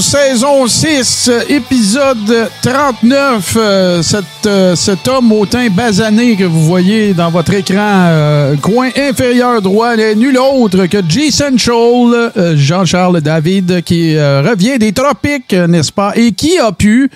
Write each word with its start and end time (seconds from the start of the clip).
Saison 0.00 0.66
6, 0.66 1.30
épisode 1.48 2.50
39. 2.62 3.56
Euh, 3.56 4.02
cet, 4.02 4.24
euh, 4.46 4.74
cet 4.74 5.08
homme 5.08 5.32
au 5.32 5.46
teint 5.46 5.68
basané 5.70 6.36
que 6.36 6.44
vous 6.44 6.64
voyez 6.64 7.14
dans 7.14 7.30
votre 7.30 7.54
écran, 7.54 8.06
euh, 8.08 8.56
coin 8.56 8.90
inférieur 8.96 9.62
droit, 9.62 9.96
n'est 9.96 10.14
nul 10.14 10.38
autre 10.38 10.86
que 10.86 10.98
Central, 11.30 12.32
euh, 12.36 12.56
Jean-Charles 12.56 13.20
David, 13.20 13.82
qui 13.82 14.16
revient 14.18 14.78
des 14.78 14.92
tropiques, 14.92 15.52
n'est-ce 15.52 15.92
pas, 15.92 16.12
et 16.14 16.32
qui 16.32 16.58
a 16.58 16.72
pu 16.72 17.10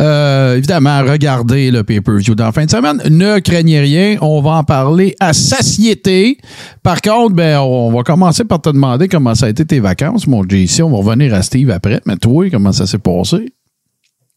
euh, 0.00 0.56
évidemment, 0.56 1.02
regardez 1.02 1.70
le 1.70 1.84
pay-per-view 1.84 2.34
dans 2.34 2.46
la 2.46 2.52
fin 2.52 2.64
de 2.64 2.70
semaine. 2.70 3.00
Ne 3.10 3.38
craignez 3.40 3.80
rien, 3.80 4.16
on 4.20 4.40
va 4.40 4.52
en 4.52 4.64
parler 4.64 5.14
à 5.20 5.32
satiété. 5.32 6.38
Par 6.82 7.00
contre, 7.02 7.34
ben, 7.34 7.58
on 7.60 7.92
va 7.92 8.02
commencer 8.02 8.44
par 8.44 8.60
te 8.60 8.70
demander 8.70 9.08
comment 9.08 9.34
ça 9.34 9.46
a 9.46 9.48
été 9.50 9.64
tes 9.64 9.80
vacances, 9.80 10.26
mon 10.26 10.42
JC. 10.48 10.82
On 10.82 10.90
va 10.90 10.96
revenir 10.98 11.34
à 11.34 11.42
Steve 11.42 11.70
après. 11.70 12.00
Mais 12.06 12.16
toi, 12.16 12.48
comment 12.50 12.72
ça 12.72 12.86
s'est 12.86 12.98
passé? 12.98 13.52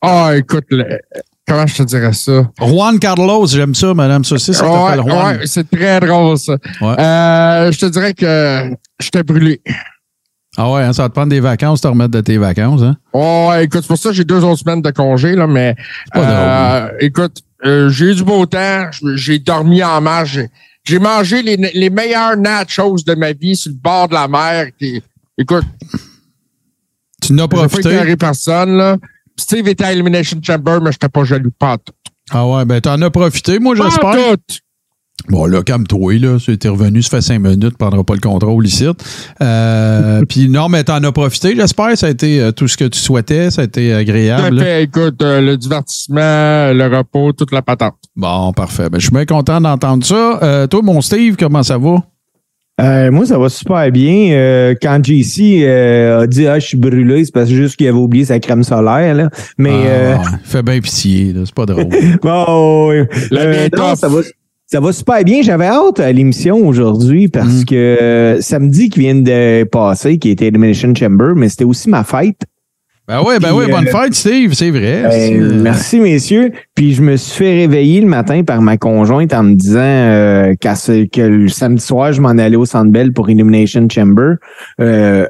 Ah, 0.01 0.31
écoute, 0.35 0.65
le- 0.69 0.99
comment 1.47 1.65
je 1.65 1.75
te 1.77 1.83
dirais 1.83 2.13
ça? 2.13 2.49
Juan 2.61 2.99
Carlos, 2.99 3.47
j'aime 3.47 3.73
ça, 3.73 3.93
Madame 3.93 4.23
Saucisse, 4.23 4.57
ça 4.57 4.65
Ouais, 5.01 5.39
c'est 5.45 5.69
très 5.69 5.99
drôle, 5.99 6.37
ça. 6.37 6.57
Ouais. 6.81 6.99
Euh, 6.99 7.71
je 7.71 7.79
te 7.79 7.85
dirais 7.87 8.13
que 8.13 8.71
j'étais 8.99 9.23
brûlé. 9.23 9.61
Ah 10.57 10.71
ouais, 10.71 10.83
hein, 10.83 10.93
ça 10.93 11.03
va 11.03 11.09
te 11.09 11.13
prendre 11.13 11.29
des 11.29 11.39
vacances, 11.41 11.81
te 11.81 11.87
remettre 11.87 12.11
de 12.11 12.21
tes 12.21 12.37
vacances. 12.37 12.81
Hein? 12.81 12.95
Ouais, 13.13 13.65
écoute, 13.65 13.81
c'est 13.81 13.87
pour 13.87 13.97
ça 13.97 14.09
que 14.09 14.15
j'ai 14.15 14.23
deux 14.23 14.43
autres 14.43 14.59
semaines 14.61 14.81
de 14.81 14.91
congé, 14.91 15.35
là, 15.35 15.47
mais 15.47 15.75
pas 16.13 16.19
euh, 16.21 16.89
écoute, 17.01 17.39
euh, 17.65 17.89
j'ai 17.89 18.11
eu 18.11 18.15
du 18.15 18.23
beau 18.23 18.45
temps, 18.45 18.87
j'ai 19.15 19.39
dormi 19.39 19.83
en 19.83 19.99
marche, 20.01 20.39
j'ai- 20.85 20.99
mangé 20.99 21.41
les, 21.41 21.57
les 21.57 21.89
meilleurs 21.89 22.37
nachos 22.37 22.97
de 23.05 23.15
ma 23.15 23.33
vie 23.33 23.55
sur 23.55 23.71
le 23.71 23.77
bord 23.77 24.07
de 24.07 24.13
la 24.13 24.27
mer. 24.27 24.67
écoute, 25.37 25.65
Tu 27.21 27.33
n'as 27.33 27.47
pas 27.47 27.67
profité? 27.67 28.15
personne, 28.15 28.77
là. 28.77 28.97
Steve 29.37 29.67
était 29.67 29.83
à 29.83 29.91
Elimination 29.91 30.39
Chamber, 30.41 30.79
mais 30.81 30.91
j'étais 30.93 31.09
pas 31.09 31.23
jaloux, 31.25 31.51
pas 31.51 31.77
tout. 31.77 31.91
Ah 32.31 32.47
ouais, 32.47 32.63
ben 32.65 32.79
t'en 32.79 33.01
as 33.01 33.09
profité, 33.09 33.59
moi, 33.59 33.75
Pas 33.75 33.89
j'espère. 33.89 34.11
tout. 34.37 34.55
Bon, 35.29 35.45
là, 35.47 35.63
calme-toi, 35.63 36.19
là. 36.19 36.37
T'es 36.59 36.67
revenu, 36.67 37.01
ça 37.01 37.09
fait 37.17 37.21
cinq 37.21 37.39
minutes, 37.39 37.61
tu 37.71 37.77
prendras 37.79 38.03
pas 38.03 38.13
le 38.13 38.19
contrôle 38.19 38.67
ici. 38.67 38.85
Euh, 39.41 40.21
Puis 40.29 40.49
non, 40.49 40.69
mais 40.69 40.83
t'en 40.83 41.03
as 41.03 41.11
profité, 41.11 41.55
j'espère. 41.55 41.97
Ça 41.97 42.07
a 42.07 42.09
été 42.11 42.39
euh, 42.41 42.51
tout 42.51 42.67
ce 42.67 42.77
que 42.77 42.85
tu 42.85 42.99
souhaitais. 42.99 43.49
Ça 43.49 43.61
a 43.61 43.65
été 43.65 43.89
Tout 43.89 43.95
à 43.95 43.97
agréable. 43.99 44.59
fait, 44.59 44.83
écoute, 44.83 45.21
euh, 45.23 45.41
le 45.41 45.57
divertissement, 45.57 46.19
le 46.73 46.95
repos, 46.95 47.31
toute 47.33 47.51
la 47.51 47.63
patente. 47.63 47.95
Bon, 48.15 48.53
parfait. 48.53 48.89
Ben, 48.91 48.99
je 48.99 49.05
suis 49.07 49.13
bien 49.15 49.25
content 49.25 49.59
d'entendre 49.59 50.05
ça. 50.05 50.39
Euh, 50.43 50.67
toi, 50.67 50.81
mon 50.83 51.01
Steve, 51.01 51.35
comment 51.39 51.63
ça 51.63 51.77
va? 51.79 52.03
Euh, 52.81 53.09
moi, 53.09 53.25
ça 53.25 53.37
va 53.39 53.47
super 53.49 53.89
bien. 53.91 54.31
Euh, 54.33 54.75
quand 54.79 54.99
JC 55.03 55.63
euh, 55.63 56.23
a 56.23 56.27
dit 56.27 56.45
Ah, 56.45 56.59
je 56.59 56.67
suis 56.67 56.77
brûlé, 56.77 57.23
c'est 57.25 57.31
parce 57.33 57.49
que 57.49 57.55
juste 57.55 57.77
qu'il 57.77 57.87
avait 57.87 57.97
oublié 57.97 58.25
sa 58.25 58.37
crème 58.39 58.63
solaire. 58.63 59.15
Là. 59.15 59.29
Mais 59.57 59.71
Ah, 59.71 59.87
euh, 59.87 60.15
Fais 60.43 60.61
bien 60.61 60.79
pitié, 60.81 61.31
là. 61.33 61.41
C'est 61.45 61.55
pas 61.55 61.65
drôle. 61.65 61.87
bon, 62.21 62.91
Euh, 62.91 63.69
tough. 63.69 63.95
ça 63.95 64.09
va, 64.09 64.19
ça 64.67 64.79
va 64.79 64.91
super 64.91 65.23
bien. 65.23 65.41
J'avais 65.41 65.67
hâte 65.67 65.99
à 65.99 66.11
l'émission 66.11 66.67
aujourd'hui 66.67 67.27
parce 67.27 67.61
Mm. 67.61 67.65
que 67.65 67.75
euh, 67.75 68.41
samedi 68.41 68.89
qui 68.89 68.99
vient 68.99 69.15
de 69.15 69.63
passer, 69.65 70.17
qui 70.17 70.31
était 70.31 70.47
Elimination 70.47 70.93
Chamber, 70.95 71.33
mais 71.35 71.49
c'était 71.49 71.65
aussi 71.65 71.89
ma 71.89 72.03
fête. 72.03 72.41
ben 73.07 73.21
ouais, 73.21 73.37
ben 73.39 73.53
ouais, 73.53 73.67
bonne 73.69 73.87
euh, 73.87 73.91
fête, 73.91 74.15
Steve, 74.15 74.53
c'est 74.53 74.71
vrai. 74.71 75.03
Ben, 75.03 75.39
euh, 75.41 75.61
merci, 75.61 75.99
messieurs. 75.99 76.51
Puis 76.73 76.95
je 76.95 77.03
me 77.03 77.15
suis 77.17 77.37
fait 77.45 77.53
réveiller 77.53 78.01
le 78.01 78.07
matin 78.07 78.41
par 78.43 78.61
ma 78.63 78.77
conjointe 78.77 79.31
en 79.33 79.43
me 79.43 79.53
disant 79.53 79.79
euh, 79.79 80.53
ce- 80.75 81.05
que 81.05 81.21
le 81.21 81.47
samedi 81.47 81.83
soir, 81.85 82.11
je 82.13 82.21
m'en 82.21 82.29
allais 82.29 82.55
au 82.55 82.65
Centre 82.65 82.91
Bell 82.91 83.13
pour 83.13 83.29
Illumination 83.29 83.87
Chamber. 83.87 84.37
Euh, 84.81 85.27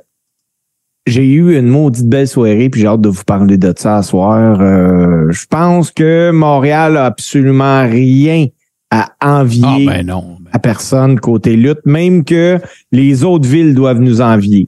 j'ai 1.06 1.28
eu 1.28 1.56
une 1.59 1.68
maudite 1.68 2.07
belle 2.07 2.28
soirée, 2.29 2.69
puis 2.69 2.79
j'ai 2.81 2.88
hâte 2.88 3.01
de 3.01 3.09
vous 3.09 3.24
parler 3.25 3.57
de 3.57 3.74
ça 3.78 4.01
ce 4.01 4.09
soir. 4.12 4.57
Je 4.59 5.45
pense 5.50 5.91
que 5.91 6.31
Montréal 6.31 6.95
a 6.97 7.06
absolument 7.06 7.84
rien 7.88 8.47
à 8.95 9.09
Ah, 9.19 9.41
envier 9.41 9.85
ben 9.85 10.06
non. 10.06 10.38
Ben, 10.39 10.51
à 10.53 10.59
personne 10.59 11.19
côté 11.19 11.56
lutte, 11.56 11.85
même 11.85 12.23
que 12.23 12.59
les 12.91 13.23
autres 13.23 13.47
villes 13.47 13.73
doivent 13.75 14.00
nous 14.00 14.22
envier. 14.22 14.67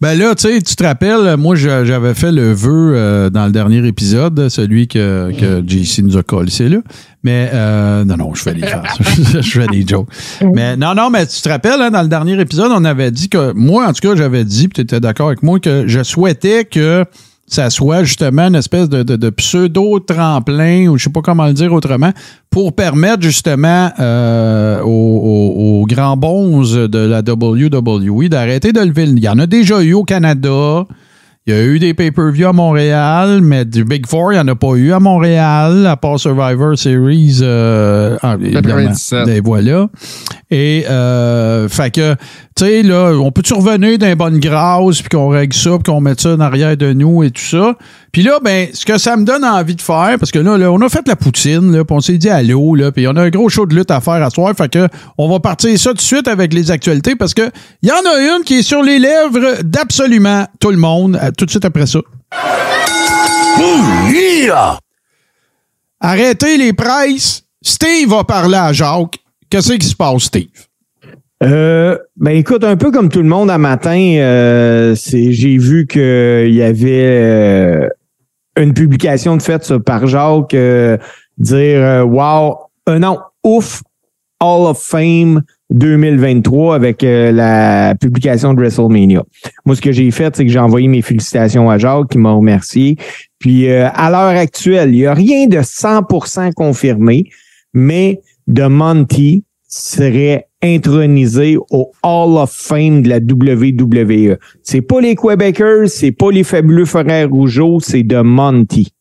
Ben 0.00 0.18
là, 0.18 0.34
tu 0.34 0.48
sais, 0.48 0.60
tu 0.60 0.74
te 0.74 0.82
rappelles, 0.82 1.36
moi, 1.36 1.54
j'avais 1.54 2.14
fait 2.14 2.32
le 2.32 2.52
vœu 2.52 2.94
euh, 2.96 3.30
dans 3.30 3.46
le 3.46 3.52
dernier 3.52 3.86
épisode, 3.86 4.48
celui 4.48 4.88
que, 4.88 5.30
que 5.38 5.62
JC 5.64 6.02
nous 6.02 6.16
a 6.16 6.24
collé, 6.24 6.50
c'est 6.50 6.68
là. 6.68 6.78
Mais, 7.22 7.50
euh, 7.54 8.04
non, 8.04 8.16
non, 8.16 8.34
je 8.34 8.42
fais 8.42 8.52
des 8.52 8.66
farces. 8.66 8.98
je 9.40 9.60
fais 9.60 9.68
des 9.68 9.86
jokes. 9.86 10.08
Mais 10.54 10.76
non, 10.76 10.96
non, 10.96 11.08
mais 11.08 11.24
tu 11.24 11.40
te 11.40 11.48
rappelles, 11.48 11.80
hein, 11.80 11.92
dans 11.92 12.02
le 12.02 12.08
dernier 12.08 12.40
épisode, 12.40 12.72
on 12.74 12.84
avait 12.84 13.12
dit 13.12 13.28
que, 13.28 13.52
moi, 13.52 13.86
en 13.86 13.92
tout 13.92 14.00
cas, 14.00 14.16
j'avais 14.16 14.44
dit, 14.44 14.66
puis 14.66 14.74
tu 14.74 14.80
étais 14.80 14.98
d'accord 14.98 15.28
avec 15.28 15.44
moi, 15.44 15.60
que 15.60 15.84
je 15.86 16.02
souhaitais 16.02 16.64
que 16.64 17.04
ça 17.52 17.68
soit 17.68 18.02
justement 18.04 18.48
une 18.48 18.54
espèce 18.54 18.88
de, 18.88 19.30
pseudo-tremplin, 19.30 20.88
ou 20.88 20.96
je 20.96 21.04
sais 21.04 21.10
pas 21.10 21.20
comment 21.20 21.46
le 21.46 21.52
dire 21.52 21.72
autrement, 21.72 22.12
pour 22.50 22.74
permettre 22.74 23.22
justement 23.22 23.90
euh, 24.00 24.80
aux 24.82 25.84
grands 25.86 26.16
bons 26.16 26.62
de 26.74 26.98
la 26.98 27.20
WWE 27.20 28.28
d'arrêter 28.28 28.72
de 28.72 28.80
lever 28.80 29.06
le... 29.06 29.12
Il 29.12 29.22
y 29.22 29.28
en 29.28 29.38
a 29.38 29.46
déjà 29.46 29.82
eu 29.82 29.92
au 29.92 30.04
Canada. 30.04 30.86
Il 31.44 31.52
y 31.52 31.56
a 31.56 31.64
eu 31.64 31.80
des 31.80 31.92
pay-per-views 31.92 32.46
à 32.46 32.52
Montréal, 32.52 33.40
mais 33.42 33.64
du 33.64 33.84
Big 33.84 34.06
Four, 34.06 34.32
il 34.32 34.36
n'y 34.36 34.40
en 34.40 34.46
a 34.46 34.54
pas 34.54 34.74
eu 34.74 34.92
à 34.92 35.00
Montréal, 35.00 35.88
à 35.88 35.96
part 35.96 36.20
Survivor 36.20 36.78
Series. 36.78 37.40
Euh, 37.42 38.16
ah, 38.22 38.36
évidemment. 38.40 38.92
97. 38.92 39.26
Et 39.26 39.40
voilà. 39.40 39.88
Et, 40.52 40.84
euh, 40.88 41.68
fait 41.68 41.90
que, 41.90 42.14
tu 42.54 42.64
sais, 42.64 42.82
là, 42.84 43.12
on 43.14 43.32
peut-tu 43.32 43.54
revenir 43.54 43.98
d'un 43.98 44.14
bonne 44.14 44.38
grâce, 44.38 45.00
puis 45.00 45.08
qu'on 45.08 45.30
règle 45.30 45.56
ça, 45.56 45.70
puis 45.70 45.92
qu'on 45.92 46.00
mette 46.00 46.20
ça 46.20 46.34
en 46.34 46.40
arrière 46.40 46.76
de 46.76 46.92
nous 46.92 47.24
et 47.24 47.32
tout 47.32 47.42
ça. 47.42 47.74
Puis 48.12 48.22
là, 48.22 48.38
ben, 48.44 48.68
ce 48.74 48.84
que 48.84 48.98
ça 48.98 49.16
me 49.16 49.24
donne 49.24 49.42
envie 49.42 49.74
de 49.74 49.80
faire, 49.80 50.16
parce 50.20 50.30
que 50.30 50.38
là, 50.38 50.58
là, 50.58 50.70
on 50.70 50.80
a 50.82 50.88
fait 50.90 51.08
la 51.08 51.16
poutine, 51.16 51.72
là, 51.72 51.82
puis 51.82 51.96
on 51.96 52.00
s'est 52.00 52.18
dit 52.18 52.28
allô, 52.28 52.74
là, 52.74 52.92
puis 52.92 53.08
on 53.08 53.16
a 53.16 53.22
un 53.22 53.30
gros 53.30 53.48
show 53.48 53.64
de 53.64 53.74
lutte 53.74 53.90
à 53.90 54.02
faire 54.02 54.22
à 54.22 54.28
soir, 54.28 54.52
fait 54.54 54.70
que 54.70 54.86
on 55.16 55.30
va 55.30 55.40
partir 55.40 55.76
ça 55.78 55.90
tout 55.90 55.96
de 55.96 56.00
suite 56.02 56.28
avec 56.28 56.52
les 56.52 56.70
actualités, 56.70 57.16
parce 57.16 57.32
que 57.32 57.50
il 57.82 57.88
y 57.88 57.92
en 57.92 57.94
a 57.94 58.36
une 58.36 58.44
qui 58.44 58.58
est 58.58 58.62
sur 58.62 58.82
les 58.82 58.98
lèvres 58.98 59.62
d'absolument 59.62 60.46
tout 60.60 60.70
le 60.70 60.76
monde, 60.76 61.18
tout 61.36 61.44
de 61.46 61.50
suite 61.50 61.64
après 61.64 61.86
ça. 61.86 62.00
Arrêtez 66.00 66.56
les 66.58 66.72
prices. 66.72 67.44
Steve 67.62 68.08
va 68.10 68.24
parler 68.24 68.56
à 68.56 68.72
Jacques. 68.72 69.18
Qu'est-ce 69.48 69.72
qui 69.74 69.86
se 69.86 69.94
passe, 69.94 70.22
Steve? 70.24 70.48
Euh, 71.44 71.98
ben 72.16 72.36
écoute, 72.36 72.64
un 72.64 72.76
peu 72.76 72.90
comme 72.90 73.08
tout 73.08 73.20
le 73.22 73.28
monde 73.28 73.50
à 73.50 73.58
matin, 73.58 73.96
euh, 74.18 74.94
c'est 74.94 75.32
j'ai 75.32 75.58
vu 75.58 75.86
qu'il 75.88 76.54
y 76.54 76.62
avait 76.62 77.04
euh, 77.04 77.88
une 78.56 78.72
publication 78.74 79.36
de 79.36 79.42
faite 79.42 79.64
sur- 79.64 79.82
par 79.82 80.06
Jacques 80.06 80.54
euh, 80.54 80.96
dire 81.38 81.80
euh, 81.80 82.02
Wow, 82.04 82.58
euh, 82.88 82.98
non, 83.00 83.18
ouf, 83.42 83.82
Hall 84.42 84.66
of 84.66 84.82
Fame 84.82 85.42
2023 85.70 86.74
avec 86.74 87.04
euh, 87.04 87.30
la 87.32 87.94
publication 87.94 88.54
de 88.54 88.60
WrestleMania. 88.60 89.22
Moi, 89.64 89.76
ce 89.76 89.80
que 89.80 89.92
j'ai 89.92 90.10
fait, 90.10 90.34
c'est 90.34 90.44
que 90.44 90.50
j'ai 90.50 90.58
envoyé 90.58 90.88
mes 90.88 91.00
félicitations 91.00 91.70
à 91.70 91.78
Jacques 91.78 92.08
qui 92.10 92.18
m'a 92.18 92.32
remercié. 92.32 92.96
Puis 93.38 93.70
euh, 93.70 93.88
à 93.94 94.10
l'heure 94.10 94.38
actuelle, 94.38 94.90
il 94.94 94.98
n'y 94.98 95.06
a 95.06 95.14
rien 95.14 95.46
de 95.46 95.58
100% 95.58 96.52
confirmé, 96.54 97.30
mais 97.72 98.20
de 98.48 98.66
Monty 98.66 99.44
serait 99.68 100.48
intronisé 100.62 101.56
au 101.70 101.92
Hall 102.02 102.36
of 102.36 102.50
Fame 102.52 103.02
de 103.02 103.08
la 103.08 103.18
WWE. 103.18 104.36
C'est 104.62 104.82
pas 104.82 105.00
les 105.00 105.16
Québécois, 105.16 105.88
c'est 105.88 106.12
pas 106.12 106.30
les 106.30 106.44
fabuleux 106.44 106.84
frères 106.84 107.30
Rougeau, 107.30 107.80
c'est 107.80 108.02
de 108.02 108.20
Monty. 108.20 108.92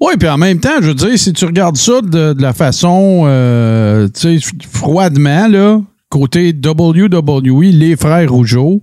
Oui, 0.00 0.14
puis 0.18 0.28
en 0.28 0.38
même 0.38 0.60
temps, 0.60 0.80
je 0.80 0.88
veux 0.88 0.94
dire, 0.94 1.18
si 1.18 1.32
tu 1.32 1.44
regardes 1.44 1.76
ça 1.76 2.00
de, 2.00 2.34
la 2.40 2.52
façon, 2.52 3.24
euh, 3.26 4.08
tu 4.08 4.40
sais, 4.40 4.56
froidement, 4.70 5.48
là, 5.48 5.80
côté 6.08 6.52
WWE, 6.52 7.72
les 7.72 7.96
frères 7.96 8.30
Rougeau, 8.30 8.82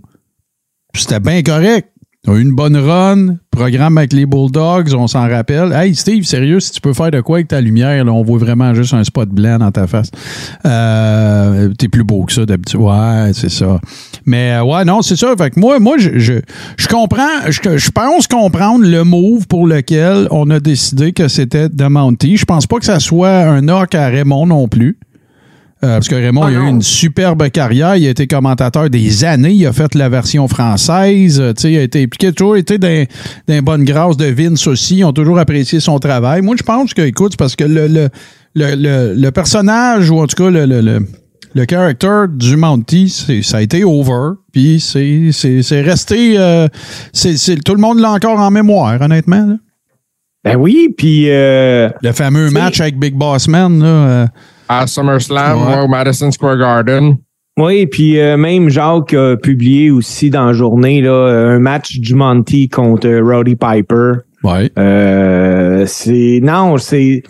c'était 0.94 1.20
bien 1.22 1.42
correct. 1.42 1.90
Une 2.28 2.54
bonne 2.56 2.76
run, 2.76 3.36
programme 3.52 4.00
avec 4.00 4.12
les 4.12 4.26
Bulldogs, 4.26 4.96
on 4.96 5.06
s'en 5.08 5.30
rappelle. 5.30 5.72
Hey 5.72 5.94
Steve, 5.94 6.24
sérieux, 6.24 6.60
si 6.60 6.72
tu 6.72 6.82
peux 6.82 6.94
faire 6.94 7.12
de 7.12 7.22
quoi 7.22 7.38
avec 7.38 7.50
ta 7.50 7.62
lumière, 7.62 8.04
là, 8.04 8.12
on 8.12 8.24
voit 8.24 8.40
vraiment 8.40 8.74
juste 8.74 8.96
un 8.96 9.04
spot 9.04 9.30
blanc 9.30 9.60
dans 9.60 9.72
ta 9.72 9.86
face. 9.86 10.10
Euh, 10.66 11.70
T'es 11.78 11.88
plus 11.88 12.04
beau 12.04 12.24
que 12.24 12.34
ça 12.34 12.46
d'habitude. 12.46 12.80
Ouais, 12.80 13.32
c'est 13.34 13.52
ça. 13.52 13.80
Mais 14.26 14.54
euh, 14.54 14.64
ouais, 14.64 14.84
non, 14.86 15.04
c'est 15.04 15.16
ça. 15.16 15.36
Fait 15.38 15.52
que 15.52 15.60
moi, 15.60 15.80
moi, 15.80 15.98
je, 16.00 16.18
je, 16.18 16.34
je 16.78 16.88
comprends, 16.88 17.22
je, 17.48 17.78
je 17.78 17.92
pense 17.92 18.26
comprendre 18.28 18.86
le 18.86 19.04
move 19.04 19.48
pour 19.48 19.68
lequel 19.68 20.28
on 20.32 20.50
a 20.50 20.60
décidé 20.60 21.12
que 21.14 21.28
c'était 21.28 21.70
de 21.70 21.86
Monty. 21.86 22.38
Je 22.38 22.46
pense 22.46 22.66
pas 22.66 22.80
que 22.80 22.86
ça 22.86 23.00
soit 23.00 23.30
un 23.42 23.62
knock 23.62 23.94
à 23.94 24.08
Raymond 24.08 24.48
non 24.48 24.68
plus. 24.68 24.98
Euh, 25.84 25.96
parce 25.98 26.08
que 26.08 26.16
Raymond 26.16 26.44
Ah 26.46 26.52
il 26.52 26.58
a 26.58 26.60
eu 26.62 26.70
une 26.70 26.82
superbe 26.82 27.50
carrière. 27.50 27.96
Il 27.98 28.08
a 28.08 28.10
été 28.10 28.28
commentateur 28.28 28.90
des 28.90 29.24
années. 29.26 29.52
Il 29.52 29.66
a 29.68 29.74
fait 29.74 29.94
la 29.94 30.08
version 30.10 30.48
française. 30.48 31.40
Euh, 31.40 31.54
tu 31.54 31.62
sais, 31.64 31.72
il 31.74 31.78
a 31.78 31.82
été 31.84 32.02
impliqué, 32.04 32.32
toujours 32.32 32.56
été 32.56 32.78
dans, 32.78 32.88
dans 33.48 33.54
les 33.56 33.62
bonnes 33.62 33.84
grâces 33.84 34.18
de 34.18 34.26
Vince 34.26 34.66
aussi. 34.68 34.98
Ils 35.00 35.04
ont 35.04 35.12
toujours 35.14 35.38
apprécié 35.38 35.80
son 35.82 36.00
travail. 36.00 36.42
Moi, 36.42 36.56
je 36.58 36.64
pense 36.64 36.94
que, 36.94 37.02
écoute, 37.02 37.34
c'est 37.34 37.40
parce 37.40 37.56
que 37.58 37.66
le, 37.66 37.88
le, 37.88 38.10
le, 38.56 39.14
le, 39.14 39.14
personnage, 39.32 40.10
ou 40.10 40.20
en 40.22 40.28
tout 40.28 40.42
cas 40.42 40.50
le, 40.50 40.66
le, 40.66 40.80
le, 40.80 41.06
le 41.54 41.66
character 41.70 42.24
du 42.34 42.58
c'est- 43.10 43.42
ça 43.44 43.58
a 43.58 43.62
été 43.62 43.84
over. 43.84 44.36
Puis 44.54 44.80
c'est 44.80 45.30
c'est- 45.34 45.62
c'est 45.62 45.82
resté. 45.82 46.36
euh, 46.38 46.68
c'est 47.12 47.36
c'est- 47.38 47.58
tout 47.64 47.76
le 47.76 47.82
monde 47.82 48.00
l'a 48.00 48.12
encore 48.12 48.40
en 48.40 48.50
mémoire, 48.50 49.00
honnêtement. 49.02 49.46
là. 49.46 49.56
Ben 50.46 50.56
oui, 50.56 50.90
puis 50.98 51.26
euh, 51.30 51.90
Le 52.02 52.12
fameux 52.14 52.50
match 52.50 52.80
avec 52.80 52.98
Big 53.00 53.14
Boss 53.16 53.48
Man. 53.50 53.80
Là, 53.82 53.86
euh, 53.88 54.28
À 54.68 54.88
SummerSlam, 54.88 55.62
Ouais. 55.62 55.76
ouais, 55.76 55.82
au 55.82 55.88
Madison 55.88 56.32
Square 56.32 56.58
Garden. 56.58 57.18
oui, 57.58 57.86
puis 57.88 58.20
euh, 58.20 58.36
même 58.38 58.70
Jacques 58.70 59.14
a 59.14 59.38
publié 59.38 59.92
aussi 59.92 60.30
dans 60.30 60.46
la 60.48 60.54
journée 60.54 61.02
là, 61.02 61.28
un 61.54 61.60
match 61.60 61.98
du 62.00 62.16
Monty 62.16 62.68
contre 62.70 63.08
Roddy 63.22 63.56
Piper. 63.56 64.14
ouais. 64.44 64.72
Euh, 64.78 65.86
c'est 65.88 66.40
non, 66.44 66.78
c'est 66.78 67.24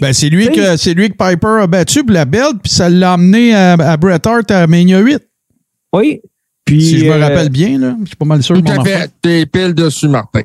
Ben, 0.00 0.12
c'est 0.12 0.28
lui 0.28 0.48
que 0.50 0.76
c'est 0.76 0.94
lui 0.94 1.08
que 1.10 1.16
Piper 1.16 1.62
a 1.62 1.66
battu 1.66 2.02
pour 2.04 2.12
la 2.14 2.24
belt, 2.24 2.56
puis 2.62 2.72
ça 2.72 2.88
l'a 2.88 3.12
amené 3.14 3.54
à, 3.54 3.72
à 3.74 3.96
Bret 3.96 4.26
Hart 4.26 4.50
à 4.50 4.66
Mania 4.66 5.00
8. 5.00 5.18
oui, 5.94 6.20
puis 6.64 6.82
si 6.82 6.98
je 6.98 7.04
me 7.06 7.12
euh, 7.12 7.18
rappelle 7.20 7.48
bien, 7.48 7.78
là. 7.78 7.96
Je 8.02 8.08
suis 8.08 8.16
pas 8.16 8.24
mal 8.26 8.42
sûr 8.42 8.60
Tout 8.62 8.70
à 8.70 8.84
fait. 8.84 9.10
T'es 9.22 9.46
pile 9.46 9.72
dessus, 9.74 10.08
Martin. 10.08 10.42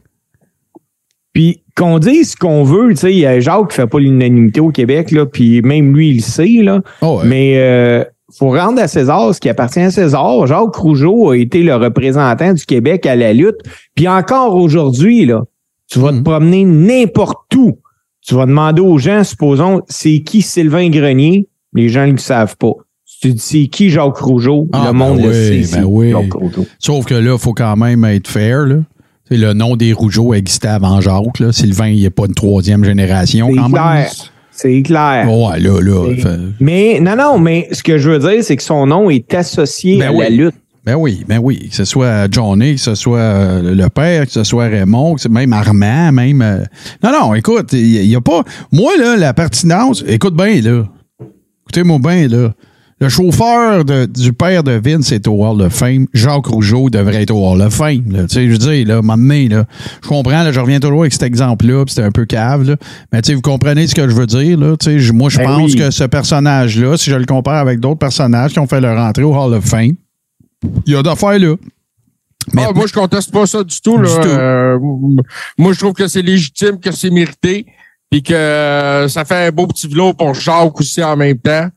Puis 1.33 1.62
qu'on 1.75 1.99
dise 1.99 2.31
ce 2.31 2.35
qu'on 2.35 2.63
veut, 2.63 2.89
tu 2.91 2.97
sais, 2.97 3.11
il 3.13 3.19
y 3.19 3.25
a 3.25 3.39
Jacques 3.39 3.69
qui 3.69 3.75
fait 3.75 3.87
pas 3.87 3.99
l'unanimité 3.99 4.59
au 4.59 4.69
Québec, 4.69 5.11
là, 5.11 5.25
puis 5.25 5.61
même 5.61 5.95
lui, 5.95 6.09
il 6.11 6.15
le 6.17 6.21
sait, 6.21 6.61
là. 6.61 6.81
Oh, 7.01 7.19
ouais. 7.19 7.27
Mais 7.27 7.53
euh, 7.57 8.03
faut 8.37 8.49
rendre 8.49 8.81
à 8.81 8.87
César 8.87 9.33
ce 9.33 9.39
qui 9.39 9.49
appartient 9.49 9.79
à 9.79 9.91
César. 9.91 10.45
Jacques 10.47 10.75
Rougeau 10.75 11.31
a 11.31 11.37
été 11.37 11.63
le 11.63 11.75
représentant 11.75 12.53
du 12.53 12.65
Québec 12.65 13.05
à 13.05 13.15
la 13.15 13.33
lutte. 13.33 13.57
Puis 13.95 14.07
encore 14.07 14.55
aujourd'hui, 14.55 15.25
là, 15.25 15.43
tu 15.89 15.99
vas 15.99 16.11
te 16.11 16.21
promener 16.21 16.63
n'importe 16.65 17.53
où. 17.55 17.77
Tu 18.25 18.35
vas 18.35 18.45
demander 18.45 18.81
aux 18.81 18.97
gens, 18.97 19.23
supposons, 19.23 19.81
c'est 19.87 20.19
qui 20.21 20.41
Sylvain 20.41 20.89
Grenier? 20.89 21.47
Les 21.73 21.89
gens 21.89 22.05
ne 22.07 22.13
le 22.13 22.17
savent 22.17 22.55
pas. 22.57 22.71
Tu 23.21 23.33
dis 23.33 23.39
c'est 23.39 23.67
qui 23.67 23.89
Jacques 23.89 24.17
Rougeau, 24.17 24.67
Ah, 24.73 24.79
le 24.87 24.91
ben 24.91 24.97
monde 24.97 25.19
le 25.21 25.29
oui, 25.29 25.63
sait. 25.65 25.77
ben 25.77 25.85
oui. 25.87 26.11
Jacques 26.11 26.33
Rougeau. 26.33 26.65
Sauf 26.79 27.05
que 27.05 27.13
là, 27.15 27.33
il 27.33 27.39
faut 27.39 27.53
quand 27.53 27.75
même 27.75 28.03
être 28.05 28.27
fair, 28.27 28.65
là. 28.65 28.75
C'est 29.29 29.37
le 29.37 29.53
nom 29.53 29.75
des 29.75 29.93
Rougeaux 29.93 30.33
existait 30.33 30.67
avant 30.67 30.99
Jacques, 31.01 31.39
là. 31.39 31.51
Sylvain, 31.51 31.87
il 31.87 32.01
n'est 32.03 32.09
pas 32.09 32.25
une 32.25 32.33
troisième 32.33 32.83
génération, 32.83 33.47
C'est 33.49 33.55
quand 33.55 33.69
même. 33.69 33.71
clair. 33.71 34.11
C'est 34.51 34.81
clair. 34.83 35.27
Ouais, 35.31 35.59
là, 35.59 35.79
là. 35.81 36.15
Fait- 36.15 36.39
Mais 36.59 36.99
non, 36.99 37.15
non, 37.15 37.39
mais 37.39 37.67
ce 37.71 37.81
que 37.81 37.97
je 37.97 38.09
veux 38.11 38.19
dire, 38.19 38.43
c'est 38.43 38.55
que 38.55 38.61
son 38.63 38.85
nom 38.85 39.09
est 39.09 39.33
associé 39.33 39.97
Ben 39.97 40.09
à 40.09 40.11
oui. 40.11 40.19
la 40.19 40.29
lutte. 40.29 40.55
Ben 40.85 40.95
oui, 40.95 41.23
ben 41.27 41.39
oui. 41.41 41.69
Que 41.69 41.75
ce 41.75 41.85
soit 41.85 42.29
Johnny, 42.29 42.75
que 42.75 42.81
ce 42.81 42.93
soit 42.93 43.17
euh, 43.17 43.73
le 43.73 43.87
père, 43.89 44.25
que 44.25 44.31
ce 44.33 44.43
soit 44.43 44.65
Raymond, 44.65 45.15
que 45.15 45.21
ce- 45.21 45.29
même 45.29 45.53
Armand, 45.53 46.11
même. 46.11 46.41
euh, 46.41 46.65
Non, 47.01 47.11
non, 47.11 47.33
écoute, 47.33 47.71
il 47.71 48.05
n'y 48.05 48.15
a 48.15 48.21
pas. 48.21 48.43
Moi, 48.71 48.91
là, 48.99 49.15
la 49.15 49.33
pertinence. 49.33 50.03
Écoute 50.07 50.35
bien, 50.35 50.59
là. 50.61 50.83
Écoutez-moi 51.63 51.99
bien, 51.99 52.27
là. 52.27 52.49
Le 53.03 53.09
chauffeur 53.09 53.83
de- 53.83 54.05
du 54.05 54.31
père 54.31 54.63
de 54.63 54.71
Vince 54.81 55.11
est 55.11 55.27
au 55.27 55.45
Hall 55.45 55.61
of 55.61 55.73
Fame. 55.73 56.07
Jacques 56.13 56.45
Rougeau 56.45 56.89
devrait 56.89 57.23
être 57.23 57.31
au 57.31 57.45
Hall 57.51 57.61
of 57.61 57.73
Fame. 57.73 58.05
là. 58.09 58.21
Tu 58.27 58.35
sais, 58.35 58.45
je 58.45 58.51
veux 58.51 58.57
dire, 58.57 58.87
là, 58.87 59.01
donné, 59.01 59.49
là, 59.49 59.65
je 60.01 60.07
comprends, 60.07 60.41
là, 60.41 60.53
je 60.53 60.59
reviens 60.61 60.79
toujours 60.79 61.01
avec 61.01 61.11
cet 61.11 61.23
exemple-là, 61.23 61.83
puis 61.83 61.93
c'était 61.95 62.07
un 62.07 62.11
peu 62.11 62.23
cave, 62.23 62.63
là. 62.63 62.77
Mais 63.11 63.21
tu 63.21 63.27
sais, 63.27 63.33
vous 63.35 63.41
comprenez 63.41 63.87
ce 63.87 63.93
que 63.95 64.07
je 64.07 64.15
veux 64.15 64.25
dire, 64.25 64.57
là. 64.57 64.77
Tu 64.77 64.85
sais, 64.85 64.99
je- 64.99 65.11
moi, 65.11 65.29
je 65.29 65.37
Ben 65.39 65.43
pense 65.47 65.73
oui. 65.73 65.77
que 65.79 65.91
ce 65.91 66.05
personnage-là, 66.05 66.95
si 66.95 67.09
je 67.09 67.15
le 67.17 67.25
compare 67.25 67.57
avec 67.57 67.81
d'autres 67.81 67.99
personnages 67.99 68.53
qui 68.53 68.59
ont 68.59 68.67
fait 68.67 68.79
leur 68.79 68.97
entrée 68.97 69.23
au 69.23 69.35
Hall 69.35 69.53
of 69.53 69.65
Fame, 69.65 69.95
il 70.85 70.93
y 70.93 70.95
a 70.95 71.03
d'affaires 71.03 71.37
là. 71.39 71.55
Mais- 72.53 72.63
Ah, 72.65 72.71
moi, 72.73 72.85
je 72.87 72.93
conteste 72.93 73.31
pas 73.33 73.45
ça 73.45 73.65
du 73.65 73.81
tout. 73.81 73.97
Là. 73.97 74.07
Du 74.09 74.15
tout. 74.21 74.27
Euh, 74.33 74.79
moi, 75.57 75.73
je 75.73 75.79
trouve 75.79 75.91
que 75.93 76.07
c'est 76.07 76.21
légitime, 76.21 76.79
que 76.79 76.93
c'est 76.93 77.09
mérité, 77.09 77.65
puis 78.09 78.23
que 78.23 78.33
euh, 78.33 79.09
ça 79.09 79.25
fait 79.25 79.47
un 79.47 79.51
beau 79.51 79.67
petit 79.67 79.89
vlog 79.89 80.15
pour 80.15 80.33
Jacques 80.33 80.79
aussi 80.79 81.03
en 81.03 81.17
même 81.17 81.37
temps. 81.37 81.67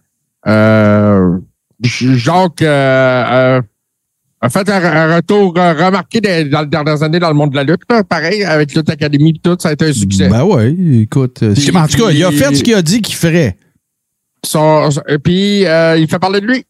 Euh, 0.48 1.38
Jacques 1.82 2.62
euh, 2.62 3.56
euh, 3.58 3.62
a 4.40 4.48
fait 4.50 4.69
un, 4.70 4.82
un 4.84 5.16
retour 5.16 5.54
euh, 5.58 5.72
remarqué 5.72 6.20
dans, 6.20 6.48
dans 6.50 6.60
les 6.62 6.66
dernières 6.69 7.02
années 7.02 7.19
dans 7.19 7.28
le 7.28 7.34
monde 7.34 7.50
de 7.50 7.56
la 7.56 7.64
lutte. 7.64 7.82
là. 7.90 8.02
Pareil, 8.04 8.44
avec 8.44 8.75
Lutte 8.75 8.88
Academy 8.90 9.31
et 9.31 9.40
tout, 9.43 9.56
ça 9.60 9.70
a 9.70 9.72
été 9.72 9.87
un 9.87 9.93
succès. 9.93 10.28
Ben 10.28 10.44
oui, 10.44 11.02
écoute. 11.02 11.38
Puis- 11.54 11.76
en 11.76 11.87
tout 11.87 11.98
cas, 11.98 12.10
il 12.10 12.25
a 12.25 12.31
fait 12.32 12.54
ce 12.54 12.62
qu'il 12.62 12.75
a 12.75 12.82
dit 12.82 13.02
qu'il 13.02 13.14
ferait. 13.16 13.56
Son- 14.44 14.90
son- 14.90 15.02
et 15.08 15.19
puis, 15.19 15.66
euh, 15.66 15.96
il 15.98 16.08
fait 16.08 16.19
parler 16.19 16.40
de 16.40 16.46
lui. 16.46 16.64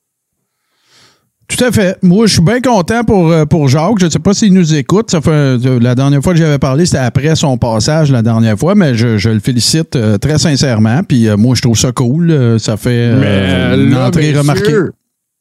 Tout 1.48 1.64
à 1.64 1.70
fait. 1.70 1.96
Moi, 2.02 2.26
je 2.26 2.32
suis 2.34 2.43
bien 2.43 2.60
content 2.60 3.04
pour, 3.04 3.31
euh, 3.31 3.44
pour 3.44 3.69
Jacques. 3.69 3.98
Je 4.00 4.06
ne 4.06 4.10
sais 4.10 4.19
pas 4.19 4.34
s'il 4.34 4.52
nous 4.52 4.75
écoute. 4.75 5.10
Ça 5.10 5.20
fait, 5.20 5.56
la 5.58 5.94
dernière 5.94 6.20
fois 6.20 6.32
que 6.32 6.38
j'avais 6.38 6.58
parlé, 6.58 6.87
c'était 6.87 6.98
après 6.98 7.37
son 7.37 7.56
passage 7.56 8.10
la 8.10 8.22
dernière 8.22 8.58
fois, 8.58 8.75
mais 8.75 8.94
je, 8.94 9.16
je 9.16 9.31
le 9.31 9.40
félicite 9.40 9.94
euh, 9.96 10.19
très 10.19 10.38
sincèrement. 10.38 11.02
Puis 11.06 11.28
euh, 11.28 11.37
moi, 11.37 11.54
je 11.54 11.62
trouve 11.62 11.78
ça 11.78 11.93
cool. 11.93 12.31
Euh, 12.31 12.58
ça 12.58 12.76
fait 12.76 12.90
euh, 13.12 13.76
une 13.76 13.90
là, 13.90 14.08
entrée 14.08 14.22
messieurs, 14.22 14.38
remarquée. 14.40 14.75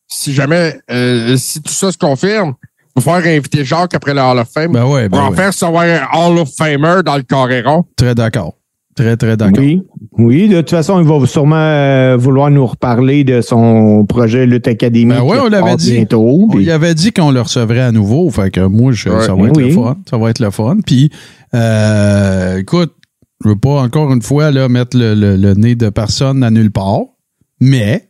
Si 0.07 0.33
jamais, 0.33 0.79
euh, 0.91 1.35
si 1.37 1.61
tout 1.61 1.73
ça 1.73 1.91
se 1.91 1.97
confirme, 1.97 2.53
il 2.95 3.01
faut 3.01 3.09
faire 3.09 3.25
inviter 3.25 3.65
Jacques 3.65 3.95
après 3.95 4.13
le 4.13 4.21
Hall 4.21 4.37
of 4.37 4.47
Fame. 4.53 4.71
Ben 4.71 4.85
ouais, 4.85 5.09
pour 5.09 5.17
ben 5.17 5.25
en 5.25 5.29
ouais. 5.31 5.35
faire 5.35 5.53
savoir 5.53 5.83
un 5.83 6.07
Hall 6.13 6.37
of 6.37 6.49
Famer 6.55 7.01
dans 7.03 7.17
le 7.17 7.23
Coréron. 7.23 7.83
Très 7.97 8.13
d'accord. 8.15 8.53
Très, 8.95 9.17
très 9.17 9.35
d'accord. 9.35 9.59
Oui. 9.61 9.81
Oui, 10.17 10.47
de 10.47 10.57
toute 10.61 10.69
façon, 10.69 11.01
il 11.01 11.05
va 11.05 11.25
sûrement 11.27 11.55
euh, 11.57 12.15
vouloir 12.17 12.49
nous 12.49 12.65
reparler 12.65 13.25
de 13.25 13.41
son 13.41 14.05
projet 14.05 14.45
Lutte 14.45 14.69
Academy. 14.69 15.05
Ben 15.13 15.21
on 15.21 15.49
l'avait 15.49 15.75
dit. 15.75 15.91
Bientôt, 15.91 16.47
On 16.53 16.55
lui 16.57 16.71
avait 16.71 16.93
dit 16.93 17.11
qu'on 17.11 17.31
le 17.31 17.41
recevrait 17.41 17.81
à 17.81 17.91
nouveau. 17.91 18.29
Fait 18.29 18.49
que 18.51 18.61
moi, 18.61 18.93
je- 18.93 19.09
Ouais. 19.09 19.21
ça 19.25 19.35
va 19.35 19.47
être 19.49 19.57
Oui. 19.57 19.65
le 19.67 19.71
fun. 19.73 19.97
Ça 20.09 20.17
va 20.17 20.29
être 20.29 20.39
le 20.39 20.49
fun. 20.49 20.77
Puis, 20.85 21.11
euh, 21.53 22.59
écoute, 22.59 22.93
je 23.43 23.49
veux 23.49 23.57
pas 23.57 23.81
encore 23.81 24.13
une 24.13 24.21
fois 24.21 24.49
là, 24.51 24.69
mettre 24.69 24.97
le, 24.97 25.13
le- 25.13 25.35
le 25.35 25.53
nez 25.55 25.75
de 25.75 25.89
personne 25.89 26.41
à 26.41 26.49
nulle 26.49 26.71
part, 26.71 27.01
mais 27.59 28.09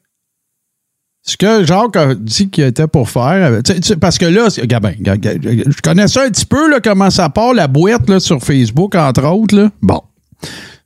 ce 1.24 1.36
que 1.36 1.66
Jacques 1.66 1.96
a 1.96 2.14
dit 2.14 2.50
qu'il 2.52 2.64
était 2.64 2.86
pour 2.86 3.10
faire, 3.10 3.54
euh, 3.54 3.62
parce 4.00 4.20
que 4.20 4.26
là, 4.28 4.50
Gabin, 4.66 4.92
je 5.02 5.82
connais 5.82 6.08
ça 6.08 6.22
un 6.26 6.30
petit 6.30 6.46
peu, 6.46 6.70
là, 6.70 6.80
comment 6.80 7.10
ça 7.10 7.30
part, 7.30 7.56
la 7.56 7.68
boîte 7.68 8.08
là, 8.08 8.20
sur 8.20 8.40
Facebook, 8.44 8.94
entre 8.94 9.26
autres. 9.26 9.56
Là. 9.56 9.72
Bon. 9.82 10.02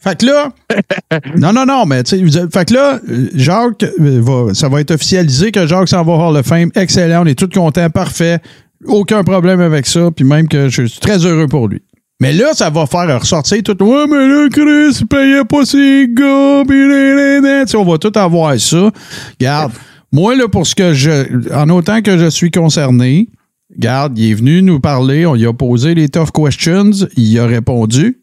Fait 0.01 0.17
que 0.17 0.25
là, 0.25 0.51
non, 1.37 1.51
non, 1.51 1.65
non, 1.65 1.85
mais 1.85 2.03
tu 2.03 2.29
sais, 2.29 2.41
fait 2.51 2.65
que 2.65 2.73
là, 2.73 2.99
euh, 3.09 3.29
Jacques, 3.35 3.83
euh, 3.83 4.21
va, 4.21 4.53
ça 4.53 4.69
va 4.69 4.79
être 4.79 4.91
officialisé 4.91 5.51
que 5.51 5.67
Jacques 5.67 5.89
s'en 5.89 6.03
va 6.03 6.13
au 6.13 6.29
Hall 6.29 6.37
of 6.37 6.45
Fame. 6.45 6.71
Excellent, 6.75 7.23
on 7.23 7.25
est 7.25 7.37
tous 7.37 7.49
contents, 7.49 7.89
parfait. 7.89 8.39
Aucun 8.85 9.23
problème 9.23 9.59
avec 9.59 9.85
ça, 9.85 10.09
puis 10.15 10.23
même 10.23 10.47
que 10.47 10.69
je 10.69 10.85
suis 10.85 10.99
très 11.01 11.25
heureux 11.25 11.47
pour 11.47 11.67
lui. 11.67 11.81
Mais 12.21 12.33
là, 12.33 12.53
ça 12.53 12.69
va 12.69 12.85
faire 12.85 13.19
ressortir 13.19 13.61
tout. 13.63 13.77
Ouais, 13.83 14.05
mais 14.07 14.27
là, 14.27 14.47
Chris, 14.51 14.97
il 15.01 15.07
payait 15.07 15.45
pas 15.45 15.65
ses 15.65 16.07
gars, 16.09 16.63
pis 16.67 17.75
on 17.75 17.85
va 17.85 17.97
tout 17.97 18.11
avoir 18.15 18.59
ça. 18.59 18.91
Garde, 19.39 19.71
moi, 20.11 20.35
là, 20.35 20.47
pour 20.47 20.65
ce 20.65 20.75
que 20.75 20.93
je. 20.93 21.53
En 21.53 21.69
autant 21.69 22.01
que 22.01 22.17
je 22.17 22.29
suis 22.29 22.51
concerné, 22.51 23.29
garde, 23.77 24.17
il 24.17 24.31
est 24.31 24.33
venu 24.33 24.61
nous 24.61 24.79
parler, 24.79 25.25
on 25.25 25.35
lui 25.35 25.45
a 25.45 25.53
posé 25.53 25.93
les 25.95 26.09
tough 26.09 26.31
questions, 26.31 26.91
il 27.15 27.39
a 27.39 27.45
répondu. 27.45 28.18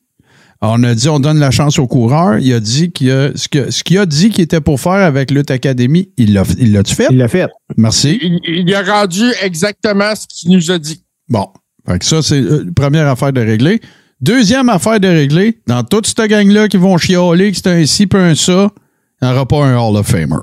On 0.63 0.83
a 0.85 0.95
dit 0.95 1.09
on 1.09 1.21
donne 1.21 1.39
la 1.39 1.51
chance 1.51 1.79
au 1.79 1.87
coureur. 1.87 2.39
Il 2.39 2.53
a 2.55 2.61
dit 2.61 2.91
qu'il 2.91 3.11
a, 3.11 3.37
ce 3.37 3.49
que- 3.49 3.71
ce 3.71 3.85
qu'il 3.85 3.99
a 3.99 4.07
dit 4.07 4.31
qu'il 4.31 4.43
était 4.45 4.61
pour 4.61 4.81
faire 4.81 4.93
avec 4.93 5.31
Lutte 5.31 5.51
Academy, 5.51 6.11
il 6.17 6.33
l'a 6.33 6.45
il 6.59 6.73
l'a-tu 6.73 6.95
fait? 6.95 7.09
Il 7.11 7.19
l'a 7.19 7.29
fait. 7.29 7.49
Merci. 7.77 8.19
Il, 8.23 8.41
il 8.67 8.75
a 8.75 8.83
rendu 8.83 9.23
exactement 9.43 10.15
ce 10.15 10.27
qu'il 10.27 10.53
nous 10.53 10.71
a 10.71 10.79
dit. 10.79 11.03
Bon. 11.29 11.47
Fait 11.87 11.99
que 11.99 12.05
ça, 12.05 12.21
c'est 12.23 12.41
euh, 12.41 12.65
première 12.75 13.07
affaire 13.07 13.33
de 13.33 13.41
régler. 13.41 13.81
Deuxième 14.21 14.69
affaire 14.71 14.99
de 14.99 15.07
régler, 15.09 15.61
dans 15.67 15.85
toute 15.85 16.07
cette 16.07 16.23
gang-là 16.29 16.69
qui 16.69 16.79
vont 16.79 16.97
chialer 16.97 17.51
que 17.53 17.57
c'est 17.59 17.69
un 17.69 17.85
ci 17.85 18.07
puis 18.07 18.19
un 18.19 18.35
ça, 18.35 18.71
il 19.21 19.29
n'y 19.29 19.33
aura 19.35 19.47
pas 19.47 19.65
un 19.65 19.77
Hall 19.77 19.97
of 19.97 20.07
Famer. 20.07 20.37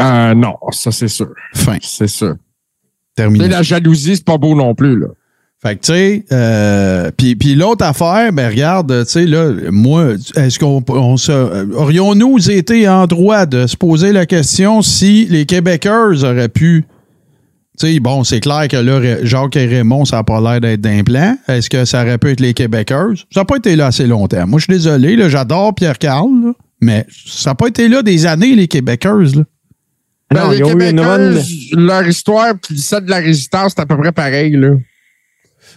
Euh, 0.00 0.34
non, 0.34 0.54
ça 0.70 0.90
c'est 0.90 1.08
sûr. 1.08 1.28
Fin. 1.54 1.76
C'est 1.82 2.08
sûr. 2.08 2.34
Terminé. 3.14 3.44
Et 3.44 3.48
la 3.48 3.62
jalousie, 3.62 4.16
c'est 4.16 4.24
pas 4.24 4.38
beau 4.38 4.56
non 4.56 4.74
plus, 4.74 4.98
là. 4.98 5.06
Fait 5.64 5.76
que, 5.76 5.80
tu 5.80 5.92
sais, 5.92 6.24
euh, 6.30 7.10
puis, 7.16 7.36
puis 7.36 7.54
l'autre 7.54 7.86
affaire, 7.86 8.34
ben 8.34 8.50
regarde, 8.50 9.06
tu 9.06 9.10
sais, 9.10 9.24
là, 9.24 9.50
moi, 9.70 10.08
est-ce 10.36 10.58
qu'on 10.58 10.84
on 10.88 11.16
se, 11.16 11.32
euh, 11.32 11.64
aurions-nous 11.74 12.50
été 12.50 12.86
en 12.86 13.06
droit 13.06 13.46
de 13.46 13.66
se 13.66 13.74
poser 13.74 14.12
la 14.12 14.26
question 14.26 14.82
si 14.82 15.26
les 15.30 15.46
Québécois 15.46 16.22
auraient 16.22 16.50
pu 16.50 16.84
Tu 17.78 17.94
sais, 17.94 17.98
bon, 17.98 18.24
c'est 18.24 18.40
clair 18.40 18.68
que 18.68 18.76
là, 18.76 19.24
Jacques 19.24 19.56
et 19.56 19.64
Raymond, 19.64 20.04
ça 20.04 20.16
n'a 20.16 20.24
pas 20.24 20.38
l'air 20.38 20.60
d'être 20.60 20.82
d'un 20.82 21.02
plan. 21.02 21.34
Est-ce 21.48 21.70
que 21.70 21.86
ça 21.86 22.02
aurait 22.02 22.18
pu 22.18 22.32
être 22.32 22.40
les 22.40 22.52
Québécois? 22.52 23.14
Ça 23.32 23.40
n'a 23.40 23.44
pas 23.46 23.56
été 23.56 23.74
là 23.74 23.86
assez 23.86 24.06
longtemps. 24.06 24.46
Moi, 24.46 24.58
je 24.58 24.64
suis 24.64 24.74
désolé, 24.74 25.16
là, 25.16 25.30
j'adore 25.30 25.74
Pierre-Carl, 25.74 26.28
là, 26.44 26.52
mais 26.82 27.06
ça 27.26 27.50
n'a 27.50 27.54
pas 27.54 27.68
été 27.68 27.88
là 27.88 28.02
des 28.02 28.26
années, 28.26 28.54
les 28.54 28.68
Québécois. 28.68 29.22
Là. 29.34 29.44
Ben, 30.30 30.44
Non, 30.44 30.50
les 30.50 30.60
Québécois, 30.60 31.18
leur 31.72 32.06
histoire 32.06 32.52
puis 32.60 32.78
celle 32.78 33.06
de 33.06 33.10
la 33.10 33.20
résistance, 33.20 33.72
c'est 33.74 33.80
à 33.80 33.86
peu 33.86 33.96
près 33.96 34.12
pareil. 34.12 34.50
Là. 34.50 34.72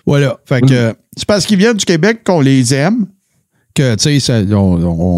Voilà. 0.05 0.37
Fait 0.45 0.61
que 0.61 0.73
euh, 0.73 0.93
c'est 1.15 1.25
parce 1.27 1.45
qu'ils 1.45 1.57
viennent 1.57 1.77
du 1.77 1.85
Québec 1.85 2.21
qu'on 2.25 2.41
les 2.41 2.73
aime. 2.73 3.07
Que, 3.75 3.93
tu 3.95 4.19
sais, 4.19 4.33
on, 4.53 4.57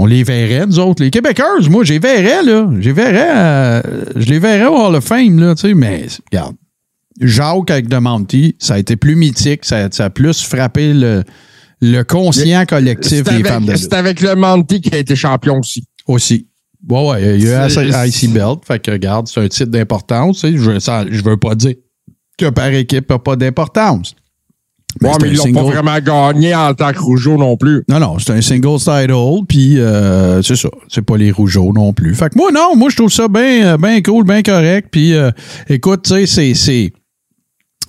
on 0.01 0.05
les 0.05 0.23
verrait, 0.23 0.65
nous 0.65 0.79
autres. 0.79 1.01
Les 1.01 1.11
Québécois, 1.11 1.59
moi, 1.69 1.85
je 1.85 1.93
les 1.93 1.99
verrais, 1.99 2.43
là. 2.43 2.69
Je 2.79 2.89
les 2.89 2.91
verrais, 2.93 3.29
euh, 3.33 3.81
je 4.17 4.25
les 4.25 4.39
verrais 4.39 4.65
au 4.65 4.75
Hall 4.75 4.95
of 4.95 5.03
Fame, 5.05 5.39
là, 5.39 5.55
tu 5.55 5.69
sais, 5.69 5.73
mais, 5.73 6.07
regarde. 6.29 6.55
Jacques 7.21 7.69
avec 7.71 7.87
Demonty, 7.87 8.55
ça 8.59 8.75
a 8.75 8.79
été 8.79 8.95
plus 8.95 9.15
mythique, 9.15 9.65
ça, 9.65 9.87
ça 9.91 10.05
a 10.05 10.09
plus 10.09 10.41
frappé 10.41 10.93
le, 10.93 11.23
le 11.81 12.03
conscient 12.03 12.65
collectif 12.65 13.23
des 13.23 13.43
fans 13.43 13.61
de 13.61 13.75
c'est 13.75 13.93
avec 13.93 14.21
le 14.21 14.35
Monty 14.35 14.79
qui 14.81 14.93
a 14.93 14.97
été 14.97 15.15
champion 15.15 15.59
aussi. 15.59 15.83
aussi. 16.07 16.47
Ouais, 16.89 17.09
ouais, 17.09 17.35
il 17.37 17.43
y 17.45 17.51
a 17.51 17.67
eu 17.67 18.07
IC 18.07 18.31
Belt. 18.33 18.59
Fait 18.65 18.79
que, 18.79 18.91
regarde, 18.91 19.27
c'est 19.27 19.41
un 19.41 19.47
titre 19.49 19.69
d'importance. 19.71 20.45
Je, 20.45 20.79
ça- 20.79 21.05
je 21.09 21.21
veux 21.21 21.35
pas 21.37 21.55
dire 21.55 21.75
que 22.37 22.49
par 22.49 22.67
équipe 22.69 23.09
n'a 23.09 23.19
pas 23.19 23.35
d'importance. 23.35 24.15
C'est 25.01 25.21
mais 25.21 25.29
ils 25.29 25.35
l'ont 25.35 25.53
pas 25.53 25.63
vraiment 25.63 25.99
gagné 25.99 26.55
en 26.55 26.73
tant 26.73 26.91
que 26.91 26.99
Rougeau 26.99 27.37
non 27.37 27.57
plus. 27.57 27.83
Non, 27.87 27.99
non, 27.99 28.17
c'est 28.19 28.31
un 28.31 28.41
single 28.41 28.79
title, 28.79 29.45
puis 29.47 29.79
euh, 29.79 30.41
c'est 30.41 30.55
ça. 30.55 30.69
C'est 30.87 31.03
pas 31.03 31.15
les 31.15 31.31
rougeaux 31.31 31.71
non 31.73 31.93
plus. 31.93 32.15
Fait 32.15 32.29
que 32.29 32.37
moi, 32.37 32.49
non, 32.51 32.75
moi, 32.75 32.89
je 32.89 32.95
trouve 32.95 33.11
ça 33.11 33.27
bien 33.27 33.77
ben 33.77 34.01
cool, 34.01 34.25
bien 34.25 34.41
correct. 34.41 34.89
Puis, 34.91 35.13
euh, 35.13 35.31
écoute, 35.69 36.03
tu 36.03 36.25
sais, 36.25 36.53
c'est-. 36.55 36.91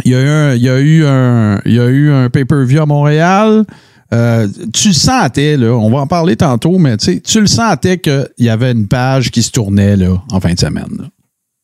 Il 0.05 0.13
y, 0.13 0.15
a 0.15 0.21
eu 0.21 0.29
un, 0.29 0.55
il, 0.55 0.63
y 0.63 0.69
a 0.69 0.79
eu 0.79 1.05
un, 1.05 1.61
il 1.67 1.75
y 1.75 1.81
a 1.81 1.87
eu 1.87 2.11
un 2.11 2.31
pay-per-view 2.31 2.81
à 2.81 2.87
Montréal. 2.87 3.67
Euh, 4.13 4.49
tu 4.73 4.89
le 4.89 4.95
sentais, 4.95 5.57
là, 5.57 5.73
on 5.73 5.91
va 5.91 5.99
en 5.99 6.07
parler 6.07 6.37
tantôt, 6.37 6.79
mais 6.79 6.97
tu 6.97 7.41
le 7.41 7.47
sentais 7.47 7.99
qu'il 7.99 8.29
y 8.39 8.49
avait 8.49 8.73
une 8.73 8.89
page 8.89 9.31
qui 9.31 9.43
se 9.43 9.51
tournait 9.51 9.97
là, 9.97 10.23
en 10.33 10.41
fin 10.41 10.55
de 10.55 10.59
semaine. 10.59 10.89
là. 10.99 11.05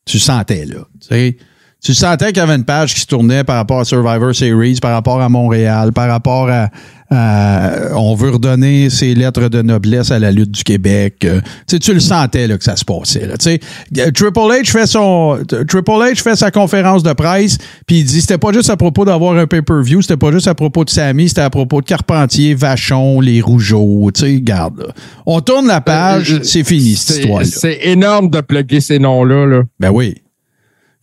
Tu 0.05 0.17
le 0.17 0.21
sentais, 0.21 0.65
là. 0.65 0.77
Tu 1.01 1.07
sais. 1.07 1.37
Tu 1.83 1.93
sentais 1.93 2.27
qu'il 2.27 2.37
y 2.37 2.39
avait 2.41 2.55
une 2.55 2.65
page 2.65 2.93
qui 2.95 3.01
se 3.01 3.05
tournait 3.05 3.43
par 3.43 3.55
rapport 3.57 3.79
à 3.79 3.85
Survivor 3.85 4.33
Series, 4.35 4.79
par 4.81 4.91
rapport 4.93 5.21
à 5.21 5.29
Montréal, 5.29 5.93
par 5.93 6.09
rapport 6.09 6.49
à, 6.49 6.69
à- 7.11 7.95
on 7.95 8.15
veut 8.15 8.31
redonner 8.31 8.89
ses 8.89 9.13
lettres 9.13 9.47
de 9.47 9.61
noblesse 9.61 10.11
à 10.11 10.17
la 10.19 10.31
lutte 10.31 10.51
du 10.51 10.63
Québec. 10.63 11.23
Euh, 11.23 11.39
tu 11.67 11.93
le 11.93 11.99
sentais 11.99 12.47
là, 12.47 12.57
que 12.57 12.63
ça 12.63 12.75
se 12.75 12.83
passait. 12.83 13.27
Là. 13.27 13.35
Euh, 13.45 14.11
Triple 14.11 14.39
H 14.39 14.65
fait 14.71 14.87
son 14.87 15.39
Triple 15.47 15.91
H 15.91 16.15
fait 16.21 16.35
sa 16.35 16.49
conférence 16.51 17.03
de 17.03 17.13
presse, 17.13 17.57
puis 17.85 17.99
il 17.99 18.05
dit 18.05 18.21
c'était 18.21 18.39
pas 18.39 18.51
juste 18.51 18.69
à 18.71 18.75
propos 18.75 19.05
d'avoir 19.05 19.37
un 19.37 19.45
pay-per-view, 19.47 20.01
c'était 20.01 20.17
pas 20.17 20.31
juste 20.31 20.47
à 20.47 20.55
propos 20.55 20.83
de 20.83 20.89
Sammy, 20.89 21.29
c'était 21.29 21.41
à 21.41 21.49
propos 21.51 21.81
de 21.81 21.85
Carpentier, 21.85 22.55
Vachon, 22.55 23.21
les 23.21 23.39
Rougeaux. 23.39 24.09
Tu 24.13 24.21
sais, 24.21 24.41
garde. 24.41 24.79
là. 24.79 24.87
On 25.27 25.39
tourne 25.41 25.67
la 25.67 25.79
page, 25.81 26.33
Euh, 26.33 26.39
c'est 26.43 26.63
fini 26.63 26.95
cette 26.95 27.17
histoire-là. 27.19 27.45
C'est 27.45 27.79
énorme 27.83 28.29
de 28.31 28.41
plugger 28.41 28.81
ces 28.81 28.97
noms-là. 28.99 29.45
Là. 29.45 29.61
Ben 29.79 29.91
oui. 29.91 30.15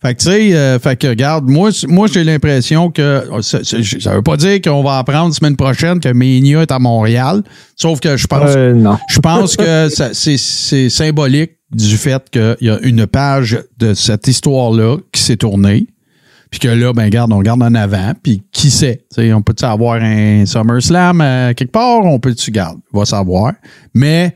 Fait 0.05 0.13
que, 0.13 0.19
tu 0.21 0.29
sais, 0.29 0.53
euh, 0.55 0.77
fait 0.77 0.95
que, 0.97 1.07
regarde, 1.07 1.49
moi, 1.49 1.71
moi 1.87 2.07
j'ai 2.11 2.23
l'impression 2.23 2.91
que 2.91 3.23
ça, 3.41 3.63
ça, 3.63 3.77
ça 3.99 4.13
veut 4.13 4.21
pas 4.21 4.37
dire 4.37 4.61
qu'on 4.61 4.83
va 4.83 4.99
apprendre 4.99 5.33
semaine 5.33 5.55
prochaine 5.55 5.99
que 5.99 6.09
Mania 6.09 6.61
est 6.61 6.71
à 6.71 6.77
Montréal. 6.77 7.41
Sauf 7.75 7.99
que 7.99 8.15
je 8.15 8.27
pense, 8.27 8.51
Euh, 8.55 8.73
non. 8.73 8.97
je 9.09 9.19
pense 9.19 9.55
que 9.57 9.89
c'est 10.13 10.89
symbolique 10.89 11.53
du 11.71 11.97
fait 11.97 12.21
qu'il 12.29 12.57
y 12.61 12.69
a 12.69 12.77
une 12.83 13.07
page 13.07 13.59
de 13.79 13.95
cette 13.95 14.27
histoire-là 14.27 14.97
qui 15.11 15.21
s'est 15.23 15.37
tournée. 15.37 15.87
Puis 16.51 16.59
que 16.59 16.67
là, 16.67 16.93
ben, 16.93 17.09
garde, 17.09 17.33
on 17.33 17.39
regarde 17.39 17.63
en 17.63 17.73
avant. 17.73 18.13
Puis 18.21 18.43
qui 18.51 18.69
sait? 18.69 19.05
Tu 19.13 19.23
sais, 19.23 19.33
on 19.33 19.41
peut-tu 19.41 19.65
avoir 19.65 19.99
un 19.99 20.45
SummerSlam 20.45 21.19
euh, 21.19 21.53
quelque 21.53 21.71
part? 21.71 22.05
On 22.05 22.19
peut-tu 22.19 22.51
garde? 22.51 22.77
On 22.93 22.99
va 22.99 23.05
savoir. 23.05 23.53
Mais 23.95 24.35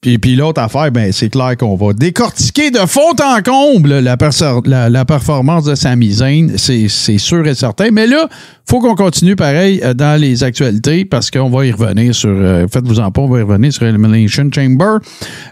puis, 0.00 0.18
puis 0.18 0.34
l'autre 0.34 0.62
affaire, 0.62 0.90
ben, 0.90 1.12
c'est 1.12 1.28
clair 1.28 1.58
qu'on 1.58 1.76
va 1.76 1.92
décortiquer 1.92 2.70
de 2.70 2.78
fond 2.78 3.12
en 3.22 3.42
comble 3.42 3.98
la, 4.00 4.16
la, 4.64 4.88
la 4.88 5.04
performance 5.04 5.64
de 5.64 5.74
Zayn. 5.74 6.56
C'est, 6.56 6.88
sûr 7.18 7.46
et 7.46 7.54
certain. 7.54 7.90
Mais 7.90 8.06
là, 8.06 8.26
faut 8.66 8.80
qu'on 8.80 8.94
continue 8.94 9.36
pareil 9.36 9.78
euh, 9.84 9.92
dans 9.92 10.18
les 10.18 10.42
actualités 10.42 11.04
parce 11.04 11.30
qu'on 11.30 11.50
va 11.50 11.66
y 11.66 11.72
revenir 11.72 12.14
sur. 12.14 12.30
euh, 12.30 12.66
Faites-vous 12.72 12.98
en 12.98 13.10
pas, 13.10 13.20
on 13.20 13.28
va 13.28 13.40
y 13.40 13.42
revenir 13.42 13.74
sur 13.74 13.82
Elimination 13.82 14.48
Chamber. 14.50 15.00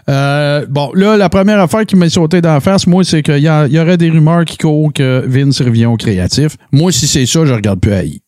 Euh, 0.09 0.65
bon, 0.67 0.91
là, 0.95 1.15
la 1.15 1.29
première 1.29 1.59
affaire 1.59 1.85
qui 1.85 1.95
m'a 1.95 2.09
sauté 2.09 2.41
d'en 2.41 2.59
face, 2.59 2.87
moi, 2.87 3.03
c'est 3.03 3.21
qu'il 3.21 3.37
y, 3.37 3.43
y 3.43 3.79
aurait 3.79 3.97
des 3.97 4.09
rumeurs 4.09 4.45
qui 4.45 4.57
courent 4.57 4.91
que 4.91 5.23
Vince 5.27 5.61
revient 5.61 5.85
au 5.85 5.95
créatif. 5.95 6.57
Moi, 6.71 6.91
si 6.91 7.05
c'est 7.05 7.27
ça, 7.27 7.45
je 7.45 7.53
regarde 7.53 7.79
plus 7.79 7.93
à 7.93 8.03
I. 8.03 8.19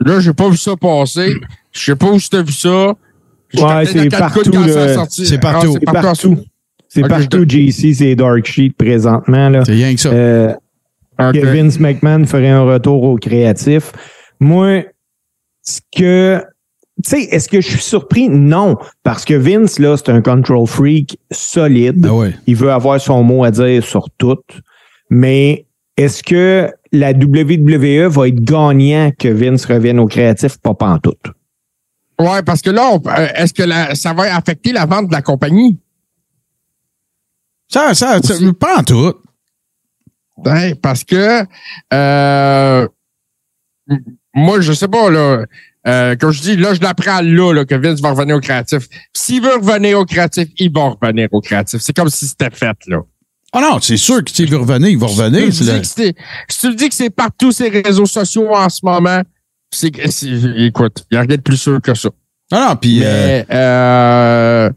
Là, 0.00 0.20
j'ai 0.20 0.32
pas 0.32 0.48
vu 0.48 0.56
ça 0.56 0.74
passer. 0.76 1.34
Je 1.72 1.84
sais 1.84 1.96
pas 1.96 2.06
où 2.06 2.18
tu 2.18 2.34
as 2.34 2.42
vu 2.42 2.52
ça. 2.52 2.94
Ouais, 3.62 3.86
c'est 3.86 4.08
Cancun 4.08 4.18
partout. 4.18 4.42
C'est 4.44 4.52
partout. 4.52 4.98
Ah, 4.98 5.06
C'est 5.08 5.24
c'est 5.24 5.38
partout. 5.38 5.78
partout. 5.84 6.38
C'est 6.88 7.08
partout, 7.08 7.44
JC, 7.48 7.92
c'est 7.94 8.14
Dark 8.14 8.46
Sheet 8.46 8.70
présentement. 8.78 9.48
Là. 9.48 9.64
C'est 9.64 9.72
rien 9.72 9.94
que 9.94 10.00
ça. 10.00 10.10
Euh, 10.10 10.52
Ok. 11.18 11.34
que 11.34 11.46
Vince 11.46 11.78
McMahon 11.78 12.24
ferait 12.24 12.50
un 12.50 12.62
retour 12.62 13.02
au 13.04 13.16
créatif. 13.16 13.92
Moi, 14.40 14.82
ce 15.62 15.80
que. 15.96 16.42
Tu 17.04 17.10
sais, 17.10 17.22
est-ce 17.30 17.48
que 17.48 17.60
je 17.60 17.68
suis 17.68 17.80
surpris? 17.82 18.28
Non. 18.28 18.76
Parce 19.02 19.24
que 19.24 19.34
Vince, 19.34 19.78
là, 19.78 19.96
c'est 19.96 20.10
un 20.10 20.20
control 20.22 20.66
freak 20.66 21.18
solide. 21.32 22.00
Ben 22.00 22.10
ouais. 22.12 22.34
Il 22.46 22.56
veut 22.56 22.70
avoir 22.70 23.00
son 23.00 23.22
mot 23.22 23.44
à 23.44 23.50
dire 23.50 23.84
sur 23.84 24.08
tout. 24.18 24.38
Mais 25.10 25.66
est-ce 25.96 26.22
que 26.22 26.68
la 26.92 27.12
WWE 27.12 28.08
va 28.08 28.28
être 28.28 28.40
gagnant 28.42 29.10
que 29.18 29.28
Vince 29.28 29.64
revienne 29.66 29.98
au 30.00 30.06
créatif? 30.06 30.56
Pas 30.58 30.74
pantoute. 30.74 31.26
Ouais, 32.20 32.42
parce 32.42 32.62
que 32.62 32.70
là, 32.70 32.92
euh, 32.94 33.28
est-ce 33.34 33.52
que 33.52 33.62
la- 33.62 33.94
ça 33.94 34.12
va 34.12 34.34
affecter 34.36 34.72
la 34.72 34.86
vente 34.86 35.08
de 35.08 35.12
la 35.12 35.22
compagnie? 35.22 35.78
Ça, 37.68 37.94
ça, 37.94 38.20
ça 38.22 38.34
pas 38.58 38.78
en 38.78 38.82
tout. 38.84 39.14
Ouais, 40.36 40.74
parce 40.74 41.02
que 41.04 41.42
euh, 41.92 42.88
moi, 44.34 44.60
je 44.60 44.72
sais 44.72 44.88
pas, 44.88 45.10
là. 45.10 45.44
Euh, 45.86 46.16
comme 46.16 46.30
je 46.30 46.40
dis, 46.40 46.56
là, 46.56 46.72
je 46.72 46.80
l'apprends 46.80 47.20
là, 47.20 47.52
là, 47.52 47.64
que 47.66 47.74
Vince 47.74 48.00
va 48.00 48.10
revenir 48.10 48.36
au 48.36 48.40
créatif. 48.40 48.88
S'il 49.12 49.42
veut 49.42 49.54
revenir 49.56 49.98
au 49.98 50.06
créatif, 50.06 50.48
il 50.56 50.72
va 50.72 50.94
revenir 51.00 51.28
au 51.32 51.40
créatif. 51.42 51.80
C'est 51.82 51.92
comme 51.94 52.08
si 52.08 52.26
c'était 52.26 52.50
fait, 52.50 52.76
là. 52.86 53.00
Ah 53.52 53.60
non, 53.60 53.78
c'est 53.80 53.98
sûr 53.98 54.24
que 54.24 54.30
s'il 54.30 54.50
veut 54.50 54.56
revenir, 54.56 54.88
il 54.88 54.98
va 54.98 55.06
revenir. 55.06 55.52
Si 55.52 55.58
tu, 55.58 55.64
le 55.64 55.72
dis 55.74 55.80
que 55.80 55.86
c'est- 55.86 56.14
si 56.48 56.58
tu 56.58 56.68
le 56.70 56.74
dis 56.74 56.88
que 56.88 56.94
c'est 56.94 57.10
partout 57.10 57.52
ces 57.52 57.68
réseaux 57.68 58.06
sociaux 58.06 58.52
en 58.54 58.68
ce 58.68 58.80
moment, 58.82 59.22
c'est 59.74 59.92
écoute, 60.56 61.04
il 61.10 61.14
n'y 61.14 61.18
a 61.18 61.22
rien 61.22 61.36
de 61.36 61.40
plus 61.42 61.56
sûr 61.56 61.80
que 61.82 61.94
ça. 61.94 62.10
Ah 62.52 62.68
non, 62.68 62.76
puis 62.76 63.00
euh, 63.02 63.42
Mais 63.48 63.56
euh, 63.56 64.70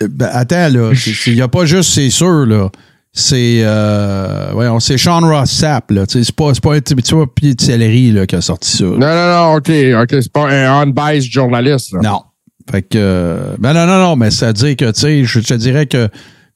ben, 0.00 0.28
attends, 0.32 0.68
là, 0.68 0.92
il 1.26 1.34
n'y 1.34 1.40
a 1.40 1.48
pas 1.48 1.64
juste, 1.64 1.90
c'est 1.92 2.10
sûr, 2.10 2.46
là. 2.46 2.70
C'est 3.18 3.62
euh, 3.62 4.50
voyons, 4.52 4.78
c'est 4.78 4.98
Sean 4.98 5.20
Ross 5.20 5.50
Sapp, 5.50 5.90
là. 5.90 6.04
C'est 6.06 6.30
pas, 6.32 6.52
pas 6.62 6.74
un 6.74 6.80
petit 6.80 6.94
tu 6.96 7.14
vois, 7.14 7.32
pied 7.34 7.54
de 7.54 7.60
céleri 7.60 8.12
là, 8.12 8.26
qui 8.26 8.36
a 8.36 8.42
sorti 8.42 8.70
ça. 8.76 8.84
non, 8.84 8.98
non, 8.98 8.98
non, 8.98 9.54
OK, 9.54 9.70
OK, 10.02 10.08
c'est 10.10 10.32
pas 10.32 10.50
un 10.50 10.82
unbiased 10.82 11.30
journaliste. 11.32 11.92
là. 11.92 12.00
Non. 12.02 12.22
Fait 12.70 12.82
que 12.82 12.98
euh, 12.98 13.54
ben 13.58 13.72
non, 13.72 13.86
non, 13.86 13.98
non, 13.98 14.16
mais 14.16 14.30
ça 14.30 14.48
veut 14.48 14.52
dire 14.52 14.76
que 14.76 14.90
tu 14.90 15.00
sais, 15.00 15.24
je 15.24 15.40
te 15.40 15.54
dirais 15.54 15.86
que 15.86 16.08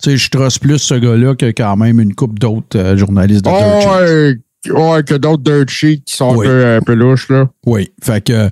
tu 0.03 0.11
sais, 0.11 0.17
je 0.17 0.31
trosse 0.31 0.59
plus 0.59 0.79
ce 0.79 0.95
gars-là 0.95 1.35
que 1.35 1.47
quand 1.47 1.77
même 1.77 2.01
une 2.01 2.15
coupe 2.15 2.39
d'autres 2.39 2.79
euh, 2.79 2.97
journalistes 2.97 3.45
de. 3.45 3.51
Oh, 3.51 4.35
ouais, 4.69 5.03
que 5.03 5.15
d'autres 5.15 5.43
dirt 5.43 5.69
sheets 5.69 6.03
qui 6.05 6.15
sont 6.15 6.35
Oui. 6.37 6.47
un, 6.47 6.51
peu, 6.51 6.67
un 6.77 6.81
peu 6.81 6.95
louches, 6.95 7.29
là. 7.31 7.49
Oui. 7.67 7.91
Fait 8.03 8.23
que 8.23 8.49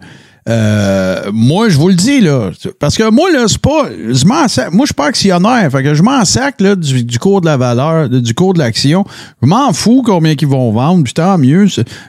euh, 0.49 1.31
moi, 1.33 1.69
je 1.69 1.77
vous 1.77 1.89
le 1.89 1.95
dis, 1.95 2.21
là. 2.23 2.51
Parce 2.81 2.97
que 2.97 3.11
moi, 3.11 3.31
là, 3.31 3.45
c'est 3.49 3.59
pas. 3.61 3.89
Je 4.11 4.25
m'en 4.25 4.49
sac- 4.49 4.71
moi, 4.73 4.85
je 4.87 4.89
suis 4.89 4.95
pas 4.95 5.07
actionnaire. 5.07 5.71
Fait 5.71 5.83
que 5.83 5.93
je 5.93 6.03
m'en 6.03 6.25
sac 6.25 6.61
là, 6.61 6.75
du, 6.75 7.05
du 7.05 7.19
cours 7.19 7.43
de 7.43 7.47
la 7.47 7.59
valeur, 7.59 8.09
du 8.09 8.33
cours 8.35 8.55
de 8.55 8.59
l'action. 8.59 9.05
Je 9.43 9.47
m'en 9.47 9.73
fous 9.75 10.03
combien 10.03 10.37
qu'ils 10.37 10.49
vont 10.49 10.73
vendre, 10.73 11.05
puis 11.05 11.13
tant 11.13 11.37
mieux. 11.37 11.67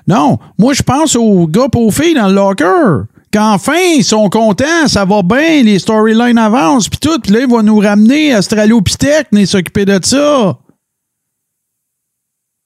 Non. 0.07 0.37
Moi, 0.57 0.73
je 0.73 0.83
pense 0.83 1.17
aux 1.17 1.47
gars 1.47 1.67
aux 1.75 1.91
filles 1.91 2.13
dans 2.15 2.27
le 2.29 2.35
locker. 2.35 3.03
Qu'enfin, 3.31 3.73
ils 3.97 4.03
sont 4.03 4.27
contents, 4.29 4.87
ça 4.87 5.05
va 5.05 5.21
bien, 5.21 5.61
les 5.61 5.77
storylines 5.77 6.37
avancent, 6.39 6.87
puis 6.89 6.99
tout. 6.99 7.19
Puis 7.19 7.31
là, 7.33 7.41
ils 7.41 7.47
vont 7.47 7.61
nous 7.61 7.77
ramener 7.79 8.35
Australopithèque, 8.35 9.27
venir 9.33 9.47
s'occuper 9.47 9.85
de 9.85 9.99
ça. 10.01 10.57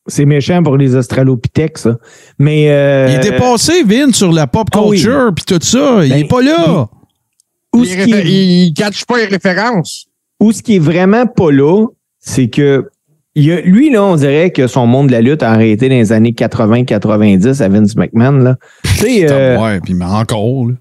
C'est 0.07 0.25
méchant 0.25 0.62
pour 0.63 0.75
les 0.77 0.95
Australopithèques, 0.95 1.77
ça. 1.77 1.98
Mais. 2.39 2.69
euh, 2.69 3.07
Il 3.10 3.15
est 3.15 3.31
dépassé, 3.31 3.83
Vin, 3.83 4.12
sur 4.12 4.31
la 4.31 4.48
pop 4.48 4.67
Ah 4.74 4.81
oui. 4.83 4.98
culture, 4.98 5.31
puis 5.36 5.45
tout 5.45 5.60
ça. 5.65 6.03
Il 6.03 6.10
Ben, 6.10 6.17
est 6.19 6.27
pas 6.27 6.41
là. 6.41 6.88
où 7.74 7.83
Il, 7.83 7.91
est- 7.91 8.25
il 8.25 8.74
catch 8.74 9.05
pas 9.05 9.17
les 9.17 9.25
références. 9.25 10.07
Où 10.39 10.51
ce 10.51 10.62
qui 10.62 10.75
est 10.75 10.79
vraiment 10.79 11.25
pas 11.25 11.51
là, 11.51 11.88
c'est 12.19 12.50
que 12.50 12.89
il 13.36 13.51
a, 13.51 13.62
lui, 13.62 13.89
là, 13.89 14.03
on 14.03 14.15
dirait 14.15 14.51
que 14.51 14.67
son 14.67 14.86
monde 14.86 15.07
de 15.07 15.13
la 15.13 15.22
lutte 15.22 15.41
a 15.41 15.51
arrêté 15.51 15.89
dans 15.89 15.95
les 15.95 16.12
années 16.12 16.33
80-90 16.33 17.62
à 17.63 17.69
Vince 17.69 17.95
McMahon. 17.95 18.38
Là. 18.39 18.57
Tu 18.83 18.89
sais, 18.98 19.31
euh, 19.31 19.57
ouais, 19.60 19.79
puis 19.79 19.93
mais 19.95 20.05
encore, 20.05 20.67
là. 20.67 20.75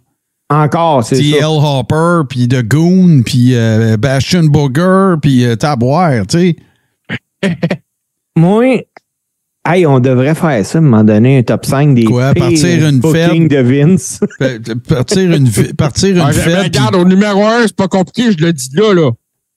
encore, 0.51 1.03
c'est 1.05 1.17
TL 1.17 1.41
ça. 1.41 1.49
Hopper, 1.49 2.23
puis 2.29 2.49
The 2.49 2.63
Goon, 2.63 3.23
puis 3.25 3.55
euh, 3.55 3.97
Bastion 3.97 4.43
Booger, 4.45 5.15
puis 5.23 5.47
euh, 5.47 5.55
Tabwire, 5.57 6.27
tu 6.27 6.57
sais. 7.43 7.51
Moi, 8.37 8.83
Hey, 9.65 9.87
on 9.87 10.01
devrait 10.01 10.35
faire 10.35 10.67
ça, 10.67 10.79
à 10.79 10.81
un 10.81 10.85
moment 10.85 11.05
donné, 11.05 11.39
un 11.39 11.43
top 11.45 11.65
5 11.67 11.95
des 11.95 12.05
Quoi, 12.05 12.35
partir 12.35 12.89
une 12.89 12.99
bookings 12.99 13.47
de 13.47 13.59
Vince. 13.59 14.19
Pa- 14.39 14.47
Partir 14.97 15.31
une, 15.33 15.47
fi- 15.47 15.73
partir 15.73 16.11
une 16.17 16.21
Ah, 16.21 16.27
ben, 16.27 16.33
fête. 16.33 16.63
regarde, 16.65 16.97
au 16.97 17.05
numéro 17.05 17.45
un, 17.47 17.63
c'est 17.63 17.77
pas 17.77 17.87
compliqué, 17.87 18.33
je 18.33 18.45
le 18.45 18.53
dis 18.53 18.71
là, 18.75 18.93
là. 18.93 19.11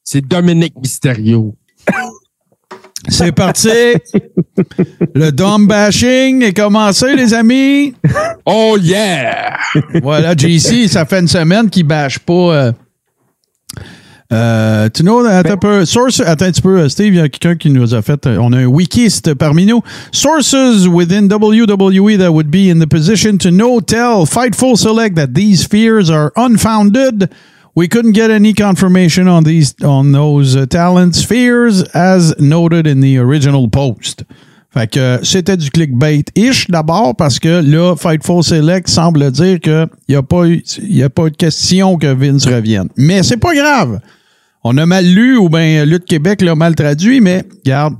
C'est 0.04 0.20
Dominique 0.24 0.74
Mysterio. 0.80 1.56
C'est 3.08 3.30
parti. 3.32 3.68
Le 5.14 5.30
dumb 5.30 5.66
bashing 5.68 6.42
est 6.42 6.54
commencé, 6.54 7.14
les 7.14 7.34
amis. 7.34 7.94
Oh 8.44 8.76
yeah! 8.80 9.58
Voilà, 10.02 10.34
JC, 10.36 10.88
ça 10.88 11.04
fait 11.04 11.20
une 11.20 11.28
semaine 11.28 11.68
qu'il 11.70 11.84
bâche 11.84 12.18
pas. 12.18 12.32
Euh, 12.54 12.72
euh, 14.32 14.88
tu 14.92 15.02
know, 15.02 15.24
attends 15.24 15.52
un 15.52 15.56
peu. 15.56 15.84
Source, 15.84 16.20
attends 16.20 16.46
un 16.46 16.50
petit 16.50 16.62
peu, 16.62 16.78
euh, 16.80 16.88
Steve, 16.88 17.14
il 17.14 17.18
y 17.18 17.20
a 17.20 17.28
quelqu'un 17.28 17.56
qui 17.56 17.70
nous 17.70 17.94
a 17.94 18.02
fait. 18.02 18.26
euh, 18.26 18.38
On 18.40 18.52
a 18.52 18.58
un 18.58 18.66
wikiste 18.66 19.34
parmi 19.34 19.66
nous. 19.66 19.82
Sources 20.12 20.88
within 20.88 21.28
WWE 21.28 22.18
that 22.18 22.32
would 22.32 22.50
be 22.50 22.68
in 22.68 22.78
the 22.80 22.86
position 22.88 23.38
to 23.38 23.50
know 23.50 23.80
tell 23.80 24.26
Fightful 24.26 24.76
Select 24.76 25.14
that 25.16 25.28
these 25.34 25.64
fears 25.66 26.10
are 26.10 26.32
unfounded. 26.36 27.28
We 27.76 27.88
couldn't 27.88 28.12
get 28.12 28.30
any 28.30 28.54
confirmation 28.54 29.28
on 29.28 29.44
these 29.44 29.74
on 29.84 30.12
those 30.12 30.56
uh, 30.56 30.64
talents' 30.66 31.22
fears 31.22 31.82
as 31.94 32.34
noted 32.40 32.86
in 32.86 33.00
the 33.00 33.18
original 33.18 33.68
post. 33.68 34.24
Fait 34.76 34.86
que 34.88 34.98
euh, 35.00 35.18
c'était 35.22 35.56
du 35.56 35.70
clickbait-ish 35.70 36.68
d'abord 36.70 37.16
parce 37.16 37.38
que 37.38 37.62
là, 37.62 37.94
Fightful 37.96 38.42
Select 38.44 38.88
semble 38.88 39.30
dire 39.30 39.58
qu'il 39.60 39.88
n'y 40.08 40.14
a, 40.16 40.22
pas 40.22 40.44
eu- 40.46 40.62
y 40.82 41.02
a 41.02 41.08
pas 41.08 41.30
de 41.30 41.36
question 41.36 41.96
que 41.96 42.06
Vince 42.12 42.44
revienne. 42.46 42.88
Mais 42.96 43.22
c'est 43.22 43.38
pas 43.38 43.54
grave. 43.54 44.00
On 44.64 44.76
a 44.76 44.84
mal 44.84 45.06
lu 45.06 45.36
ou 45.38 45.48
bien 45.48 45.84
Lutte 45.84 46.04
Québec 46.04 46.42
l'a 46.42 46.54
mal 46.54 46.74
traduit, 46.74 47.20
mais 47.20 47.44
regarde, 47.64 47.94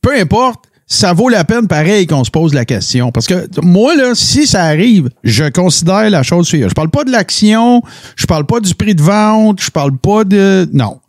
peu 0.00 0.14
importe, 0.18 0.64
ça 0.86 1.12
vaut 1.12 1.28
la 1.28 1.44
peine 1.44 1.66
pareil 1.66 2.06
qu'on 2.06 2.22
se 2.24 2.30
pose 2.30 2.54
la 2.54 2.64
question. 2.64 3.10
Parce 3.10 3.26
que 3.26 3.46
moi, 3.62 3.96
là, 3.96 4.14
si 4.14 4.46
ça 4.46 4.62
arrive, 4.64 5.10
je 5.24 5.44
considère 5.50 6.08
la 6.08 6.22
chose 6.22 6.46
suivante. 6.46 6.70
Je 6.70 6.74
parle 6.74 6.90
pas 6.90 7.02
de 7.04 7.10
l'action, 7.10 7.82
je 8.14 8.24
parle 8.26 8.46
pas 8.46 8.60
du 8.60 8.74
prix 8.74 8.94
de 8.94 9.02
vente, 9.02 9.60
je 9.60 9.70
parle 9.70 9.96
pas 9.98 10.22
de. 10.24 10.68
Non. 10.72 11.00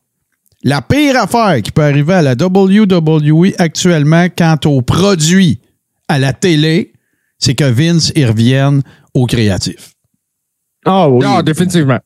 La 0.63 0.81
pire 0.81 1.15
affaire 1.21 1.61
qui 1.61 1.71
peut 1.71 1.83
arriver 1.83 2.13
à 2.13 2.21
la 2.21 2.33
WWE 2.33 3.53
actuellement 3.57 4.27
quant 4.35 4.57
aux 4.65 4.81
produits 4.81 5.61
à 6.07 6.17
la 6.19 6.33
télé, 6.33 6.93
c'est 7.37 7.53
que 7.55 7.63
Vince 7.65 8.11
y 8.15 8.25
revienne 8.25 8.81
au 9.13 9.25
créatif. 9.25 9.93
Ah 10.85 11.07
oui. 11.09 11.23
Non, 11.23 11.41
définitivement. 11.41 11.99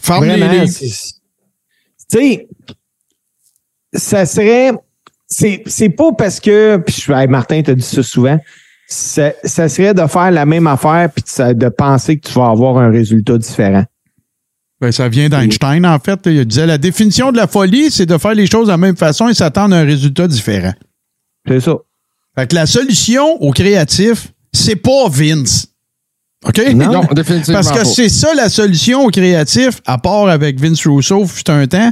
Ferme 0.00 0.24
les 0.24 0.66
Tu 0.68 0.88
sais, 2.08 2.48
ça 3.92 4.26
serait. 4.26 4.72
C'est 5.26 5.62
c'est 5.66 5.90
pas 5.90 6.12
parce 6.12 6.40
que. 6.40 6.78
Puis 6.78 7.02
je- 7.06 7.12
hey, 7.12 7.28
Martin 7.28 7.62
t'a 7.62 7.74
dit 7.74 7.82
ça 7.82 8.02
souvent. 8.02 8.38
Ça, 8.88 9.32
ça 9.44 9.68
serait 9.68 9.92
de 9.92 10.06
faire 10.06 10.30
la 10.30 10.46
même 10.46 10.66
affaire 10.66 11.10
puis 11.12 11.22
de 11.54 11.68
penser 11.68 12.18
que 12.18 12.26
tu 12.28 12.34
vas 12.34 12.48
avoir 12.48 12.78
un 12.78 12.90
résultat 12.90 13.36
différent. 13.36 13.84
Ben, 14.80 14.92
ça 14.92 15.08
vient 15.08 15.28
d'Einstein, 15.28 15.84
en 15.84 15.98
fait. 15.98 16.20
Il 16.26 16.44
disait 16.44 16.66
la 16.66 16.78
définition 16.78 17.32
de 17.32 17.36
la 17.36 17.46
folie, 17.48 17.90
c'est 17.90 18.06
de 18.06 18.16
faire 18.16 18.34
les 18.34 18.46
choses 18.46 18.66
de 18.66 18.72
la 18.72 18.76
même 18.78 18.96
façon 18.96 19.28
et 19.28 19.34
s'attendre 19.34 19.74
à 19.74 19.80
un 19.80 19.84
résultat 19.84 20.28
différent. 20.28 20.72
C'est 21.48 21.60
ça. 21.60 21.74
Fait 22.38 22.46
que 22.48 22.54
la 22.54 22.66
solution 22.66 23.24
au 23.42 23.50
créatif, 23.50 24.28
c'est 24.52 24.76
pas 24.76 25.08
Vince. 25.10 25.66
OK? 26.46 26.60
Non. 26.74 26.92
Non, 26.92 27.02
définitivement 27.12 27.60
Parce 27.60 27.72
que 27.72 27.84
c'est 27.84 28.08
ça 28.08 28.32
la 28.34 28.48
solution 28.48 29.04
au 29.06 29.10
créatif, 29.10 29.80
à 29.84 29.98
part 29.98 30.28
avec 30.28 30.60
Vince 30.60 30.86
Russo, 30.86 31.26
fut 31.26 31.50
un 31.50 31.66
temps. 31.66 31.90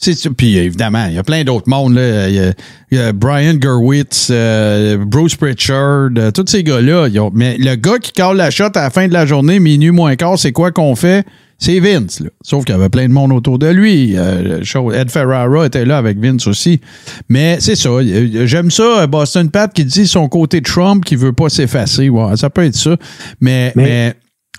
C'est. 0.00 0.28
Puis 0.30 0.56
évidemment, 0.56 1.06
il 1.06 1.14
y 1.14 1.18
a 1.18 1.24
plein 1.24 1.42
d'autres 1.42 1.68
mondes. 1.68 1.94
Là. 1.94 2.28
Il, 2.28 2.34
y 2.36 2.38
a, 2.38 2.52
il 2.92 2.98
y 2.98 3.00
a 3.00 3.12
Brian 3.12 3.56
Gerwitz, 3.60 4.28
euh, 4.30 4.96
Bruce 5.04 5.34
Pritchard, 5.34 6.10
euh, 6.16 6.30
tous 6.30 6.44
ces 6.46 6.62
gars-là. 6.62 7.08
ont- 7.20 7.32
Mais 7.34 7.56
le 7.58 7.74
gars 7.74 7.98
qui 7.98 8.12
cale 8.12 8.36
la 8.36 8.52
shot 8.52 8.66
à 8.76 8.82
la 8.82 8.90
fin 8.90 9.08
de 9.08 9.12
la 9.12 9.26
journée, 9.26 9.58
minuit 9.58 9.90
moins 9.90 10.14
quart, 10.14 10.38
c'est 10.38 10.52
quoi 10.52 10.70
qu'on 10.70 10.94
fait? 10.94 11.26
C'est 11.60 11.80
Vince. 11.80 12.20
Là. 12.20 12.30
Sauf 12.42 12.64
qu'il 12.64 12.74
y 12.74 12.78
avait 12.78 12.88
plein 12.88 13.08
de 13.08 13.12
monde 13.12 13.32
autour 13.32 13.58
de 13.58 13.66
lui. 13.66 14.16
Euh, 14.16 14.62
Ed 14.94 15.10
Ferrara 15.10 15.66
était 15.66 15.84
là 15.84 15.98
avec 15.98 16.18
Vince 16.18 16.46
aussi. 16.46 16.80
Mais 17.28 17.58
c'est 17.60 17.74
ça. 17.74 17.88
Euh, 17.88 18.46
J'aime 18.46 18.70
ça, 18.70 19.02
euh, 19.02 19.06
Boston 19.08 19.50
Pat 19.50 19.72
qui 19.72 19.84
dit 19.84 20.06
son 20.06 20.28
côté 20.28 20.62
Trump 20.62 21.04
qui 21.04 21.16
veut 21.16 21.32
pas 21.32 21.48
s'effacer. 21.48 22.08
Ouais, 22.08 22.36
ça 22.36 22.48
peut 22.48 22.64
être 22.64 22.76
ça. 22.76 22.96
Mais, 23.40 23.72
Mais- 23.74 23.84
mais 23.84 24.14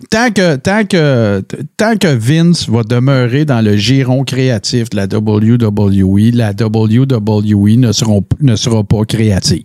tant 0.09 0.29
que, 0.31 0.57
tant 0.57 0.83
que, 0.85 1.41
tant 1.77 1.95
que 1.95 2.13
Vince 2.13 2.67
va 2.67 2.83
demeurer 2.83 3.45
dans 3.45 3.61
le 3.63 3.77
giron 3.77 4.25
créatif 4.25 4.89
de 4.89 4.97
la 4.97 5.05
WWE, 5.05 6.31
la 6.35 6.51
WWE 6.51 7.77
ne, 7.77 7.93
seront, 7.93 8.25
ne 8.41 8.57
sera 8.57 8.83
pas 8.83 9.05
créative. 9.05 9.63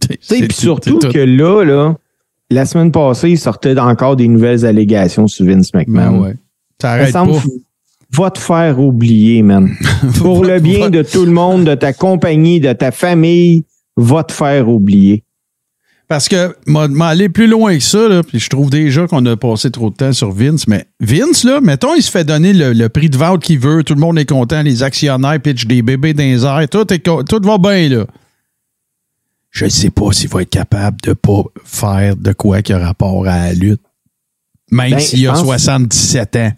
Puis 0.08 0.48
surtout 0.52 0.98
que 0.98 1.18
là, 1.18 1.62
là, 1.62 1.94
la 2.52 2.64
semaine 2.64 2.92
passée, 2.92 3.30
il 3.30 3.38
sortait 3.38 3.78
encore 3.78 4.16
des 4.16 4.28
nouvelles 4.28 4.64
allégations 4.64 5.26
sur 5.26 5.46
Vince 5.46 5.72
McMahon. 5.74 6.12
Ben 6.12 6.20
ouais. 6.20 6.34
Ça 6.80 6.92
arrête 6.92 7.12
pas. 7.12 7.26
Va 8.14 8.30
te 8.30 8.38
faire 8.38 8.78
oublier, 8.78 9.42
man. 9.42 9.70
Pour 10.18 10.44
le 10.44 10.60
bien 10.60 10.90
de 10.90 11.02
tout 11.02 11.24
le 11.24 11.32
monde, 11.32 11.64
de 11.64 11.74
ta 11.74 11.92
compagnie, 11.94 12.60
de 12.60 12.72
ta 12.72 12.90
famille, 12.90 13.64
va 13.96 14.22
te 14.22 14.32
faire 14.32 14.68
oublier. 14.68 15.24
Parce 16.08 16.28
que, 16.28 16.54
m'a 16.66 16.88
m'a 16.88 17.08
allé 17.08 17.30
plus 17.30 17.46
loin 17.46 17.74
que 17.74 17.82
ça, 17.82 18.06
là, 18.06 18.22
puis 18.22 18.38
je 18.38 18.50
trouve 18.50 18.68
déjà 18.68 19.06
qu'on 19.06 19.24
a 19.24 19.34
passé 19.34 19.70
trop 19.70 19.88
de 19.88 19.94
temps 19.94 20.12
sur 20.12 20.30
Vince, 20.30 20.68
mais 20.68 20.84
Vince, 21.00 21.42
là, 21.44 21.62
mettons, 21.62 21.94
il 21.94 22.02
se 22.02 22.10
fait 22.10 22.24
donner 22.24 22.52
le, 22.52 22.74
le 22.74 22.88
prix 22.90 23.08
de 23.08 23.16
vente 23.16 23.42
qu'il 23.42 23.58
veut, 23.58 23.82
tout 23.82 23.94
le 23.94 24.00
monde 24.00 24.18
est 24.18 24.28
content, 24.28 24.60
les 24.60 24.82
actionnaires 24.82 25.40
pitchent 25.40 25.66
des 25.66 25.80
bébés 25.80 26.12
dans 26.12 26.22
les 26.22 26.44
airs, 26.44 26.68
tout, 26.68 26.92
est 26.92 26.98
tout 26.98 27.40
va 27.42 27.56
bien, 27.56 27.88
là. 27.88 28.04
Je 29.52 29.66
ne 29.66 29.70
sais 29.70 29.90
pas 29.90 30.10
s'il 30.12 30.28
va 30.30 30.42
être 30.42 30.50
capable 30.50 30.96
de 31.02 31.12
pas 31.12 31.44
faire 31.64 32.16
de 32.16 32.32
quoi 32.32 32.62
qui 32.62 32.72
a 32.72 32.78
rapport 32.78 33.26
à 33.28 33.46
la 33.48 33.52
lutte. 33.52 33.82
Même 34.70 34.92
Ben, 34.92 34.98
s'il 34.98 35.28
a 35.28 35.34
je 35.34 35.36
pense- 35.36 35.44
77 35.46 36.36
ans. 36.36 36.52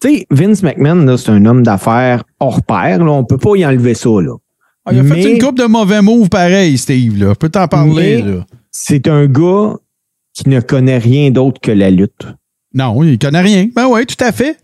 Tu 0.00 0.08
sais, 0.08 0.26
Vince 0.30 0.62
McMahon, 0.62 1.16
c'est 1.18 1.28
un 1.30 1.44
homme 1.44 1.62
d'affaires 1.62 2.24
hors 2.40 2.62
pair. 2.62 3.04
Là. 3.04 3.12
On 3.12 3.24
peut 3.24 3.36
pas 3.36 3.54
y 3.56 3.66
enlever 3.66 3.92
ça. 3.94 4.08
Là. 4.08 4.34
Ah, 4.86 4.92
il 4.94 5.00
a 5.00 5.02
Mais- 5.02 5.22
fait 5.22 5.32
une 5.34 5.38
coupe 5.42 5.58
de 5.58 5.66
mauvais 5.66 6.00
moves 6.00 6.30
pareil, 6.30 6.78
Steve, 6.78 7.18
là. 7.22 7.28
Je 7.30 7.34
peux 7.34 7.50
t'en 7.50 7.68
parler. 7.68 8.24
C'est 8.70 9.06
un 9.08 9.26
gars 9.26 9.74
qui 10.32 10.48
ne 10.48 10.60
connaît 10.60 10.96
rien 10.98 11.30
d'autre 11.30 11.60
que 11.60 11.70
la 11.70 11.90
lutte. 11.90 12.26
Non, 12.72 13.02
il 13.04 13.18
connaît 13.18 13.42
rien. 13.42 13.68
Ben 13.76 13.86
oui, 13.88 14.06
tout 14.06 14.24
à 14.24 14.32
fait. 14.32 14.56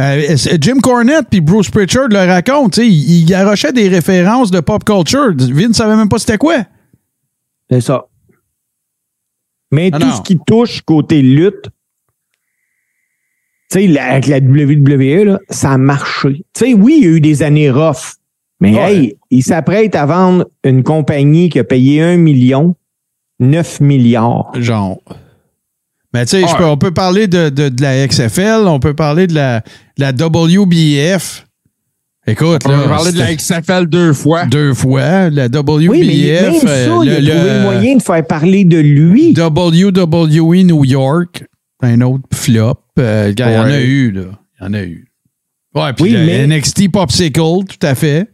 Euh, 0.00 0.36
Jim 0.60 0.78
Cornette 0.80 1.26
puis 1.28 1.40
Bruce 1.40 1.68
Pritchard 1.70 2.08
le 2.08 2.18
racontent. 2.18 2.70
sais, 2.72 2.86
Il, 2.88 3.24
garochait 3.24 3.72
des 3.72 3.88
références 3.88 4.50
de 4.52 4.60
pop 4.60 4.84
culture. 4.84 5.32
Vince 5.36 5.76
savait 5.76 5.96
même 5.96 6.08
pas 6.08 6.18
c'était 6.18 6.38
quoi. 6.38 6.58
C'est 7.70 7.80
ça. 7.80 8.06
Mais 9.72 9.90
Ah 9.92 9.98
tout 10.00 10.06
non. 10.06 10.16
ce 10.16 10.22
qui 10.22 10.38
touche 10.44 10.82
côté 10.82 11.22
lutte, 11.22 11.68
tu 13.70 13.92
sais, 13.92 13.98
avec 14.00 14.26
la 14.26 14.38
WWE, 14.38 15.24
là, 15.24 15.38
ça 15.48 15.72
a 15.72 15.78
marché. 15.78 16.44
Tu 16.52 16.64
sais, 16.66 16.74
oui, 16.74 16.96
il 16.98 17.04
y 17.04 17.06
a 17.06 17.10
eu 17.10 17.20
des 17.20 17.42
années 17.42 17.70
rough. 17.70 18.16
Mais 18.60 18.74
Ouais. 18.74 18.94
hey, 18.96 19.18
il 19.30 19.42
s'apprête 19.44 19.94
à 19.94 20.06
vendre 20.06 20.46
une 20.64 20.82
compagnie 20.82 21.48
qui 21.48 21.58
a 21.60 21.64
payé 21.64 22.02
un 22.02 22.16
million, 22.16 22.76
9 23.38 23.80
milliards. 23.80 24.50
Genre. 24.60 25.00
Mais 26.12 26.26
tu 26.26 26.30
sais, 26.40 26.44
Ouais. 26.44 26.64
on 26.64 26.76
peut 26.76 26.90
parler 26.92 27.28
de, 27.28 27.48
de- 27.48 27.68
de 27.68 27.80
la 27.82 28.06
XFL, 28.06 28.66
on 28.66 28.80
peut 28.80 28.94
parler 28.94 29.28
de 29.28 29.34
la, 29.34 29.60
de 29.60 30.00
la 30.00 30.12
WBF. 30.12 31.46
Écoute, 32.26 32.62
On 32.66 32.68
là. 32.70 32.76
va 32.76 32.88
parler 32.88 33.12
de 33.12 33.18
la 33.18 33.34
XFL 33.34 33.86
deux 33.86 34.12
fois. 34.12 34.44
Deux 34.46 34.74
fois, 34.74 35.30
la 35.30 35.46
WBF. 35.46 35.88
Oui, 35.88 36.04
mais 36.06 36.42
même 36.50 36.60
ça, 36.60 36.68
euh, 36.68 37.00
il 37.04 37.10
a 37.10 37.20
le- 37.20 37.26
trouvé 37.30 37.44
le- 37.50 37.54
le 37.58 37.62
moyen 37.62 37.96
de 37.96 38.02
faire 38.02 38.26
parler 38.26 38.64
de 38.64 38.78
lui. 38.78 39.32
WWE 39.32 40.64
New 40.64 40.84
York, 40.84 41.44
un 41.82 42.00
autre 42.02 42.24
flop. 42.32 42.74
Euh, 42.98 43.32
Il 43.36 43.40
y 43.40 43.44
en 43.44 43.64
a 43.64 43.80
eu, 43.80 44.10
là. 44.12 44.22
Il 44.60 44.64
y 44.64 44.66
en 44.68 44.74
a 44.74 44.82
eu. 44.82 45.06
Ouais, 45.74 45.92
puis 45.94 46.04
Oui, 46.04 46.10
le 46.10 46.26
mais- 46.26 46.46
NXT 46.46 46.88
Popsicle, 46.90 47.64
tout 47.68 47.86
à 47.86 47.94
fait. 47.94 48.28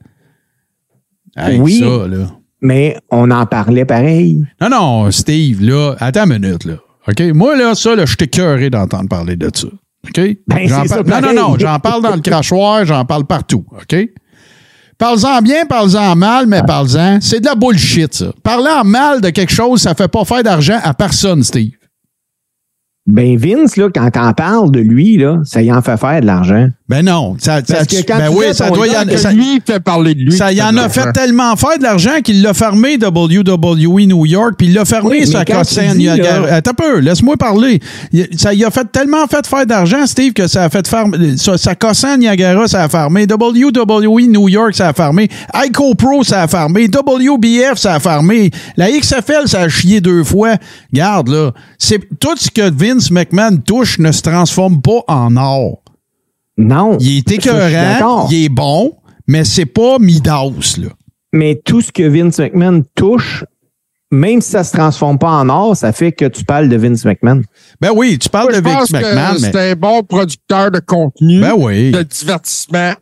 Oui. 1.59 1.79
ça, 1.79 2.09
là. 2.09 2.31
Mais 2.63 2.97
on 3.11 3.31
en 3.31 3.47
parlait 3.47 3.85
pareil. 3.85 4.43
Non, 4.61 4.69
non, 4.71 5.11
Steve, 5.11 5.63
là, 5.63 5.95
attends 6.01 6.25
une 6.29 6.39
minute, 6.41 6.65
là. 6.65 6.77
OK? 7.07 7.21
Moi, 7.35 7.57
là, 7.57 7.75
ça, 7.75 7.95
là, 7.95 8.05
je 8.07 8.17
t'ai 8.17 8.27
cœuré 8.27 8.71
d'entendre 8.71 9.09
parler 9.09 9.37
de 9.37 9.49
ça. 9.55 9.69
OK? 10.09 10.37
Ben, 10.47 10.69
ça, 10.69 11.03
non, 11.03 11.21
non, 11.21 11.33
non, 11.35 11.57
j'en 11.59 11.79
parle 11.79 12.03
dans 12.03 12.15
le 12.15 12.21
crachoir, 12.21 12.85
j'en 12.85 13.05
parle 13.05 13.25
partout. 13.25 13.65
OK? 13.73 13.97
Parle-en 14.99 15.43
bien, 15.43 15.67
parle-en 15.67 16.17
mal, 16.17 16.47
mais 16.47 16.63
parle-en. 16.63 17.19
C'est 17.21 17.41
de 17.41 17.47
la 17.47 17.55
bullshit, 17.55 18.15
ça. 18.15 18.33
Parler 18.43 18.71
en 18.71 18.85
mal 18.85 19.21
de 19.21 19.29
quelque 19.29 19.53
chose, 19.53 19.83
ça 19.83 19.95
fait 19.95 20.09
pas 20.09 20.25
faire 20.25 20.43
d'argent 20.43 20.79
à 20.83 20.95
personne, 20.95 21.43
Steve. 21.43 21.73
Ben 23.07 23.37
Vince, 23.37 23.77
là, 23.77 23.89
quand 23.95 24.11
t'en 24.11 24.33
parles 24.33 24.73
de 24.73 24.81
lui, 24.81 25.17
là, 25.17 25.41
ça 25.45 25.63
y 25.63 25.71
en 25.71 25.81
fait 25.81 25.97
faire 25.97 26.21
de 26.21 26.27
l'argent. 26.27 26.69
Ben 26.89 27.05
non. 27.05 27.37
Ça, 27.41 27.57
ça- 27.67 27.75
Parce 27.79 27.87
que 27.89 27.97
quand 28.07 28.19
ben 28.19 28.31
tu 28.31 28.37
oui, 28.37 28.45
ça 28.53 28.71
doit 28.71 28.87
y 28.87 28.97
en 28.97 29.05
ça- 29.17 29.33
lui 29.33 29.61
fait 29.67 29.81
parler 29.81 30.15
de 30.15 30.21
lui. 30.21 30.37
Ça 30.37 30.53
y 30.53 30.63
en 30.63 30.77
a 30.77 30.89
fait 30.89 31.11
tellement 31.13 31.57
faire 31.57 31.79
de 31.79 31.83
l'argent 31.83 32.21
qu'il 32.23 32.43
l'a 32.43 32.55
fermé 32.55 32.97
WWE 32.97 34.07
New 34.07 34.25
York, 34.25 34.55
puis 34.57 34.69
il 34.69 34.75
l'a 34.75 34.85
fermé 34.85 35.09
Oui, 35.23 35.27
sa 35.27 35.39
là- 35.41 35.45
Attends 36.55 36.71
un 36.71 36.75
peu, 36.75 36.99
laisse-moi 37.01 37.37
parler. 37.37 37.81
Ça 38.37 38.55
y 38.55 38.65
a 38.65 38.71
fait 38.71 38.85
tellement 38.93 39.27
fait 39.27 39.45
faire 39.47 39.67
d'argent, 39.67 40.07
Steve, 40.07 40.33
que 40.33 40.47
ça 40.47 40.63
a 40.65 40.71
fait 40.71 40.87
fermer. 40.87 41.37
Sa, 41.37 41.59
sa 41.59 41.75
Cossin 41.75 42.19
Niagara, 42.19 42.69
ça 42.69 42.85
a 42.85 42.89
fermé. 42.89 43.27
WWE 43.27 44.29
New 44.29 44.49
York, 44.49 44.77
ça 44.77 44.89
a 44.89 44.93
fermé. 44.93 45.29
ICO 45.67 45.95
Pro, 45.97 46.23
ça 46.23 46.43
a 46.43 46.47
fermé. 46.49 46.87
WBF, 46.89 47.79
ça 47.79 47.95
a 47.95 48.01
fermé. 48.01 48.53
La 48.77 48.91
XFL, 48.93 49.47
ça 49.49 49.63
a 49.63 49.69
chié 49.69 50.01
deux 50.01 50.23
fois. 50.23 50.55
Garde, 50.93 51.29
là. 51.29 51.51
C'est, 51.79 51.99
tout 52.21 52.37
ce 52.37 52.49
que 52.49 52.71
Vince 52.71 53.11
McMahon 53.11 53.57
touche 53.57 53.99
ne 53.99 54.13
se 54.13 54.23
transforme 54.23 54.81
pas 54.81 55.01
en 55.09 55.37
or. 55.37 55.81
Non. 56.57 56.97
Il 57.01 57.19
est 57.19 57.31
écœurant, 57.33 58.29
il 58.31 58.45
est 58.45 58.49
bon, 58.49 58.97
mais 59.27 59.45
c'est 59.45 59.67
pas 59.67 59.99
Midas, 59.99 60.77
là. 60.79 60.89
Mais 61.33 61.61
tout 61.65 61.81
ce 61.83 61.93
que 61.93 62.03
Vince 62.03 62.39
McMahon 62.39 62.83
touche, 62.95 63.45
même 64.11 64.41
si 64.41 64.51
ça 64.53 64.65
se 64.65 64.73
transforme 64.73 65.19
pas 65.19 65.31
en 65.31 65.49
or, 65.49 65.77
ça 65.77 65.93
fait 65.93 66.13
que 66.13 66.25
tu 66.25 66.45
parles 66.45 66.69
de 66.69 66.77
Vince 66.77 67.05
McMahon. 67.05 67.43
Ben 67.81 67.91
oui, 67.95 68.19
tu 68.19 68.29
parles 68.29 68.51
Moi, 68.51 68.61
de 68.61 68.65
Vince 68.67 68.91
McMahon, 68.91 69.35
mais. 69.41 69.51
c'est 69.53 69.71
un 69.73 69.75
bon 69.75 70.03
producteur 70.03 70.71
de 70.71 70.79
contenu, 70.79 71.41
Ben 71.41 71.55
oui. 71.57 71.91
de 71.91 72.03
divertissement. 72.03 72.93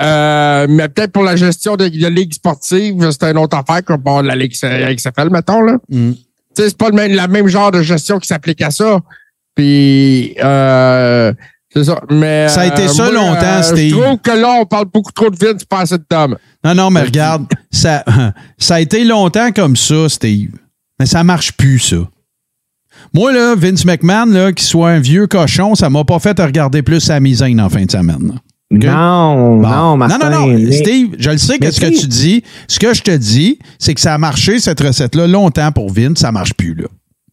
Euh, 0.00 0.66
mais 0.70 0.88
peut-être 0.88 1.12
pour 1.12 1.24
la 1.24 1.36
gestion 1.36 1.76
de, 1.76 1.86
de 1.88 2.06
ligue 2.06 2.32
sportive, 2.32 3.10
c'est 3.10 3.30
une 3.30 3.36
autre 3.36 3.58
affaire 3.58 3.84
que 3.84 3.92
bon, 3.94 4.22
la 4.22 4.34
ligue 4.34 4.52
XFL, 4.52 5.28
mettons. 5.30 5.60
Là. 5.60 5.76
Mm. 5.90 6.12
Tu 6.12 6.62
sais, 6.62 6.68
c'est 6.70 6.78
pas 6.78 6.88
le 6.88 6.94
même, 6.94 7.12
la 7.12 7.28
même 7.28 7.48
genre 7.48 7.70
de 7.70 7.82
gestion 7.82 8.18
qui 8.18 8.26
s'applique 8.26 8.62
à 8.62 8.70
ça. 8.70 9.00
Puis, 9.54 10.34
euh, 10.42 11.34
c'est 11.72 11.84
ça. 11.84 12.00
Mais, 12.10 12.48
Ça 12.48 12.62
a 12.62 12.66
été 12.66 12.82
euh, 12.82 12.88
ça 12.88 13.04
moi, 13.04 13.12
longtemps, 13.12 13.40
euh, 13.58 13.62
Steve. 13.62 13.94
Je 13.94 14.00
trouve 14.00 14.18
que 14.18 14.30
là, 14.30 14.58
on 14.60 14.66
parle 14.66 14.86
beaucoup 14.92 15.12
trop 15.12 15.30
de 15.30 15.36
Vince, 15.36 15.64
pas 15.64 15.80
assez 15.80 15.98
de 15.98 16.04
Tom. 16.08 16.36
Non, 16.64 16.74
non, 16.74 16.90
mais 16.90 17.02
regarde, 17.02 17.46
ça, 17.70 18.04
ça 18.58 18.74
a 18.76 18.80
été 18.80 19.04
longtemps 19.04 19.52
comme 19.52 19.76
ça, 19.76 20.08
Steve. 20.08 20.50
Mais 20.98 21.06
ça 21.06 21.24
marche 21.24 21.52
plus, 21.52 21.78
ça. 21.78 21.96
Moi, 23.14 23.32
là, 23.32 23.54
Vince 23.56 23.84
McMahon, 23.84 24.26
là, 24.26 24.52
qu'il 24.52 24.66
soit 24.66 24.90
un 24.90 25.00
vieux 25.00 25.26
cochon, 25.26 25.74
ça 25.74 25.88
m'a 25.88 26.04
pas 26.04 26.18
fait 26.18 26.38
regarder 26.38 26.82
plus 26.82 27.00
sa 27.00 27.18
misaine 27.18 27.60
en 27.60 27.68
fin 27.70 27.84
de 27.84 27.90
semaine. 27.90 28.38
Non, 28.72 29.58
Bon. 29.60 29.68
non, 29.68 29.96
Martin. 29.96 30.18
non, 30.18 30.30
non, 30.30 30.46
non. 30.46 30.46
mais- 30.58 30.70
Steve, 30.72 31.16
je 31.18 31.30
le 31.30 31.38
sais 31.38 31.58
que 31.58 31.64
mais 31.64 31.72
ce 31.72 31.80
que 31.80 31.86
tu 32.00 32.06
dis, 32.06 32.44
ce 32.68 32.78
que 32.78 32.94
je 32.94 33.02
te 33.02 33.10
dis, 33.16 33.58
c'est 33.80 33.94
que 33.94 34.00
ça 34.00 34.14
a 34.14 34.18
marché, 34.18 34.60
cette 34.60 34.80
recette-là, 34.80 35.26
longtemps 35.26 35.72
pour 35.72 35.92
Vince, 35.92 36.18
ça 36.18 36.30
marche 36.30 36.54
plus, 36.54 36.74
là. 36.74 36.84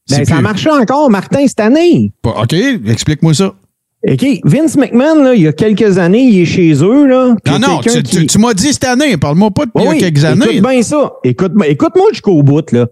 Ben, 0.10 0.26
ça 0.26 0.34
plus- 0.36 0.42
marchait 0.42 0.72
encore, 0.72 1.12
Martin, 1.12 1.46
cette 1.46 1.60
année. 1.60 2.12
OK, 2.24 2.54
explique-moi 2.88 3.34
ça. 3.36 3.54
OK, 4.08 4.26
Vince 4.44 4.78
McMahon, 4.78 5.24
là, 5.24 5.34
il 5.34 5.42
y 5.42 5.48
a 5.48 5.54
quelques 5.54 5.98
années, 5.98 6.24
il 6.24 6.42
est 6.42 6.46
chez 6.46 6.72
eux. 6.84 7.08
Là, 7.08 7.36
Non, 7.48 7.60
non, 7.60 7.80
tu, 7.80 7.90
tu- 7.90 8.04
qui- 8.04 8.28
tu 8.28 8.38
m'as 8.38 8.54
dit 8.54 8.72
cette 8.74 8.84
année. 8.86 9.18
Parle-moi 9.18 9.50
pas 9.52 9.66
de 9.66 9.72
il 9.76 9.84
y 9.84 9.88
a 9.88 9.94
quelques 9.96 10.24
années. 10.24 10.46
Écoute 10.52 10.70
bien 10.70 10.82
ça. 10.84 11.14
Écoute, 11.24 11.54
écoute-moi 11.66 12.08
jusqu'au 12.12 12.44
bout, 12.44 12.72
là. 12.72 12.88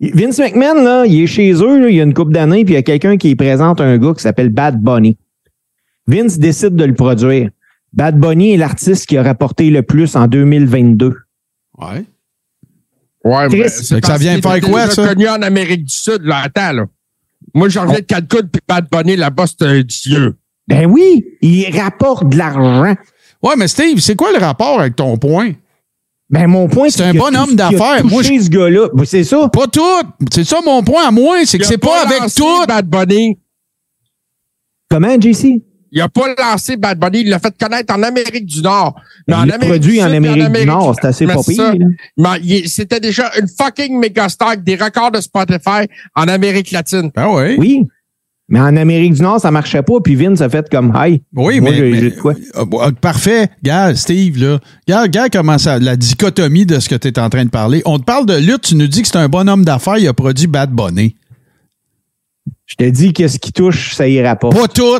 Vince 0.00 0.38
McMahon, 0.38 0.82
là, 0.82 1.04
il 1.06 1.22
est 1.22 1.26
chez 1.26 1.52
eux, 1.52 1.78
là, 1.80 1.88
il 1.88 1.94
y 1.96 2.00
a 2.00 2.02
une 2.04 2.12
couple 2.12 2.32
d'années, 2.32 2.64
puis 2.64 2.74
il 2.74 2.76
y 2.76 2.80
a 2.80 2.82
quelqu'un 2.82 3.16
qui 3.16 3.34
présente 3.36 3.80
un 3.80 3.96
gars 3.96 4.12
qui 4.14 4.22
s'appelle 4.22 4.48
Bad 4.50 4.80
Bunny. 4.82 5.16
Vince 6.06 6.38
décide 6.38 6.74
de 6.76 6.84
le 6.84 6.94
produire. 6.94 7.50
Bad 7.92 8.18
Bunny 8.18 8.52
est 8.52 8.56
l'artiste 8.56 9.06
qui 9.06 9.16
a 9.16 9.22
rapporté 9.22 9.70
le 9.70 9.82
plus 9.82 10.16
en 10.16 10.26
2022. 10.26 11.14
Ouais. 11.78 12.04
Ouais, 13.24 13.46
Chris, 13.48 13.58
mais 13.92 14.00
ça 14.02 14.16
vient 14.18 14.38
faire 14.42 14.60
quoi, 14.60 14.90
ça? 14.90 15.06
connu 15.08 15.28
en 15.28 15.40
Amérique 15.40 15.84
du 15.84 15.94
Sud, 15.94 16.22
là. 16.24 16.40
Attends, 16.44 16.72
là. 16.72 16.84
Moi, 17.54 17.68
j'en 17.68 17.82
reviens 17.82 18.00
de 18.00 18.06
Cancun, 18.06 18.46
puis 18.52 18.60
Bad 18.68 18.88
Bunny, 18.90 19.16
là-bas, 19.16 19.44
c'est 19.46 19.62
un 19.64 19.80
dieu. 19.82 20.36
Ben 20.66 20.86
oui, 20.86 21.24
il 21.40 21.78
rapporte 21.78 22.28
de 22.28 22.36
l'argent. 22.36 22.94
Ouais, 23.42 23.54
mais 23.56 23.68
Steve, 23.68 24.00
c'est 24.00 24.16
quoi 24.16 24.32
le 24.32 24.38
rapport 24.38 24.80
avec 24.80 24.96
ton 24.96 25.16
point? 25.16 25.52
Ben 26.30 26.46
mon 26.46 26.68
point, 26.68 26.88
C'est 26.88 27.04
un 27.04 27.12
que 27.12 27.18
bon 27.18 27.36
homme 27.36 27.54
d'affaires. 27.54 28.04
Moi, 28.04 28.22
touché 28.22 28.40
ce 28.40 28.48
gars-là, 28.48 28.88
ben, 28.94 29.04
c'est 29.04 29.24
ça. 29.24 29.48
Pas 29.50 29.66
tout. 29.66 29.82
C'est 30.32 30.44
ça 30.44 30.56
mon 30.64 30.82
point 30.82 31.06
à 31.06 31.10
moi, 31.10 31.44
c'est 31.44 31.58
que 31.58 31.66
c'est 31.66 31.78
pas 31.78 32.06
avec 32.06 32.20
lancé 32.20 32.40
tout. 32.40 32.66
Bad 32.66 32.88
Bunny. 32.88 33.38
Comment, 34.90 35.20
JC? 35.20 35.62
Il 35.94 36.00
a 36.00 36.08
pas 36.08 36.34
lancé 36.36 36.76
Bad 36.76 36.98
Bunny, 36.98 37.20
il 37.20 37.28
l'a 37.30 37.38
fait 37.38 37.54
connaître 37.56 37.94
en 37.94 38.02
Amérique 38.02 38.46
du 38.46 38.62
Nord. 38.62 39.00
Mais 39.28 39.34
en 39.34 39.44
il 39.44 39.50
est 39.50 39.54
Amérique 39.54 39.70
produit 39.70 39.92
du 39.92 40.00
en 40.00 40.06
Sud, 40.06 40.14
Amérique 40.14 40.52
du 40.52 40.66
Nord, 40.66 40.96
c'est 41.00 41.06
assez 41.06 41.24
Mais 41.24 41.34
pas 41.34 42.36
C'était 42.66 42.98
déjà 42.98 43.30
une 43.40 43.46
fucking 43.46 44.00
méga 44.00 44.28
star 44.28 44.48
avec 44.48 44.64
des 44.64 44.74
records 44.74 45.12
de 45.12 45.20
Spotify 45.20 45.86
en 46.16 46.26
Amérique 46.26 46.72
latine. 46.72 47.12
Ben 47.14 47.28
oui. 47.30 47.54
Oui. 47.58 47.82
Mais 48.48 48.60
en 48.60 48.76
Amérique 48.76 49.14
du 49.14 49.22
Nord, 49.22 49.40
ça 49.40 49.52
marchait 49.52 49.82
pas, 49.82 50.00
puis 50.02 50.16
Vince 50.16 50.40
a 50.40 50.50
fait 50.50 50.68
comme 50.68 50.92
Hi. 50.96 51.22
Oui, 51.32 51.60
Moi, 51.60 51.70
mais, 51.70 52.10
quoi? 52.10 52.34
euh, 52.56 52.64
euh, 52.72 52.90
parfait. 52.90 53.48
Regarde, 53.62 53.94
Steve, 53.94 54.36
là. 54.38 54.58
Regarde, 54.86 55.04
regarde 55.04 55.30
comment 55.32 55.58
ça, 55.58 55.78
la 55.78 55.96
dichotomie 55.96 56.66
de 56.66 56.80
ce 56.80 56.88
que 56.88 56.96
tu 56.96 57.06
es 57.08 57.18
en 57.20 57.30
train 57.30 57.44
de 57.44 57.50
parler? 57.50 57.82
On 57.86 58.00
te 58.00 58.04
parle 58.04 58.26
de 58.26 58.36
lutte, 58.36 58.62
tu 58.62 58.74
nous 58.74 58.88
dis 58.88 59.02
que 59.02 59.08
c'est 59.08 59.16
un 59.16 59.28
bon 59.28 59.48
homme 59.48 59.64
d'affaires, 59.64 59.96
il 59.98 60.08
a 60.08 60.12
produit 60.12 60.48
Bad 60.48 60.72
Bunny. 60.72 61.14
Je 62.66 62.74
te 62.74 62.90
dis 62.90 63.12
que 63.12 63.28
ce 63.28 63.38
qui 63.38 63.52
touche, 63.52 63.94
ça 63.94 64.08
ira 64.08 64.34
pas. 64.34 64.50
Pas 64.50 64.68
tout. 64.68 64.98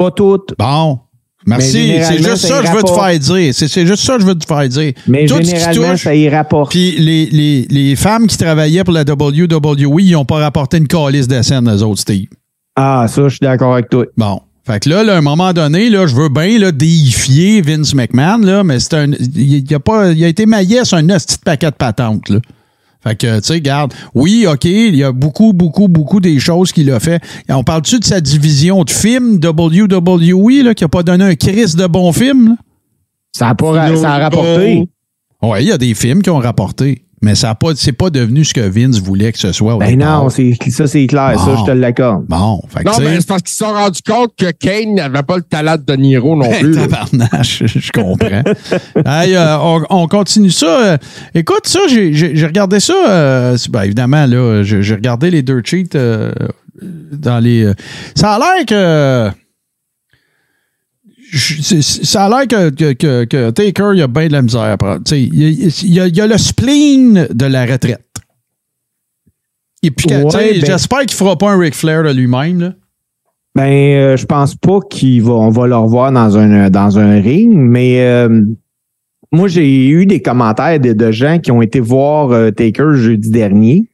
Pas 0.00 0.10
tout. 0.12 0.40
Bon. 0.58 0.98
Merci. 1.46 1.92
C'est 2.02 2.22
juste 2.22 2.46
ça 2.46 2.60
que 2.60 2.68
je 2.68 2.72
veux 2.72 2.82
te 2.82 2.90
faire 2.90 3.18
dire. 3.18 3.54
C'est 3.54 3.86
juste 3.86 4.02
ça 4.02 4.14
que 4.16 4.22
je 4.22 4.26
veux 4.26 4.34
te 4.34 4.46
faire 4.46 4.66
dire. 4.66 4.94
Mais 5.06 5.26
Tout 5.26 5.42
généralement, 5.42 5.90
touche, 5.90 6.04
ça 6.04 6.14
ira 6.14 6.42
pas. 6.44 6.64
Puis 6.70 6.96
les, 6.98 7.26
les, 7.26 7.66
les 7.68 7.96
femmes 7.96 8.26
qui 8.26 8.38
travaillaient 8.38 8.82
pour 8.82 8.94
la 8.94 9.02
WWE, 9.02 10.00
ils 10.00 10.12
n'ont 10.12 10.24
pas 10.24 10.38
rapporté 10.38 10.78
une 10.78 10.86
calice 10.86 11.28
de 11.28 11.42
scène, 11.42 11.70
eux 11.70 11.82
autres, 11.82 12.00
Steve. 12.00 12.28
Ah, 12.76 13.06
ça, 13.08 13.24
je 13.24 13.28
suis 13.28 13.40
d'accord 13.42 13.74
avec 13.74 13.90
toi. 13.90 14.06
Bon. 14.16 14.40
Fait 14.66 14.80
que 14.80 14.88
là, 14.88 15.02
là, 15.02 15.16
à 15.16 15.18
un 15.18 15.22
moment 15.22 15.52
donné, 15.52 15.90
là, 15.90 16.06
je 16.06 16.14
veux 16.14 16.30
bien 16.30 16.58
là, 16.58 16.72
déifier 16.72 17.60
Vince 17.60 17.94
McMahon, 17.94 18.38
là, 18.38 18.64
mais 18.64 18.80
c'est 18.80 18.94
un. 18.94 19.10
Il, 19.10 19.64
il 19.70 19.74
a 19.74 19.80
pas, 19.80 20.12
il 20.12 20.24
a 20.24 20.28
été 20.28 20.46
maillé 20.46 20.82
sur 20.86 20.96
un 20.96 21.06
petit 21.06 21.36
paquet 21.44 21.70
de 21.70 21.76
patentes. 21.76 22.30
Là. 22.30 22.38
Fait 23.02 23.16
que, 23.16 23.38
tu 23.40 23.46
sais, 23.46 23.60
garde. 23.60 23.94
Oui, 24.14 24.46
OK, 24.46 24.64
il 24.66 24.94
y 24.94 25.04
a 25.04 25.12
beaucoup, 25.12 25.52
beaucoup, 25.54 25.88
beaucoup 25.88 26.20
des 26.20 26.38
choses 26.38 26.70
qu'il 26.72 26.90
a 26.90 27.00
fait. 27.00 27.22
On 27.48 27.64
parle-tu 27.64 27.98
de 27.98 28.04
sa 28.04 28.20
division 28.20 28.84
de 28.84 28.90
films 28.90 29.38
WWE, 29.42 30.62
là, 30.64 30.74
qui 30.74 30.84
a 30.84 30.88
pas 30.88 31.02
donné 31.02 31.24
un 31.24 31.34
Chris 31.34 31.74
de 31.76 31.86
bons 31.86 32.12
films? 32.12 32.48
Là? 32.50 32.56
Ça 33.32 33.48
a, 33.48 33.54
pas 33.54 33.70
ra- 33.70 33.96
ça 33.96 34.12
a 34.14 34.18
rapporté. 34.18 34.86
Oui, 35.42 35.58
il 35.62 35.68
y 35.68 35.72
a 35.72 35.78
des 35.78 35.94
films 35.94 36.20
qui 36.22 36.28
ont 36.30 36.38
rapporté. 36.38 37.04
Mais 37.22 37.34
ça 37.34 37.50
a 37.50 37.54
pas, 37.54 37.72
c'est 37.76 37.92
pas 37.92 38.08
devenu 38.08 38.44
ce 38.46 38.54
que 38.54 38.60
Vince 38.62 38.98
voulait 38.98 39.30
que 39.30 39.38
ce 39.38 39.52
soit. 39.52 39.76
Ben 39.76 39.98
non, 39.98 40.30
c'est, 40.30 40.54
ça, 40.70 40.86
c'est 40.86 41.06
clair. 41.06 41.38
Ça, 41.38 41.54
je 41.58 41.64
te 41.66 41.70
l'accorde. 41.70 42.24
Bon, 42.26 42.62
fait 42.68 42.82
que, 42.82 42.88
Non, 42.88 42.94
mais 43.00 43.20
c'est 43.20 43.26
parce 43.28 43.42
qu'ils 43.42 43.50
se 43.52 43.58
sont 43.58 43.72
rendus 43.74 44.00
compte 44.06 44.32
que 44.38 44.50
Kane 44.52 44.94
n'avait 44.94 45.22
pas 45.22 45.36
le 45.36 45.42
talent 45.42 45.76
de 45.86 45.92
Niro 45.96 46.34
non 46.34 46.50
plus. 46.60 46.72
là. 46.72 46.86
Tabarnache, 46.86 47.62
je 47.66 47.90
comprends. 47.92 48.42
Hey, 49.04 49.34
euh, 49.36 49.58
on, 49.58 49.82
on 49.90 50.06
continue 50.08 50.50
ça. 50.50 50.66
Euh, 50.92 50.96
écoute, 51.34 51.66
ça, 51.66 51.80
j'ai 51.90 52.14
j'ai- 52.14 52.34
j'ai 52.36 52.46
regardé 52.46 52.80
ça. 52.80 52.94
euh, 53.08 53.56
ben, 53.68 53.82
évidemment, 53.82 54.24
là, 54.24 54.62
j'ai 54.62 54.82
j'ai 54.82 54.94
regardé 54.94 55.30
les 55.30 55.42
dirt 55.42 55.60
sheets 55.66 55.90
euh, 55.96 56.32
dans 56.80 57.38
les. 57.38 57.64
euh, 57.64 57.74
ça 58.14 58.32
a 58.34 58.38
l'air 58.38 58.64
que. 58.66 59.36
Je- 61.30 61.80
Ça 61.80 62.26
a 62.26 62.28
l'air 62.28 62.48
que, 62.48 62.70
que, 62.70 62.92
que, 62.92 63.24
que 63.24 63.50
Taker, 63.50 63.92
il 63.94 64.02
a 64.02 64.06
bien 64.08 64.26
de 64.28 64.32
la 64.32 64.42
misère 64.42 64.62
à 64.62 64.76
prendre. 64.76 65.00
Il 65.12 65.34
y, 65.84 66.00
a- 66.00 66.24
a, 66.24 66.26
le 66.26 66.38
spleen 66.38 67.28
de 67.32 67.46
la 67.46 67.66
retraite. 67.66 68.04
Et 69.82 69.90
puis, 69.90 70.06
Ouais, 70.12 70.24
ben- 70.60 70.64
j'espère 70.66 71.00
qu'il 71.00 71.12
fera 71.16 71.36
pas 71.38 71.50
un 71.52 71.58
Ric 71.58 71.74
Flair 71.74 72.02
de 72.02 72.10
lui-même. 72.12 72.74
Ben, 73.54 73.70
euh, 73.70 74.16
je 74.16 74.26
pense 74.26 74.54
pas 74.54 74.78
qu'il 74.90 75.22
va, 75.22 75.32
on 75.32 75.50
va 75.50 75.66
le 75.66 75.76
revoir 75.76 76.12
dans 76.12 76.36
un, 76.38 76.70
dans 76.70 76.98
un 76.98 77.20
ring, 77.20 77.50
mais 77.52 78.00
euh, 78.00 78.44
moi, 79.32 79.48
j'ai 79.48 79.88
eu 79.88 80.06
des 80.06 80.20
commentaires 80.22 80.78
de, 80.78 80.92
de 80.92 81.10
gens 81.10 81.38
qui 81.38 81.50
ont 81.50 81.62
été 81.62 81.80
voir 81.80 82.30
euh, 82.30 82.50
Taker 82.50 82.94
jeudi 82.94 83.30
dernier. 83.30 83.88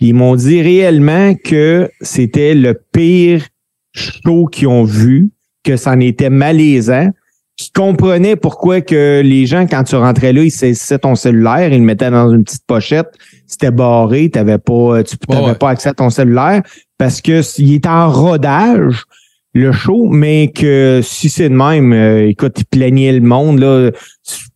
Ils 0.00 0.14
m'ont 0.14 0.34
dit 0.34 0.62
réellement 0.62 1.34
que 1.34 1.90
c'était 2.00 2.54
le 2.54 2.74
pire 2.92 3.46
show 3.92 4.46
qu'ils 4.46 4.68
ont 4.68 4.84
vu, 4.84 5.30
que 5.64 5.76
c'en 5.76 5.98
était 6.00 6.30
malaisant, 6.30 7.10
qu'ils 7.56 7.72
comprenaient 7.72 8.36
pourquoi 8.36 8.80
que 8.80 9.20
les 9.24 9.44
gens, 9.46 9.66
quand 9.66 9.84
tu 9.84 9.94
rentrais 9.96 10.32
là, 10.32 10.42
ils 10.42 10.50
saisissaient 10.50 10.98
ton 10.98 11.14
cellulaire, 11.14 11.72
ils 11.72 11.78
le 11.80 11.84
mettaient 11.84 12.10
dans 12.10 12.30
une 12.30 12.44
petite 12.44 12.64
pochette, 12.66 13.08
c'était 13.46 13.70
barré, 13.70 14.30
t'avais 14.30 14.58
pas, 14.58 15.02
tu 15.02 15.16
Ouais, 15.28 15.34
n'avais 15.36 15.46
ouais. 15.48 15.54
pas 15.54 15.70
accès 15.70 15.90
à 15.90 15.94
ton 15.94 16.08
cellulaire 16.10 16.62
parce 16.96 17.20
que 17.20 17.42
s'il 17.42 17.74
est 17.74 17.86
en 17.86 18.10
rodage, 18.10 19.04
le 19.52 19.72
show, 19.72 20.06
mais 20.08 20.52
que 20.54 21.00
si 21.02 21.28
c'est 21.28 21.48
de 21.48 21.54
même, 21.54 21.92
euh, 21.92 22.28
écoute, 22.28 22.54
il 22.58 22.64
plaignait 22.66 23.12
le 23.12 23.20
monde, 23.20 23.58
là, 23.58 23.90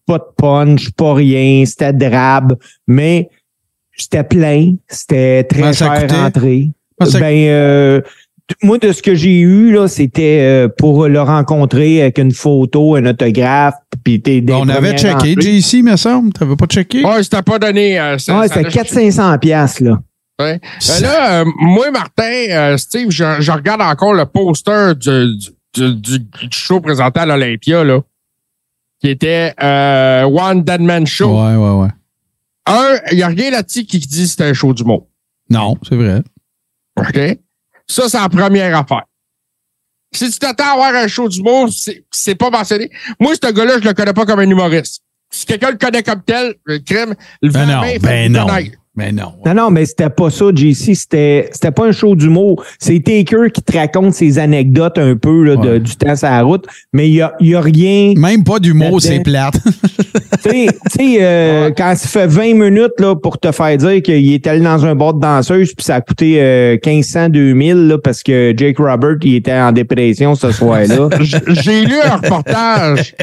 pas 0.06 0.18
de 0.18 0.24
punch, 0.36 0.90
pas 0.92 1.14
rien, 1.14 1.64
c'était 1.66 1.92
drabe, 1.92 2.56
mais 2.86 3.28
c'était 3.96 4.22
plein, 4.22 4.74
c'était 4.88 5.42
très 5.44 5.72
cher. 5.72 6.06
Comment 6.06 7.10
ça- 7.10 7.18
Ben, 7.18 7.48
euh, 7.48 8.00
moi, 8.62 8.78
de 8.78 8.92
ce 8.92 9.02
que 9.02 9.14
j'ai 9.14 9.40
eu, 9.40 9.72
là, 9.72 9.88
c'était 9.88 10.40
euh, 10.42 10.68
pour 10.68 11.08
le 11.08 11.20
rencontrer 11.22 12.02
avec 12.02 12.18
une 12.18 12.32
photo, 12.32 12.94
un 12.96 13.06
autographe, 13.06 13.74
puis 14.04 14.20
t'es 14.20 14.40
des 14.42 14.52
on 14.52 14.68
avait 14.68 14.96
checké. 14.96 15.34
JC, 15.40 15.82
me 15.82 15.96
semble. 15.96 16.32
T'avais 16.32 16.56
pas 16.56 16.66
checké? 16.66 17.02
Ouais, 17.04 17.22
c'était 17.22 17.42
pas 17.42 17.58
donné. 17.58 17.98
euh, 17.98 18.18
ça- 18.18 18.38
Ouais, 18.38 18.48
c'était 18.48 18.60
allait 18.60 18.68
400-500 18.70 19.38
piastres, 19.38 19.82
là. 19.84 19.98
Ouais. 20.40 20.60
Euh, 20.90 21.00
là, 21.00 21.40
euh, 21.40 21.44
moi, 21.60 21.90
Martin, 21.90 22.22
euh, 22.50 22.76
Steve, 22.76 23.10
je, 23.10 23.24
je 23.40 23.52
regarde 23.52 23.80
encore 23.80 24.12
le 24.14 24.26
poster 24.26 24.94
du, 24.94 25.36
du, 25.36 25.94
du, 25.94 26.18
du- 26.18 26.48
du 26.48 26.48
show 26.58 26.80
présenté 26.80 27.20
à 27.20 27.26
l'Olympia, 27.26 27.82
là, 27.84 28.00
qui 29.00 29.08
était 29.10 29.54
euh, 29.62 30.24
One 30.24 30.62
Dead 30.64 30.80
Man 30.80 31.06
Show. 31.06 31.28
Ouais, 31.40 31.54
ouais, 31.56 31.80
ouais. 31.82 31.88
Un, 32.66 32.96
il 33.12 33.16
n'y 33.18 33.22
a 33.22 33.28
rien 33.28 33.50
là-dessus 33.52 33.84
qui 33.84 33.98
dit 34.00 34.22
que 34.22 34.28
c'était 34.28 34.44
un 34.44 34.54
show 34.54 34.74
du 34.74 34.84
monde. 34.84 35.04
Non, 35.50 35.76
c'est 35.88 35.96
vrai. 35.96 36.22
OK? 36.98 37.38
Ça, 37.86 38.08
c'est 38.08 38.18
la 38.18 38.28
première 38.28 38.76
affaire. 38.76 39.04
Si 40.12 40.30
tu 40.30 40.38
t'attends 40.38 40.64
à 40.64 40.72
avoir 40.72 40.94
un 40.94 41.08
show 41.08 41.28
d'humour, 41.28 41.68
c'est, 41.72 42.04
c'est 42.10 42.36
pas 42.36 42.50
mentionné. 42.50 42.90
Moi, 43.18 43.34
ce 43.34 43.50
gars-là, 43.50 43.78
je 43.80 43.84
le 43.88 43.94
connais 43.94 44.12
pas 44.12 44.24
comme 44.24 44.38
un 44.40 44.48
humoriste. 44.48 45.02
Si 45.30 45.44
quelqu'un 45.44 45.72
le 45.72 45.76
connaît 45.76 46.02
comme 46.04 46.22
tel, 46.22 46.54
le 46.64 46.78
crime, 46.78 47.14
le 47.42 47.50
Ben 47.50 47.66
non, 47.66 47.80
ben 48.00 48.32
non. 48.32 48.46
Mais 48.96 49.10
non. 49.10 49.32
Non, 49.44 49.54
non, 49.54 49.70
mais 49.70 49.86
c'était 49.86 50.08
pas 50.08 50.30
ça, 50.30 50.44
JC. 50.54 50.94
C'était, 50.94 51.48
c'était 51.52 51.72
pas 51.72 51.86
un 51.86 51.90
show 51.92 52.14
d'humour. 52.14 52.64
C'est 52.78 53.00
Taker 53.02 53.50
qui 53.52 53.60
te 53.60 53.76
raconte 53.76 54.14
ses 54.14 54.38
anecdotes 54.38 54.98
un 54.98 55.16
peu 55.16 55.42
là, 55.42 55.56
de- 55.56 55.68
Ouais. 55.68 55.80
du 55.80 55.96
temps 55.96 56.14
sur 56.14 56.28
la 56.28 56.42
route, 56.42 56.64
mais 56.92 57.08
il 57.08 57.14
y 57.14 57.20
a, 57.20 57.34
il 57.40 57.48
y 57.48 57.54
a 57.56 57.60
rien. 57.60 58.12
Même 58.16 58.44
pas 58.44 58.60
d'humour, 58.60 59.02
c'est 59.02 59.18
plate. 59.20 59.54
tu 59.64 60.50
sais, 60.50 60.66
tu 60.66 60.96
sais, 60.96 61.16
euh, 61.20 61.70
quand 61.76 61.94
ça 61.96 62.06
fait 62.08 62.26
20 62.28 62.54
minutes 62.54 62.92
là, 63.00 63.16
pour 63.16 63.38
te 63.38 63.50
faire 63.50 63.76
dire 63.76 64.00
qu'il 64.00 64.32
est 64.32 64.46
allé 64.46 64.60
dans 64.60 64.84
un 64.86 64.94
bar 64.94 65.14
de 65.14 65.20
danseuse 65.20 65.74
puis 65.74 65.84
ça 65.84 65.96
a 65.96 66.00
coûté 66.00 66.36
euh, 66.40 66.76
1500, 66.84 67.30
2000 67.30 67.88
là, 67.88 67.98
parce 67.98 68.22
que 68.22 68.54
Jake 68.56 68.78
Robert 68.78 69.16
il 69.22 69.34
était 69.36 69.52
en 69.54 69.72
dépression 69.72 70.36
ce 70.36 70.52
soir-là. 70.52 71.08
J'ai 71.20 71.84
lu 71.84 71.94
un 72.00 72.16
reportage, 72.16 73.14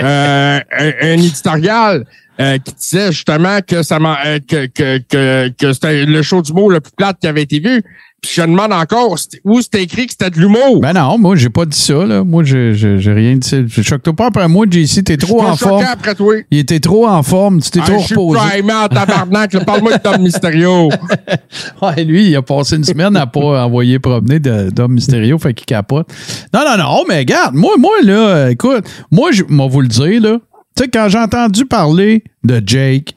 euh, 0.00 0.58
un, 0.78 0.92
un 1.00 1.12
éditorial 1.14 2.04
euh, 2.40 2.58
qui 2.58 2.72
disait 2.74 3.12
justement 3.12 3.58
que 3.66 3.82
ça 3.82 3.98
m'a, 3.98 4.18
euh, 4.26 4.38
que, 4.46 4.66
que, 4.66 4.98
que, 5.08 5.48
que 5.56 5.72
c'était 5.72 6.04
le 6.06 6.22
show 6.22 6.42
d'humour 6.42 6.70
le 6.70 6.80
plus 6.80 6.92
plate 6.96 7.18
qui 7.20 7.26
avait 7.26 7.42
été 7.42 7.60
vu. 7.60 7.82
Puis 8.20 8.32
je 8.36 8.40
demande 8.40 8.72
encore 8.72 9.14
où 9.44 9.60
c'était 9.60 9.82
écrit 9.82 10.06
que 10.06 10.12
c'était 10.12 10.30
de 10.30 10.40
l'humour? 10.40 10.80
ben 10.80 10.94
non, 10.94 11.18
moi, 11.18 11.36
j'ai 11.36 11.50
pas 11.50 11.66
dit 11.66 11.78
ça, 11.78 12.06
là. 12.06 12.24
Moi, 12.24 12.42
j'ai 12.42 12.72
rien 13.12 13.36
dit. 13.36 13.64
Je 13.68 13.82
choque 13.82 14.00
pas 14.16 14.28
après 14.28 14.48
moi, 14.48 14.64
JC. 14.64 15.04
T'es 15.04 15.12
Je 15.20 15.26
trop 15.26 15.40
suis 15.40 15.50
en 15.50 15.56
forme. 15.56 15.84
après 15.84 16.14
toi. 16.14 16.34
Il 16.50 16.58
était 16.60 16.80
trop 16.80 17.06
en 17.06 17.22
forme. 17.22 17.60
Tu 17.60 17.68
t'es 17.70 17.80
Ah, 17.82 17.86
trop 17.86 17.98
je 18.00 18.06
suis 18.06 18.14
reposé. 18.14 18.40
primé 18.48 18.72
en 18.72 18.88
tabarnak. 18.88 19.62
Parle-moi 19.66 19.98
de 19.98 20.02
Tom 20.02 20.22
Mysterio. 20.22 20.88
Ouais, 21.82 22.02
lui, 22.04 22.28
il 22.30 22.36
a 22.36 22.40
passé 22.42 22.76
une 22.76 22.84
semaine 22.84 23.14
à 23.16 23.26
pas 23.26 23.64
envoyer 23.66 23.98
promener 23.98 24.38
de- 24.40 24.70
d'homme 24.70 24.94
mystérieux, 24.94 25.36
fait 25.38 25.52
qu'il 25.52 25.66
capote. 25.66 26.06
Non, 26.52 26.60
non, 26.66 26.78
non, 26.78 27.04
mais 27.08 27.18
regarde, 27.18 27.54
moi, 27.54 27.74
moi, 27.78 27.92
là, 28.02 28.48
écoute, 28.50 28.84
moi, 29.10 29.32
je 29.32 29.42
vais 29.42 29.68
vous 29.68 29.80
le 29.82 29.88
dire, 29.88 30.20
là. 30.22 30.38
Tu 30.76 30.82
sais, 30.82 30.88
quand 30.88 31.08
j'ai 31.08 31.18
entendu 31.18 31.66
parler 31.66 32.24
de 32.42 32.60
Jake, 32.64 33.14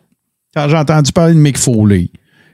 quand 0.56 0.70
j'ai 0.70 0.78
entendu 0.78 1.12
parler 1.12 1.34
de 1.34 1.40
Mick 1.40 1.58
Foley, 1.58 2.12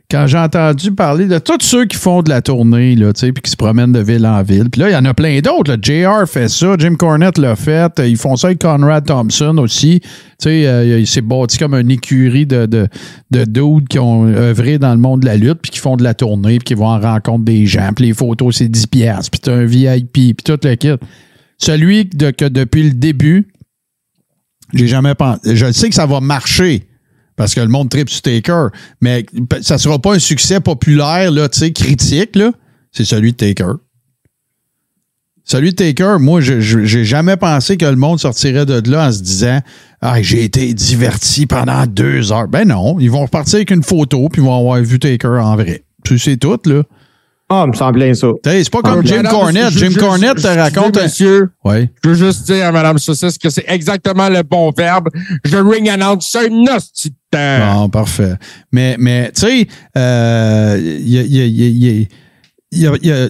quand 0.09 0.27
j'ai 0.27 0.37
entendu 0.37 0.91
parler 0.91 1.25
de 1.25 1.39
tous 1.39 1.57
ceux 1.61 1.85
qui 1.85 1.97
font 1.97 2.21
de 2.21 2.29
la 2.29 2.41
tournée, 2.41 2.95
là, 2.95 3.11
puis 3.13 3.33
qui 3.33 3.49
se 3.49 3.55
promènent 3.55 3.91
de 3.91 3.99
ville 3.99 4.25
en 4.27 4.43
ville. 4.43 4.69
Puis 4.69 4.79
là, 4.79 4.89
il 4.89 4.93
y 4.93 4.95
en 4.95 5.05
a 5.05 5.13
plein 5.13 5.39
d'autres. 5.39 5.75
JR 5.81 6.27
fait 6.27 6.49
ça, 6.49 6.75
Jim 6.77 6.95
Cornette 6.95 7.37
l'a 7.37 7.55
fait. 7.55 7.91
Ils 8.05 8.15
font 8.15 8.35
ça 8.35 8.47
avec 8.47 8.59
Conrad 8.59 9.05
Thompson 9.05 9.57
aussi. 9.57 10.01
Euh, 10.45 10.99
il 10.99 11.07
s'est 11.07 11.21
bâti 11.21 11.57
comme 11.57 11.73
une 11.73 11.89
écurie 11.89 12.45
de, 12.45 12.65
de, 12.65 12.87
de 13.31 13.43
dudes 13.45 13.87
qui 13.87 13.97
ont 13.97 14.27
œuvré 14.27 14.77
dans 14.77 14.93
le 14.93 14.99
monde 14.99 15.21
de 15.21 15.25
la 15.25 15.35
lutte, 15.35 15.59
puis 15.61 15.71
qui 15.71 15.79
font 15.79 15.97
de 15.97 16.03
la 16.03 16.13
tournée, 16.13 16.59
puis 16.59 16.65
qui 16.65 16.73
vont 16.75 16.89
en 16.89 16.99
rencontre 16.99 17.43
des 17.43 17.65
gens. 17.65 17.89
Puis 17.95 18.05
les 18.05 18.13
photos, 18.13 18.57
c'est 18.57 18.69
10 18.69 18.87
piastres, 18.87 19.31
puis 19.31 19.39
t'as 19.39 19.55
un 19.55 19.65
VIP, 19.65 20.13
puis 20.13 20.35
tout 20.45 20.59
le 20.63 20.75
kit. 20.75 20.93
Celui 21.57 22.05
de, 22.05 22.29
que 22.29 22.45
depuis 22.45 22.83
le 22.83 22.91
début, 22.91 23.47
j'ai 24.73 24.87
jamais 24.87 25.15
pensé. 25.15 25.55
Je 25.55 25.71
sais 25.71 25.89
que 25.89 25.95
ça 25.95 26.05
va 26.05 26.19
marcher 26.19 26.87
parce 27.35 27.55
que 27.55 27.61
le 27.61 27.67
monde 27.67 27.89
tripe 27.89 28.09
sur 28.09 28.21
Taker, 28.21 28.67
mais 29.01 29.25
ça 29.61 29.77
sera 29.77 29.99
pas 29.99 30.15
un 30.15 30.19
succès 30.19 30.59
populaire, 30.59 31.31
là, 31.31 31.49
tu 31.49 31.59
sais, 31.59 31.71
critique, 31.71 32.35
là. 32.35 32.51
C'est 32.91 33.05
celui 33.05 33.31
de 33.31 33.37
Taker. 33.37 33.73
Celui 35.45 35.71
de 35.71 35.75
Taker, 35.75 36.17
moi, 36.19 36.39
j'ai 36.41 37.03
jamais 37.05 37.35
pensé 37.35 37.75
que 37.75 37.85
le 37.85 37.95
monde 37.95 38.19
sortirait 38.19 38.65
de 38.65 38.89
là 38.89 39.07
en 39.07 39.11
se 39.11 39.21
disant 39.21 39.59
Ah, 39.99 40.21
j'ai 40.21 40.43
été 40.43 40.73
diverti 40.73 41.47
pendant 41.47 41.85
deux 41.85 42.31
heures. 42.31 42.47
Ben 42.47 42.65
non, 42.65 42.97
ils 42.99 43.11
vont 43.11 43.23
repartir 43.23 43.57
avec 43.57 43.71
une 43.71 43.83
photo 43.83 44.29
puis 44.29 44.41
ils 44.41 44.45
vont 44.45 44.57
avoir 44.57 44.81
vu 44.81 44.99
Taker 44.99 45.39
en 45.41 45.55
vrai. 45.55 45.83
Puis 46.03 46.17
C'est 46.17 46.37
tout, 46.37 46.59
là. 46.65 46.83
Ah, 47.55 47.67
me 47.67 47.73
semble 47.73 47.99
bien 47.99 48.13
ça. 48.13 48.27
C'est 48.43 48.69
pas 48.69 48.81
comme 48.81 48.99
Ah, 49.03 49.05
Jim 49.07 49.17
madame, 49.17 49.31
Cornette. 49.31 49.69
Jim 49.77 49.91
Cornette 49.97 50.41
te 50.41 50.47
raconte. 50.47 51.01
Monsieur, 51.01 51.49
Ouais. 51.63 51.89
je 52.03 52.09
veux 52.09 52.15
juste 52.15 52.45
dire 52.45 52.65
à 52.65 52.71
Mme 52.71 52.97
Saucisse 52.97 53.37
que 53.37 53.49
c'est 53.49 53.65
exactement 53.67 54.29
le 54.29 54.41
bon 54.43 54.71
verbe. 54.75 55.09
Je 55.45 55.57
ring 55.57 55.87
announce 55.89 56.29
ça 56.31 56.43
une 56.45 56.65
temps. 56.65 56.79
Bon, 57.81 57.89
parfait. 57.89 58.33
Mais, 58.71 58.95
mais 58.99 59.31
tu 59.35 59.41
sais, 59.41 59.67
euh, 59.97 60.77
il 60.81 61.09
y 61.09 61.17
a- 61.19 61.21
il 61.23 61.35
y 61.35 61.41
a- 61.41 61.45
il 61.45 61.57
y 61.57 61.63
a- 61.63 61.67
il 61.67 61.83
y 61.83 61.87
a- 61.89 62.07
il 62.71 62.81
y 62.81 62.87
a- 62.87 62.97
il 63.01 63.07
y 63.07 63.11
a- 63.11 63.29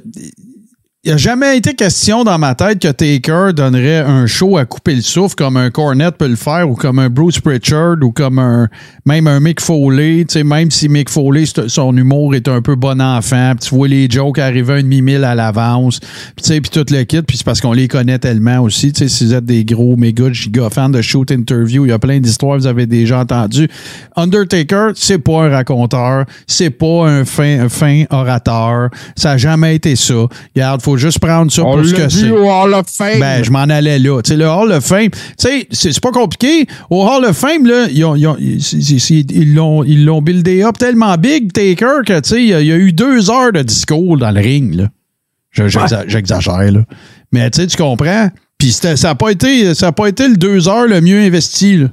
il 1.05 1.09
n'y 1.09 1.15
a 1.15 1.17
jamais 1.17 1.57
été 1.57 1.73
question 1.73 2.23
dans 2.23 2.39
ma 2.39 2.55
tête 2.55 2.79
que 2.79 2.87
Taker 2.87 3.51
donnerait 3.53 3.97
un 3.97 4.25
show 4.25 4.57
à 4.57 4.63
couper 4.63 4.95
le 4.95 5.01
souffle 5.01 5.35
comme 5.35 5.57
un 5.57 5.69
Cornette 5.69 6.15
peut 6.15 6.29
le 6.29 6.37
faire 6.37 6.69
ou 6.69 6.75
comme 6.75 6.97
un 6.97 7.09
Bruce 7.09 7.41
Pritchard 7.41 7.97
ou 8.01 8.13
comme 8.13 8.39
un 8.39 8.69
même 9.05 9.27
un 9.27 9.41
Mick 9.41 9.59
Foley. 9.59 10.23
Tu 10.23 10.31
sais, 10.31 10.43
même 10.45 10.71
si 10.71 10.87
Mick 10.87 11.09
Foley, 11.09 11.43
son 11.67 11.97
humour 11.97 12.35
est 12.35 12.47
un 12.47 12.61
peu 12.61 12.75
bon 12.75 13.01
enfant, 13.01 13.51
puis 13.59 13.67
tu 13.67 13.75
vois 13.75 13.89
les 13.89 14.09
jokes 14.09 14.39
arriver 14.39 14.75
un 14.75 14.81
demi-mille 14.81 15.25
à 15.25 15.35
l'avance, 15.35 15.99
puis 15.99 16.09
tu 16.37 16.43
sais, 16.45 16.61
puis 16.61 16.71
tout 16.71 16.85
le 16.89 17.03
kit, 17.03 17.21
puis 17.21 17.35
c'est 17.35 17.43
parce 17.45 17.59
qu'on 17.59 17.73
les 17.73 17.89
connaît 17.89 18.19
tellement 18.19 18.59
aussi. 18.59 18.93
Tu 18.93 18.99
sais, 18.99 19.09
si 19.09 19.25
vous 19.25 19.33
êtes 19.33 19.43
des 19.43 19.65
gros 19.65 19.97
méga 19.97 20.31
giga 20.31 20.69
fans 20.69 20.87
de 20.87 21.01
shoot 21.01 21.29
interview, 21.31 21.85
il 21.85 21.89
y 21.89 21.91
a 21.91 21.99
plein 21.99 22.21
d'histoires, 22.21 22.57
vous 22.57 22.67
avez 22.67 22.85
déjà 22.85 23.19
entendu. 23.19 23.67
Undertaker, 24.15 24.91
c'est 24.95 25.19
pas 25.19 25.43
un 25.43 25.49
raconteur, 25.49 26.23
c'est 26.47 26.69
pas 26.69 27.07
un 27.09 27.25
fin, 27.25 27.65
un 27.65 27.67
fin 27.67 28.05
orateur, 28.09 28.89
ça 29.17 29.31
n'a 29.31 29.37
jamais 29.37 29.75
été 29.75 29.97
ça. 29.97 30.27
Juste 30.97 31.19
prendre 31.19 31.51
ça 31.51 31.63
On 31.63 31.75
pour 31.77 31.86
ce 31.86 31.93
l'a 31.93 31.99
que 32.06 32.10
c'est. 32.10 32.21
vu 32.25 32.32
au 32.32 32.49
Hall 32.49 32.73
of 32.73 32.86
Fame. 32.88 33.19
Ben, 33.19 33.43
je 33.43 33.51
m'en 33.51 33.60
allais 33.63 33.99
là. 33.99 34.21
Tu 34.21 34.29
sais, 34.29 34.38
le 34.38 34.47
Hall 34.47 34.71
of 34.71 34.84
Fame, 34.86 35.10
tu 35.10 35.19
sais, 35.38 35.67
c'est 35.71 35.99
pas 35.99 36.12
compliqué. 36.12 36.65
Au 36.89 37.03
Hall 37.08 37.25
of 37.25 37.36
Fame, 37.38 37.65
là, 37.67 37.88
ils 37.91 38.01
l'ont 39.53 39.84
ils 39.84 40.06
l'ont 40.06 40.21
buildé 40.21 40.63
up 40.63 40.77
tellement 40.77 41.15
big, 41.17 41.51
Taker, 41.51 42.01
que, 42.06 42.19
tu 42.19 42.29
sais, 42.29 42.41
il 42.43 42.49
y 42.49 42.53
a- 42.53 42.62
il 42.62 42.67
y 42.67 42.71
a 42.71 42.77
eu 42.77 42.91
deux 42.93 43.29
heures 43.29 43.51
de 43.51 43.62
discours 43.62 44.17
dans 44.17 44.32
le 44.32 44.39
ring, 44.41 44.75
là. 44.75 44.88
Je- 45.51 45.67
j'exa- 45.67 46.06
J'exagère, 46.08 46.71
là. 46.71 46.82
Mais, 47.32 47.49
tu 47.51 47.62
sais, 47.62 47.67
tu 47.67 47.77
comprends? 47.77 48.29
Puis 48.58 48.71
ça 48.71 48.93
n'a 48.95 49.15
pas, 49.15 49.29
été- 49.32 49.73
ça 49.75 49.88
a 49.88 49.91
pas 49.91 50.08
été 50.08 50.27
le 50.27 50.38
deux 50.38 50.67
heures 50.69 50.88
le 50.88 51.01
mieux 51.01 51.19
investi, 51.19 51.77
là. 51.77 51.88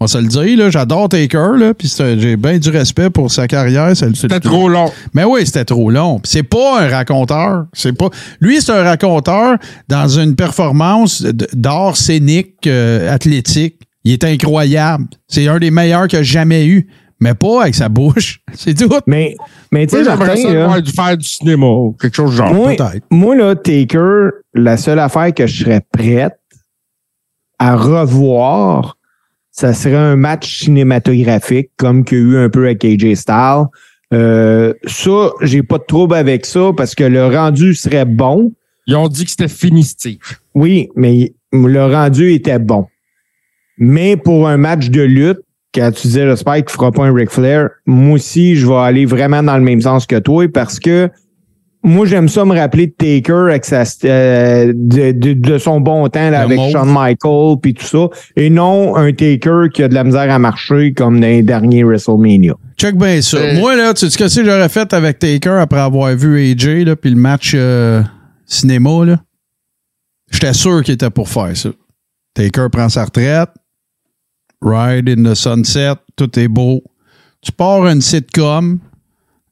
On 0.00 0.04
va 0.04 0.08
se 0.08 0.18
le 0.18 0.28
dire, 0.28 0.56
là. 0.58 0.70
J'adore 0.70 1.08
Taker, 1.08 1.56
là. 1.56 1.74
Puis 1.74 1.88
c'est- 1.88 2.18
j'ai 2.20 2.36
bien 2.36 2.58
du 2.58 2.70
respect 2.70 3.10
pour 3.10 3.32
sa 3.32 3.48
carrière. 3.48 3.96
C'était 3.96 4.38
trop 4.40 4.68
long. 4.68 4.90
mais 5.12 5.24
oui, 5.24 5.44
c'était 5.44 5.64
trop 5.64 5.90
long. 5.90 6.20
C'est 6.22 6.44
pas 6.44 6.82
un 6.82 6.88
raconteur. 6.88 7.66
C'est 7.72 7.92
pas. 7.92 8.08
Lui, 8.40 8.60
c'est 8.60 8.72
un 8.72 8.84
raconteur 8.84 9.56
dans 9.88 10.08
une 10.08 10.36
performance 10.36 11.22
d'art 11.52 11.96
scénique, 11.96 12.66
euh, 12.68 13.12
athlétique. 13.12 13.80
Il 14.04 14.12
est 14.12 14.22
incroyable. 14.24 15.06
C'est 15.26 15.48
un 15.48 15.58
des 15.58 15.72
meilleurs 15.72 16.06
qu'il 16.06 16.20
a 16.20 16.22
jamais 16.22 16.66
eu. 16.66 16.86
Mais 17.20 17.34
pas 17.34 17.62
avec 17.62 17.74
sa 17.74 17.88
bouche. 17.88 18.40
C'est 18.54 18.74
tout. 18.74 18.88
Mais, 19.08 19.34
mais 19.72 19.88
tu 19.88 19.96
sais, 19.96 20.04
j'aimerais 20.04 20.26
Martin, 20.28 20.42
ça 20.42 20.52
là, 20.54 20.66
voir 20.66 20.80
du 20.82 20.92
faire 20.92 21.16
du 21.16 21.26
cinéma 21.26 21.66
ou 21.66 21.96
quelque 22.00 22.14
chose 22.14 22.30
du 22.30 22.36
genre. 22.36 22.54
moi, 22.54 22.76
peut-être. 22.76 23.04
moi, 23.10 23.34
là, 23.34 23.56
Taker, 23.56 24.28
la 24.54 24.76
seule 24.76 25.00
affaire 25.00 25.34
que 25.34 25.44
je 25.48 25.64
serais 25.64 25.80
prête 25.92 26.38
à 27.58 27.74
revoir, 27.74 28.97
ça 29.58 29.74
serait 29.74 29.96
un 29.96 30.14
match 30.14 30.60
cinématographique 30.60 31.70
comme 31.76 32.04
qu'il 32.04 32.18
y 32.18 32.20
a 32.20 32.24
eu 32.24 32.36
un 32.36 32.48
peu 32.48 32.66
avec 32.66 32.84
AJ 32.84 33.14
Styles. 33.14 33.64
Euh, 34.14 34.72
ça, 34.86 35.32
j'ai 35.40 35.64
pas 35.64 35.78
de 35.78 35.84
trouble 35.84 36.14
avec 36.14 36.46
ça 36.46 36.70
parce 36.76 36.94
que 36.94 37.02
le 37.02 37.26
rendu 37.26 37.74
serait 37.74 38.04
bon. 38.04 38.52
Ils 38.86 38.94
ont 38.94 39.08
dit 39.08 39.24
que 39.24 39.32
c'était 39.32 39.48
fini, 39.48 39.82
Steve. 39.82 40.18
Oui, 40.54 40.90
mais 40.94 41.34
le 41.52 41.92
rendu 41.92 42.32
était 42.32 42.60
bon. 42.60 42.86
Mais 43.78 44.16
pour 44.16 44.46
un 44.46 44.58
match 44.58 44.90
de 44.90 45.02
lutte, 45.02 45.40
quand 45.74 45.90
tu 45.90 46.06
disais 46.06 46.24
j'espère 46.24 46.54
qu'il 46.54 46.64
ne 46.66 46.70
fera 46.70 46.92
pas 46.92 47.06
un 47.06 47.12
Ric 47.12 47.30
Flair, 47.30 47.70
moi 47.84 48.14
aussi, 48.14 48.54
je 48.54 48.64
vais 48.64 48.76
aller 48.76 49.06
vraiment 49.06 49.42
dans 49.42 49.56
le 49.56 49.64
même 49.64 49.80
sens 49.80 50.06
que 50.06 50.20
toi 50.20 50.46
parce 50.46 50.78
que 50.78 51.10
moi, 51.88 52.06
j'aime 52.06 52.28
ça 52.28 52.44
me 52.44 52.54
rappeler 52.54 52.86
de 52.86 52.92
Taker 52.92 53.50
avec 53.50 53.64
sa, 53.64 53.82
euh, 54.04 54.72
de, 54.74 55.12
de, 55.12 55.32
de 55.32 55.58
son 55.58 55.80
bon 55.80 56.08
temps 56.08 56.30
là, 56.30 56.42
avec. 56.42 56.58
Shawn 56.70 56.88
Michaels 56.88 57.56
puis 57.62 57.74
tout 57.74 57.84
ça, 57.84 58.08
et 58.36 58.50
non 58.50 58.96
un 58.96 59.12
Taker 59.12 59.66
qui 59.72 59.82
a 59.82 59.88
de 59.88 59.94
la 59.94 60.04
misère 60.04 60.30
à 60.30 60.38
marcher 60.38 60.92
comme 60.92 61.20
dans 61.20 61.26
les 61.26 61.42
derniers 61.42 61.84
WrestleMania. 61.84 62.54
Check 62.76 62.96
bien 62.96 63.20
ça. 63.22 63.38
Euh, 63.38 63.58
Moi, 63.58 63.76
là, 63.76 63.94
tu 63.94 64.00
sais 64.00 64.10
ce 64.10 64.18
que 64.18 64.28
c'est 64.28 64.42
que 64.42 64.46
j'aurais 64.46 64.68
fait 64.68 64.92
avec 64.92 65.18
Taker 65.18 65.58
après 65.60 65.80
avoir 65.80 66.14
vu 66.14 66.40
AJ, 66.40 66.84
là, 66.84 66.96
puis 66.96 67.10
le 67.10 67.16
match 67.16 67.52
euh, 67.54 68.02
cinéma, 68.46 69.04
là? 69.04 69.20
J'étais 70.30 70.52
sûr 70.52 70.82
qu'il 70.82 70.94
était 70.94 71.10
pour 71.10 71.28
faire 71.28 71.56
ça. 71.56 71.70
Taker 72.34 72.66
prend 72.70 72.88
sa 72.88 73.04
retraite. 73.04 73.48
Ride 74.60 75.08
in 75.08 75.22
the 75.24 75.34
sunset. 75.34 75.94
Tout 76.16 76.38
est 76.38 76.48
beau. 76.48 76.82
Tu 77.40 77.50
pars 77.52 77.86
une 77.86 78.00
sitcom 78.00 78.78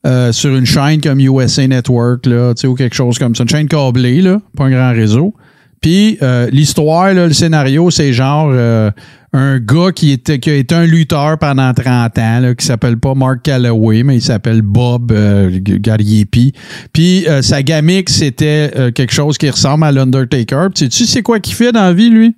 euh, 0.06 0.32
sur 0.32 0.54
une 0.54 0.64
chaîne 0.64 1.00
comme 1.00 1.20
USA 1.20 1.66
Network, 1.66 2.26
là, 2.26 2.54
tu 2.54 2.62
sais, 2.62 2.66
ou 2.66 2.74
quelque 2.74 2.94
chose 2.94 3.18
comme 3.18 3.34
ça. 3.34 3.42
Une 3.42 3.48
chaîne 3.48 3.68
câblée, 3.68 4.22
là, 4.22 4.40
pas 4.56 4.64
un 4.64 4.70
grand 4.70 4.92
réseau. 4.92 5.34
Puis 5.80 6.18
euh, 6.22 6.48
l'histoire, 6.50 7.12
le 7.12 7.32
scénario, 7.32 7.90
c'est 7.90 8.12
genre 8.12 8.50
euh, 8.52 8.90
un 9.32 9.58
gars 9.58 9.92
qui, 9.94 10.10
était, 10.10 10.38
qui 10.38 10.50
a 10.50 10.54
été 10.54 10.74
un 10.74 10.86
lutteur 10.86 11.38
pendant 11.38 11.72
30 11.72 12.18
ans, 12.18 12.40
là, 12.40 12.54
qui 12.54 12.64
s'appelle 12.64 12.96
pas 12.96 13.14
Mark 13.14 13.42
Calloway, 13.42 14.02
mais 14.02 14.16
il 14.16 14.22
s'appelle 14.22 14.62
Bob 14.62 15.12
euh, 15.12 15.50
Gariepi. 15.62 16.52
Puis 16.92 17.28
euh, 17.28 17.42
sa 17.42 17.62
gamique, 17.62 18.08
c'était 18.08 18.92
quelque 18.94 19.12
chose 19.12 19.38
qui 19.38 19.50
ressemble 19.50 19.84
à 19.84 19.92
l'Undertaker. 19.92 20.68
Puis 20.74 20.84
sais-tu 20.84 21.04
c'est 21.04 21.22
quoi 21.22 21.40
qu'il 21.40 21.54
fait 21.54 21.72
dans 21.72 21.82
la 21.82 21.92
vie, 21.92 22.10
lui? 22.10 22.34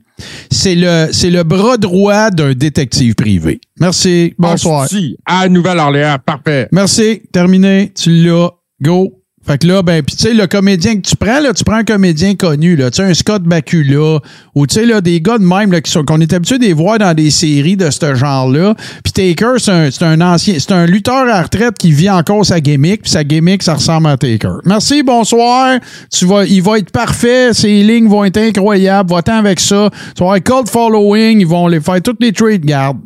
C'est 0.50 0.74
le, 0.74 1.08
c'est 1.12 1.30
le 1.30 1.42
bras 1.42 1.76
droit 1.76 2.30
d'un 2.30 2.52
détective 2.52 3.14
privé. 3.14 3.60
Merci. 3.80 4.34
Bonsoir. 4.38 4.88
Si, 4.88 5.16
à 5.26 5.48
Nouvelle-Orléans, 5.48 6.16
parfait. 6.24 6.68
Merci. 6.72 7.22
Terminé. 7.32 7.92
Tu 7.94 8.10
l'as. 8.10 8.50
Go. 8.80 9.17
Fait 9.48 9.56
que 9.56 9.66
là, 9.66 9.82
ben, 9.82 10.02
puis 10.02 10.14
tu 10.14 10.24
sais, 10.24 10.34
le 10.34 10.46
comédien 10.46 10.96
que 10.96 11.08
tu 11.08 11.16
prends, 11.16 11.40
là, 11.40 11.54
tu 11.54 11.64
prends 11.64 11.76
un 11.76 11.84
comédien 11.84 12.34
connu, 12.34 12.76
là, 12.76 12.90
tu 12.90 12.96
sais, 12.96 13.08
un 13.08 13.14
Scott 13.14 13.44
Bakula, 13.44 14.18
ou 14.54 14.66
tu 14.66 14.74
sais, 14.74 14.84
là, 14.84 15.00
des 15.00 15.22
gars 15.22 15.38
de 15.38 15.42
même, 15.42 15.72
là, 15.72 15.80
qui 15.80 15.90
sont, 15.90 16.04
qu'on 16.04 16.20
est 16.20 16.30
habitué 16.34 16.58
de 16.58 16.64
les 16.64 16.74
voir 16.74 16.98
dans 16.98 17.14
des 17.14 17.30
séries 17.30 17.78
de 17.78 17.88
ce 17.88 18.14
genre-là. 18.14 18.74
Puis 19.02 19.10
Taker, 19.14 19.54
c'est 19.56 19.70
un, 19.70 19.90
c'est 19.90 20.04
un 20.04 20.20
ancien, 20.20 20.56
c'est 20.58 20.72
un 20.72 20.84
lutteur 20.84 21.26
à 21.26 21.42
retraite 21.44 21.78
qui 21.78 21.92
vit 21.92 22.10
encore 22.10 22.44
sa 22.44 22.60
gimmick, 22.60 23.00
puis 23.00 23.10
sa 23.10 23.24
gimmick, 23.24 23.62
ça 23.62 23.72
ressemble 23.72 24.08
à 24.08 24.18
Taker. 24.18 24.58
Merci, 24.66 25.02
bonsoir. 25.02 25.78
Tu 26.12 26.26
vas, 26.26 26.44
il 26.44 26.60
va 26.60 26.76
être 26.76 26.90
parfait, 26.90 27.54
ses 27.54 27.82
lignes 27.82 28.06
vont 28.06 28.24
être 28.24 28.36
incroyables, 28.36 29.10
va-t'en 29.10 29.38
avec 29.38 29.60
ça. 29.60 29.88
Tu 30.14 30.22
vas 30.22 30.34
avoir 30.34 30.42
cold 30.42 30.68
following, 30.68 31.40
ils 31.40 31.46
vont 31.46 31.68
les 31.68 31.80
faire 31.80 32.02
toutes 32.02 32.20
les 32.20 32.32
trade 32.32 32.66
guards. 32.66 32.96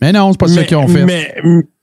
Mais 0.00 0.12
non, 0.12 0.32
c'est 0.32 0.38
pas 0.40 0.48
ça 0.48 0.64
qu'ils 0.64 0.76
ont 0.76 0.88
fait. 0.88 1.04
Mais, 1.04 1.34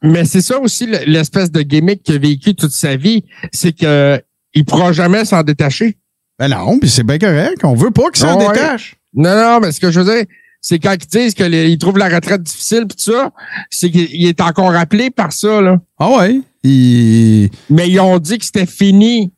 mais 0.04 0.26
c'est 0.26 0.42
ça 0.42 0.60
aussi 0.60 0.86
le- 0.86 1.06
l'espèce 1.08 1.52
de 1.52 1.62
gimmick 1.62 2.04
qu'il 2.04 2.16
a 2.16 2.20
vécu 2.20 2.54
toute 2.56 2.72
sa 2.72 2.96
vie, 2.96 3.24
c'est 3.52 3.74
que 3.74 4.22
il 4.54 4.66
pourra 4.66 4.92
jamais 4.94 5.26
s'en 5.26 5.42
détacher. 5.44 5.98
Ben 6.38 6.48
non, 6.50 6.78
puis 6.80 6.90
c'est 6.90 7.04
bien 7.04 7.18
correct. 7.18 7.60
On 7.64 7.74
veut 7.74 7.92
pas 7.92 8.04
qu'il 8.12 8.18
s'en 8.22 8.40
Ah 8.40 8.48
ouais. 8.48 8.54
détache. 8.54 8.96
Non, 9.16 9.36
non, 9.36 9.60
mais 9.62 9.72
ce 9.72 9.80
que 9.80 9.90
je 9.92 10.00
veux 10.00 10.14
dire, 10.16 10.26
c'est 10.62 10.80
quand 10.80 10.94
ils 10.94 11.08
disent 11.08 11.34
qu'ils 11.34 11.78
trouvent 11.78 11.98
la 11.98 12.10
retraite 12.10 12.42
difficile 12.44 12.86
pis 12.88 12.96
tout 12.96 13.12
ça, 13.12 13.32
c'est 13.70 13.90
qu'il 13.92 14.08
il 14.14 14.28
est 14.28 14.42
encore 14.42 14.76
appelé 14.76 15.10
par 15.10 15.32
ça, 15.34 15.62
là. 15.62 15.80
Ah 16.00 16.10
ouais. 16.18 16.40
Il... 16.64 17.50
Mais 17.70 17.90
ils 17.90 18.00
ont 18.00 18.18
dit 18.20 18.38
que 18.38 18.46
c'était 18.46 18.66
fini. 18.66 19.32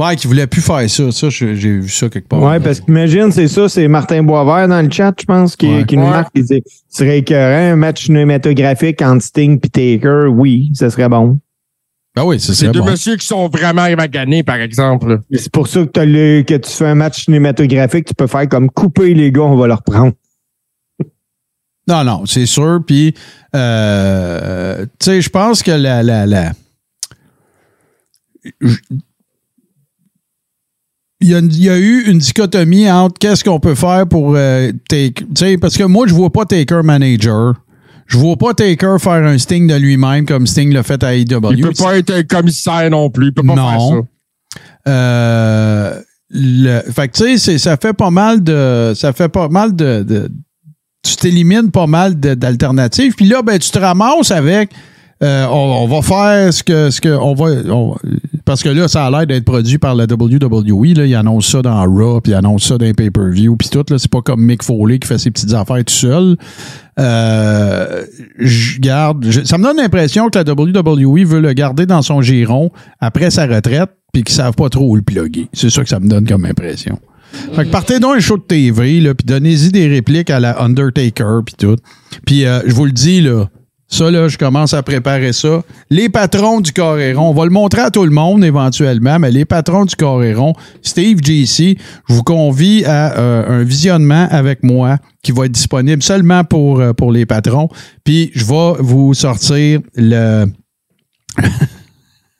Ouais, 0.00 0.16
qu'il 0.16 0.28
voulait 0.28 0.46
plus 0.46 0.62
faire 0.62 0.88
ça. 0.88 1.12
Ça, 1.12 1.28
j'ai 1.28 1.52
vu 1.54 1.88
ça 1.90 2.08
quelque 2.08 2.26
part. 2.26 2.40
Ouais, 2.42 2.58
parce 2.58 2.80
qu'imagine, 2.80 3.30
c'est 3.32 3.48
ça, 3.48 3.68
c'est 3.68 3.86
Martin 3.86 4.22
Boisvert 4.22 4.66
dans 4.66 4.80
le 4.82 4.90
chat, 4.90 5.12
je 5.20 5.26
pense, 5.26 5.56
qui, 5.56 5.66
Ouais. 5.68 5.84
qui 5.84 5.96
nous 5.98 6.06
marque. 6.08 6.30
Il 6.34 6.44
dit 6.44 6.62
ce 6.88 6.98
serait 6.98 7.18
écœurant, 7.18 7.72
un 7.72 7.76
match 7.76 8.06
cinématographique 8.06 9.02
entre 9.02 9.22
Sting 9.22 9.60
et 9.62 9.68
Taker, 10.00 10.26
oui, 10.30 10.70
ce 10.74 10.88
serait 10.88 11.08
bon. 11.10 11.38
Ah 12.16 12.24
oui, 12.26 12.40
c'est 12.40 12.54
C'est 12.54 12.66
ça. 12.66 12.72
deux 12.72 12.80
Bon. 12.80 12.86
messieurs 12.90 13.16
qui 13.16 13.26
sont 13.26 13.48
vraiment 13.48 13.88
maganés, 13.94 14.42
par 14.42 14.56
exemple. 14.56 15.20
C'est 15.32 15.52
pour 15.52 15.68
ça 15.68 15.84
que, 15.84 16.00
le, 16.00 16.42
que 16.42 16.54
tu 16.54 16.70
fais 16.70 16.86
un 16.86 16.94
match 16.94 17.24
cinématographique, 17.26 18.06
tu 18.06 18.14
peux 18.14 18.26
faire 18.26 18.48
comme 18.48 18.70
couper 18.70 19.12
les 19.14 19.30
gars, 19.30 19.42
on 19.42 19.56
va 19.56 19.66
leur 19.68 19.82
prendre. 19.82 20.12
Non, 21.86 22.04
non, 22.04 22.24
c'est 22.26 22.46
sûr. 22.46 22.80
Puis, 22.86 23.14
euh, 23.54 24.84
tu 24.98 25.04
sais, 25.04 25.20
je 25.20 25.28
pense 25.28 25.62
que 25.62 25.70
la. 25.72 26.02
la, 26.02 26.24
la... 26.26 26.52
Il 31.22 31.28
y, 31.28 31.34
a, 31.34 31.38
une- 31.40 31.52
il 31.52 31.62
y 31.64 31.68
a 31.68 31.76
eu 31.78 32.04
une 32.10 32.18
dichotomie 32.18 32.90
entre 32.90 33.18
qu'est-ce 33.18 33.44
qu'on 33.44 33.60
peut 33.60 33.74
faire 33.74 34.06
pour 34.06 34.34
euh, 34.36 34.72
take. 34.88 35.12
Tu 35.24 35.26
sais, 35.36 35.58
parce 35.58 35.76
que 35.76 35.84
moi, 35.84 36.06
je 36.06 36.14
vois 36.14 36.30
pas 36.30 36.46
Taker 36.46 36.80
manager. 36.82 37.54
Je 38.06 38.16
vois 38.16 38.36
pas 38.36 38.54
Taker 38.54 38.96
faire 38.98 39.12
un 39.24 39.36
Sting 39.38 39.66
de 39.66 39.74
lui-même 39.74 40.24
comme 40.24 40.46
Sting 40.46 40.72
l'a 40.72 40.82
fait 40.82 41.02
à 41.04 41.14
AEW. 41.14 41.52
Il 41.54 41.62
peut 41.62 41.72
pas 41.78 41.98
être 41.98 42.10
un 42.12 42.22
commissaire 42.22 42.90
non 42.90 43.10
plus. 43.10 43.26
Il 43.26 43.32
peut 43.34 43.42
pas 43.42 43.54
Non. 43.54 43.68
faire 43.68 43.80
ça. 43.80 44.90
Euh, 44.90 46.00
le, 46.30 46.80
fait 46.90 47.08
que 47.08 47.12
tu 47.16 47.22
sais, 47.24 47.38
c'est- 47.38 47.58
ça 47.58 47.76
fait 47.76 47.92
pas 47.92 48.10
mal 48.10 48.42
de. 48.42 48.92
Ça 48.96 49.12
fait 49.12 49.28
pas 49.28 49.48
mal 49.48 49.76
de. 49.76 50.02
de- 50.02 50.30
tu 51.02 51.16
t'élimines 51.16 51.70
pas 51.70 51.86
mal 51.86 52.14
d'alternatives. 52.18 53.14
Puis 53.14 53.26
là, 53.26 53.42
ben, 53.42 53.58
tu 53.58 53.70
te 53.70 53.78
ramasses 53.78 54.30
avec. 54.30 54.70
euh, 55.22 55.46
on, 55.50 55.84
on 55.84 55.86
va 55.86 56.00
faire 56.02 56.52
ce 56.52 56.62
que. 56.62 56.90
Ce 56.90 57.00
que 57.00 57.08
on 57.10 57.34
va, 57.34 57.46
on- 57.70 57.96
parce 58.50 58.64
que 58.64 58.68
là, 58.68 58.88
ça 58.88 59.06
a 59.06 59.10
l'air 59.12 59.28
d'être 59.28 59.44
produit 59.44 59.78
par 59.78 59.94
la 59.94 60.06
WWE. 60.06 60.94
Là. 60.96 61.06
Ils 61.06 61.14
annoncent 61.14 61.52
ça 61.52 61.62
dans 61.62 61.84
Raw, 61.84 62.20
puis 62.20 62.32
ils 62.32 62.34
annoncent 62.34 62.66
ça 62.66 62.78
dans 62.78 62.92
pay-per-view, 62.92 63.54
puis 63.54 63.68
tout. 63.68 63.84
C'est 63.96 64.10
pas 64.10 64.22
comme 64.22 64.44
Mick 64.44 64.64
Foley 64.64 64.98
qui 64.98 65.06
fait 65.06 65.18
ses 65.18 65.30
petites 65.30 65.54
affaires 65.54 65.84
tout 65.84 65.94
seul. 65.94 66.36
Euh, 66.98 68.04
je 68.40 68.80
garde. 68.80 69.24
ça 69.44 69.56
me 69.56 69.62
donne 69.62 69.76
l'impression 69.76 70.28
que 70.30 70.36
la 70.36 70.52
WWE 70.52 71.24
veut 71.24 71.40
le 71.40 71.52
garder 71.52 71.86
dans 71.86 72.02
son 72.02 72.22
giron 72.22 72.72
après 72.98 73.30
sa 73.30 73.46
retraite, 73.46 73.90
puis 74.12 74.24
qu'ils 74.24 74.34
savent 74.34 74.56
pas 74.56 74.68
trop 74.68 74.90
où 74.90 74.96
le 74.96 75.02
plugger. 75.02 75.46
C'est 75.52 75.70
ça 75.70 75.84
que 75.84 75.88
ça 75.88 76.00
me 76.00 76.08
donne 76.08 76.26
comme 76.26 76.44
impression. 76.44 76.98
Fait 77.52 77.66
que 77.66 77.70
partez 77.70 78.00
donc 78.00 78.16
un 78.16 78.20
show 78.20 78.36
de 78.36 78.42
TV, 78.42 79.14
puis 79.14 79.26
donnez-y 79.26 79.70
des 79.70 79.86
répliques 79.86 80.30
à 80.30 80.40
la 80.40 80.60
Undertaker, 80.60 81.42
puis 81.46 81.54
tout. 81.56 81.76
Puis 82.26 82.46
euh, 82.46 82.62
je 82.66 82.74
vous 82.74 82.86
le 82.86 82.90
dis, 82.90 83.20
là, 83.20 83.46
ça, 83.90 84.08
là, 84.08 84.28
je 84.28 84.38
commence 84.38 84.72
à 84.72 84.84
préparer 84.84 85.32
ça. 85.32 85.62
Les 85.90 86.08
patrons 86.08 86.60
du 86.60 86.72
Coréron, 86.72 87.30
on 87.30 87.34
va 87.34 87.44
le 87.44 87.50
montrer 87.50 87.82
à 87.82 87.90
tout 87.90 88.04
le 88.04 88.12
monde 88.12 88.44
éventuellement, 88.44 89.18
mais 89.18 89.32
les 89.32 89.44
patrons 89.44 89.84
du 89.84 89.96
Coréron, 89.96 90.54
Steve 90.80 91.18
JC, 91.18 91.76
je 92.08 92.14
vous 92.14 92.22
convie 92.22 92.84
à 92.84 93.18
euh, 93.18 93.60
un 93.60 93.64
visionnement 93.64 94.28
avec 94.30 94.62
moi 94.62 94.98
qui 95.24 95.32
va 95.32 95.46
être 95.46 95.52
disponible 95.52 96.04
seulement 96.04 96.44
pour, 96.44 96.80
euh, 96.80 96.92
pour 96.92 97.10
les 97.10 97.26
patrons. 97.26 97.68
Puis 98.04 98.30
je 98.32 98.44
vais 98.44 98.74
vous 98.78 99.12
sortir 99.12 99.80
le. 99.96 100.46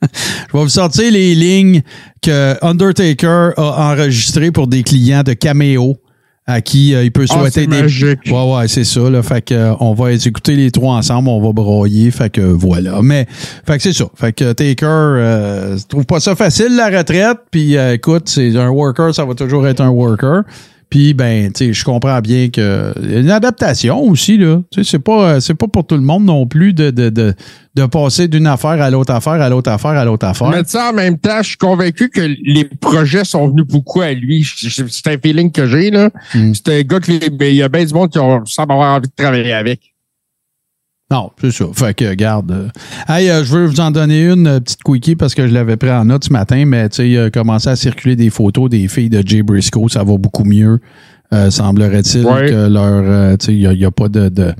Je 0.01 0.57
vais 0.57 0.63
vous 0.63 0.67
sortir 0.67 1.11
les 1.11 1.35
lignes 1.35 1.83
que 2.23 2.57
Undertaker 2.65 3.51
a 3.55 3.91
enregistrées 3.91 4.49
pour 4.49 4.65
des 4.65 4.81
clients 4.81 5.21
de 5.21 5.33
Cameo 5.33 5.95
à 6.47 6.59
qui 6.61 6.93
euh, 6.95 7.03
il 7.03 7.11
peut 7.11 7.25
Ah, 7.29 7.39
souhaiter 7.39 7.67
des. 7.67 7.81
magique. 7.81 8.19
Ouais, 8.27 8.53
ouais, 8.55 8.67
c'est 8.67 8.83
ça. 8.83 9.09
Là. 9.09 9.21
Fait 9.23 9.41
que, 9.43 9.53
euh, 9.53 9.73
on 9.79 9.93
va 9.93 10.11
écouter 10.11 10.55
les 10.55 10.71
trois 10.71 10.95
ensemble, 10.95 11.29
on 11.29 11.41
va 11.41 11.51
broyer. 11.53 12.09
Fait 12.11 12.29
que 12.31 12.41
voilà. 12.41 13.01
Mais 13.03 13.27
fait 13.65 13.77
que 13.77 13.83
c'est 13.83 13.93
ça. 13.93 14.05
Fait 14.15 14.33
que 14.33 14.51
Taker 14.51 14.85
euh, 14.87 15.77
trouve 15.87 16.05
pas 16.05 16.19
ça 16.19 16.35
facile 16.35 16.75
la 16.75 16.89
retraite. 16.89 17.37
Puis 17.51 17.77
euh, 17.77 17.93
écoute, 17.93 18.23
c'est 18.27 18.55
un 18.57 18.69
worker, 18.69 19.13
ça 19.13 19.23
va 19.25 19.35
toujours 19.35 19.67
être 19.67 19.81
un 19.81 19.89
worker. 19.89 20.41
Puis 20.91 21.13
ben, 21.15 21.51
tu 21.53 21.65
sais, 21.67 21.73
je 21.73 21.83
comprends 21.85 22.19
bien 22.19 22.49
que 22.49 22.93
une 23.01 23.31
adaptation 23.31 23.99
aussi 24.03 24.37
là. 24.37 24.61
Tu 24.71 24.83
sais, 24.83 24.91
c'est 24.91 24.99
pas 24.99 25.39
c'est 25.41 25.55
pas 25.55 25.67
pour 25.67 25.87
tout 25.87 25.95
le 25.95 26.01
monde 26.01 26.25
non 26.25 26.45
plus 26.45 26.73
de 26.73 26.91
de, 26.91 27.09
de, 27.09 27.33
de 27.75 27.85
passer 27.85 28.27
d'une 28.27 28.45
affaire 28.45 28.71
à 28.81 28.89
l'autre 28.89 29.13
affaire 29.13 29.41
à 29.41 29.47
l'autre 29.49 29.71
affaire 29.71 29.91
à 29.91 30.03
l'autre 30.03 30.27
affaire. 30.27 30.49
Mais 30.49 30.63
ça, 30.65 30.89
en 30.91 30.93
même 30.93 31.17
temps, 31.17 31.41
je 31.41 31.47
suis 31.47 31.57
convaincu 31.57 32.09
que 32.09 32.19
les 32.21 32.65
projets 32.65 33.23
sont 33.23 33.47
venus 33.47 33.65
beaucoup 33.65 34.01
à 34.01 34.11
lui. 34.11 34.45
C'est 34.45 35.07
un 35.07 35.17
feeling 35.17 35.49
que 35.51 35.65
j'ai, 35.65 35.91
là. 35.91 36.09
Mm. 36.35 36.51
C'est 36.53 36.69
un 36.69 36.81
gars 36.81 36.99
que 36.99 37.09
les- 37.11 37.29
ben, 37.29 37.45
il 37.49 37.55
y 37.55 37.63
a 37.63 37.69
bien 37.69 37.85
du 37.85 37.93
monde 37.93 38.09
qui 38.11 38.19
ont, 38.19 38.45
semble 38.45 38.73
avoir 38.73 38.93
envie 38.97 39.07
de 39.07 39.13
travailler 39.15 39.53
avec. 39.53 39.90
Non, 41.11 41.29
c'est 41.41 41.51
ça. 41.51 41.65
Fait 41.73 41.93
que, 41.93 42.13
garde. 42.13 42.51
euh, 42.51 42.67
Hey, 43.07 43.29
euh, 43.29 43.43
je 43.43 43.51
veux 43.51 43.65
vous 43.65 43.79
en 43.81 43.91
donner 43.91 44.23
une 44.29 44.47
euh, 44.47 44.59
petite 44.61 44.81
quickie 44.83 45.15
parce 45.17 45.35
que 45.35 45.45
je 45.47 45.53
l'avais 45.53 45.75
pris 45.75 45.91
en 45.91 46.05
note 46.05 46.23
ce 46.23 46.31
matin, 46.31 46.63
mais 46.65 46.87
tu 46.89 46.95
sais, 46.97 47.09
il 47.09 47.19
a 47.19 47.29
commencé 47.29 47.67
à 47.69 47.75
circuler 47.75 48.15
des 48.15 48.29
photos 48.29 48.69
des 48.69 48.87
filles 48.87 49.09
de 49.09 49.21
Jay 49.25 49.41
Briscoe. 49.43 49.89
Ça 49.89 50.03
va 50.05 50.17
beaucoup 50.17 50.45
mieux, 50.45 50.79
euh, 51.33 51.51
semblerait-il, 51.51 52.25
Ouais. 52.25 52.49
que 52.49 52.67
leur. 52.69 52.83
euh, 53.03 53.35
tu 53.37 53.47
sais, 53.47 53.53
il 53.55 53.69
n'y 53.77 53.85
a, 53.85 53.91
pas 53.91 54.07
de, 54.07 54.29
de- 54.29 54.53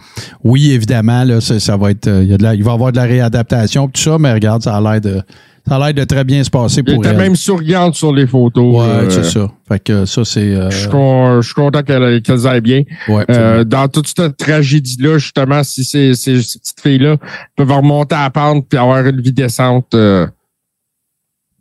Oui, 0.44 0.72
évidemment, 0.72 1.24
là, 1.24 1.40
ça, 1.40 1.60
ça 1.60 1.78
va 1.78 1.92
être. 1.92 2.08
euh, 2.08 2.24
il 2.24 2.30
y 2.30 2.34
a 2.34 2.38
de 2.38 2.44
la- 2.44 2.54
il 2.56 2.64
va 2.64 2.72
y 2.72 2.74
avoir 2.74 2.92
de 2.92 2.98
la 2.98 3.04
réadaptation, 3.04 3.88
tout 3.88 4.02
ça, 4.02 4.18
mais 4.20 4.34
regarde, 4.34 4.62
ça 4.62 4.76
a 4.76 4.82
l'air 4.82 5.00
de. 5.00 5.22
Ça 5.67 5.76
a 5.76 5.80
l'air 5.80 5.93
de 5.93 6.04
très 6.04 6.24
bien 6.24 6.43
se 6.43 6.50
passer 6.50 6.82
Il 6.82 6.84
pour 6.86 7.04
était 7.06 7.10
elle. 7.13 7.17
même 7.17 7.36
souriante 7.36 7.95
sur 7.95 8.12
les 8.13 8.26
photos. 8.28 8.76
Ouais, 8.82 9.04
là. 9.04 9.10
c'est 9.10 9.24
ça. 9.24 9.47
Fait 9.67 9.80
que 9.80 10.06
ça, 10.06 10.26
c'est. 10.26 10.39
euh, 10.56 10.69
Je 10.69 10.78
suis 10.78 10.89
con- 10.89 11.39
je 11.41 11.45
suis 11.45 11.54
content 11.56 11.84
qu'elle- 11.84 12.21
qu'elles 12.21 12.47
aillent 12.47 12.62
bien. 12.62 12.84
ouais, 13.08 13.26
Euh, 13.30 13.63
dans 13.63 13.88
toute 13.88 14.08
cette 14.08 14.38
tragédie-là, 14.38 15.17
justement, 15.19 15.63
si 15.63 15.84
ces, 15.84 16.13
ces, 16.15 16.41
ces 16.41 16.60
petites 16.60 16.82
filles-là 16.82 17.17
peuvent 17.56 17.71
remonter 17.71 18.15
à 18.15 18.24
la 18.24 18.30
pente 18.32 18.67
puis 18.67 18.78
avoir 18.80 19.06
une 19.06 19.21
vie 19.21 19.32
décente, 19.34 19.93
euh, 19.93 20.26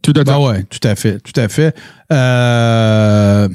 tout 0.02 0.12
de 0.14 0.22
Ben 0.22 0.38
ouais, 0.38 0.62
tout 0.64 0.88
à 0.88 0.94
fait, 0.94 1.18
tout 1.20 1.38
à 1.38 1.48
fait. 1.48 1.74
Euh, 2.12 3.48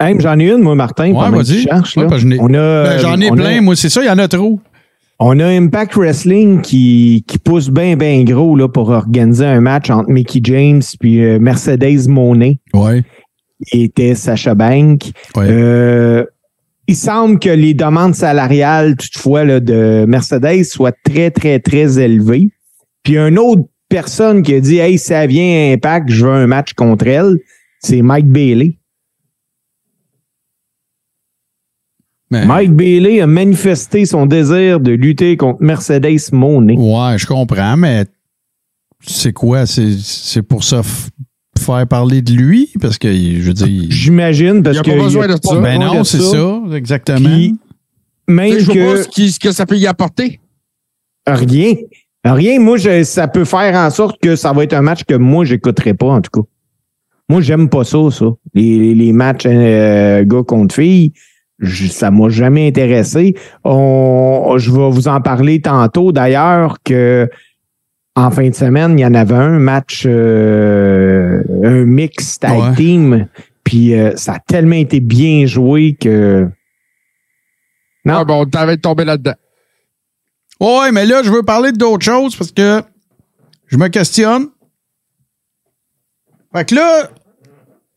Hey, 0.00 0.16
J'en 0.20 0.36
ai 0.40 0.50
une, 0.50 0.60
moi, 0.60 0.74
Martin, 0.74 1.12
Ouais, 1.12 1.30
vas-y. 1.30 1.66
on 2.40 2.52
a, 2.52 2.82
ben, 2.84 2.98
J'en 2.98 3.18
ai 3.20 3.30
on 3.30 3.34
a- 3.34 3.36
plein, 3.36 3.60
moi, 3.60 3.76
c'est 3.76 3.88
ça, 3.88 4.02
il 4.02 4.06
y 4.06 4.10
en 4.10 4.18
a 4.18 4.26
trop. 4.26 4.58
On 5.20 5.38
a 5.38 5.46
Impact 5.46 5.94
Wrestling 5.94 6.60
qui, 6.60 7.24
qui 7.26 7.38
pousse 7.38 7.70
bien, 7.70 7.96
bien 7.96 8.24
gros 8.24 8.56
là, 8.56 8.68
pour 8.68 8.90
organiser 8.90 9.46
un 9.46 9.60
match 9.60 9.88
entre 9.90 10.10
Mickey 10.10 10.40
James 10.42 10.82
et 11.02 11.38
Mercedes 11.38 12.08
Monet, 12.08 12.58
Ouais. 12.74 13.02
qui 13.66 13.82
était 13.84 14.14
Sacha 14.16 14.54
Bank. 14.54 15.12
Ouais. 15.36 15.46
Euh, 15.48 16.24
il 16.88 16.96
semble 16.96 17.38
que 17.38 17.48
les 17.48 17.74
demandes 17.74 18.14
salariales, 18.14 18.96
toutefois, 18.96 19.44
là, 19.44 19.60
de 19.60 20.04
Mercedes 20.06 20.64
soient 20.64 20.92
très, 20.92 21.30
très, 21.30 21.58
très 21.60 21.98
élevées. 21.98 22.50
Puis 23.04 23.16
une 23.16 23.38
autre 23.38 23.62
personne 23.88 24.42
qui 24.42 24.54
a 24.54 24.60
dit 24.60 24.78
Hey, 24.78 24.98
ça 24.98 25.26
vient 25.26 25.44
à 25.70 25.72
Impact, 25.74 26.10
je 26.10 26.26
veux 26.26 26.32
un 26.32 26.46
match 26.46 26.72
contre 26.74 27.06
elle, 27.06 27.38
c'est 27.80 28.02
Mike 28.02 28.28
Bailey. 28.28 28.78
Mais- 32.40 32.46
Mike 32.46 32.72
Bailey 32.72 33.20
a 33.20 33.26
manifesté 33.26 34.04
son 34.06 34.26
désir 34.26 34.80
de 34.80 34.92
lutter 34.92 35.36
contre 35.36 35.62
Mercedes 35.62 36.32
Monet. 36.32 36.76
Ouais, 36.76 37.16
je 37.18 37.26
comprends, 37.26 37.76
mais 37.76 38.04
c'est 39.00 39.32
quoi? 39.32 39.66
C'est 39.66 39.92
c'est 39.98 40.42
pour 40.42 40.64
se 40.64 40.76
f- 40.76 41.08
faire 41.58 41.86
parler 41.86 42.22
de 42.22 42.32
lui? 42.32 42.70
Parce 42.80 42.98
que, 42.98 43.12
je 43.12 43.40
veux 43.42 43.52
dire. 43.52 43.86
J'imagine, 43.90 44.62
parce 44.62 44.76
Il 44.76 44.78
y 44.78 44.80
a 44.80 44.82
que. 44.94 44.98
pas 44.98 45.04
besoin 45.04 45.24
a 45.24 45.28
de 45.28 45.40
ça. 45.42 45.60
Ben 45.60 45.78
non, 45.80 46.04
c'est 46.04 46.20
ça, 46.20 46.60
exactement. 46.74 47.18
Puis, 47.28 47.56
même 48.28 48.58
Je 48.58 48.64
vois 48.64 48.74
pas 48.74 48.92
que 48.98 49.02
ce, 49.04 49.08
qui- 49.08 49.30
ce 49.30 49.38
que 49.38 49.52
ça 49.52 49.66
peut 49.66 49.76
y 49.78 49.86
apporter. 49.86 50.40
rien. 51.26 51.74
Rien. 52.24 52.58
Moi, 52.58 52.78
je- 52.78 53.02
ça 53.04 53.28
peut 53.28 53.44
faire 53.44 53.74
en 53.76 53.90
sorte 53.90 54.18
que 54.22 54.34
ça 54.36 54.52
va 54.52 54.64
être 54.64 54.72
un 54.72 54.80
match 54.82 55.04
que 55.04 55.14
moi, 55.14 55.44
j'écouterai 55.44 55.92
pas, 55.94 56.06
en 56.08 56.20
tout 56.22 56.30
cas. 56.42 56.46
Moi, 57.28 57.40
j'aime 57.42 57.68
pas 57.68 57.84
ça, 57.84 57.98
ça. 58.10 58.26
Les, 58.54 58.78
les- 58.78 58.94
les 58.94 59.12
matchs 59.12 59.44
euh, 59.46 60.24
gars 60.24 60.42
contre 60.46 60.74
filles, 60.74 61.12
je- 61.58 61.86
ça 61.88 62.10
m'a 62.10 62.28
jamais 62.28 62.68
intéressé. 62.68 63.34
On, 63.64 64.54
je 64.58 64.70
vais 64.72 64.90
vous 64.90 65.08
en 65.08 65.20
parler 65.20 65.60
tantôt, 65.60 66.12
d'ailleurs, 66.12 66.78
que 66.84 67.28
en 68.16 68.30
fin 68.30 68.48
de 68.48 68.54
semaine, 68.54 68.98
il 68.98 69.02
y 69.02 69.06
en 69.06 69.14
avait 69.14 69.34
un 69.34 69.58
match, 69.58 70.04
euh, 70.06 71.42
un 71.64 71.84
mix 71.84 72.38
tag 72.38 72.58
Ouais. 72.58 72.74
team, 72.76 73.28
puis 73.64 73.94
euh, 73.94 74.14
ça 74.16 74.34
a 74.34 74.38
tellement 74.38 74.76
été 74.76 75.00
bien 75.00 75.46
joué 75.46 75.96
que... 76.00 76.48
Non. 78.04 78.14
Ah, 78.18 78.24
bon, 78.24 78.44
t'avais 78.44 78.76
tombé 78.76 79.04
là-dedans. 79.04 79.34
Ouais, 80.60 80.92
mais 80.92 81.06
là, 81.06 81.22
je 81.24 81.30
veux 81.32 81.42
parler 81.42 81.72
d'autres 81.72 82.04
choses 82.04 82.36
parce 82.36 82.52
que 82.52 82.82
je 83.66 83.76
me 83.76 83.88
questionne. 83.88 84.48
Fait 86.54 86.64
que 86.68 86.74
là, 86.76 87.10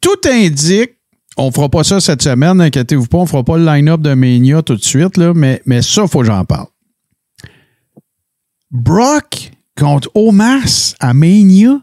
tout 0.01 0.17
indique, 0.27 0.96
on 1.38 1.51
fera 1.51 1.69
pas 1.69 1.83
ça 1.83 1.99
cette 1.99 2.21
semaine, 2.21 2.59
inquiétez-vous 2.61 3.07
pas, 3.07 3.17
on 3.19 3.25
fera 3.25 3.43
pas 3.43 3.57
le 3.57 3.65
line-up 3.65 4.01
de 4.01 4.13
Mania 4.13 4.61
tout 4.61 4.75
de 4.75 4.83
suite, 4.83 5.17
là, 5.17 5.33
mais, 5.35 5.61
mais 5.65 5.81
ça, 5.81 6.07
faut 6.07 6.19
que 6.19 6.25
j'en 6.25 6.43
parle. 6.45 6.67
Brock 8.71 9.51
contre 9.77 10.09
Omas 10.15 10.95
à 10.99 11.13
Mania? 11.13 11.81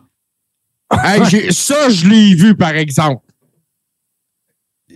Hey, 1.02 1.52
ça, 1.52 1.88
je 1.88 2.06
l'ai 2.06 2.34
vu, 2.34 2.54
par 2.54 2.76
exemple. 2.76 3.24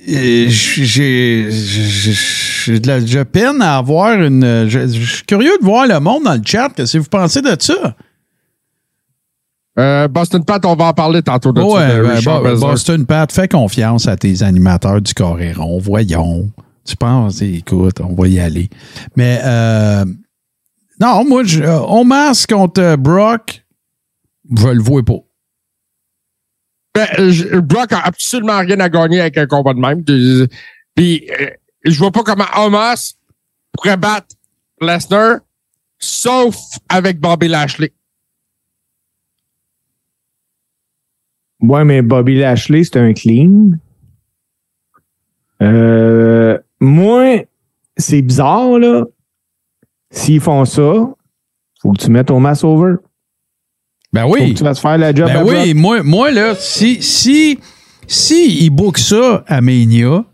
J'ai 0.07 0.49
j'ai- 0.49 1.49
j'ai 1.51 2.79
de 2.79 2.87
la 2.87 3.05
j'ai 3.05 3.25
peine 3.25 3.61
à 3.63 3.79
avoir 3.79 4.21
une. 4.23 4.69
Je, 4.69 4.87
je 4.87 5.15
suis 5.17 5.25
curieux 5.25 5.57
de 5.61 5.65
voir 5.65 5.87
le 5.89 5.99
monde 5.99 6.25
dans 6.25 6.35
le 6.35 6.43
chat. 6.45 6.69
Qu'est-ce 6.77 6.93
que 6.93 6.99
vous 7.03 7.09
pensez 7.09 7.43
de 7.43 7.57
ça? 7.59 7.97
Euh, 9.79 10.09
Boston 10.09 10.45
Pat, 10.45 10.65
on 10.65 10.75
va 10.75 10.87
en 10.87 10.93
parler 10.93 11.23
tantôt 11.23 11.53
de 11.53 11.61
Ouais. 11.61 12.57
Boston 12.57 13.07
Pat, 13.07 13.31
fais 13.31 13.47
confiance 13.49 14.09
à 14.09 14.17
tes 14.17 14.43
animateurs 14.43 15.01
du 15.01 15.15
Coréron. 15.15 15.79
Voyons. 15.79 16.51
Tu 16.85 16.97
penses, 16.97 17.43
écoute, 17.43 18.01
on 18.01 18.15
va 18.15 18.29
y 18.29 18.41
aller. 18.41 18.71
Mais, 19.15 19.41
euh, 19.45 20.05
non, 21.01 21.25
moi, 21.25 21.45
je, 21.45 21.63
euh, 21.63 21.81
on 21.87 22.05
contre 22.49 22.81
euh, 22.81 22.97
Brock, 22.97 23.63
je 24.57 24.69
le 24.69 24.83
vois 24.83 25.05
pas. 25.05 25.19
Ben, 26.95 27.31
je- 27.31 27.59
Brock 27.61 27.93
a 27.93 28.01
absolument 28.01 28.59
rien 28.59 28.81
à 28.81 28.89
gagner 28.89 29.21
avec 29.21 29.39
un 29.39 29.47
combat 29.47 29.75
de 29.75 29.79
même. 29.79 30.03
Puis, 30.97 31.29
euh, 31.41 31.51
je 31.85 31.99
vois 31.99 32.11
pas 32.11 32.23
comment 32.25 32.47
Hamas 32.53 33.15
pourrait 33.73 33.97
battre 33.97 34.35
Lesnar, 34.81 35.39
sauf 35.99 36.57
avec 36.89 37.21
Bobby 37.21 37.49
Lashley. 37.49 37.93
Ouais, 41.61 41.85
mais 41.85 42.03
Bobby 42.03 42.37
Lashley, 42.37 42.85
c'est 42.85 42.97
un 42.99 43.13
clean. 43.13 43.71
Euh, 45.63 46.59
moi, 46.81 47.45
c'est 47.97 48.23
bizarre, 48.23 48.79
là. 48.79 49.05
S'ils 50.11 50.41
font 50.41 50.65
ça, 50.65 50.93
faut 51.83 51.93
que 51.93 51.99
tu 51.99 52.11
mettes 52.11 52.31
au 52.31 52.39
mass 52.39 52.65
over. 52.65 52.95
Ben 54.13 54.23
Faut 54.23 54.35
oui. 54.35 54.53
que 54.53 54.59
tu 54.59 54.65
vas 54.65 54.75
te 54.75 54.81
faire 54.81 54.97
la 54.97 55.15
job 55.15 55.27
Ben 55.27 55.45
oui, 55.45 55.75
moi, 55.75 56.03
moi, 56.03 56.31
là, 56.31 56.55
si, 56.55 57.03
si, 57.03 57.59
si 58.07 58.65
il 58.65 58.71
book 58.71 58.97
ça 58.97 59.45
à 59.47 59.61
Mania, 59.61 60.25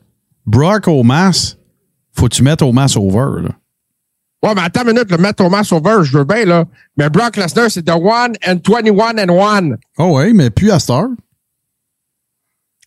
Brock 0.47 0.87
au 0.87 1.03
mass, 1.03 1.59
faut 2.13 2.29
que 2.29 2.35
tu 2.35 2.43
mettes 2.43 2.63
au 2.63 2.73
mass 2.73 2.97
over, 2.97 3.43
là. 3.43 3.51
Ouais, 4.45 4.55
mais 4.55 4.61
attends 4.63 4.83
une 4.83 4.89
minute, 4.93 5.11
le 5.11 5.17
mettre 5.17 5.37
Thomas 5.37 5.67
over, 5.73 6.05
je 6.05 6.19
veux 6.19 6.25
bien, 6.25 6.45
là. 6.45 6.65
Mais 6.99 7.09
Brock 7.09 7.37
Lesnar, 7.37 7.71
c'est 7.71 7.83
the 7.85 7.93
one 7.95 8.35
and 8.47 8.57
21 8.63 9.17
and 9.19 9.31
one. 9.33 9.77
Oh 9.99 10.19
oui, 10.19 10.33
mais 10.35 10.51
Star. 10.79 11.07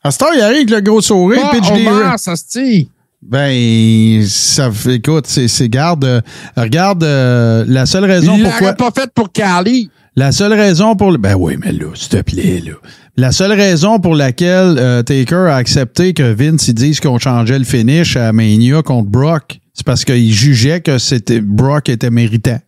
À 0.03 0.11
Star, 0.11 0.29
il 0.35 0.41
arrive 0.41 0.57
avec 0.57 0.69
le 0.69 0.81
gros 0.81 1.01
sourire, 1.01 1.41
Pas 1.41 1.51
pitch 1.51 1.71
des 1.73 1.83
ça 2.17 2.35
se. 2.35 2.87
Ben, 3.23 4.23
ça 4.27 4.71
fait, 4.71 4.95
écoute, 4.95 5.25
c'est, 5.25 5.47
garde, 5.69 6.05
euh, 6.05 6.21
regarde, 6.55 7.03
euh, 7.03 7.65
la 7.67 7.85
seule 7.87 8.05
raison 8.05 8.35
Il 8.37 8.43
pourquoi, 8.43 8.73
pas 8.73 8.91
fait 8.91 9.11
pour 9.11 9.31
Cali. 9.31 9.89
la 10.15 10.31
seule 10.31 10.53
raison 10.53 10.95
pour, 10.95 11.11
le- 11.11 11.17
ben 11.17 11.35
oui, 11.35 11.57
mais 11.59 11.71
là, 11.71 11.87
s'il 11.95 12.09
te 12.09 12.21
plaît, 12.21 12.61
là. 12.63 12.73
La 13.20 13.32
seule 13.32 13.53
raison 13.53 13.99
pour 13.99 14.13
laquelle 14.13 14.78
euh, 14.78 15.01
Taker 15.01 15.47
a 15.49 15.55
accepté 15.55 16.13
que 16.13 16.22
Vince, 16.22 16.70
disent 16.70 16.99
qu'on 16.99 17.18
changeait 17.18 17.57
le 17.57 17.65
finish 17.65 18.15
à 18.15 18.32
Mania 18.32 18.84
contre 18.84 19.09
Brock, 19.09 19.59
c'est 19.74 19.84
parce 19.84 20.05
qu'il 20.05 20.32
jugeait 20.32 20.82
que 20.82 20.99
c'était, 20.99 21.41
Brock 21.41 21.89
était 21.89 22.11
méritant. 22.11 22.59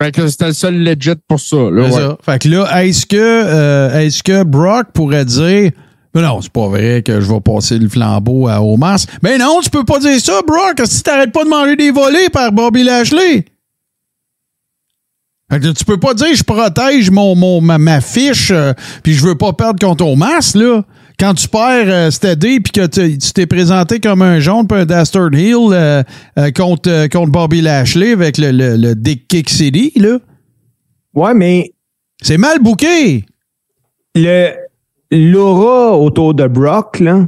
Fait 0.00 0.12
que 0.12 0.28
c'était 0.28 0.46
le 0.46 0.52
seul 0.52 0.84
legit 0.84 1.16
pour 1.26 1.40
ça, 1.40 1.56
là. 1.56 1.90
C'est 1.90 1.96
ouais. 1.96 2.00
ça. 2.00 2.18
Fait 2.22 2.38
que 2.38 2.48
là, 2.48 2.84
est-ce 2.84 3.06
que, 3.06 3.16
euh, 3.16 3.98
est-ce 3.98 4.22
que 4.22 4.44
Brock 4.44 4.92
pourrait 4.94 5.24
dire, 5.24 5.72
mais 6.14 6.22
non, 6.22 6.40
c'est 6.40 6.52
pas 6.52 6.68
vrai 6.68 7.02
que 7.04 7.20
je 7.20 7.32
vais 7.32 7.40
passer 7.40 7.76
le 7.80 7.88
flambeau 7.88 8.46
à 8.46 8.62
Omas. 8.62 9.04
Mais 9.22 9.36
non, 9.36 9.58
tu 9.64 9.70
peux 9.70 9.84
pas 9.84 9.98
dire 9.98 10.20
ça, 10.20 10.42
Brock, 10.46 10.80
si 10.84 11.02
t'arrêtes 11.02 11.32
pas 11.32 11.42
de 11.42 11.48
manger 11.48 11.74
des 11.74 11.90
volets 11.90 12.30
par 12.32 12.52
Bobby 12.52 12.84
Lashley. 12.84 13.44
Fait 15.50 15.60
que 15.60 15.68
tu 15.72 15.84
peux 15.84 15.98
pas 15.98 16.12
dire 16.14 16.34
je 16.34 16.42
protège 16.42 17.10
mon, 17.10 17.36
mon 17.36 17.60
ma, 17.60 17.78
ma 17.78 18.00
fiche 18.00 18.50
euh, 18.50 18.72
puis 19.04 19.12
je 19.14 19.24
veux 19.24 19.36
pas 19.36 19.52
perdre 19.52 19.78
contre 19.78 20.04
Omas 20.04 20.52
là. 20.56 20.82
Quand 21.20 21.34
tu 21.34 21.48
perds 21.48 21.88
euh, 21.88 22.10
Steady 22.10 22.60
puis 22.60 22.72
que 22.72 22.86
tu 22.86 23.16
tu 23.16 23.32
t'es 23.32 23.46
présenté 23.46 24.00
comme 24.00 24.22
un 24.22 24.40
jaune 24.40 24.66
puis 24.66 24.80
un 24.80 24.84
Dastard 24.84 25.32
Hill 25.32 25.68
euh, 25.72 26.02
euh, 26.38 26.50
contre, 26.50 26.90
euh, 26.90 27.08
contre 27.08 27.30
Bobby 27.30 27.60
Lashley 27.62 28.12
avec 28.12 28.38
le, 28.38 28.50
le, 28.50 28.76
le 28.76 28.94
Dick 28.96 29.28
Kick 29.28 29.48
City 29.48 29.92
là. 29.96 30.18
Ouais, 31.14 31.32
mais 31.32 31.72
C'est 32.22 32.38
mal 32.38 32.58
bouqué. 32.60 33.24
le 34.14 34.50
l'aura 35.12 35.96
autour 35.96 36.34
de 36.34 36.48
Brock, 36.48 36.98
là, 36.98 37.26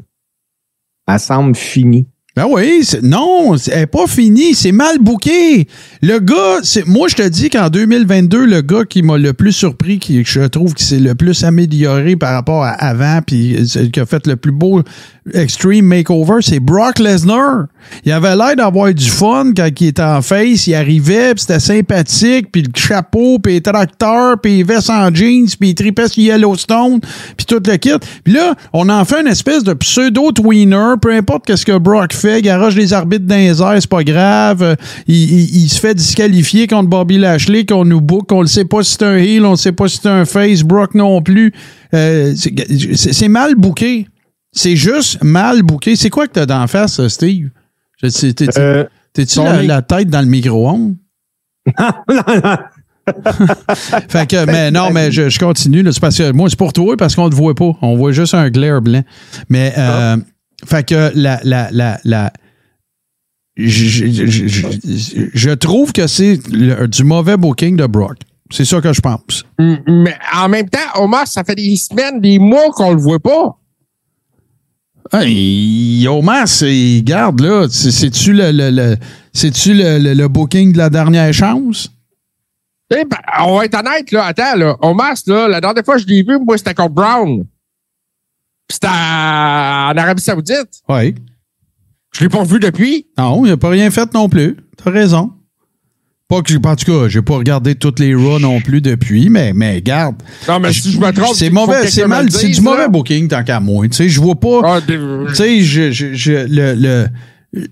elle 1.06 1.20
semble 1.20 1.54
finie. 1.54 2.08
Ben 2.38 2.46
oui, 2.48 2.88
non, 3.02 3.56
elle 3.66 3.80
est 3.80 3.86
pas 3.86 4.06
fini, 4.06 4.54
c'est 4.54 4.70
mal 4.70 4.98
bouqué. 5.00 5.66
Le 6.02 6.20
gars, 6.20 6.60
c'est 6.62 6.86
moi 6.86 7.08
je 7.08 7.16
te 7.16 7.26
dis 7.26 7.50
qu'en 7.50 7.68
2022, 7.68 8.46
le 8.46 8.60
gars 8.60 8.84
qui 8.88 9.02
m'a 9.02 9.18
le 9.18 9.32
plus 9.32 9.50
surpris, 9.50 9.98
qui 9.98 10.22
je 10.24 10.42
trouve 10.42 10.72
qui 10.72 10.84
s'est 10.84 11.00
le 11.00 11.16
plus 11.16 11.42
amélioré 11.42 12.14
par 12.14 12.34
rapport 12.34 12.62
à 12.62 12.74
avant, 12.74 13.18
puis 13.26 13.56
qui 13.92 13.98
a 13.98 14.06
fait 14.06 14.24
le 14.28 14.36
plus 14.36 14.52
beau 14.52 14.84
extreme 15.34 15.84
makeover, 15.84 16.36
c'est 16.40 16.60
Brock 16.60 16.98
Lesnar. 16.98 17.66
Il 18.04 18.12
avait 18.12 18.36
l'air 18.36 18.56
d'avoir 18.56 18.92
du 18.92 19.08
fun 19.08 19.52
quand 19.56 19.68
il 19.80 19.88
était 19.88 20.02
en 20.02 20.22
face, 20.22 20.66
il 20.66 20.74
arrivait, 20.74 21.34
puis 21.34 21.40
c'était 21.40 21.60
sympathique, 21.60 22.52
puis 22.52 22.62
le 22.62 22.70
chapeau, 22.74 23.38
puis 23.38 23.54
les 23.54 23.60
tracteurs, 23.60 24.40
puis 24.40 24.62
les 24.62 24.90
en 24.90 25.14
jeans, 25.14 25.46
puis 25.58 25.70
il 25.70 25.74
tripait 25.74 26.06
Yellowstone, 26.16 27.00
puis 27.36 27.46
tout 27.46 27.60
le 27.64 27.76
kit. 27.76 27.90
Puis 28.24 28.32
là, 28.32 28.54
on 28.72 28.88
en 28.88 29.04
fait 29.04 29.20
une 29.20 29.26
espèce 29.26 29.64
de 29.64 29.72
pseudo-tweener, 29.72 30.94
peu 31.00 31.12
importe 31.12 31.46
qu'est-ce 31.46 31.66
que 31.66 31.78
Brock 31.78 32.12
fait, 32.12 32.27
garoche 32.42 32.74
les 32.74 32.92
arbitres 32.92 33.24
les 33.28 33.60
airs, 33.60 33.74
c'est 33.80 33.86
pas 33.88 34.04
grave. 34.04 34.62
Euh, 34.62 34.74
Il, 35.06 35.14
il- 35.16 35.56
il 35.64 35.68
se 35.68 35.80
fait 35.80 35.94
disqualifier 35.94 36.66
contre 36.66 36.88
Bobby 36.88 37.18
Lashley, 37.18 37.64
qu'on 37.66 37.84
nous 37.84 38.00
book, 38.00 38.30
on 38.32 38.40
le 38.42 38.46
sait 38.46 38.64
pas 38.64 38.82
si 38.82 38.92
c'est 38.92 39.02
un 39.04 39.16
heel, 39.16 39.44
on 39.44 39.52
le 39.52 39.56
sait 39.56 39.72
pas 39.72 39.88
si 39.88 39.98
c'est 40.02 40.08
un 40.08 40.24
face, 40.24 40.62
Brock 40.62 40.94
non 40.94 41.20
plus. 41.22 41.52
Euh, 41.94 42.34
c'est 42.36 43.28
mal 43.28 43.54
booké. 43.56 44.06
C'est 44.52 44.76
juste 44.76 45.22
mal 45.22 45.62
booké. 45.62 45.94
C'est 45.96 46.10
quoi 46.10 46.26
que 46.26 46.32
t'as 46.32 46.46
d'en 46.46 46.66
face, 46.66 47.06
Steve? 47.08 47.48
T'es-tu 48.00 48.58
Euh, 48.58 48.84
la, 49.36 49.62
la 49.62 49.82
tête 49.82 50.08
dans 50.08 50.20
le 50.20 50.26
micro-ondes? 50.26 50.94
Fait 54.08 54.28
que, 54.28 54.44
mais 54.44 54.70
non, 54.70 54.90
mais 54.90 55.10
je, 55.10 55.28
je 55.28 55.38
continue. 55.38 55.82
là. 55.82 55.92
C'est 55.92 56.00
parce 56.00 56.16
que 56.18 56.30
moi, 56.32 56.48
c'est 56.50 56.58
pour 56.58 56.72
toi, 56.72 56.96
parce 56.96 57.14
qu'on 57.14 57.26
ne 57.26 57.30
te 57.30 57.34
voit 57.34 57.54
pas. 57.54 57.72
On 57.82 57.96
voit 57.96 58.12
juste 58.12 58.34
un 58.34 58.50
glaire 58.50 58.82
blanc. 58.82 59.02
Mais, 59.48 59.72
euh, 59.78 60.16
fait 60.66 60.86
que 60.88 61.12
la, 61.14 61.40
la, 61.44 61.68
la, 61.70 62.00
la, 62.04 62.32
je, 63.56 63.66
je- 63.68 64.26
je- 64.26 64.46
je- 64.48 65.30
je 65.34 65.50
trouve 65.50 65.92
que 65.92 66.06
c'est 66.06 66.38
du 66.88 67.04
mauvais 67.04 67.36
booking 67.36 67.76
de 67.76 67.86
Brock. 67.86 68.16
C'est 68.50 68.64
ça 68.64 68.80
que 68.80 68.92
je 68.92 69.00
pense. 69.00 69.44
Mm, 69.58 69.74
Mais 70.04 70.16
en 70.34 70.48
même 70.48 70.68
temps, 70.70 70.78
Omar, 71.02 71.26
ça 71.26 71.44
fait 71.44 71.54
des 71.56 71.76
semaines, 71.76 72.20
des 72.20 72.38
mois 72.38 72.70
qu'on 72.72 72.92
le 72.94 73.00
voit 73.00 73.18
pas. 73.20 73.56
Hey, 75.12 76.06
Omar, 76.08 76.46
c'est, 76.48 77.00
garde 77.02 77.40
là, 77.40 77.66
c'est- 77.70 77.90
c'est-tu 77.90 78.32
le, 78.32 78.50
le, 78.52 78.70
le- 78.70 78.96
c'est-tu 79.32 79.72
le, 79.74 79.98
le- 79.98 80.14
le 80.14 80.28
booking 80.28 80.72
de 80.72 80.78
la 80.78 80.90
dernière 80.90 81.32
chance? 81.32 81.90
Eh 82.90 83.04
ben, 83.04 83.16
on 83.40 83.56
va 83.58 83.64
être 83.66 83.74
honnête, 83.78 84.10
là. 84.12 84.24
Attends, 84.24 84.56
là. 84.56 84.76
Omar, 84.80 85.14
là, 85.26 85.48
la 85.48 85.60
dernière 85.60 85.84
fois 85.84 85.96
que 85.96 86.02
je 86.02 86.06
l'ai 86.06 86.22
vu, 86.22 86.38
moi, 86.38 86.56
c'était 86.58 86.74
contre 86.74 86.94
Brown. 86.94 87.44
Puis 88.68 88.74
C'était 88.74 88.88
en 88.88 89.92
Arabie 89.96 90.22
Saoudite. 90.22 90.82
Oui. 90.88 91.14
Je 92.12 92.20
l'ai 92.24 92.28
pas 92.28 92.44
vu 92.44 92.58
depuis. 92.60 93.06
Non, 93.16 93.44
il 93.44 93.50
n'a 93.50 93.56
pas 93.56 93.70
rien 93.70 93.90
fait 93.90 94.12
non 94.14 94.28
plus. 94.28 94.56
T'as 94.82 94.90
raison. 94.90 95.32
Pas 96.28 96.42
que, 96.42 96.54
en 96.54 96.76
tout 96.76 96.84
cas, 96.84 97.08
j'ai 97.08 97.22
pas 97.22 97.36
regardé 97.38 97.74
toutes 97.74 98.00
les 98.00 98.14
Raw 98.14 98.38
non 98.38 98.60
plus 98.60 98.82
depuis, 98.82 99.30
mais, 99.30 99.54
mais 99.54 99.80
garde. 99.80 100.16
Non, 100.46 100.60
mais 100.60 100.74
si 100.74 100.92
je 100.92 100.98
me 101.00 101.10
trompe, 101.10 101.34
C'est 101.34 101.48
mauvais, 101.48 101.86
c'est 101.88 102.06
mal, 102.06 102.30
c'est 102.30 102.48
du 102.50 102.60
mauvais 102.60 102.88
booking 102.88 103.28
tant 103.28 103.42
qu'à 103.42 103.60
moi. 103.60 103.88
Tu 103.88 103.94
sais, 103.96 104.08
je 104.10 104.20
vois 104.20 104.38
pas. 104.38 104.60
Ah, 104.62 104.80
Tu 104.86 104.98
sais, 105.34 105.62
je, 105.62 105.90
je, 105.90 106.12
je- 106.12 106.32
le, 106.46 106.74
le, 107.54 107.66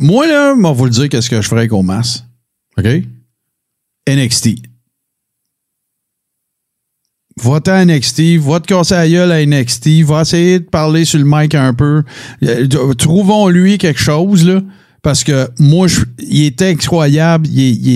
moi, 0.00 0.26
là, 0.26 0.56
moi, 0.56 0.72
vous 0.72 0.86
le 0.86 0.90
dire 0.90 1.08
qu'est-ce 1.08 1.30
que 1.30 1.40
je 1.40 1.46
ferais 1.46 1.60
avec 1.60 1.72
Omas. 1.72 2.24
OK? 2.76 2.86
NXT. 4.08 4.56
Va-t'en 7.42 7.72
à 7.72 7.84
NXT, 7.84 8.38
va 8.38 8.60
te 8.60 8.66
casser 8.66 8.94
la 8.94 9.08
gueule 9.08 9.32
à 9.32 9.44
NXT, 9.44 10.02
va 10.04 10.22
essayer 10.22 10.58
de 10.60 10.64
parler 10.64 11.04
sur 11.04 11.18
le 11.18 11.24
mic 11.26 11.54
un 11.54 11.74
peu. 11.74 12.02
Euh, 12.42 12.66
Trouvons-lui 12.94 13.78
quelque 13.78 14.00
chose, 14.00 14.46
là. 14.46 14.60
Parce 15.00 15.22
que 15.22 15.48
moi, 15.60 15.86
je- 15.86 16.00
il 16.18 16.46
est 16.46 16.60
incroyable, 16.60 17.46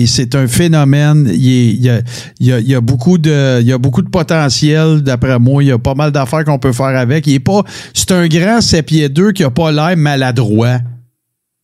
c'est 0.07 0.35
un 0.35 0.47
phénomène, 0.47 1.29
il, 1.33 1.49
est- 1.87 2.03
il 2.39 2.45
y 2.47 2.51
a, 2.53 2.59
il 2.59 2.73
a- 2.75 2.79
beaucoup 2.81 3.17
de, 3.17 3.61
il 3.61 3.71
a 3.73 3.77
beaucoup 3.77 4.01
de 4.01 4.09
potentiel, 4.09 5.01
d'après 5.01 5.37
moi. 5.37 5.61
Il 5.61 5.67
y 5.67 5.71
a 5.71 5.77
pas 5.77 5.95
mal 5.95 6.11
d'affaires 6.11 6.45
qu'on 6.45 6.59
peut 6.59 6.71
faire 6.71 6.85
avec. 6.97 7.27
Il 7.27 7.33
est 7.35 7.39
pas, 7.39 7.61
c'est 7.93 8.11
un 8.13 8.25
grand 8.27 8.61
7 8.61 8.85
pieds 8.85 9.09
2 9.09 9.33
qui 9.33 9.43
a 9.43 9.51
pas 9.51 9.71
l'air 9.71 9.97
maladroit. 9.97 10.79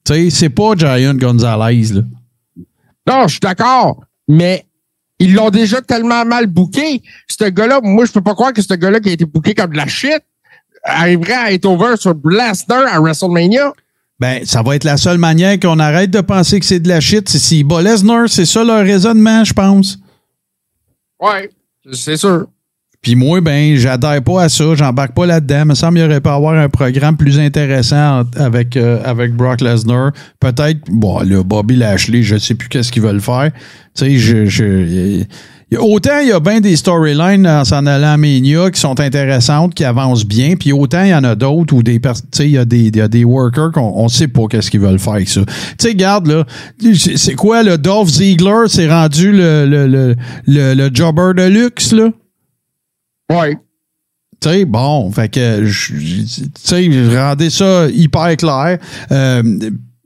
Tu 0.05 0.13
sais, 0.13 0.29
c'est 0.29 0.49
pas 0.49 0.73
Giant 0.75 1.13
Gonzalez, 1.15 1.83
là. 1.93 2.01
Non, 3.07 3.23
je 3.27 3.31
suis 3.31 3.39
d'accord, 3.39 4.03
mais 4.27 4.65
ils 5.19 5.33
l'ont 5.33 5.49
déjà 5.49 5.81
tellement 5.81 6.25
mal 6.25 6.47
booké. 6.47 7.03
Ce 7.27 7.45
gars-là, 7.45 7.81
moi, 7.83 8.05
je 8.05 8.11
peux 8.11 8.21
pas 8.21 8.33
croire 8.33 8.53
que 8.53 8.61
ce 8.61 8.73
gars-là 8.73 8.99
qui 8.99 9.09
a 9.09 9.11
été 9.13 9.25
booké 9.25 9.53
comme 9.53 9.71
de 9.71 9.77
la 9.77 9.87
shit 9.87 10.21
arriverait 10.83 11.33
à 11.33 11.51
être 11.51 11.65
over 11.65 11.95
sur 11.97 12.15
Blaster 12.15 12.85
à 12.89 12.99
WrestleMania. 12.99 13.73
Ben, 14.19 14.45
ça 14.45 14.61
va 14.61 14.75
être 14.75 14.83
la 14.83 14.97
seule 14.97 15.17
manière 15.17 15.59
qu'on 15.59 15.79
arrête 15.79 16.11
de 16.11 16.21
penser 16.21 16.59
que 16.59 16.65
c'est 16.65 16.79
de 16.79 16.89
la 16.89 16.99
shit. 16.99 17.29
C'est 17.29 17.63
bat 17.63 17.81
Lesnar, 17.81 18.27
c'est 18.27 18.45
ça 18.45 18.63
leur 18.63 18.83
raisonnement, 18.83 19.43
je 19.43 19.53
pense. 19.53 19.97
Ouais, 21.19 21.49
c'est 21.93 22.17
sûr. 22.17 22.47
Puis 23.01 23.15
moi, 23.15 23.39
ben, 23.39 23.75
j'adhère 23.77 24.21
pas 24.21 24.43
à 24.43 24.49
ça, 24.49 24.75
j'embarque 24.75 25.13
pas 25.13 25.25
là-dedans. 25.25 25.61
Il 25.61 25.67
me 25.69 25.75
semble 25.75 25.97
qu'il 25.97 26.05
aurait 26.05 26.19
pas 26.19 26.35
avoir 26.35 26.55
un 26.55 26.67
programme 26.67 27.15
plus 27.15 27.39
intéressant 27.39 28.23
avec, 28.35 28.75
euh, 28.75 29.01
avec 29.05 29.33
Brock 29.33 29.61
Lesnar. 29.61 30.11
Peut-être, 30.39 30.79
bon, 30.89 31.19
là, 31.19 31.41
Bobby 31.43 31.77
Lashley, 31.77 32.23
je 32.23 32.37
sais 32.37 32.55
plus 32.55 32.67
qu'est-ce 32.67 32.91
qu'ils 32.91 33.01
veulent 33.01 33.21
faire. 33.21 33.51
Tu 33.95 34.05
sais, 34.05 34.17
je, 34.17 34.45
je, 34.45 35.23
autant 35.77 36.19
il 36.21 36.29
y 36.29 36.31
a 36.33 36.41
bien 36.41 36.59
des 36.59 36.75
storylines 36.75 37.47
en 37.47 37.63
s'en 37.63 37.85
allant 37.85 38.13
à 38.13 38.17
Mania 38.17 38.69
qui 38.69 38.81
sont 38.81 38.99
intéressantes, 38.99 39.73
qui 39.75 39.85
avancent 39.85 40.25
bien, 40.25 40.55
puis 40.55 40.73
autant 40.73 41.03
il 41.03 41.09
y 41.09 41.15
en 41.15 41.23
a 41.23 41.35
d'autres 41.35 41.73
où 41.73 41.83
des 41.83 42.01
il 42.39 42.49
y 42.49 42.57
a 42.57 42.65
des, 42.65 42.89
y 42.89 43.01
a 43.01 43.07
des 43.07 43.23
workers 43.23 43.71
qu'on 43.71 43.93
on 43.95 44.09
sait 44.09 44.27
pas 44.27 44.47
qu'est-ce 44.49 44.69
qu'ils 44.69 44.79
veulent 44.81 44.99
faire 44.99 45.13
avec 45.13 45.29
ça. 45.29 45.41
Tu 45.45 45.53
sais, 45.79 45.89
regarde, 45.89 46.27
là, 46.27 46.45
c'est 46.95 47.35
quoi, 47.35 47.63
le 47.63 47.77
Dolph 47.77 48.09
Ziegler, 48.09 48.67
c'est 48.67 48.89
rendu 48.89 49.31
le, 49.31 49.65
le, 49.65 49.87
le, 49.87 50.15
le, 50.47 50.73
le 50.73 50.89
jobber 50.93 51.31
de 51.35 51.47
luxe, 51.47 51.93
là? 51.93 52.09
Ouais. 53.29 53.57
Tu 54.41 54.49
sais, 54.49 54.65
bon, 54.65 55.11
fait 55.11 55.29
que, 55.29 55.65
tu 55.65 56.25
sais, 56.55 56.89
rendez 57.13 57.49
ça 57.49 57.87
hyper 57.89 58.37
clair. 58.37 58.77
Euh, 59.11 59.43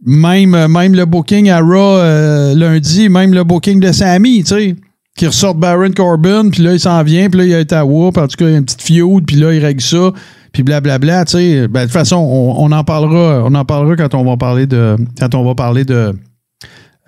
même, 0.06 0.68
même 0.68 0.96
le 0.96 1.06
booking 1.06 1.50
à 1.50 1.60
Raw 1.60 1.98
euh, 1.98 2.56
lundi, 2.56 3.10
même 3.10 3.34
le 3.34 3.44
booking 3.44 3.80
de 3.80 3.92
Sammy, 3.92 4.44
tu 4.44 4.56
sais, 4.56 4.76
qui 5.16 5.28
ressort 5.28 5.54
Baron 5.54 5.92
Corbin, 5.92 6.50
puis 6.50 6.64
là, 6.64 6.74
il 6.74 6.80
s'en 6.80 7.04
vient, 7.04 7.30
puis 7.30 7.42
là, 7.42 7.46
il 7.46 7.52
est 7.52 7.72
à 7.74 7.86
Whoop, 7.86 8.18
en 8.18 8.28
tout 8.28 8.36
cas, 8.38 8.46
il 8.46 8.52
y 8.52 8.56
a 8.56 8.58
une 8.58 8.66
petite 8.66 8.82
feud, 8.82 9.26
puis 9.26 9.36
là, 9.36 9.54
il 9.54 9.64
règle 9.64 9.82
ça, 9.82 10.12
puis 10.52 10.64
blablabla, 10.64 11.26
tu 11.26 11.32
sais. 11.34 11.68
Ben, 11.68 11.82
de 11.82 11.86
toute 11.86 11.94
façon, 11.94 12.18
on, 12.18 12.56
on 12.58 12.72
en 12.72 12.84
parlera, 12.84 13.44
on 13.46 13.54
en 13.54 13.66
parlera 13.66 13.96
quand 13.96 14.16
on 14.16 14.26
va 14.26 14.36
parler 14.36 14.66
de, 14.66 14.96
quand 15.20 15.36
on 15.36 15.46
va 15.46 15.54
parler 15.54 15.86
de, 15.86 16.14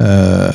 euh, 0.01 0.49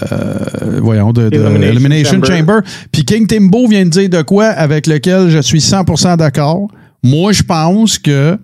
voyons, 0.83 1.13
de, 1.13 1.29
de 1.29 1.37
Elimination 1.37 1.71
Elimination 1.71 2.23
Chamber. 2.23 2.61
Puis 2.93 3.05
King 3.05 3.27
Timbo 3.27 3.67
vient 3.69 3.85
de 3.85 3.91
dire 3.91 4.09
de 4.09 4.23
quoi 4.23 4.47
avec 4.47 4.87
lequel 4.87 5.31
je 5.31 5.39
suis 5.39 5.61
100% 5.61 6.17
d'accord. 6.17 6.69
Moi, 7.03 7.33
je 7.33 7.43
pense 7.43 7.99
que 7.99 8.39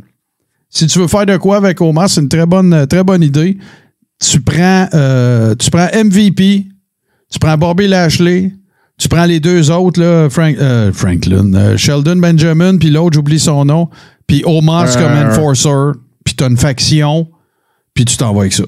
si 0.70 0.86
tu 0.86 0.98
veux 0.98 1.06
faire 1.06 1.26
de 1.26 1.36
quoi 1.36 1.56
avec 1.56 1.80
Omar, 1.80 2.08
c'est 2.08 2.20
une 2.20 2.28
très 2.28 2.46
bonne, 2.46 2.86
très 2.86 3.04
bonne 3.04 3.22
idée. 3.22 3.56
Tu 4.20 4.40
prends, 4.40 4.88
euh, 4.94 5.54
tu 5.54 5.70
prends 5.70 5.88
MVP, 5.92 6.66
tu 7.30 7.38
prends 7.38 7.58
Bobby 7.58 7.86
Lashley, 7.86 8.52
tu 8.98 9.08
prends 9.08 9.26
les 9.26 9.40
deux 9.40 9.70
autres, 9.70 10.00
là, 10.00 10.28
Frank, 10.30 10.56
euh, 10.58 10.92
Franklin, 10.92 11.52
euh, 11.54 11.76
Sheldon 11.76 12.16
Benjamin, 12.16 12.78
puis 12.78 12.90
l'autre, 12.90 13.14
j'oublie 13.14 13.38
son 13.38 13.66
nom, 13.66 13.88
puis 14.26 14.42
Omar 14.46 14.90
comme 14.96 15.12
enforcer, 15.12 15.98
puis 16.24 16.34
t'as 16.34 16.48
une 16.48 16.56
faction, 16.56 17.28
puis 17.92 18.06
tu 18.06 18.16
t'en 18.16 18.32
vas 18.32 18.40
avec 18.42 18.54
ça. 18.54 18.64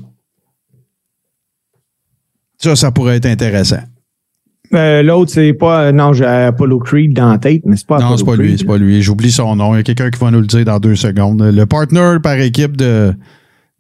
Ça, 2.59 2.75
ça 2.77 2.91
pourrait 2.91 3.17
être 3.17 3.27
intéressant. 3.27 3.81
Euh, 4.75 5.03
L'autre, 5.03 5.31
c'est 5.33 5.55
pas. 5.55 5.85
euh, 5.85 5.93
non, 5.93 6.13
j'ai 6.13 6.27
Apollo 6.27 6.81
Creed 6.81 7.15
dans 7.15 7.31
la 7.31 7.39
tête, 7.39 7.63
mais 7.65 7.77
c'est 7.77 7.87
pas 7.87 7.99
Non, 8.01 8.07
Apollo 8.07 8.19
c'est 8.19 8.25
pas 8.27 8.37
lui, 8.37 8.59
c'est 8.59 8.65
pas 8.67 8.77
lui. 8.77 9.01
J'oublie 9.03 9.33
son 9.33 9.57
nom. 9.57 9.75
Il 9.75 9.79
y 9.79 9.81
a 9.81 9.83
quelqu'un 9.83 10.11
qui 10.11 10.19
va 10.19 10.31
nous 10.31 10.41
le 10.41 10.47
dire 10.47 10.65
dans 10.65 10.79
deux 10.79 10.97
secondes. 10.97 11.41
Le 11.43 11.65
partner 11.67 12.17
par 12.23 12.35
équipe 12.35 12.77
de, 12.77 13.15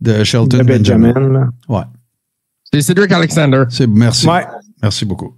de 0.01 0.25
Shelton 0.25 0.59
De 0.59 0.63
Benjamin. 0.63 1.13
Ouais. 1.69 1.83
C'est 2.73 2.81
Cedric 2.81 3.13
Alexander. 3.13 3.65
C'est, 3.69 3.87
merci. 3.87 4.27
Ouais. 4.27 4.47
Merci 4.83 5.05
beaucoup. 5.05 5.35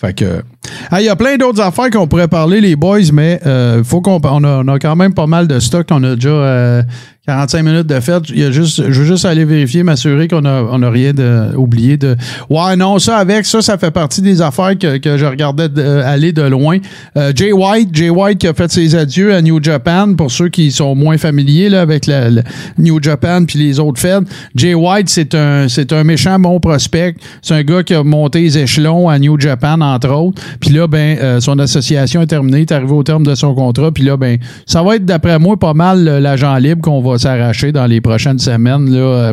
Fait 0.00 0.14
que. 0.14 0.42
Ah, 0.90 1.00
Il 1.00 1.04
y 1.04 1.08
a 1.08 1.16
plein 1.16 1.36
d'autres 1.36 1.60
affaires 1.60 1.90
qu'on 1.90 2.06
pourrait 2.08 2.28
parler, 2.28 2.60
les 2.60 2.74
boys, 2.76 2.98
mais 3.12 3.40
euh, 3.46 3.82
faut 3.84 4.00
qu'on 4.00 4.20
on 4.22 4.44
a, 4.44 4.62
on 4.64 4.68
a 4.68 4.78
quand 4.78 4.96
même 4.96 5.12
pas 5.14 5.26
mal 5.26 5.46
de 5.46 5.58
stock. 5.60 5.86
On 5.90 6.02
a 6.04 6.14
déjà 6.16 6.28
euh, 6.30 6.82
45 7.28 7.62
minutes 7.62 7.86
de 7.86 8.00
fête. 8.00 8.22
Il 8.30 8.38
y 8.38 8.44
a 8.44 8.50
juste, 8.50 8.90
je 8.90 9.02
veux 9.02 9.06
juste 9.06 9.26
aller 9.26 9.44
vérifier, 9.44 9.82
m'assurer 9.82 10.28
qu'on 10.28 10.46
a, 10.46 10.62
on 10.62 10.82
a 10.82 10.88
rien 10.88 11.12
de, 11.12 11.54
oublié 11.56 11.98
de. 11.98 12.16
Ouais, 12.48 12.74
non, 12.74 12.98
ça 12.98 13.18
avec 13.18 13.44
ça, 13.44 13.60
ça 13.60 13.76
fait 13.76 13.90
partie 13.90 14.22
des 14.22 14.40
affaires 14.40 14.78
que, 14.78 14.96
que 14.96 15.18
je 15.18 15.26
regardais 15.26 15.68
de- 15.68 15.82
aller 15.82 16.32
de 16.32 16.40
loin. 16.40 16.78
Euh, 17.18 17.30
Jay 17.34 17.52
White, 17.52 17.90
Jay 17.92 18.08
White 18.08 18.38
qui 18.38 18.46
a 18.46 18.54
fait 18.54 18.70
ses 18.72 18.94
adieux 18.96 19.34
à 19.34 19.42
New 19.42 19.62
Japan, 19.62 20.14
pour 20.14 20.30
ceux 20.30 20.48
qui 20.48 20.72
sont 20.72 20.94
moins 20.94 21.18
familiers 21.18 21.68
là, 21.68 21.82
avec 21.82 22.06
la, 22.06 22.30
New 22.78 22.98
Japan 23.02 23.44
puis 23.46 23.58
les 23.58 23.78
autres 23.78 24.00
feds. 24.00 24.24
Jay 24.56 24.72
White, 24.72 25.10
c'est 25.10 25.34
un, 25.34 25.68
c'est 25.68 25.92
un 25.92 26.04
méchant 26.04 26.38
bon 26.38 26.58
prospect. 26.60 27.14
C'est 27.42 27.56
un 27.56 27.62
gars 27.62 27.82
qui 27.82 27.92
a 27.94 28.02
monté 28.02 28.40
les 28.40 28.56
échelons 28.56 29.06
à 29.06 29.18
New 29.18 29.38
Japan, 29.38 29.82
entre 29.82 30.08
autres. 30.14 30.40
Puis 30.60 30.70
là, 30.70 30.86
ben, 30.86 31.18
euh, 31.20 31.40
son 31.40 31.58
association 31.58 32.22
est 32.22 32.26
terminée, 32.26 32.62
est 32.62 32.72
arrivé 32.72 32.92
au 32.92 33.02
terme 33.02 33.24
de 33.24 33.34
son 33.34 33.54
contrat. 33.54 33.92
Puis 33.92 34.04
là, 34.04 34.16
ben, 34.16 34.38
ça 34.64 34.82
va 34.82 34.96
être, 34.96 35.04
d'après 35.04 35.38
moi, 35.38 35.58
pas 35.58 35.74
mal 35.74 36.08
euh, 36.08 36.20
l'agent 36.20 36.56
libre 36.56 36.80
qu'on 36.80 37.02
va 37.02 37.17
s'arracher 37.18 37.72
dans 37.72 37.86
les 37.86 38.00
prochaines 38.00 38.38
semaines. 38.38 38.90
Là, 38.90 38.98
euh. 38.98 39.32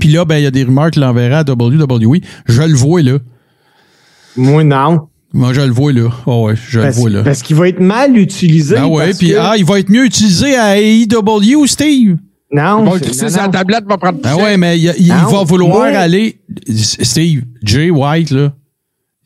Puis 0.00 0.08
là, 0.08 0.24
ben, 0.24 0.36
il 0.38 0.44
y 0.44 0.46
a 0.46 0.50
des 0.50 0.64
rumeurs 0.64 0.90
qu'il 0.90 1.02
l'enverra 1.02 1.38
à 1.38 1.44
WWE. 1.48 2.20
Je 2.46 2.62
le 2.62 2.74
vois, 2.74 3.02
là. 3.02 3.18
Moi, 4.36 4.64
non. 4.64 5.08
Moi, 5.32 5.52
je 5.52 5.60
le 5.60 5.70
vois, 5.72 5.92
là. 5.92 6.08
Oh, 6.26 6.46
ouais, 6.46 6.54
je 6.56 6.80
Parce, 6.80 6.96
le 6.96 7.00
vois, 7.00 7.10
là. 7.10 7.22
parce 7.22 7.42
qu'il 7.42 7.56
va 7.56 7.68
être 7.68 7.80
mal 7.80 8.16
utilisé. 8.16 8.76
Ah 8.78 8.86
ouais, 8.88 9.12
puis 9.14 9.30
que- 9.30 9.36
ah, 9.38 9.54
il 9.56 9.64
va 9.64 9.78
être 9.80 9.90
mieux 9.90 10.04
utilisé 10.04 10.56
à 10.56 10.76
AEW, 10.80 11.66
Steve. 11.66 12.16
non, 12.52 12.84
Bon, 12.84 12.98
c'est- 13.02 13.28
sa 13.28 13.48
tablette 13.48 13.84
va 13.88 13.96
prendre 13.98 14.18
Ah 14.24 14.36
ouais, 14.36 14.56
mais 14.56 14.78
il, 14.78 15.08
va 15.08 15.42
vouloir 15.44 15.90
moi- 15.90 15.98
aller. 15.98 16.38
Steve, 16.72 17.42
Jay 17.62 17.90
White, 17.90 18.30
là. 18.30 18.52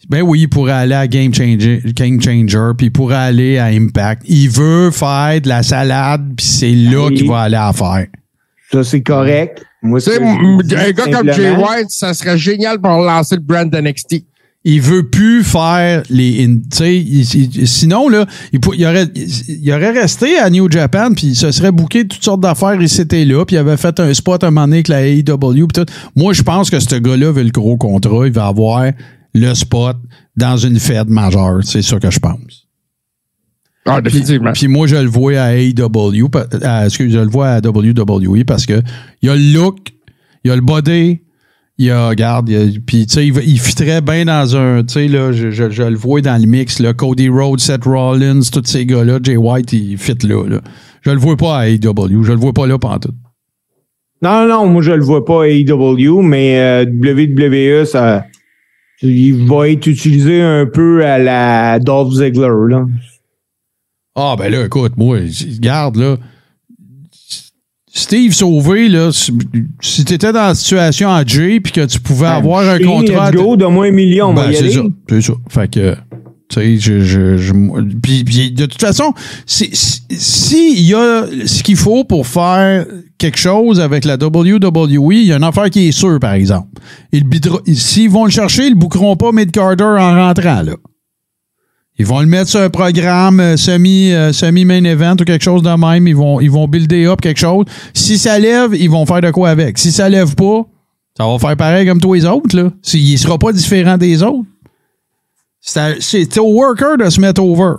Ben 0.09 0.23
oui, 0.23 0.43
il 0.43 0.49
pourrait 0.49 0.73
aller 0.73 0.95
à 0.95 1.07
Game 1.09 1.35
Changer, 1.35 1.83
Game 1.95 2.21
Changer, 2.21 2.71
puis 2.77 2.87
il 2.87 2.93
pourrait 2.93 3.17
aller 3.17 3.59
à 3.59 3.67
Impact. 3.67 4.23
Il 4.27 4.49
veut 4.49 4.91
faire 4.91 5.41
de 5.41 5.49
la 5.49 5.63
salade, 5.63 6.33
puis 6.37 6.47
c'est 6.47 6.71
là 6.75 7.11
qu'il 7.11 7.29
va 7.29 7.41
aller 7.41 7.57
à 7.57 7.73
faire. 7.73 8.07
Ça, 8.71 8.85
c'est 8.85 9.01
correct. 9.03 9.63
Moi, 9.83 10.01
Tu 10.01 10.11
sais, 10.11 10.17
c'est- 10.17 10.77
un 10.77 10.91
gars 10.93 11.05
comme 11.13 11.33
Jay 11.33 11.51
White, 11.51 11.91
ça 11.91 12.15
serait 12.15 12.39
génial 12.39 12.81
pour 12.81 12.91
lancer 12.93 13.37
le 13.37 13.41
brand 13.43 13.73
NXT. 13.75 14.25
Il 14.65 14.81
veut 14.83 15.09
plus 15.09 15.45
faire 15.45 16.03
les. 16.11 16.45
in- 16.45 16.57
Tu 16.71 16.77
sais, 16.77 16.97
il- 16.97 17.21
il- 17.57 17.69
sinon, 17.69 18.09
là, 18.09 18.27
il, 18.53 18.61
pour- 18.61 18.75
il 18.75 18.85
aurait, 18.87 19.07
il 19.15 19.73
aurait 19.73 19.93
resté 19.93 20.37
à 20.39 20.51
New 20.51 20.71
Japan, 20.71 21.13
puis 21.15 21.29
il 21.29 21.37
se 21.37 21.51
serait 21.53 21.71
booké 21.73 22.07
toutes 22.07 22.25
sortes 22.25 22.41
d'affaires, 22.41 22.75
il 22.81 22.89
s'était 22.89 23.25
là, 23.25 23.45
puis 23.47 23.57
il 23.57 23.59
avait 23.59 23.77
fait 23.77 23.99
un 24.01 24.13
spot 24.13 24.43
un 24.45 24.51
moment 24.51 24.67
donné 24.67 24.77
avec 24.79 24.89
la 24.89 25.07
AEW, 25.07 25.67
puis 25.69 25.85
tout. 25.85 25.87
Moi, 26.17 26.33
je 26.35 26.43
pense 26.43 26.71
que 26.71 26.81
ce 26.81 26.97
gars-là 26.97 27.31
veut 27.33 27.45
le 27.45 27.51
gros 27.51 27.77
contrat, 27.77 28.27
il 28.27 28.33
va 28.33 28.47
avoir 28.49 28.91
le 29.35 29.55
spot 29.55 29.97
dans 30.37 30.57
une 30.57 30.79
fête 30.79 31.09
majeure. 31.09 31.61
C'est 31.63 31.83
ça 31.83 31.99
que 31.99 32.11
je 32.11 32.19
pense. 32.19 32.67
Ah, 33.87 34.01
définitivement. 34.03 34.53
Puis 34.53 34.69
moi, 34.69 34.87
je 34.87 34.97
le 34.97 35.09
vois 35.09 35.39
à 35.41 35.55
AEW, 35.55 36.29
à- 36.63 36.85
excuse, 36.87 37.13
je 37.13 37.19
le 37.19 37.29
vois 37.29 37.49
à 37.49 37.61
WWE 37.61 38.45
parce 38.45 38.67
que 38.67 38.83
il 39.23 39.29
y 39.29 39.31
a 39.31 39.35
le 39.37 39.53
look, 39.55 39.79
il 40.45 40.49
y 40.49 40.51
a 40.51 40.57
le 40.57 40.61
body, 40.61 41.21
il 41.79 41.87
y 41.87 41.91
a, 41.91 42.09
regarde, 42.09 42.51
puis 42.87 43.07
tu 43.07 43.15
sais, 43.15 43.27
il, 43.27 43.35
il 43.47 43.59
fitterait 43.59 44.03
bien 44.03 44.27
dans 44.27 44.57
un, 44.57 44.83
tu 44.85 44.93
sais, 44.95 45.09
là, 45.09 45.33
je, 45.33 45.51
je- 45.51 45.71
je 45.71 45.83
le 45.85 45.97
vois 45.97 46.21
dans 46.21 46.39
le 46.39 46.47
mix, 46.47 46.81
là, 46.81 46.93
Cody 46.93 47.29
Rhodes, 47.31 47.61
Seth 47.61 47.85
Rollins, 47.85 48.41
tous 48.53 48.63
ces 48.67 48.85
gars-là, 48.85 49.21
Jay 49.23 49.37
White, 49.37 49.73
il 49.73 49.97
fit 49.97 50.17
là, 50.25 50.45
là. 50.47 50.61
Je 51.03 51.11
le 51.11 51.19
vois 51.19 51.37
pas 51.37 51.59
à 51.61 51.69
AEW, 51.69 52.25
je 52.25 52.33
le 52.33 52.39
vois 52.39 52.53
pas 52.53 52.67
là 52.67 52.77
pantoute. 52.79 53.15
Non, 54.21 54.47
non, 54.49 54.67
moi, 54.67 54.83
je 54.83 54.91
le 54.91 55.03
vois 55.05 55.25
pas 55.25 55.45
à 55.45 55.47
AEW, 55.49 56.21
mais 56.23 56.59
euh, 56.59 56.85
WWE, 56.85 57.87
ça, 57.87 58.27
il 59.03 59.47
va 59.47 59.69
être 59.69 59.87
utilisé 59.87 60.41
un 60.43 60.67
peu 60.67 61.05
à 61.05 61.19
la 61.19 61.79
Dolph 61.79 62.13
Ziggler, 62.15 62.49
là. 62.69 62.87
Ah, 64.15 64.35
ben 64.37 64.51
là, 64.51 64.65
écoute, 64.65 64.97
moi, 64.97 65.19
regarde, 65.19 65.97
là. 65.97 66.17
Steve 67.93 68.33
Sauvé, 68.33 68.89
là, 68.89 69.11
si, 69.13 70.05
tu 70.05 70.15
étais 70.15 70.33
dans 70.33 70.49
la 70.49 70.55
situation 70.55 71.11
à 71.11 71.25
Jay 71.25 71.61
puis 71.61 71.73
que 71.73 71.85
tu 71.85 71.99
pouvais 71.99 72.27
avoir 72.27 72.69
un 72.69 72.79
contrat. 72.79 73.31
Let's 73.31 73.41
go, 73.41 73.57
donne-moi 73.57 73.87
un 73.87 73.91
million, 73.91 74.33
Ben, 74.35 74.53
c'est 74.53 74.71
ça. 74.71 74.83
C'est 75.09 75.21
ça. 75.21 75.33
Fait 75.49 75.69
que, 75.69 75.97
tu 76.49 76.61
sais, 76.61 76.79
je, 76.79 77.01
je, 77.01 77.37
je- 77.37 77.53
de 77.53 78.67
toute 78.67 78.81
façon, 78.81 79.13
si- 79.47 79.71
si- 79.75 80.01
s'il 80.11 80.81
y 80.83 80.95
a 80.95 81.25
ce 81.47 81.63
qu'il 81.63 81.77
faut 81.77 82.05
pour 82.05 82.27
faire 82.27 82.87
quelque 83.19 83.39
chose 83.39 83.81
avec 83.81 84.05
la 84.05 84.15
WWE, 84.17 85.13
il 85.15 85.25
y 85.27 85.33
a 85.33 85.37
une 85.37 85.45
affaire 85.45 85.69
qui 85.71 85.89
est 85.89 85.93
sûre, 85.93 86.19
par 86.21 86.33
exemple. 86.35 86.69
Il 87.13 87.25
bidera- 87.25 87.61
S'ils 87.75 88.09
vont 88.11 88.25
le 88.25 88.31
chercher, 88.31 88.67
ils 88.67 88.75
ne 88.75 88.79
bouqueront 88.81 89.17
pas 89.17 89.31
Mid 89.33 89.51
Carter 89.51 89.85
en 89.85 90.15
rentrant, 90.27 90.63
là. 90.63 90.73
Ils 92.01 92.07
vont 92.07 92.21
le 92.21 92.27
mettre 92.27 92.49
sur 92.49 92.61
un 92.61 92.71
programme 92.71 93.41
euh, 93.41 93.57
semi, 93.57 94.13
euh, 94.13 94.33
semi-main 94.33 94.85
event 94.85 95.17
ou 95.21 95.25
quelque 95.25 95.43
chose 95.43 95.63
de 95.63 95.71
même. 95.71 96.07
Ils 96.07 96.15
vont, 96.15 96.39
ils 96.41 96.51
vont 96.51 96.69
builder 96.69 97.07
up 97.07 97.21
quelque 97.21 97.41
chose. 97.41 97.65
Si 97.93 98.19
ça 98.19 98.39
lève, 98.39 98.71
ils 98.75 98.89
vont 98.89 99.05
faire 99.05 99.21
de 99.21 99.33
quoi 99.33 99.51
avec. 99.51 99.79
Si 99.79 99.91
ça 99.91 100.09
lève 100.09 100.37
pas, 100.37 100.63
ça 101.17 101.27
va 101.27 101.39
faire 101.41 101.57
pareil 101.57 101.89
comme 101.89 102.01
tous 102.01 102.15
les 102.15 102.25
autres, 102.25 102.57
là. 102.57 102.71
Il 102.95 103.19
sera 103.19 103.37
pas 103.37 103.53
différent 103.53 103.99
des 103.99 104.23
autres. 104.23 104.45
C'est 106.01 106.39
au 106.39 106.53
worker 106.53 106.97
de 106.99 107.09
se 107.11 107.21
mettre 107.21 107.43
over. 107.43 107.75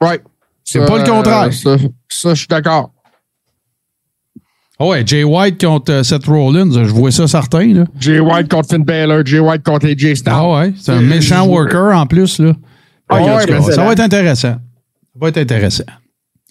Right. 0.00 0.22
C'est 0.64 0.84
pas 0.86 0.98
le 0.98 1.04
contraire. 1.04 1.52
Ça, 1.52 1.76
ça, 2.08 2.30
je 2.34 2.38
suis 2.38 2.46
d'accord. 2.48 2.90
Ah 4.78 4.86
ouais, 4.86 5.02
Jay 5.06 5.22
White 5.22 5.64
contre 5.64 5.92
euh, 5.92 6.02
Seth 6.02 6.26
Rollins, 6.26 6.68
je 6.72 6.90
vois 6.90 7.12
ça 7.12 7.28
certain, 7.28 7.72
là. 7.72 7.84
Jay 8.00 8.18
White 8.18 8.50
contre 8.50 8.70
Finn 8.70 8.82
Balor, 8.82 9.24
Jay 9.24 9.38
White 9.38 9.62
contre 9.62 9.86
AJ 9.86 10.14
Styles. 10.16 10.32
Ah 10.34 10.50
ouais, 10.50 10.72
c'est 10.76 10.90
un 10.90 11.00
méchant 11.00 11.46
worker 11.46 11.96
en 11.96 12.06
plus, 12.06 12.40
là. 12.40 12.54
Ah, 13.08 13.22
ouais, 13.22 13.46
ça 13.72 13.84
va 13.84 13.92
être 13.92 14.00
intéressant. 14.00 14.48
Ça 14.54 14.58
va 15.20 15.28
être 15.28 15.38
intéressant. 15.38 15.84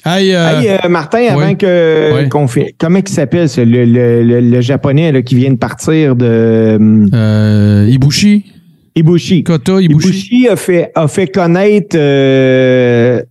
Hey, 0.06 0.34
euh, 0.34 0.60
Hey, 0.62 0.70
euh, 0.70 0.90
Martin, 0.90 1.26
avant 1.32 1.48
oui. 1.48 1.58
que 1.58 2.22
Oui. 2.22 2.30
qu'on 2.30 2.48
fait, 2.48 2.74
comment 2.78 3.00
il 3.00 3.08
s'appelle 3.10 3.50
ce, 3.50 3.60
le, 3.62 3.84
le, 3.86 4.24
le, 4.24 4.40
le 4.40 4.62
japonais 4.62 5.12
là, 5.12 5.22
qui 5.22 5.36
vient 5.36 5.52
de 5.52 5.58
partir 5.58 6.16
de 6.16 6.80
euh, 7.14 7.88
Ibushi, 7.90 8.53
Ibushi. 8.96 9.44
Kota 9.44 9.82
Ibushi. 9.82 10.08
Ibushi 10.08 10.48
a 10.48 10.56
fait 10.56 10.92
a 10.96 11.08
fait 11.08 11.28
connaître 11.28 11.98
euh, 11.98 13.22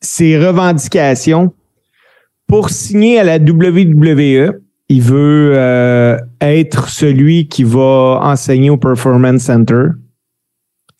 ses 0.00 0.38
revendications 0.38 1.52
pour 2.46 2.70
signer 2.70 3.20
à 3.20 3.24
la 3.24 3.38
WWE. 3.38 4.60
Il 4.88 5.02
veut 5.02 5.52
euh, 5.54 6.18
être 6.40 6.88
celui 6.88 7.46
qui 7.46 7.62
va 7.62 8.20
enseigner 8.22 8.70
au 8.70 8.76
Performance 8.76 9.42
Center. 9.42 9.84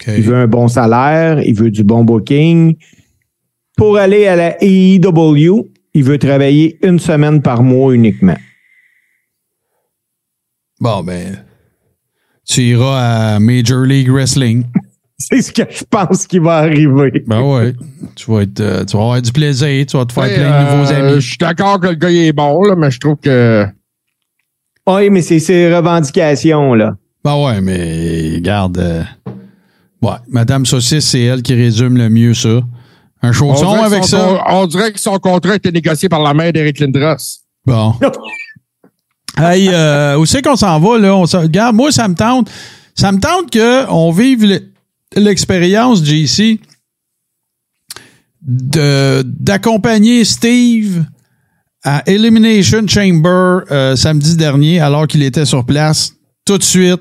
Il 0.06 0.22
veut 0.22 0.36
un 0.36 0.46
bon 0.46 0.68
salaire, 0.68 1.42
il 1.42 1.54
veut 1.54 1.70
du 1.70 1.82
bon 1.82 2.04
booking. 2.04 2.76
Pour 3.76 3.98
aller 3.98 4.26
à 4.26 4.36
la 4.36 4.56
AEW, 4.62 5.68
il 5.94 6.04
veut 6.04 6.18
travailler 6.18 6.78
une 6.86 6.98
semaine 6.98 7.42
par 7.42 7.62
mois 7.62 7.94
uniquement. 7.94 8.36
Bon, 10.80 11.02
ben, 11.02 11.44
tu 12.50 12.62
iras 12.62 13.34
à 13.34 13.40
Major 13.40 13.82
League 13.84 14.10
Wrestling. 14.10 14.64
C'est 15.18 15.42
ce 15.42 15.52
que 15.52 15.62
je 15.70 15.84
pense 15.88 16.26
qui 16.26 16.38
va 16.38 16.56
arriver. 16.58 17.22
Ben 17.26 17.42
ouais. 17.42 17.74
Tu 18.16 18.30
vas, 18.30 18.40
être, 18.42 18.60
euh, 18.60 18.84
tu 18.86 18.96
vas 18.96 19.02
avoir 19.02 19.22
du 19.22 19.30
plaisir, 19.32 19.86
tu 19.86 19.96
vas 19.96 20.04
te 20.06 20.12
faire 20.14 20.22
Ouais, 20.24 20.34
plein 20.34 20.64
de 20.64 20.76
nouveaux 20.76 20.90
euh, 20.92 21.10
amis. 21.10 21.20
Je 21.20 21.28
suis 21.28 21.36
d'accord 21.38 21.78
que 21.78 21.88
le 21.88 21.94
gars 21.94 22.10
il 22.10 22.26
est 22.26 22.32
bon, 22.32 22.62
là, 22.64 22.74
mais 22.74 22.90
je 22.90 22.98
trouve 22.98 23.16
que. 23.16 23.66
Oui, 24.86 25.10
mais 25.10 25.20
c'est 25.22 25.38
ses 25.38 25.74
revendications, 25.74 26.74
là. 26.74 26.96
Ben 27.22 27.36
ouais, 27.36 27.60
mais 27.60 28.36
regarde. 28.36 28.78
euh, 28.78 29.02
ouais, 30.02 30.16
Madame 30.28 30.64
Saucisse, 30.64 31.04
c'est 31.06 31.20
elle 31.20 31.42
qui 31.42 31.54
résume 31.54 31.98
le 31.98 32.08
mieux 32.08 32.32
ça. 32.34 32.60
Un 33.22 33.28
On 33.28 33.32
chausson 33.32 33.72
avec 33.82 34.04
son 34.04 34.16
ça? 34.16 34.18
con- 34.26 34.40
On 34.48 34.66
dirait 34.66 34.92
que 34.92 34.98
son 35.00 35.18
contrat 35.18 35.52
a 35.52 35.56
été 35.56 35.70
négocié 35.70 36.08
par 36.08 36.22
la 36.22 36.32
mère 36.32 36.50
d'Eric 36.52 36.80
Lindros. 36.80 37.16
Bon. 37.66 37.94
hey, 39.42 39.68
euh, 39.72 40.16
où 40.18 40.26
c'est 40.26 40.42
qu'on 40.42 40.56
s'en 40.56 40.78
va, 40.80 40.98
là? 40.98 41.14
On 41.16 41.22
regarde, 41.24 41.74
moi, 41.76 41.90
ça 41.92 42.06
me 42.08 42.14
tente. 42.14 42.50
Ça 42.94 43.12
me 43.12 43.18
tente 43.20 43.50
qu'on 43.52 44.10
vive 44.12 44.44
le- 44.44 44.62
l'expérience, 45.16 46.04
JC, 46.04 46.58
d'accompagner 48.42 50.24
Steve 50.24 51.04
à 51.82 52.02
Elimination 52.06 52.86
Chamber 52.86 53.60
euh, 53.70 53.96
samedi 53.96 54.36
dernier, 54.36 54.80
alors 54.80 55.06
qu'il 55.06 55.22
était 55.22 55.44
sur 55.46 55.64
place, 55.64 56.12
tout 56.44 56.58
de 56.58 56.62
suite 56.62 57.00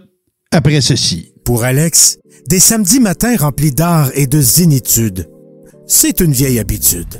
après 0.51 0.81
ceci. 0.81 1.33
Pour 1.43 1.63
Alex, 1.63 2.17
des 2.47 2.59
samedis 2.59 2.99
matins 2.99 3.35
remplis 3.37 3.71
d'art 3.71 4.09
et 4.13 4.27
de 4.27 4.39
zénitude, 4.39 5.27
c'est 5.87 6.19
une 6.21 6.31
vieille 6.31 6.59
habitude. 6.59 7.17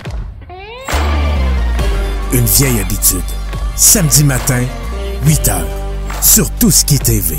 Une 2.32 2.46
vieille 2.46 2.80
habitude. 2.80 3.24
Samedi 3.76 4.24
matin, 4.24 4.64
8 5.26 5.48
heures, 5.50 5.68
sur 6.22 6.50
Tout 6.52 6.72
ce 6.72 6.86
qui 6.86 6.98
TV. 6.98 7.38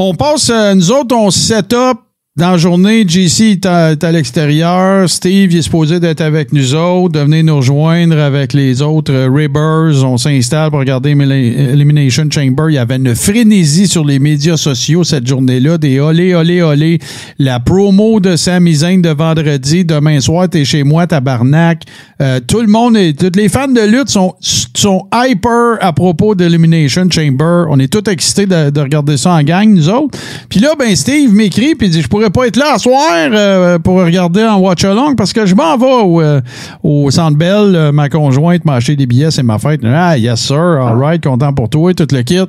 On 0.00 0.14
passe, 0.14 0.50
euh, 0.50 0.74
nous 0.74 0.90
autres, 0.92 1.14
on 1.14 1.30
set 1.30 1.72
up 1.72 2.07
dans 2.38 2.52
la 2.52 2.56
journée. 2.56 3.04
JC 3.06 3.40
est 3.40 3.66
à, 3.66 3.96
à 4.00 4.12
l'extérieur. 4.12 5.10
Steve 5.10 5.52
il 5.52 5.58
est 5.58 5.62
supposé 5.62 5.98
d'être 5.98 6.20
avec 6.20 6.52
nous 6.52 6.74
autres, 6.74 7.14
de 7.14 7.20
venir 7.20 7.42
nous 7.42 7.56
rejoindre 7.56 8.16
avec 8.16 8.52
les 8.52 8.80
autres 8.80 9.12
euh, 9.12 9.28
Ribbers. 9.28 10.04
On 10.04 10.16
s'installe 10.16 10.70
pour 10.70 10.78
regarder 10.78 11.10
Elimination 11.10 12.28
Chamber. 12.30 12.66
Il 12.68 12.74
y 12.74 12.78
avait 12.78 12.96
une 12.96 13.16
frénésie 13.16 13.88
sur 13.88 14.04
les 14.04 14.20
médias 14.20 14.56
sociaux 14.56 15.02
cette 15.02 15.26
journée-là. 15.26 15.78
Des 15.78 15.98
olé, 15.98 16.34
olé, 16.34 16.62
olé. 16.62 17.00
La 17.40 17.58
promo 17.58 18.20
de 18.20 18.36
Sami 18.36 18.76
Zayn 18.76 19.02
de 19.02 19.10
vendredi. 19.10 19.84
Demain 19.84 20.20
soir, 20.20 20.48
t'es 20.48 20.64
chez 20.64 20.84
moi, 20.84 21.08
tabarnak. 21.08 21.82
Euh, 22.22 22.38
tout 22.46 22.60
le 22.60 22.68
monde, 22.68 22.96
est, 22.96 23.18
tous 23.18 23.36
les 23.36 23.48
fans 23.48 23.68
de 23.68 23.80
lutte 23.80 24.10
sont, 24.10 24.34
sont 24.40 25.06
hyper 25.12 25.78
à 25.80 25.92
propos 25.92 26.36
d'Elimination 26.36 27.08
Chamber. 27.10 27.64
On 27.68 27.80
est 27.80 27.92
tous 27.92 28.08
excités 28.08 28.46
de, 28.46 28.70
de 28.70 28.80
regarder 28.80 29.16
ça 29.16 29.32
en 29.32 29.42
gang, 29.42 29.68
nous 29.68 29.88
autres. 29.88 30.16
Puis 30.48 30.60
là, 30.60 30.74
ben 30.78 30.94
Steve 30.94 31.32
m'écrit 31.32 31.74
puis 31.74 31.88
dit 31.88 32.00
je 32.00 32.08
pourrais 32.08 32.27
pas 32.30 32.46
être 32.46 32.56
là 32.56 32.74
à 32.74 32.78
soir 32.78 33.00
euh, 33.32 33.78
pour 33.78 33.96
regarder 33.96 34.42
en 34.44 34.58
watch 34.60 34.84
along 34.84 35.14
parce 35.16 35.32
que 35.32 35.46
je 35.46 35.54
m'en 35.54 35.76
vais 35.76 35.86
au, 35.86 36.20
euh, 36.20 36.40
au 36.82 37.10
Centre 37.10 37.36
Bell. 37.36 37.74
Euh, 37.74 37.92
ma 37.92 38.08
conjointe 38.08 38.64
m'a 38.64 38.74
acheté 38.74 38.96
des 38.96 39.06
billets, 39.06 39.30
c'est 39.30 39.42
ma 39.42 39.58
fête. 39.58 39.80
Ah 39.84 40.16
yes 40.18 40.40
sir, 40.40 40.56
all 40.58 40.98
right, 40.98 41.22
content 41.22 41.52
pour 41.52 41.68
toi, 41.68 41.92
tout 41.94 42.06
le 42.12 42.22
kit. 42.22 42.40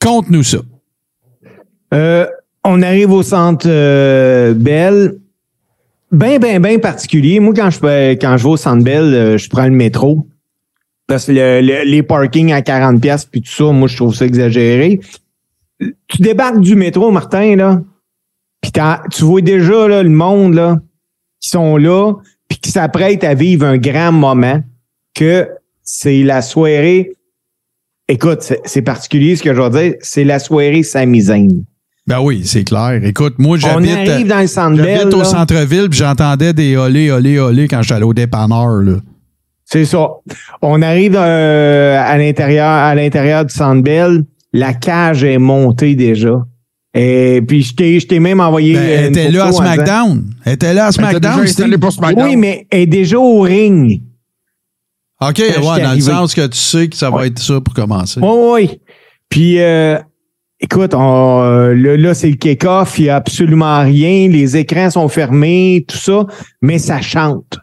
Compte-nous 0.00 0.42
ça. 0.42 0.58
On 2.64 2.80
arrive 2.82 3.10
au 3.12 3.22
centre 3.22 3.66
Bell. 4.52 5.14
Ben, 6.10 6.38
ben, 6.38 6.60
ben 6.60 6.78
particulier. 6.80 7.40
Moi, 7.40 7.54
quand 7.56 7.70
je, 7.70 8.14
quand 8.14 8.36
je 8.36 8.42
vais 8.44 8.50
au 8.50 8.56
centre 8.56 8.84
Bell, 8.84 9.36
je 9.38 9.48
prends 9.48 9.64
le 9.64 9.70
métro. 9.70 10.26
Parce 11.06 11.26
que 11.26 11.32
le- 11.32 11.60
le- 11.60 11.84
les 11.90 12.02
parkings 12.02 12.52
à 12.52 12.60
40$ 12.60 13.00
piastres 13.00 13.30
puis 13.30 13.42
tout 13.42 13.50
ça, 13.50 13.64
moi, 13.72 13.88
je 13.88 13.96
trouve 13.96 14.14
ça 14.14 14.24
exagéré. 14.24 15.00
Tu 16.06 16.22
débarques 16.22 16.60
du 16.60 16.76
métro, 16.76 17.10
Martin, 17.10 17.56
là, 17.56 17.80
puis 18.62 18.72
t'as- 18.72 19.02
tu 19.12 19.24
vois 19.24 19.42
déjà 19.42 19.86
là, 19.88 20.02
le 20.02 20.08
monde 20.08 20.54
là, 20.54 20.78
qui 21.40 21.50
sont 21.50 21.76
là, 21.76 22.14
puis 22.48 22.58
qui 22.58 22.70
s'apprêtent 22.70 23.24
à 23.24 23.34
vivre 23.34 23.66
un 23.66 23.76
grand 23.76 24.12
moment, 24.12 24.62
que 25.14 25.48
c'est 25.82 26.22
la 26.22 26.40
soirée. 26.40 27.12
Écoute, 28.08 28.50
c'est 28.64 28.82
particulier 28.82 29.36
ce 29.36 29.42
que 29.42 29.54
je 29.54 29.60
vais 29.60 29.70
dire. 29.70 29.94
C'est 30.00 30.24
la 30.24 30.38
soirée 30.38 30.82
Samizaine. 30.82 31.64
Ben 32.06 32.20
oui, 32.20 32.42
c'est 32.44 32.64
clair. 32.64 33.00
Écoute, 33.04 33.34
moi 33.38 33.56
On 33.56 33.60
j'habite 33.60 34.10
arrive 34.10 34.26
dans 34.26 34.40
le 34.40 34.46
centre 34.48 34.76
Bell. 34.82 34.98
j'habite 34.98 35.14
au 35.14 35.22
centre-ville 35.24 35.88
puis 35.88 35.98
j'entendais 36.00 36.52
des 36.52 36.76
olé, 36.76 37.10
olé, 37.12 37.38
olé 37.38 37.68
quand 37.68 37.82
j'allais 37.82 38.04
au 38.04 38.12
dépanneur. 38.14 38.82
Là. 38.82 38.94
C'est 39.64 39.84
ça. 39.84 40.08
On 40.62 40.82
arrive 40.82 41.14
euh, 41.16 41.96
à 41.98 42.18
l'intérieur, 42.18 42.68
à 42.68 42.94
l'intérieur 42.94 43.44
du 43.44 43.54
Centre 43.54 43.82
Bell. 43.82 44.24
La 44.52 44.74
cage 44.74 45.22
est 45.24 45.38
montée 45.38 45.94
déjà. 45.94 46.44
Et 46.94 47.40
puis 47.46 47.62
je 47.62 47.74
t'ai, 47.74 48.00
je 48.00 48.06
t'ai 48.06 48.18
même 48.18 48.40
envoyé. 48.40 48.74
Ben, 48.74 48.82
elle 48.82 49.04
une 49.06 49.18
était 49.18 49.30
là 49.30 49.46
à 49.46 49.52
SmackDown. 49.52 50.24
Elle 50.44 50.52
était 50.52 50.74
là 50.74 50.86
à 50.86 50.92
SmackDown. 50.92 51.78
pour 51.80 51.92
SmackDown. 51.92 52.28
Oui, 52.28 52.36
mais 52.36 52.66
elle 52.70 52.80
est 52.80 52.86
déjà 52.86 53.18
au 53.18 53.40
ring. 53.40 54.02
OK, 55.20 55.38
ouais, 55.38 55.52
dans 55.62 55.76
le 55.76 55.84
arrivé. 55.84 56.02
sens 56.02 56.34
que 56.34 56.46
tu 56.46 56.58
sais 56.58 56.88
que 56.88 56.96
ça 56.96 57.08
va 57.08 57.26
être 57.26 57.38
ça 57.38 57.60
pour 57.60 57.74
commencer. 57.74 58.20
Oui, 58.20 58.28
oui. 58.52 58.80
Puis 59.28 59.60
euh, 59.60 59.98
écoute, 60.60 60.94
on, 60.94 61.42
euh, 61.42 61.74
là, 61.74 61.96
là, 61.96 62.14
c'est 62.14 62.28
le 62.28 62.36
kick-off. 62.36 62.98
Il 62.98 63.04
n'y 63.04 63.08
a 63.08 63.16
absolument 63.16 63.82
rien. 63.82 64.28
Les 64.28 64.56
écrans 64.56 64.90
sont 64.90 65.08
fermés, 65.08 65.84
tout 65.86 65.96
ça. 65.96 66.26
Mais 66.60 66.78
ça 66.78 67.00
chante. 67.00 67.58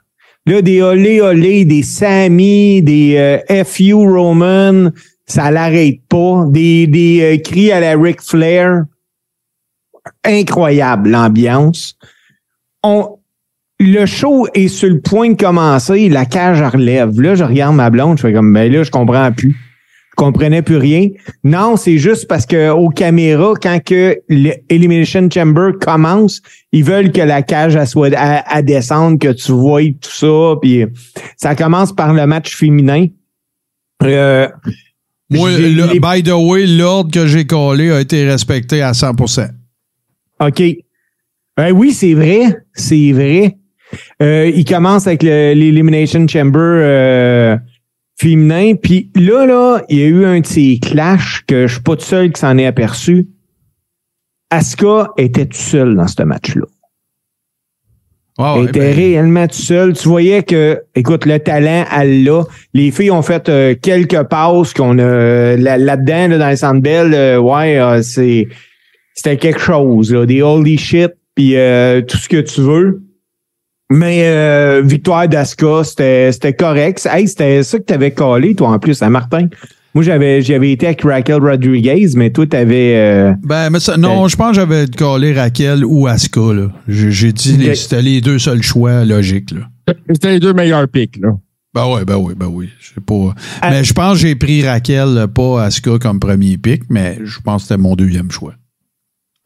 Là, 0.46 0.62
des 0.62 0.82
olé 0.82 1.22
olé, 1.22 1.66
des 1.66 1.84
Sammy, 1.84 2.82
des 2.82 3.18
euh, 3.18 3.64
FU 3.66 3.94
Roman, 3.94 4.90
ça 5.26 5.52
l'arrête 5.52 6.00
pas. 6.08 6.46
Des, 6.48 6.88
des 6.88 7.22
euh, 7.22 7.38
cris 7.38 7.72
à 7.72 7.80
la 7.80 7.96
Ric 7.96 8.22
Flair. 8.22 8.84
Incroyable 10.26 11.10
l'ambiance. 11.10 11.96
On, 12.84 13.18
le 13.80 14.06
show 14.06 14.48
est 14.54 14.68
sur 14.68 14.90
le 14.90 15.00
point 15.02 15.30
de 15.32 15.36
commencer, 15.38 16.10
la 16.10 16.26
cage 16.26 16.62
relève. 16.62 17.20
Là, 17.22 17.36
je 17.36 17.44
regarde 17.44 17.76
ma 17.76 17.90
blonde, 17.90 18.18
je 18.18 18.24
fais 18.24 18.34
comme 18.34 18.54
ben 18.54 18.72
là, 18.72 18.84
je 18.84 18.92
comprends 18.92 19.32
plus. 19.32 19.52
Je 20.12 20.16
comprenait 20.26 20.62
plus 20.62 20.76
rien. 20.76 21.08
Non, 21.46 21.78
c'est 21.78 21.98
juste 21.98 22.28
parce 22.28 22.46
que 22.46 22.72
aux 22.72 22.90
caméras, 22.90 23.54
quand 23.62 23.80
que 23.82 24.18
l'Elimination 24.28 25.30
Chamber 25.34 25.72
commence, 25.80 26.42
ils 26.74 26.84
veulent 26.84 27.14
que 27.14 27.22
la 27.22 27.42
cage 27.42 27.76
elle 27.78 27.88
soit 27.88 28.14
à, 28.18 28.44
à 28.54 28.62
descendre, 28.62 29.18
que 29.18 29.32
tu 29.32 29.54
vois 29.54 29.84
tout 29.84 30.12
ça. 30.12 30.56
Puis 30.62 30.86
ça 31.38 31.56
commence 31.56 31.94
par 31.96 32.14
le 32.14 32.26
match 32.28 32.54
féminin. 32.54 33.08
Euh, 34.04 34.50
Moi, 35.30 35.52
j'ai- 35.52 35.70
le- 35.70 35.86
les- 35.94 36.00
by 36.02 36.22
the 36.24 36.34
way, 36.34 36.66
l'ordre 36.66 37.12
que 37.12 37.26
j'ai 37.28 37.46
collé 37.46 37.90
a 37.92 38.02
été 38.02 38.28
respecté 38.28 38.82
à 38.82 38.94
100 38.94 39.14
OK. 40.40 40.62
Ben 41.58 41.72
oui, 41.72 41.92
c'est 41.92 42.14
vrai. 42.14 42.58
C'est 42.74 43.12
vrai. 43.12 43.58
Euh, 44.22 44.52
il 44.54 44.64
commence 44.66 45.08
avec 45.08 45.24
le- 45.24 45.54
l'Elimination 45.54 46.28
Chamber 46.28 46.60
euh, 46.62 47.58
féminin. 48.18 48.76
Puis 48.76 49.12
là, 49.16 49.46
là, 49.46 49.82
il 49.90 49.98
y 50.00 50.04
a 50.04 50.08
eu 50.08 50.26
un 50.26 50.40
de 50.40 50.46
ces 50.46 50.80
clashs 50.80 51.44
que 51.48 51.68
je 51.68 51.74
suis 51.74 51.82
pas 51.82 51.96
tout 51.96 52.06
seul 52.06 52.32
qui 52.32 52.40
s'en 52.40 52.58
est 52.58 52.66
aperçu. 52.66 53.28
Asuka 54.52 55.10
était 55.18 55.46
tout 55.46 55.58
seul 55.58 55.96
dans 55.96 56.08
ce 56.08 56.24
match-là. 56.24 56.66
Elle 58.62 58.70
était 58.70 58.80
ben, 58.80 58.96
réellement 58.96 59.48
tout 59.48 59.56
seul. 59.58 59.94
Tu 59.94 60.08
voyais 60.08 60.44
que, 60.44 60.82
écoute, 60.96 61.26
le 61.26 61.40
talent, 61.40 61.84
elle 61.94 62.24
l'a. 62.24 62.44
Les 62.74 62.90
filles 62.90 63.12
ont 63.12 63.22
fait 63.22 63.50
euh, 63.50 63.76
quelques 63.76 64.24
passes 64.24 64.74
qu'on 64.74 64.98
a 64.98 65.56
là- 65.58 65.78
là-dedans, 65.78 66.30
là, 66.30 66.38
dans 66.38 66.50
le 66.50 66.56
centre 66.56 66.80
belle. 66.82 67.14
euh, 67.14 67.38
ouais, 67.38 67.78
euh, 67.80 68.02
c'est 68.02 68.48
c'était 69.20 69.38
quelque 69.38 69.60
chose. 69.60 70.14
Là, 70.14 70.26
des 70.26 70.42
holy 70.42 70.78
shit, 70.78 71.12
puis 71.36 71.56
euh, 71.56 72.02
tout 72.02 72.18
ce 72.18 72.30
que 72.30 72.42
tu 72.42 72.62
veux. 72.62 73.02
Mais 73.92 74.22
euh, 74.26 74.82
victoire 74.86 75.28
d'Asca, 75.28 75.84
c'était 75.84 76.32
c'était 76.32 76.54
correct. 76.54 77.08
Hey, 77.12 77.28
c'était 77.28 77.64
ça 77.64 77.80
que 77.80 77.84
tu 77.84 77.94
avais 77.94 78.12
collé, 78.12 78.54
toi, 78.56 78.70
en 78.70 78.80
plus, 78.80 79.02
à 79.02 79.10
Martin. 79.10 79.48
Moi, 79.96 80.04
j'avais 80.04 80.42
j'avais 80.44 80.72
été 80.72 80.86
avec 80.86 81.02
Raquel 81.02 81.42
Rodriguez, 81.42 82.08
mais 82.16 82.30
toi, 82.30 82.46
tu 82.46 82.56
avais. 82.56 83.34
ben, 83.44 83.72
mais 83.72 83.80
ça- 83.80 83.98
non, 83.98 84.28
je 84.28 84.36
pense 84.36 84.50
que 84.52 84.56
j'avais 84.58 84.86
collé 84.96 85.34
Raquel 85.34 85.84
ou 85.84 86.06
Asuka. 86.06 86.54
là. 86.54 86.68
J'ai 86.88 87.32
dit 87.34 87.58
Ok. 87.68 87.76
c'était 87.76 88.02
les 88.04 88.22
deux 88.22 88.38
seuls 88.38 88.62
choix 88.62 89.04
logiques. 89.06 89.54
C'était 90.12 90.34
les 90.34 90.40
deux 90.40 90.54
meilleurs 90.54 90.88
pics, 90.88 91.18
là. 91.18 91.30
Ben 91.74 91.86
oui, 91.88 92.02
ben 92.06 92.18
oui, 92.18 92.34
ben 92.36 92.48
oui. 92.48 92.70
Je 92.80 92.90
sais 92.90 93.02
pas. 93.02 93.34
Ah. 93.62 93.72
Mais 93.72 93.84
je 93.84 93.94
pense 93.94 94.14
que 94.14 94.28
j'ai 94.28 94.36
pris 94.36 94.68
Raquel, 94.68 95.26
pas 95.34 95.64
Asuka 95.64 95.98
comme 96.00 96.20
premier 96.20 96.58
pick, 96.60 96.84
mais 96.90 97.18
je 97.24 97.40
pense 97.40 97.64
que 97.64 97.68
c'était 97.70 97.82
mon 97.82 97.96
deuxième 97.96 98.30
choix. 98.32 98.54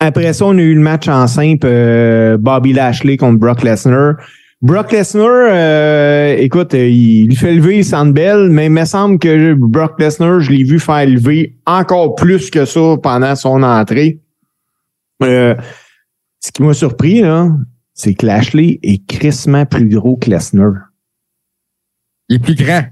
Après 0.04 0.34
ça, 0.34 0.48
on 0.48 0.58
a 0.58 0.62
eu 0.62 0.76
le 0.76 0.82
match 0.82 1.08
en 1.08 1.28
simple 1.28 1.66
euh, 1.66 2.38
Bobby 2.38 2.74
Lashley 2.74 3.16
contre 3.16 3.40
Brock 3.40 3.64
Lesnar. 3.64 4.16
Brock 4.62 4.92
Lesnar, 4.92 5.48
euh, 5.50 6.36
écoute, 6.38 6.74
euh, 6.74 6.90
il, 6.90 7.32
il 7.32 7.38
fait 7.38 7.54
lever 7.54 7.84
Sandbell, 7.84 8.50
mais 8.50 8.66
il 8.66 8.72
me 8.72 8.84
semble 8.84 9.18
que 9.18 9.54
Brock 9.54 9.98
Lesnar, 10.02 10.42
je 10.42 10.52
l'ai 10.52 10.66
vu 10.66 10.78
faire 10.78 11.06
lever 11.08 11.56
encore 11.66 12.16
plus 12.16 12.50
que 12.50 12.66
ça 12.66 12.98
pendant 13.02 13.34
son 13.38 13.64
entrée. 13.64 14.20
Euh, 15.22 15.56
ce 16.42 16.52
qui 16.52 16.64
m'a 16.64 16.74
surpris, 16.74 17.22
là, 17.22 17.50
c'est 17.94 18.14
que 18.14 18.26
Lashley 18.26 18.80
est 18.84 19.08
crissement 19.08 19.66
plus 19.66 19.88
gros 19.88 20.18
que 20.18 20.30
Lesnar 20.30 20.74
Il 22.28 22.36
est 22.36 22.40
plus 22.40 22.56
grand. 22.56 22.84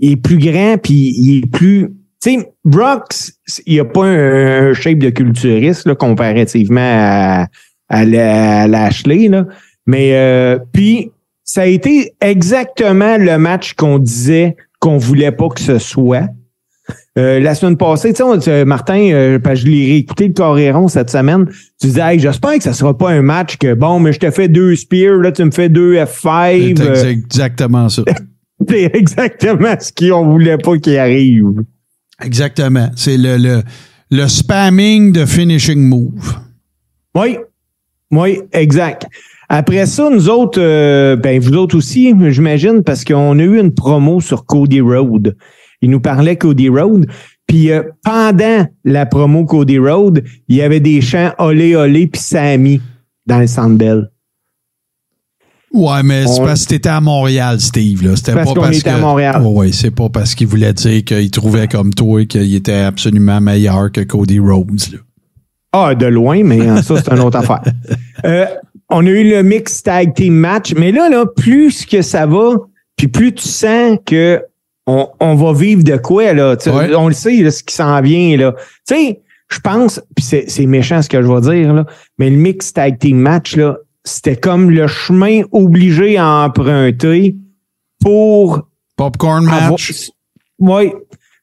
il 0.00 0.12
est 0.12 0.16
plus 0.16 0.38
grand 0.38 0.78
puis 0.78 1.12
il 1.18 1.44
est 1.44 1.46
plus 1.46 1.90
tu 2.24 2.30
sais 2.40 2.48
Brock 2.64 3.12
c- 3.12 3.32
il 3.66 3.78
a 3.80 3.84
pas 3.84 4.04
un, 4.06 4.70
un 4.70 4.72
shape 4.72 4.98
de 4.98 5.10
culturiste 5.10 5.86
là, 5.86 5.94
comparativement 5.94 6.80
à, 6.80 7.46
à, 7.88 8.04
la- 8.04 8.62
à 8.62 8.66
Lashley 8.66 9.28
là 9.28 9.46
mais 9.86 10.10
euh, 10.14 10.58
puis 10.72 11.10
ça 11.44 11.62
a 11.62 11.66
été 11.66 12.14
exactement 12.20 13.18
le 13.18 13.36
match 13.38 13.74
qu'on 13.74 13.98
disait 13.98 14.56
qu'on 14.80 14.96
voulait 14.96 15.32
pas 15.32 15.48
que 15.50 15.60
ce 15.60 15.78
soit 15.78 16.28
Euh, 17.16 17.38
la 17.40 17.54
semaine 17.54 17.76
passée, 17.78 18.12
tu 18.12 18.22
sais, 18.40 18.50
euh, 18.50 18.64
Martin, 18.66 18.98
euh, 19.12 19.38
je 19.54 19.66
l'ai 19.66 19.86
réécouté 19.86 20.26
le 20.28 20.34
Coréron 20.34 20.88
cette 20.88 21.08
semaine, 21.10 21.46
tu 21.80 21.86
disais, 21.86 22.02
hey, 22.02 22.18
j'espère 22.18 22.54
que 22.58 22.62
ça 22.64 22.72
sera 22.74 22.92
pas 22.98 23.10
un 23.10 23.22
match 23.22 23.56
que, 23.56 23.72
bon, 23.72 24.00
mais 24.00 24.12
je 24.12 24.18
te 24.18 24.30
fais 24.30 24.48
deux 24.48 24.74
spears, 24.76 25.18
là, 25.22 25.32
tu 25.32 25.44
me 25.44 25.50
fais 25.52 25.68
deux 25.70 25.94
F5. 25.94 26.74
C'est 26.76 26.84
exa- 26.84 27.06
exactement 27.06 27.88
ça. 27.88 28.02
c'est 28.68 28.90
exactement 28.94 29.74
ce 29.80 29.92
qu'on 29.92 30.26
voulait 30.26 30.58
pas 30.58 30.76
qu'il 30.76 30.98
arrive. 30.98 31.62
Exactement. 32.22 32.90
C'est 32.96 33.16
le, 33.16 33.36
le, 33.36 33.62
le 34.10 34.28
spamming 34.28 35.12
de 35.12 35.26
finishing 35.26 35.82
move. 35.82 36.38
Oui, 37.14 37.38
oui, 38.10 38.40
exact. 38.52 39.06
Après 39.48 39.86
ça, 39.86 40.08
nous 40.10 40.28
autres, 40.28 40.60
euh, 40.60 41.16
ben 41.16 41.40
vous 41.40 41.54
autres 41.54 41.76
aussi, 41.76 42.14
j'imagine, 42.30 42.82
parce 42.82 43.04
qu'on 43.04 43.38
a 43.38 43.42
eu 43.42 43.60
une 43.60 43.74
promo 43.74 44.20
sur 44.20 44.46
Cody 44.46 44.80
Road. 44.80 45.36
Il 45.82 45.90
nous 45.90 46.00
parlait 46.00 46.36
Cody 46.36 46.68
Road. 46.68 47.06
Puis 47.46 47.70
euh, 47.70 47.82
pendant 48.02 48.66
la 48.84 49.06
promo 49.06 49.44
Cody 49.44 49.78
Road, 49.78 50.24
il 50.48 50.56
y 50.56 50.62
avait 50.62 50.80
des 50.80 51.00
chants 51.00 51.32
Olé 51.38 51.76
Olé 51.76 52.06
puis 52.06 52.20
Sammy 52.20 52.80
dans 53.26 53.38
le 53.38 53.46
Sandbell. 53.46 54.10
Ouais, 55.74 56.02
mais 56.04 56.26
c'est 56.26 56.40
On- 56.40 56.44
parce 56.46 56.64
que 56.64 56.68
t'étais 56.70 56.88
à 56.88 57.00
Montréal, 57.00 57.60
Steve. 57.60 58.04
Là. 58.06 58.14
C'était 58.16 58.32
Parce 58.32 58.46
pas 58.46 58.54
qu'on 58.54 58.60
parce 58.60 58.78
était 58.78 58.90
que... 58.90 58.94
à 58.94 58.98
Montréal. 58.98 59.42
Ouais, 59.42 59.48
ouais, 59.48 59.72
c'est 59.72 59.90
pas 59.90 60.08
parce 60.08 60.34
qu'il 60.36 60.46
voulait 60.46 60.72
dire 60.72 61.04
qu'il 61.04 61.30
trouvait 61.32 61.66
comme 61.66 61.92
toi 61.92 62.24
qu'il 62.26 62.54
était 62.54 62.72
absolument 62.74 63.40
meilleur 63.40 63.90
que 63.90 64.00
Cody 64.00 64.38
Rhodes. 64.38 64.92
Là. 64.92 64.98
Ah, 65.72 65.94
de 65.96 66.06
loin, 66.06 66.44
mais 66.44 66.60
euh, 66.60 66.80
ça, 66.82 66.94
c'est 67.02 67.12
une 67.12 67.20
autre 67.20 67.38
affaire. 67.38 67.62
Euh, 68.24 68.46
on 68.88 69.04
a 69.04 69.10
eu 69.10 69.28
le 69.28 69.42
mix 69.42 69.82
tag 69.82 70.14
team 70.14 70.32
match, 70.34 70.72
mais 70.78 70.92
là, 70.92 71.10
là, 71.10 71.26
plus 71.26 71.84
que 71.84 72.00
ça 72.00 72.24
va, 72.24 72.54
puis 72.96 73.08
plus 73.08 73.34
tu 73.34 73.46
sens 73.46 73.98
que 74.06 74.42
on, 74.86 75.08
on 75.20 75.34
va 75.34 75.52
vivre 75.52 75.82
de 75.82 75.96
quoi, 75.98 76.32
là. 76.32 76.56
Ouais. 76.66 76.94
On 76.94 77.08
le 77.08 77.12
sait, 77.14 77.36
là, 77.42 77.50
ce 77.50 77.62
qui 77.62 77.74
s'en 77.74 78.00
vient, 78.00 78.34
là. 78.38 78.54
Tu 78.88 78.94
sais, 78.94 79.20
je 79.50 79.58
pense, 79.58 80.00
puis 80.16 80.24
c'est, 80.24 80.44
c'est 80.48 80.64
méchant 80.64 81.02
ce 81.02 81.10
que 81.10 81.20
je 81.20 81.26
vais 81.30 81.40
dire, 81.42 81.74
là, 81.74 81.84
mais 82.18 82.30
le 82.30 82.36
mix 82.36 82.72
tag 82.72 82.98
team 82.98 83.18
match, 83.18 83.56
là, 83.56 83.76
c'était 84.04 84.36
comme 84.36 84.70
le 84.70 84.86
chemin 84.86 85.42
obligé 85.52 86.16
à 86.18 86.44
emprunter 86.44 87.36
pour 88.00 88.68
Popcorn 88.96 89.44
match? 89.44 90.10
oui. 90.58 90.92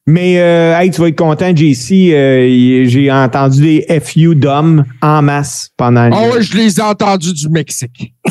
Mais 0.08 0.40
euh, 0.40 0.78
hey, 0.80 0.90
tu 0.90 1.00
vas 1.00 1.10
être 1.10 1.16
content, 1.18 1.56
JC. 1.56 2.12
euh, 2.12 2.86
J'ai 2.88 3.12
entendu 3.12 3.62
des 3.62 4.00
FU 4.02 4.36
d'hommes 4.36 4.84
en 5.02 5.22
masse 5.22 5.70
pendant 5.78 6.10
Ah 6.12 6.30
ouais, 6.30 6.42
je 6.42 6.58
les 6.58 6.80
ai 6.80 6.82
entendus 6.82 7.34
du 7.34 7.48
Mexique. 7.50 8.14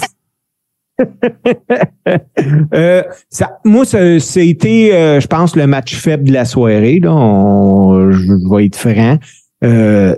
Euh, 2.75 3.03
ça, 3.31 3.59
moi, 3.65 3.85
ça, 3.85 4.19
c'était, 4.21 4.91
euh, 4.93 5.21
je 5.21 5.27
pense, 5.27 5.57
le 5.57 5.67
match 5.67 5.95
faible 5.95 6.25
de 6.25 6.33
la 6.33 6.45
soirée. 6.45 6.99
Là. 7.01 7.13
On- 7.15 8.11
je 8.11 8.33
vais 8.55 8.67
être 8.67 8.77
franc. 8.77 9.19
Euh, 9.65 10.15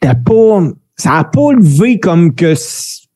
t'as 0.00 0.14
pas, 0.14 0.60
ça 0.96 1.10
n'a 1.10 1.24
pas 1.24 1.52
levé 1.52 1.98
comme 1.98 2.34
que 2.34 2.54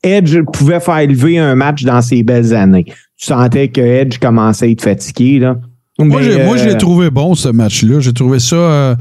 Edge 0.03 0.39
pouvait 0.53 0.81
faire 0.81 1.07
lever 1.07 1.39
un 1.39 1.55
match 1.55 1.85
dans 1.85 2.01
ses 2.03 2.23
belles 2.23 2.55
années. 2.55 2.85
Tu 3.17 3.27
sentais 3.27 3.69
que 3.69 3.81
Edge 3.81 4.19
commençait 4.19 4.67
à 4.67 4.69
être 4.69 4.83
fatigué. 4.83 5.39
Là. 5.39 5.59
Moi, 5.99 6.23
j'ai, 6.23 6.45
moi, 6.45 6.57
je 6.57 6.65
euh, 6.65 6.67
l'ai 6.69 6.77
trouvé 6.77 7.11
bon, 7.11 7.35
ce 7.35 7.49
match-là. 7.49 8.01
J'ai 8.01 8.13
trouvé 8.13 8.39
ça 8.39 8.57
euh, 8.57 8.97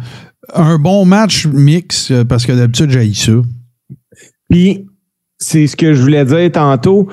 un 0.53 0.77
bon 0.77 1.05
match 1.05 1.45
mix, 1.45 2.11
euh, 2.11 2.23
parce 2.23 2.45
que 2.45 2.51
d'habitude, 2.51 2.89
j'ai 2.89 3.13
ça. 3.13 3.33
Puis, 4.49 4.85
c'est 5.37 5.67
ce 5.67 5.75
que 5.75 5.93
je 5.93 6.01
voulais 6.01 6.25
dire 6.25 6.51
tantôt. 6.51 7.07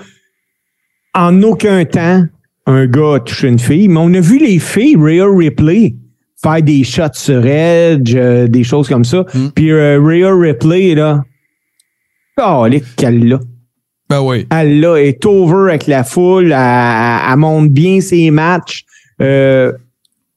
En 1.14 1.42
aucun 1.42 1.84
temps, 1.84 2.24
un 2.66 2.86
gars 2.86 3.14
a 3.14 3.20
touché 3.20 3.48
une 3.48 3.58
fille, 3.58 3.88
mais 3.88 4.00
on 4.00 4.12
a 4.14 4.20
vu 4.20 4.38
les 4.38 4.58
filles, 4.58 4.96
Rhea 4.96 5.26
Ripley, 5.28 5.96
faire 6.42 6.62
des 6.62 6.84
shots 6.84 7.14
sur 7.14 7.44
Edge, 7.44 8.14
euh, 8.14 8.48
des 8.48 8.64
choses 8.64 8.88
comme 8.88 9.04
ça. 9.04 9.24
Mm. 9.34 9.48
Puis 9.54 9.70
euh, 9.70 10.00
Rhea 10.00 10.34
Ripley, 10.34 10.94
là, 10.94 11.22
oh, 12.40 12.66
qu'elle 12.96 13.28
l'a. 13.28 13.40
Ben 14.14 14.20
oui. 14.22 14.46
Elle 14.50 14.80
là, 14.80 14.96
est 14.96 15.24
over 15.26 15.70
avec 15.70 15.86
la 15.88 16.04
foule, 16.04 16.52
elle, 16.52 17.36
monte 17.36 17.70
bien 17.70 18.00
ses 18.00 18.30
matchs. 18.30 18.84
Euh, 19.20 19.72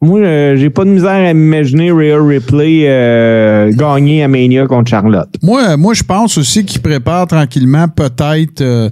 moi, 0.01 0.19
euh, 0.19 0.55
j'ai 0.55 0.69
pas 0.71 0.83
de 0.83 0.89
misère 0.89 1.29
à 1.29 1.33
m'imaginer 1.33 1.91
Rhea 1.91 2.17
Ripley 2.19 2.85
euh, 2.87 3.71
gagner 3.75 4.23
à 4.23 4.27
Mania 4.27 4.65
contre 4.65 4.89
Charlotte. 4.89 5.29
Moi, 5.43 5.77
moi 5.77 5.93
je 5.93 6.03
pense 6.03 6.37
aussi 6.39 6.65
qu'il 6.65 6.81
prépare 6.81 7.27
tranquillement 7.27 7.87
peut-être 7.87 8.61
euh, 8.61 8.89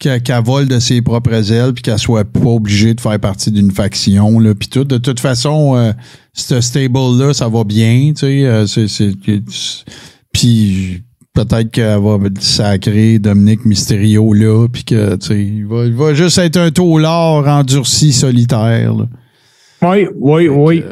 qu'elle 0.00 0.22
vole 0.44 0.66
de 0.66 0.80
ses 0.80 1.02
propres 1.02 1.52
ailes 1.52 1.72
puis 1.72 1.82
qu'elle 1.82 1.98
soit 1.98 2.24
pas 2.24 2.48
obligée 2.48 2.94
de 2.94 3.00
faire 3.00 3.18
partie 3.20 3.52
d'une 3.52 3.70
faction 3.70 4.40
là 4.40 4.54
puis 4.54 4.68
tout. 4.68 4.84
De 4.84 4.98
toute 4.98 5.20
façon, 5.20 5.92
ce 6.32 6.60
stable-là, 6.60 7.32
ça 7.32 7.48
va 7.48 7.62
bien, 7.64 8.12
tu 8.12 8.26
sais. 8.26 8.66
c'est, 8.66 8.88
c'est, 8.88 9.12
c'est- 9.24 9.84
puis 10.32 11.02
peut-être 11.36 11.70
qu'elle 11.70 12.00
va 12.00 12.18
sacrer 12.40 13.18
Dominique 13.18 13.64
Mysterio 13.66 14.32
là 14.32 14.66
puis 14.72 14.84
que, 14.84 15.16
tu 15.16 15.26
sais, 15.26 15.40
il 15.40 15.66
va, 15.66 15.84
il 15.84 15.94
va 15.94 16.14
juste 16.14 16.38
être 16.38 16.56
un 16.56 16.70
taulard 16.70 17.46
endurci 17.46 18.12
solitaire. 18.12 18.94
là. 18.94 19.06
Oui, 19.82 20.08
oui, 20.16 20.48
oui. 20.48 20.82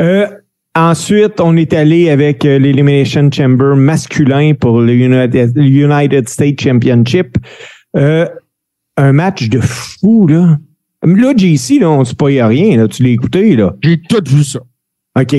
Euh, 0.00 0.26
ensuite, 0.74 1.40
on 1.40 1.56
est 1.56 1.72
allé 1.72 2.10
avec 2.10 2.44
euh, 2.44 2.58
l'Elimination 2.58 3.30
Chamber 3.30 3.76
masculin 3.76 4.52
pour 4.54 4.80
le 4.80 4.92
United, 4.92 5.56
United 5.56 6.28
States 6.28 6.60
Championship. 6.60 7.36
Euh, 7.96 8.26
un 8.96 9.12
match 9.12 9.48
de 9.48 9.60
fou, 9.60 10.26
là. 10.26 10.58
Là, 11.04 11.32
JC, 11.36 11.80
là, 11.80 11.90
on 11.90 12.00
ne 12.00 12.04
se 12.04 12.14
paye 12.14 12.42
rien, 12.42 12.76
là. 12.76 12.88
Tu 12.88 13.02
l'as 13.04 13.10
écouté, 13.10 13.56
là. 13.56 13.74
J'ai 13.82 14.00
tout 14.00 14.22
vu 14.28 14.42
ça. 14.42 14.60
OK. 15.18 15.36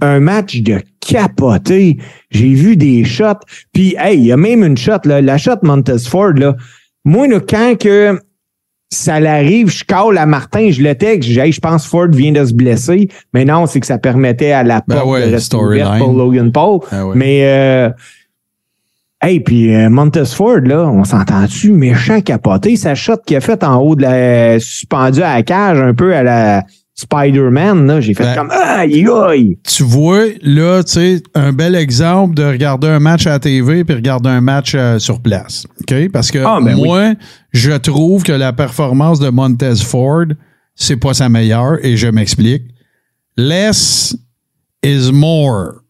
Un 0.00 0.20
match 0.20 0.60
de 0.60 0.80
capoté. 1.00 1.98
J'ai 2.30 2.54
vu 2.54 2.76
des 2.76 3.04
shots. 3.04 3.44
Puis, 3.72 3.94
hey, 3.98 4.18
il 4.18 4.26
y 4.26 4.32
a 4.32 4.36
même 4.36 4.62
une 4.62 4.76
shot, 4.76 5.00
là, 5.04 5.20
la 5.20 5.38
shot 5.38 5.56
Montesford, 5.62 6.34
là. 6.34 6.56
Moi, 7.04 7.28
là, 7.28 7.40
quand 7.40 7.78
que 7.78 8.18
ça 8.92 9.20
l'arrive, 9.20 9.70
je 9.70 9.84
cale 9.84 10.18
à 10.18 10.26
Martin, 10.26 10.70
je 10.70 10.82
le 10.82 10.94
texte, 10.94 11.30
je 11.30 11.40
hey, 11.40 11.52
je 11.52 11.60
pense 11.60 11.86
Ford 11.86 12.08
vient 12.08 12.32
de 12.32 12.44
se 12.44 12.52
blesser. 12.52 13.08
Mais 13.32 13.44
non, 13.44 13.66
c'est 13.66 13.80
que 13.80 13.86
ça 13.86 13.98
permettait 13.98 14.52
à 14.52 14.64
la 14.64 14.82
Ben 14.86 14.96
porte 14.96 15.08
ouais, 15.08 15.20
de 15.20 15.32
rester 15.32 15.56
storyline. 15.56 15.86
ouverte 15.86 15.98
pour 16.00 16.12
Logan 16.12 16.52
Paul. 16.52 16.80
Ah 16.90 17.06
ouais. 17.06 17.14
Mais, 17.14 17.44
euh, 17.44 17.90
hey, 19.22 19.40
puis 19.40 19.74
euh, 19.74 19.88
Montesford, 19.88 20.62
là, 20.64 20.88
on 20.88 21.04
s'entend-tu, 21.04 21.70
méchant 21.70 22.20
capoté, 22.20 22.76
sa 22.76 22.96
shot 22.96 23.18
qu'il 23.24 23.36
a 23.36 23.40
faite 23.40 23.62
en 23.62 23.76
haut 23.80 23.94
de 23.94 24.02
la, 24.02 24.58
suspendu 24.58 25.22
à 25.22 25.36
la 25.36 25.42
cage, 25.44 25.78
un 25.78 25.94
peu 25.94 26.14
à 26.14 26.24
la 26.24 26.64
Spider-Man, 27.00 27.86
là, 27.86 28.00
j'ai 28.00 28.14
fait 28.14 28.24
Ben, 28.24 28.34
comme, 28.34 28.50
aïe, 28.50 29.06
aïe. 29.28 29.58
Tu 29.66 29.82
vois, 29.82 30.24
là, 30.42 30.82
tu 30.82 30.92
sais, 30.92 31.22
un 31.34 31.52
bel 31.52 31.74
exemple 31.74 32.34
de 32.34 32.44
regarder 32.44 32.88
un 32.88 33.00
match 33.00 33.26
à 33.26 33.30
la 33.30 33.38
TV 33.38 33.84
puis 33.84 33.94
regarder 33.94 34.28
un 34.28 34.40
match 34.40 34.72
euh, 34.74 34.98
sur 34.98 35.20
place. 35.20 35.66
OK? 35.80 36.10
Parce 36.12 36.30
que 36.30 36.38
Ah, 36.38 36.58
ben 36.62 36.76
moi, 36.76 37.14
je 37.52 37.72
trouve 37.72 38.22
que 38.22 38.32
la 38.32 38.52
performance 38.52 39.18
de 39.18 39.30
Montez 39.30 39.76
Ford, 39.76 40.26
c'est 40.74 40.96
pas 40.96 41.14
sa 41.14 41.28
meilleure 41.28 41.78
et 41.84 41.96
je 41.96 42.06
m'explique. 42.06 42.64
Less 43.36 44.16
is 44.84 45.10
more. 45.12 45.80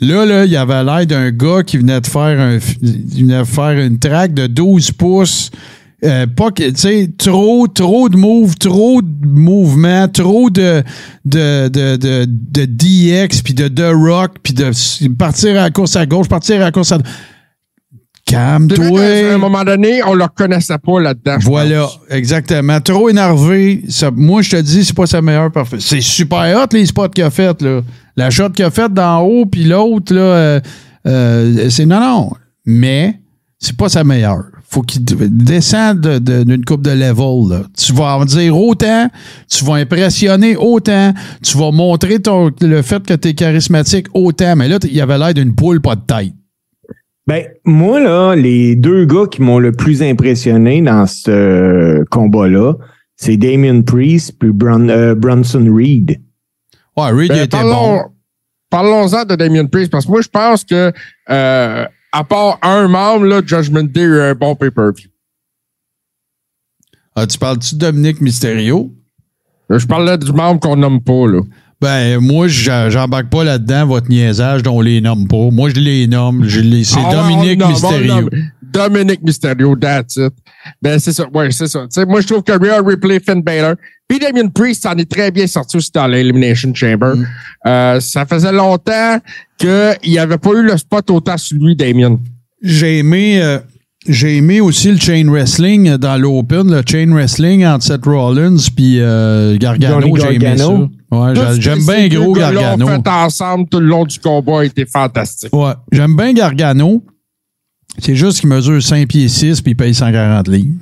Là, 0.00 0.24
là, 0.26 0.44
il 0.44 0.50
y 0.50 0.56
avait 0.56 0.84
l'air 0.84 1.06
d'un 1.06 1.30
gars 1.30 1.62
qui 1.62 1.78
venait 1.78 2.00
de 2.00 2.06
faire 2.06 2.38
un, 2.40 2.58
il 2.82 3.24
venait 3.24 3.38
de 3.38 3.44
faire 3.44 3.72
une 3.78 3.98
track 3.98 4.34
de 4.34 4.46
12 4.46 4.92
pouces. 4.92 5.50
Euh, 6.06 6.26
pas 6.26 6.50
que, 6.50 6.70
tu 6.70 6.76
sais, 6.76 7.10
trop, 7.18 7.66
trop 7.66 8.08
de 8.08 8.16
moves, 8.16 8.56
trop 8.56 9.02
de 9.02 9.26
mouvements, 9.26 10.06
trop 10.08 10.50
de, 10.50 10.82
de, 11.24 11.68
de, 11.68 11.96
de, 11.96 12.26
de 12.26 12.64
DX, 12.64 13.42
puis 13.42 13.54
de 13.54 13.68
The 13.68 13.92
Rock, 13.92 14.36
puis 14.42 14.54
de 14.54 14.70
partir 15.16 15.50
à 15.52 15.64
la 15.64 15.70
course 15.70 15.96
à 15.96 16.06
gauche, 16.06 16.28
partir 16.28 16.56
à 16.56 16.64
la 16.64 16.72
course 16.72 16.92
à... 16.92 16.98
Vrai 16.98 17.04
qu'à 18.26 18.54
un 18.56 18.66
Calme-toi. 18.66 19.38
moment 19.38 19.64
donné, 19.64 20.02
on 20.02 20.14
le 20.14 20.24
reconnaissait 20.24 20.78
pas 20.78 21.00
là-dedans. 21.00 21.36
Voilà, 21.42 21.82
pense. 21.82 22.00
exactement. 22.10 22.80
Trop 22.80 23.08
énervé. 23.08 23.84
Ça, 23.88 24.10
moi, 24.10 24.42
je 24.42 24.50
te 24.50 24.56
dis, 24.56 24.84
c'est 24.84 24.96
pas 24.96 25.06
sa 25.06 25.22
meilleure 25.22 25.52
parfaite. 25.52 25.80
C'est 25.80 26.00
super 26.00 26.40
hot, 26.56 26.66
les 26.72 26.86
spots 26.86 27.08
qu'il 27.10 27.24
a 27.24 27.30
fait, 27.30 27.62
là. 27.62 27.82
La 28.16 28.30
shot 28.30 28.50
qu'il 28.50 28.64
a 28.64 28.70
faite 28.70 28.92
d'en 28.94 29.20
haut, 29.20 29.46
puis 29.46 29.64
l'autre, 29.64 30.12
là, 30.14 30.20
euh, 30.20 30.60
euh, 31.06 31.70
c'est 31.70 31.86
non, 31.86 32.00
non. 32.00 32.30
Mais 32.64 33.20
c'est 33.58 33.76
pas 33.76 33.88
sa 33.88 34.02
meilleure. 34.02 34.46
Faut 34.76 34.82
qu'il 34.82 35.02
descende 35.06 36.02
de- 36.02 36.18
de- 36.18 36.42
d'une 36.44 36.62
coupe 36.62 36.82
de 36.82 36.90
level, 36.90 37.48
là. 37.48 37.62
Tu 37.78 37.94
vas 37.94 38.18
en 38.18 38.26
dire 38.26 38.54
autant, 38.54 39.08
tu 39.50 39.64
vas 39.64 39.76
impressionner 39.76 40.54
autant, 40.54 41.14
tu 41.42 41.56
vas 41.56 41.70
montrer 41.70 42.20
ton, 42.20 42.50
le 42.60 42.82
fait 42.82 43.02
que 43.02 43.14
tu 43.14 43.28
es 43.28 43.32
charismatique 43.32 44.06
autant. 44.12 44.54
Mais 44.54 44.68
là, 44.68 44.78
il 44.82 45.00
avait 45.00 45.16
l'air 45.16 45.32
d'une 45.32 45.54
poule, 45.54 45.80
pas 45.80 45.96
de 45.96 46.02
tête. 46.02 46.34
Ben, 47.26 47.46
moi, 47.64 48.00
là, 48.00 48.34
les 48.34 48.76
deux 48.76 49.06
gars 49.06 49.24
qui 49.30 49.40
m'ont 49.40 49.58
le 49.60 49.72
plus 49.72 50.02
impressionné 50.02 50.82
dans 50.82 51.06
ce 51.06 52.04
combat-là, 52.10 52.74
c'est 53.16 53.38
Damien 53.38 53.80
Priest 53.80 54.34
puis 54.38 54.50
Bron- 54.52 54.90
euh, 54.90 55.14
Bronson 55.14 55.66
Reed. 55.74 56.20
Ouais, 56.98 57.10
Reed, 57.12 57.28
Ben, 57.30 57.36
était 57.44 57.48
parlons, 57.56 57.96
bon. 57.96 58.02
Parlons-en 58.68 59.24
de 59.24 59.36
Damien 59.36 59.64
Priest, 59.64 59.90
parce 59.90 60.04
que 60.04 60.10
moi, 60.10 60.20
je 60.20 60.28
pense 60.28 60.64
que, 60.64 60.92
euh, 61.30 61.86
à 62.12 62.24
part 62.24 62.58
un 62.62 62.88
membre, 62.88 63.26
là, 63.26 63.40
Judgment 63.44 63.84
Day 63.84 64.00
a 64.00 64.04
eu 64.04 64.20
un 64.20 64.34
bon 64.34 64.54
pay-per-view. 64.54 65.08
Ah, 67.14 67.26
tu 67.26 67.38
parles-tu 67.38 67.74
de 67.74 67.80
Dominique 67.80 68.20
Mysterio? 68.20 68.92
Je 69.70 69.86
parlais 69.86 70.16
du 70.18 70.32
membre 70.32 70.60
qu'on 70.60 70.76
nomme 70.76 71.02
pas, 71.02 71.26
là. 71.26 71.40
Ben, 71.80 72.20
moi, 72.20 72.46
j'embarque 72.48 73.28
pas 73.28 73.44
là-dedans, 73.44 73.86
votre 73.86 74.08
niaisage 74.08 74.62
dont 74.62 74.78
on 74.78 74.80
les 74.80 75.00
nomme 75.00 75.28
pas. 75.28 75.50
Moi, 75.50 75.70
je 75.70 75.80
les 75.80 76.06
nomme. 76.06 76.44
Je 76.46 76.60
les, 76.60 76.84
c'est 76.84 76.98
Ah, 77.04 77.14
Dominique 77.14 77.64
Mysterio. 77.66 78.30
Dominique 78.76 79.22
Mysterio, 79.22 79.74
that's 79.74 80.16
it. 80.16 80.34
Ben, 80.82 80.98
c'est 80.98 81.12
ça. 81.12 81.26
Ouais, 81.32 81.50
c'est 81.50 81.66
ça. 81.66 81.86
Moi, 82.06 82.20
je 82.20 82.26
trouve 82.26 82.42
que 82.42 82.52
Rhea 82.52 82.82
Ripley, 82.84 83.20
Finn 83.20 83.42
Balor, 83.42 83.76
puis 84.06 84.18
Damien 84.18 84.48
Priest 84.48 84.82
s'en 84.82 84.96
est 84.96 85.10
très 85.10 85.30
bien 85.30 85.46
sorti 85.46 85.78
aussi 85.78 85.90
dans 85.92 86.06
l'Elimination 86.06 86.74
Chamber. 86.74 87.16
Mm. 87.16 87.26
Euh, 87.66 88.00
ça 88.00 88.26
faisait 88.26 88.52
longtemps 88.52 89.18
qu'il 89.58 89.96
n'y 90.04 90.18
avait 90.18 90.38
pas 90.38 90.50
eu 90.50 90.62
le 90.62 90.76
spot 90.76 91.10
autant 91.10 91.38
sur 91.38 91.56
lui, 91.58 91.74
Damien. 91.74 92.18
J'ai 92.62 92.98
aimé, 92.98 93.42
euh, 93.42 93.58
j'ai 94.06 94.36
aimé 94.36 94.60
aussi 94.60 94.92
le 94.92 94.98
chain 94.98 95.26
wrestling 95.28 95.96
dans 95.96 96.16
l'Open, 96.20 96.70
le 96.70 96.82
chain 96.86 97.12
wrestling 97.12 97.64
entre 97.64 97.84
Seth 97.84 98.04
Rollins 98.04 98.56
puis 98.74 99.00
euh, 99.00 99.56
Gargano. 99.56 100.16
J'ai 100.16 100.34
aimé 100.34 100.56
ça. 100.58 100.68
Ouais, 100.68 101.34
j'aime 101.60 101.84
bien 101.86 102.08
gros 102.08 102.32
Gargano. 102.34 102.86
fait 102.86 103.08
ensemble 103.08 103.68
tout 103.68 103.80
le 103.80 103.86
long 103.86 104.04
du 104.04 104.18
combat 104.18 104.60
a 104.60 104.64
été 104.64 104.84
fantastique. 104.84 105.54
Ouais, 105.54 105.72
j'aime 105.90 106.16
bien 106.16 106.32
Gargano. 106.32 107.02
C'est 107.98 108.14
juste 108.14 108.40
qu'il 108.40 108.48
mesure 108.48 108.82
5 108.82 109.08
pieds 109.08 109.28
6 109.28 109.62
puis 109.62 109.72
il 109.72 109.74
paye 109.76 109.94
140 109.94 110.48
livres. 110.48 110.74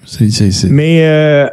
Mais 0.71 1.07
euh, 1.07 1.47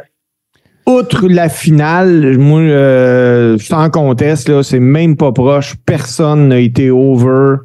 outre 0.86 1.28
la 1.28 1.48
finale, 1.48 2.36
moi, 2.38 2.60
euh, 2.60 3.58
sans 3.58 3.90
conteste, 3.90 4.48
là, 4.48 4.62
c'est 4.62 4.80
même 4.80 5.16
pas 5.16 5.32
proche. 5.32 5.74
Personne 5.86 6.48
n'a 6.48 6.58
été 6.58 6.90
over 6.90 7.56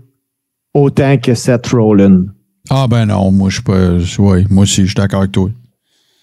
autant 0.74 1.18
que 1.18 1.34
Seth 1.34 1.68
Rollins. 1.68 2.26
Ah 2.70 2.86
ben 2.90 3.06
non, 3.06 3.32
moi 3.32 3.50
je 3.50 3.56
suis 3.56 3.64
pas. 3.64 4.22
Ouais, 4.22 4.46
moi 4.50 4.64
aussi, 4.64 4.82
je 4.82 4.88
suis 4.88 4.96
d'accord 4.96 5.20
avec 5.20 5.32
toi. 5.32 5.50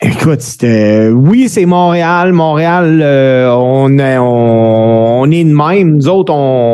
Écoute, 0.03 0.43
c'était. 0.43 1.09
Oui, 1.09 1.49
c'est 1.49 1.65
Montréal. 1.65 2.33
Montréal, 2.35 3.01
euh, 3.03 3.51
on, 3.51 3.99
est, 3.99 4.19
on, 4.19 5.21
on 5.21 5.31
est 5.31 5.45
de 5.45 5.55
même. 5.55 5.97
Nous 5.97 6.09
autres, 6.09 6.33
on, 6.35 6.74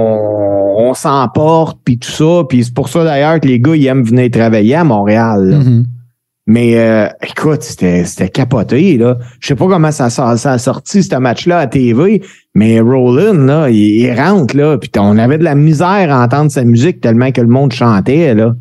on 0.80 0.94
s'emporte, 0.94 1.78
puis 1.84 1.98
tout 1.98 2.10
ça. 2.10 2.42
Puis 2.48 2.64
c'est 2.64 2.74
pour 2.74 2.88
ça 2.88 3.04
d'ailleurs 3.04 3.40
que 3.40 3.46
les 3.48 3.60
gars, 3.60 3.74
ils 3.76 3.86
aiment 3.86 4.04
venir 4.04 4.30
travailler 4.30 4.74
à 4.76 4.84
Montréal. 4.84 5.60
Mhm. 5.64 5.84
Mais 6.46 6.78
euh, 6.78 7.06
écoute, 7.22 7.62
c'était 7.62 8.04
c'était 8.04 8.28
capoté. 8.28 8.96
Là. 8.98 9.18
Je 9.40 9.46
sais 9.48 9.54
pas 9.54 9.68
comment 9.68 9.92
ça, 9.92 10.10
ça 10.10 10.30
a 10.30 10.58
sorti, 10.58 11.02
ce 11.04 11.14
match-là, 11.14 11.58
à 11.58 11.66
TV, 11.68 12.22
mais 12.54 12.80
Roland, 12.80 13.34
là, 13.34 13.70
il, 13.70 13.76
il 13.76 14.12
rentre, 14.20 14.56
là, 14.56 14.76
puis 14.78 14.90
on 14.98 15.16
avait 15.18 15.38
de 15.38 15.44
la 15.44 15.54
misère 15.54 16.10
à 16.12 16.24
entendre 16.24 16.50
sa 16.50 16.64
musique 16.64 17.00
tellement 17.00 17.30
que 17.30 17.40
le 17.40 17.46
monde 17.46 17.72
chantait. 17.72 18.34
là. 18.34 18.54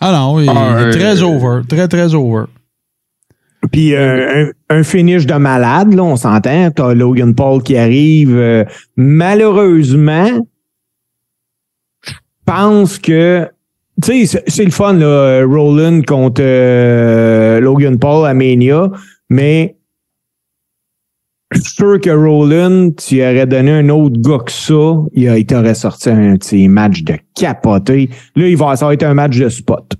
Ah 0.00 0.12
non, 0.12 0.38
il, 0.40 0.48
Ah, 0.48 0.76
il 0.78 0.82
est 0.82 0.86
euh, 0.86 0.92
très 0.92 1.22
over. 1.22 1.62
Très, 1.68 1.88
très 1.88 2.14
over. 2.14 2.44
Puis 3.72 3.94
euh, 3.94 4.50
un, 4.70 4.78
un 4.78 4.82
finish 4.82 5.26
de 5.26 5.34
malade, 5.34 5.94
là, 5.94 6.02
on 6.04 6.16
s'entend. 6.16 6.70
T'as 6.70 6.94
Logan 6.94 7.34
Paul 7.34 7.62
qui 7.62 7.76
arrive. 7.76 8.36
euh, 8.36 8.64
malheureusement, 8.96 10.28
pense 12.54 12.98
que. 12.98 13.48
Tu 14.02 14.26
sais, 14.26 14.42
c'est- 14.46 14.64
le 14.64 14.70
fun, 14.70 14.94
là, 14.94 15.44
Roland 15.44 16.00
contre 16.02 16.40
euh, 16.42 17.60
Logan 17.60 17.98
Paul 17.98 18.26
à 18.26 18.32
Mania, 18.32 18.90
mais 19.28 19.76
je 21.52 21.60
suis 21.60 21.74
sûr 21.74 22.00
que 22.00 22.10
Roland, 22.10 22.90
tu 22.92 23.20
aurais 23.20 23.46
donné 23.46 23.70
un 23.70 23.88
autre 23.90 24.18
gars 24.18 24.38
que 24.44 24.50
ça, 24.50 24.94
il, 25.12 25.46
t'aurait 25.46 25.74
sorti 25.74 26.08
un 26.08 26.34
de 26.36 26.42
ses 26.42 26.68
matchs 26.68 27.02
de 27.02 27.18
capoté. 27.34 28.08
Là, 28.34 28.48
il 28.48 28.56
va, 28.56 28.74
ça 28.76 28.86
va 28.86 28.94
être 28.94 29.02
un 29.02 29.14
match 29.14 29.36
de 29.38 29.48
spot. 29.50 29.94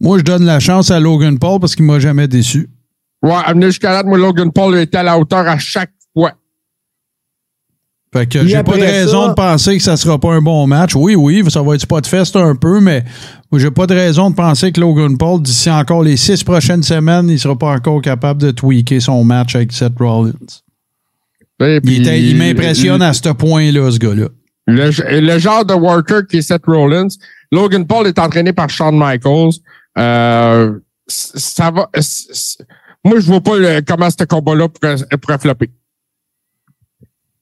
Moi, 0.00 0.18
je 0.18 0.24
donne 0.24 0.44
la 0.44 0.60
chance 0.60 0.90
à 0.90 1.00
Logan 1.00 1.38
Paul 1.38 1.60
parce 1.60 1.76
qu'il 1.76 1.84
m'a 1.84 2.00
jamais 2.00 2.28
déçu. 2.28 2.68
Ouais, 3.22 3.32
amener 3.46 3.66
jusqu'à 3.66 3.92
là, 3.92 4.02
moi, 4.02 4.18
Logan 4.18 4.52
Paul 4.52 4.76
était 4.76 4.98
à 4.98 5.02
la 5.02 5.18
hauteur 5.18 5.46
à 5.46 5.58
chaque 5.58 5.90
fois. 5.90 5.95
Fait 8.12 8.26
que 8.26 8.46
j'ai 8.46 8.62
pas 8.62 8.76
de 8.76 8.80
raison 8.82 9.24
ça- 9.24 9.28
de 9.30 9.34
penser 9.34 9.76
que 9.76 9.82
ça 9.82 9.96
sera 9.96 10.18
pas 10.18 10.32
un 10.32 10.40
bon 10.40 10.66
match. 10.66 10.94
Oui, 10.94 11.14
oui, 11.16 11.42
ça 11.50 11.60
va 11.60 11.74
être 11.74 11.80
spot 11.82 12.06
fest 12.06 12.34
un 12.36 12.54
peu, 12.54 12.80
mais 12.80 13.04
j'ai 13.52 13.70
pas 13.70 13.86
de 13.86 13.94
raison 13.94 14.30
de 14.30 14.34
penser 14.34 14.72
que 14.72 14.80
Logan 14.80 15.18
Paul, 15.18 15.42
d'ici 15.42 15.70
encore 15.70 16.02
les 16.02 16.16
six 16.16 16.42
prochaines 16.44 16.82
semaines, 16.82 17.28
il 17.28 17.38
sera 17.38 17.56
pas 17.58 17.72
encore 17.72 18.00
capable 18.00 18.40
de 18.40 18.52
tweaker 18.52 19.00
son 19.02 19.22
match 19.24 19.54
avec 19.56 19.72
Seth 19.72 19.94
Rollins. 19.98 20.32
Et 21.60 21.74
Il, 21.76 21.80
puis, 21.82 21.96
était- 21.96 22.22
il 22.22 22.36
m'impressionne 22.36 23.02
à 23.02 23.12
ce 23.12 23.28
point-là, 23.32 23.90
ce 23.90 23.98
gars-là. 23.98 24.28
Le, 24.68 25.20
le 25.20 25.38
genre 25.38 25.64
de 25.64 25.74
worker 25.74 26.26
qui 26.26 26.38
est 26.38 26.42
Seth 26.42 26.64
Rollins. 26.66 27.08
Logan 27.52 27.86
Paul 27.86 28.06
est 28.06 28.18
entraîné 28.18 28.52
par 28.52 28.68
Shawn 28.70 28.96
Michaels. 28.98 29.54
Euh, 29.98 30.72
ça 31.08 31.70
va. 31.70 31.88
Moi, 33.04 33.20
je 33.20 33.26
vois 33.26 33.40
pas 33.40 33.56
le- 33.58 33.80
comment 33.86 34.08
ce 34.10 34.24
combat-là 34.24 34.68
pourrait, 34.68 34.96
pourrait 35.20 35.38
flopper. 35.38 35.70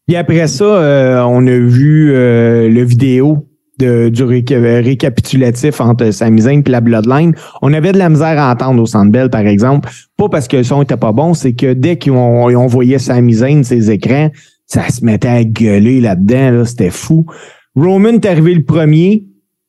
Puis 0.06 0.16
après 0.16 0.46
ça, 0.48 0.64
euh, 0.64 1.22
on 1.26 1.46
a 1.46 1.58
vu 1.58 2.12
euh, 2.14 2.68
le 2.68 2.82
vidéo 2.82 3.48
de, 3.78 4.08
du 4.08 4.22
réca- 4.22 4.82
récapitulatif 4.82 5.80
entre 5.80 6.10
Sami 6.10 6.42
Zayn 6.42 6.62
et 6.64 6.70
la 6.70 6.80
Bloodline. 6.80 7.34
On 7.62 7.72
avait 7.72 7.92
de 7.92 7.98
la 7.98 8.08
misère 8.08 8.38
à 8.38 8.52
entendre 8.52 8.82
au 8.82 8.86
Centre 8.86 9.28
par 9.28 9.40
exemple. 9.46 9.88
Pas 10.16 10.28
parce 10.28 10.46
que 10.46 10.58
le 10.58 10.62
son 10.64 10.82
était 10.82 10.96
pas 10.96 11.12
bon, 11.12 11.34
c'est 11.34 11.54
que 11.54 11.72
dès 11.72 11.98
qu'on 11.98 12.14
on 12.54 12.66
voyait 12.66 12.98
Sami 12.98 13.32
Zayn, 13.34 13.62
ses 13.64 13.90
écrans, 13.90 14.30
ça 14.66 14.88
se 14.88 15.04
mettait 15.04 15.28
à 15.28 15.42
gueuler 15.44 16.00
là-dedans. 16.00 16.50
Là, 16.58 16.64
C'était 16.64 16.90
fou. 16.90 17.26
Roman 17.74 18.10
est 18.10 18.26
arrivé 18.26 18.54
le 18.54 18.64
premier. 18.64 19.24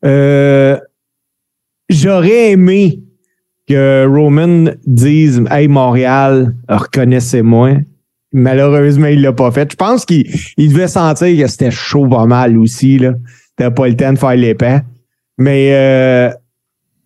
Euh, 0.05 0.77
J'aurais 1.89 2.51
aimé 2.51 3.01
que 3.67 4.05
Roman 4.07 4.71
dise 4.85 5.43
Hey 5.49 5.67
Montréal, 5.67 6.55
reconnaissez-moi. 6.67 7.77
Malheureusement, 8.35 9.07
il 9.07 9.21
l'a 9.21 9.33
pas 9.33 9.51
fait. 9.51 9.71
Je 9.71 9.75
pense 9.75 10.05
qu'il 10.05 10.25
il 10.57 10.69
devait 10.71 10.87
sentir 10.87 11.37
que 11.43 11.47
c'était 11.47 11.71
chaud 11.71 12.07
pas 12.07 12.25
mal 12.25 12.57
aussi. 12.57 12.99
Là. 12.99 13.13
T'as 13.57 13.71
pas 13.71 13.87
le 13.87 13.95
temps 13.95 14.13
de 14.13 14.19
faire 14.19 14.35
les 14.35 14.53
pas. 14.53 14.81
Mais 15.37 15.69
euh, 15.73 16.29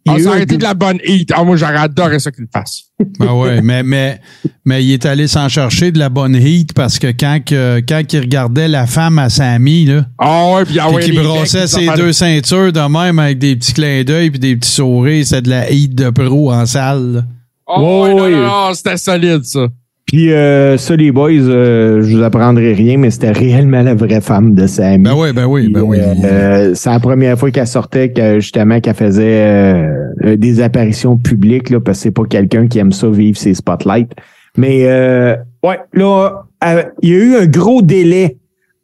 il 0.06 0.12
y 0.14 0.16
a 0.16 0.20
eu 0.20 0.24
ça 0.24 0.30
un 0.30 0.32
aurait 0.34 0.44
été 0.44 0.54
peu- 0.56 0.60
de 0.60 0.64
la 0.64 0.74
bonne 0.74 0.98
heat. 1.06 1.32
Ah, 1.36 1.44
moi, 1.44 1.56
j'aurais 1.56 1.78
adoré 1.78 2.20
ça 2.20 2.32
qu'il 2.32 2.44
le 2.44 2.50
fasse. 2.52 2.84
Ah 3.20 3.36
ouais, 3.38 3.62
mais, 3.62 3.84
mais, 3.84 4.20
mais 4.66 4.84
il 4.84 4.92
est 4.94 5.06
allé 5.06 5.28
s'en 5.28 5.48
chercher 5.50 5.92
de 5.92 6.00
la 6.00 6.10
bonne 6.10 6.36
heat 6.36 6.74
parce 6.74 7.00
que 7.00 7.08
quand, 7.08 7.40
que, 7.46 7.80
quand 7.88 8.02
il 8.12 8.20
regardait 8.20 8.68
la 8.68 8.88
femme 8.88 9.20
à 9.20 9.30
Sammy, 9.30 9.86
là, 9.86 10.06
Ah 10.18 10.54
ouais, 10.54 10.66
puis 10.66 10.80
ah 10.80 10.90
ouais, 10.92 11.04
qu'il 11.04 11.16
brossait 11.20 11.68
ses 11.68 11.88
deux 11.96 12.14
ceintures 12.14 12.72
de 12.74 12.80
même 12.92 13.20
avec 13.20 13.38
des 13.40 13.56
petits 13.56 13.74
clins 13.74 14.04
d'œil 14.04 14.30
puis 14.32 14.40
des 14.40 14.56
petits 14.56 14.72
sourires, 14.72 15.26
c'est 15.26 15.42
de 15.44 15.50
la 15.50 15.72
heat 15.72 15.94
de 15.96 16.10
pro 16.10 16.52
en 16.52 16.66
salle. 16.66 17.14
là. 17.14 17.22
Ah 17.68 17.80
ouais, 17.82 18.74
c'était 18.74 18.98
solide, 18.98 19.44
ça. 19.44 19.68
Puis 20.12 20.34
euh, 20.34 20.76
ça, 20.78 20.96
les 20.96 21.12
boys, 21.12 21.30
euh, 21.30 22.02
je 22.02 22.18
vous 22.18 22.24
apprendrai 22.24 22.74
rien, 22.74 22.98
mais 22.98 23.12
c'était 23.12 23.32
réellement 23.32 23.84
la 23.84 23.94
vraie 23.94 24.22
femme 24.22 24.56
de 24.56 24.66
Sammy. 24.66 25.04
Ben 25.04 25.14
oui, 25.16 25.34
ben 25.34 25.46
oui, 25.46 25.70
ben 25.70 25.82
oui. 25.82 26.00
Euh, 26.02 26.74
c'est 26.74 26.90
la 26.90 27.00
première 27.00 27.38
fois 27.38 27.52
qu'elle 27.52 27.68
sortait, 27.68 28.12
que, 28.12 28.40
justement, 28.40 28.80
qu'elle 28.80 28.96
faisait 28.96 29.84
euh, 30.24 30.36
des 30.36 30.62
apparitions 30.62 31.16
publiques, 31.16 31.70
là, 31.70 31.80
parce 31.80 32.00
que 32.00 32.04
c'est 32.06 32.12
pas 32.12 32.24
quelqu'un 32.28 32.68
qui 32.68 32.80
aime 32.80 32.92
ça 32.92 33.08
vivre 33.08 33.38
ses 33.38 33.54
spotlights. 33.54 34.12
Mais 34.58 34.86
euh, 34.86 35.36
ouais, 35.64 35.78
là, 35.94 36.44
euh, 36.64 36.84
il 37.04 37.10
y 37.10 37.14
a 37.14 37.18
eu 37.18 37.36
un 37.36 37.46
gros 37.46 37.84
délai 37.84 38.38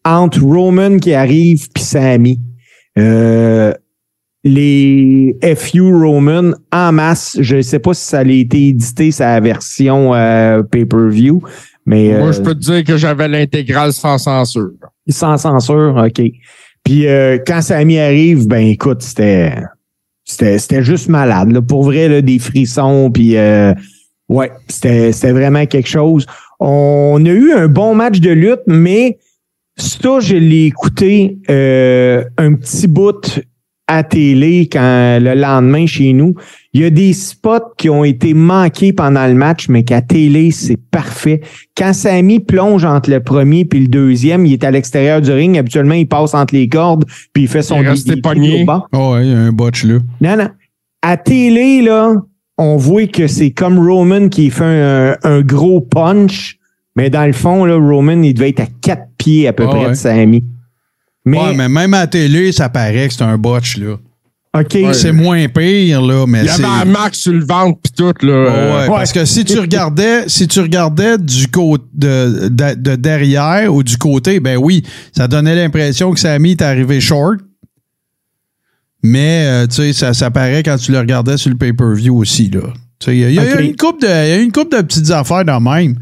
entre 0.03 0.43
Roman 0.43 0.99
qui 0.99 1.15
arrive 1.15 1.67
puis 1.73 1.83
Sammy. 1.83 2.39
Euh, 2.99 3.73
les 4.45 5.35
FU 5.57 5.81
Roman 5.81 6.51
en 6.71 6.91
masse, 6.91 7.35
je 7.41 7.57
ne 7.57 7.61
sais 7.61 7.79
pas 7.79 7.95
si 7.95 8.05
ça 8.05 8.19
a 8.19 8.23
été 8.23 8.67
édité 8.67 9.11
sa 9.11 9.39
version 9.39 10.13
euh, 10.13 10.61
pay-per-view, 10.61 11.41
mais 11.87 12.09
Moi, 12.17 12.27
euh, 12.27 12.31
je 12.31 12.41
peux 12.41 12.53
te 12.53 12.59
dire 12.59 12.83
que 12.83 12.95
j'avais 12.95 13.27
l'intégrale 13.27 13.91
sans 13.91 14.19
censure. 14.19 14.71
sans 15.09 15.37
censure, 15.37 15.95
OK. 15.97 16.21
Puis 16.83 17.07
euh, 17.07 17.39
quand 17.45 17.63
Sammy 17.63 17.97
arrive, 17.99 18.47
ben 18.47 18.67
écoute, 18.67 19.01
c'était 19.01 19.51
c'était 20.23 20.59
c'était 20.59 20.83
juste 20.83 21.09
malade. 21.09 21.51
Là. 21.51 21.61
Pour 21.63 21.83
vrai, 21.83 22.07
là, 22.07 22.21
des 22.21 22.37
frissons, 22.37 23.09
puis 23.11 23.35
euh, 23.37 23.73
ouais, 24.29 24.51
c'était 24.67 25.11
c'était 25.11 25.31
vraiment 25.31 25.65
quelque 25.65 25.89
chose. 25.89 26.27
On 26.59 27.23
a 27.25 27.29
eu 27.29 27.51
un 27.51 27.67
bon 27.67 27.95
match 27.95 28.19
de 28.19 28.29
lutte, 28.29 28.61
mais 28.67 29.17
ça, 29.75 30.19
je 30.19 30.35
l'ai 30.35 30.65
écouté 30.65 31.39
euh, 31.49 32.23
un 32.37 32.53
petit 32.53 32.87
bout 32.87 33.41
à 33.87 34.03
télé 34.03 34.67
quand 34.71 35.19
le 35.21 35.35
lendemain 35.35 35.85
chez 35.85 36.11
nous. 36.13 36.33
Il 36.73 36.81
y 36.81 36.85
a 36.85 36.89
des 36.89 37.13
spots 37.13 37.73
qui 37.77 37.89
ont 37.89 38.03
été 38.03 38.33
manqués 38.33 38.93
pendant 38.93 39.27
le 39.27 39.35
match, 39.35 39.69
mais 39.69 39.83
qu'à 39.83 40.01
télé, 40.01 40.49
c'est 40.51 40.77
parfait. 40.89 41.41
Quand 41.77 41.93
Sammy 41.93 42.39
plonge 42.39 42.83
entre 42.83 43.11
le 43.11 43.19
premier 43.21 43.63
puis 43.63 43.79
le 43.81 43.87
deuxième, 43.87 44.45
il 44.45 44.53
est 44.53 44.63
à 44.63 44.71
l'extérieur 44.71 45.21
du 45.21 45.31
ring. 45.31 45.57
Habituellement, 45.57 45.93
il 45.93 46.07
passe 46.07 46.33
entre 46.33 46.55
les 46.55 46.67
cordes 46.67 47.05
puis 47.33 47.43
il 47.43 47.47
fait 47.47 47.61
son 47.61 47.81
Il 47.81 47.89
DDT 47.93 48.21
pogné. 48.21 48.63
au 48.63 48.65
bas. 48.65 48.85
Ah 48.91 49.11
ouais, 49.11 49.25
il 49.27 49.31
y 49.31 49.35
a 49.35 49.39
un 49.39 49.51
botch 49.51 49.83
là. 49.83 49.99
Non, 50.19 50.35
non. 50.37 50.49
À 51.03 51.17
télé, 51.17 51.81
là, 51.83 52.13
on 52.57 52.77
voit 52.77 53.05
que 53.07 53.27
c'est 53.27 53.51
comme 53.51 53.77
Roman 53.77 54.29
qui 54.29 54.49
fait 54.49 54.63
un, 54.63 55.15
un 55.23 55.41
gros 55.41 55.79
punch, 55.81 56.57
mais 56.95 57.09
dans 57.11 57.25
le 57.25 57.33
fond, 57.33 57.65
là, 57.65 57.75
Roman, 57.75 58.21
il 58.23 58.33
devait 58.33 58.49
être 58.49 58.61
à 58.61 58.67
quatre 58.81 59.09
pieds 59.17 59.47
à 59.47 59.53
peu 59.53 59.65
Ah 59.67 59.69
près 59.69 59.83
ouais. 59.83 59.89
de 59.91 59.93
Sammy. 59.95 60.43
Mais, 61.25 61.37
Ouais, 61.39 61.53
mais 61.55 61.67
même 61.69 61.93
à 61.93 62.01
la 62.01 62.07
télé, 62.07 62.51
ça 62.51 62.69
paraît 62.69 63.07
que 63.07 63.13
c'est 63.13 63.23
un 63.23 63.37
botch 63.37 63.77
là. 63.77 63.95
OK. 64.57 64.77
C'est 64.93 65.11
moins 65.11 65.49
pire, 65.49 66.01
là, 66.01 66.25
mais 66.25 66.39
Il 66.39 66.45
y 66.45 66.47
c'est. 66.49 66.63
avait 66.63 66.81
un 66.83 66.85
max 66.85 67.19
sur 67.19 67.33
le 67.33 67.43
ventre 67.43 67.77
pis 67.81 67.91
tout, 67.91 68.13
là. 68.21 68.31
Euh, 68.33 68.81
Ouais, 68.83 68.87
parce 68.87 69.11
que 69.11 69.25
si 69.25 69.43
tu 69.43 69.59
regardais, 69.59 70.29
si 70.29 70.47
tu 70.47 70.61
regardais 70.61 71.17
du 71.17 71.47
côté 71.49 71.83
de, 71.93 72.47
de, 72.47 72.75
de 72.75 72.95
derrière 72.95 73.73
ou 73.73 73.83
du 73.83 73.97
côté, 73.97 74.39
ben 74.39 74.55
oui, 74.55 74.83
ça 75.11 75.27
donnait 75.27 75.55
l'impression 75.55 76.13
que 76.13 76.19
Sammy 76.21 76.51
est 76.51 76.61
arrivé 76.61 77.01
short. 77.01 77.39
Mais 79.03 79.43
euh, 79.45 79.67
tu 79.67 79.75
sais, 79.75 79.93
ça, 79.93 80.13
ça 80.13 80.31
paraît 80.31 80.63
quand 80.63 80.77
tu 80.77 80.91
le 80.91 80.99
regardais 80.99 81.37
sur 81.37 81.49
le 81.49 81.57
pay-per-view 81.57 82.15
aussi, 82.17 82.49
là. 82.49 82.61
Tu 82.99 83.05
sais, 83.07 83.15
Il 83.17 83.19
y 83.19 83.25
a, 83.25 83.29
y 83.31 83.39
a 83.39 83.61
une 83.61 83.75
couple 83.75 84.01
de, 84.03 84.07
il 84.07 84.29
y 84.29 84.31
a 84.31 84.37
une 84.37 84.51
couple 84.51 84.77
de 84.77 84.81
petites 84.81 85.11
affaires 85.11 85.43
dans 85.45 85.59
même. 85.59 85.95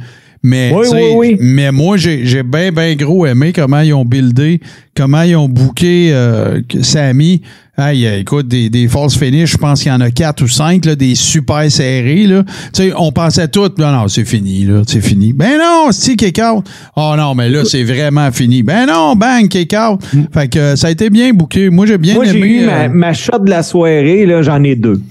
Mais, 0.46 0.74
Oui, 0.76 0.84
tu 0.84 0.90
sais, 0.90 0.96
oui, 0.98 1.14
oui. 1.16 1.38
mais 1.40 1.72
moi, 1.72 1.96
j'ai 1.96 2.26
j'ai 2.26 2.44
bien, 2.44 2.72
bien 2.72 2.96
gros 2.96 3.26
aimé 3.26 3.54
comment 3.54 3.80
ils 3.80 3.94
ont 3.94 4.04
buildé, 4.04 4.60
comment 4.96 5.22
ils 5.22 5.38
ont 5.38 5.48
booké 5.48 6.10
euh, 6.12 6.60
Sammy. 6.82 7.42
Hey, 7.78 8.06
euh, 8.06 8.20
écoute, 8.20 8.48
des, 8.50 8.70
des 8.70 8.88
false 8.88 9.18
finish, 9.18 9.54
je 9.54 9.58
pense 9.58 9.82
qu'il 9.82 9.92
y 9.92 9.96
en 9.96 10.02
a 10.02 10.12
quatre 10.12 10.44
ou 10.44 10.48
cinq, 10.48 10.86
là, 10.86 10.96
des 10.96 11.16
super 11.16 11.72
serrés. 11.72 12.28
Là. 12.28 12.44
Tu 12.74 12.84
sais, 12.84 12.94
on 12.96 13.12
pensait 13.12 13.48
tout, 13.48 13.70
non, 13.80 13.92
non, 13.92 14.08
c'est 14.10 14.26
fini, 14.26 14.66
là, 14.66 14.84
c'est 14.86 15.02
fini. 15.02 15.32
Ben 15.34 15.58
non, 15.58 15.88
c'est 15.92 16.16
kick 16.16 16.40
out. 16.40 16.66
Oh 16.96 17.14
non, 17.18 17.34
mais 17.34 17.50
là, 17.50 17.64
c'est 17.66 17.84
vraiment 17.84 18.30
fini. 18.32 18.62
Ben 18.64 18.86
non, 18.86 19.16
bang, 19.16 19.48
kick 19.48 19.74
out. 19.74 20.02
Fait 20.34 20.50
que 20.50 20.60
euh, 20.60 20.76
ça 20.76 20.88
a 20.88 20.92
été 20.92 21.10
bien 21.10 21.32
booké. 21.34 21.70
Moi, 21.70 21.86
j'ai 21.88 21.98
bien 21.98 22.14
Moi, 22.16 22.26
j'ai 22.26 22.38
aimé. 22.38 22.48
eu 22.48 22.62
euh, 22.64 22.66
ma, 22.66 22.88
ma 22.90 23.14
shot 23.14 23.40
de 23.40 23.50
la 23.50 23.64
soirée, 23.64 24.26
là, 24.26 24.42
j'en 24.44 24.62
ai 24.64 24.76
deux. 24.76 25.02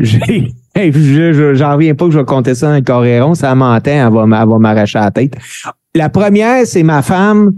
J'ai. 0.00 0.52
Hey, 0.74 0.92
je- 0.92 1.32
je- 1.32 1.54
J'en 1.54 1.74
reviens 1.74 1.94
pas 1.94 2.06
que 2.06 2.12
je 2.12 2.18
vais 2.18 2.24
compter 2.24 2.54
ça 2.54 2.68
dans 2.68 2.74
le 2.76 2.80
coréron. 2.82 3.34
Ça 3.34 3.54
m'entend, 3.54 3.90
elle 3.90 4.12
va, 4.12 4.22
elle 4.22 4.48
va 4.48 4.58
m'arracher 4.58 4.98
la 4.98 5.10
tête. 5.10 5.34
La 5.94 6.08
première, 6.08 6.64
c'est 6.66 6.84
ma 6.84 7.02
femme 7.02 7.52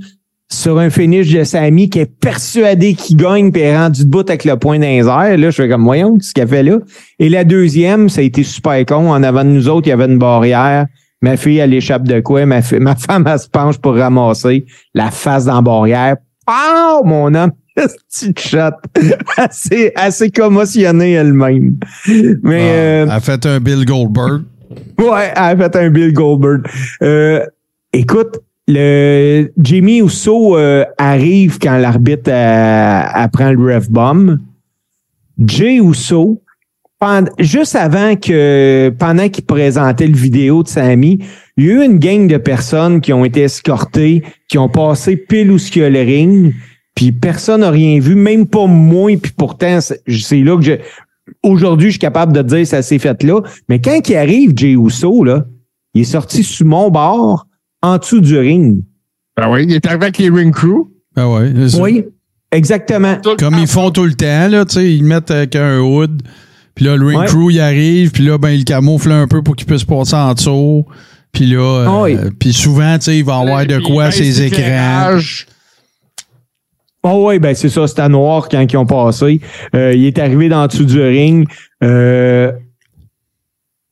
sur 0.50 0.78
un 0.78 0.90
finish 0.90 1.30
de 1.32 1.44
Samy 1.44 1.88
qui 1.90 2.00
est 2.00 2.06
persuadée 2.20 2.94
qu'il 2.94 3.16
gagne 3.16 3.50
puis 3.52 3.62
est 3.62 3.76
rendue 3.76 4.04
debout 4.04 4.20
avec 4.20 4.44
le 4.44 4.56
point 4.56 4.80
airs. 4.80 5.04
Là, 5.06 5.36
je 5.36 5.50
fais 5.50 5.68
comme, 5.68 5.84
voyons, 5.84 6.16
ce 6.20 6.32
qu'elle 6.32 6.48
fait 6.48 6.62
là? 6.62 6.78
Et 7.18 7.28
la 7.28 7.44
deuxième, 7.44 8.08
ça 8.08 8.20
a 8.20 8.24
été 8.24 8.42
super 8.42 8.84
con. 8.86 9.10
En 9.10 9.22
avant 9.22 9.44
de 9.44 9.50
nous 9.50 9.68
autres, 9.68 9.86
il 9.86 9.90
y 9.90 9.92
avait 9.92 10.06
une 10.06 10.18
barrière. 10.18 10.86
Ma 11.20 11.36
fille, 11.36 11.58
elle 11.58 11.72
échappe 11.74 12.02
de 12.04 12.20
quoi? 12.20 12.44
Ma, 12.46 12.62
fi- 12.62 12.78
ma 12.80 12.96
femme, 12.96 13.26
elle 13.30 13.38
se 13.38 13.48
penche 13.48 13.78
pour 13.78 13.94
ramasser 13.96 14.64
la 14.94 15.10
face 15.10 15.44
dans 15.44 15.56
la 15.56 15.62
barrière. 15.62 16.16
Oh, 16.50 17.02
mon 17.04 17.32
homme! 17.34 17.52
Petite 17.76 18.38
chatte. 18.38 18.78
assez, 19.36 19.92
assez 19.94 20.30
commotionnée 20.30 21.12
elle-même. 21.12 21.76
Mais, 22.42 22.70
euh, 22.70 23.02
Elle 23.04 23.10
a 23.10 23.20
fait 23.20 23.46
un 23.46 23.60
Bill 23.60 23.84
Goldberg. 23.84 24.42
Ouais, 24.98 25.32
elle 25.34 25.62
a 25.62 25.70
fait 25.70 25.76
un 25.76 25.90
Bill 25.90 26.12
Goldberg. 26.12 26.66
Euh, 27.02 27.44
écoute, 27.92 28.40
le 28.68 29.50
Jimmy 29.58 29.98
Uso 30.00 30.56
euh, 30.56 30.84
arrive 30.98 31.58
quand 31.58 31.78
l'arbitre 31.78 32.30
euh, 32.30 33.00
apprend 33.12 33.50
le 33.52 33.74
ref 33.76 33.90
bomb. 33.90 34.38
Jay 35.44 35.76
Uso, 35.76 36.42
pend- 37.00 37.24
juste 37.38 37.74
avant 37.74 38.14
que 38.16 38.92
pendant 38.98 39.28
qu'il 39.28 39.44
présentait 39.44 40.06
le 40.06 40.14
vidéo 40.14 40.62
de 40.62 40.68
Sammy, 40.68 41.18
il 41.56 41.64
y 41.66 41.70
a 41.70 41.72
eu 41.74 41.84
une 41.84 41.98
gang 41.98 42.28
de 42.28 42.36
personnes 42.36 43.00
qui 43.00 43.12
ont 43.12 43.24
été 43.24 43.42
escortées, 43.42 44.22
qui 44.48 44.58
ont 44.58 44.68
passé 44.68 45.16
pile 45.16 45.50
où 45.50 45.58
ce 45.58 45.70
qu'il 45.70 45.82
y 45.82 45.84
a 45.84 45.90
le 45.90 46.00
ring, 46.00 46.54
puis 46.94 47.12
personne 47.12 47.60
n'a 47.62 47.70
rien 47.70 47.98
vu, 48.00 48.14
même 48.14 48.46
pas 48.46 48.66
moi, 48.66 49.10
puis 49.20 49.32
pourtant 49.36 49.78
c'est 49.80 50.40
là 50.40 50.56
que 50.56 50.62
je 50.62 50.72
aujourd'hui, 51.42 51.88
je 51.88 51.92
suis 51.92 51.98
capable 51.98 52.32
de 52.32 52.42
dire 52.42 52.66
ça 52.66 52.82
s'est 52.82 52.98
fait 52.98 53.22
là. 53.22 53.40
Mais 53.68 53.80
quand 53.80 54.00
il 54.08 54.16
arrive, 54.16 54.52
Jay 54.56 54.72
Uso, 54.72 55.24
là, 55.24 55.46
il 55.94 56.02
est 56.02 56.04
sorti 56.04 56.42
sous 56.42 56.64
mon 56.64 56.90
bord, 56.90 57.46
en 57.82 57.98
dessous 57.98 58.20
du 58.20 58.36
ring. 58.38 58.82
Ben 59.36 59.50
oui, 59.50 59.64
il 59.68 59.74
est 59.74 59.86
arrivé 59.86 60.04
avec 60.04 60.18
les 60.18 60.30
Ring 60.30 60.52
Crew. 60.54 60.88
Ben 61.16 61.68
ça. 61.68 61.80
Oui, 61.80 62.04
exactement. 62.50 63.16
Comme 63.38 63.58
ils 63.58 63.66
font 63.66 63.90
tout 63.90 64.04
le 64.04 64.14
temps, 64.14 64.48
là, 64.48 64.64
tu 64.64 64.74
sais, 64.74 64.92
ils 64.94 65.04
mettent 65.04 65.30
avec 65.30 65.56
un 65.56 65.80
hood. 65.80 66.22
Puis 66.74 66.86
là, 66.86 66.96
le 66.96 67.06
ring 67.06 67.20
Ouais. 67.20 67.26
crew, 67.26 67.50
il 67.50 67.60
arrive. 67.60 68.12
Puis 68.12 68.24
là, 68.24 68.38
ben, 68.38 68.50
il 68.50 68.64
camoufle 68.64 69.12
un 69.12 69.26
peu 69.28 69.42
pour 69.42 69.56
qu'il 69.56 69.66
puisse 69.66 69.84
passer 69.84 70.14
en 70.14 70.32
dessous. 70.34 70.84
Puis 71.32 71.46
là, 71.46 71.60
euh, 71.60 71.86
Ah 71.88 72.02
oui. 72.02 72.16
puis 72.38 72.52
souvent, 72.52 72.96
tu 72.98 73.04
sais, 73.04 73.18
il 73.18 73.24
va 73.24 73.36
avoir 73.38 73.66
de 73.66 73.78
quoi 73.78 74.10
ses 74.10 74.42
écrans. 74.42 75.18
Oh 77.04 77.26
oui, 77.28 77.38
ben 77.40 77.54
c'est 77.54 77.68
ça, 77.68 77.86
c'était 77.86 78.08
noir 78.08 78.48
quand 78.48 78.64
ils 78.72 78.76
ont 78.76 78.86
passé. 78.86 79.40
Euh, 79.74 79.92
il 79.94 80.06
est 80.06 80.18
arrivé 80.18 80.48
dans 80.48 80.62
le 80.62 80.68
dessous 80.68 80.84
du 80.84 81.00
ring. 81.02 81.48
Euh, 81.82 82.52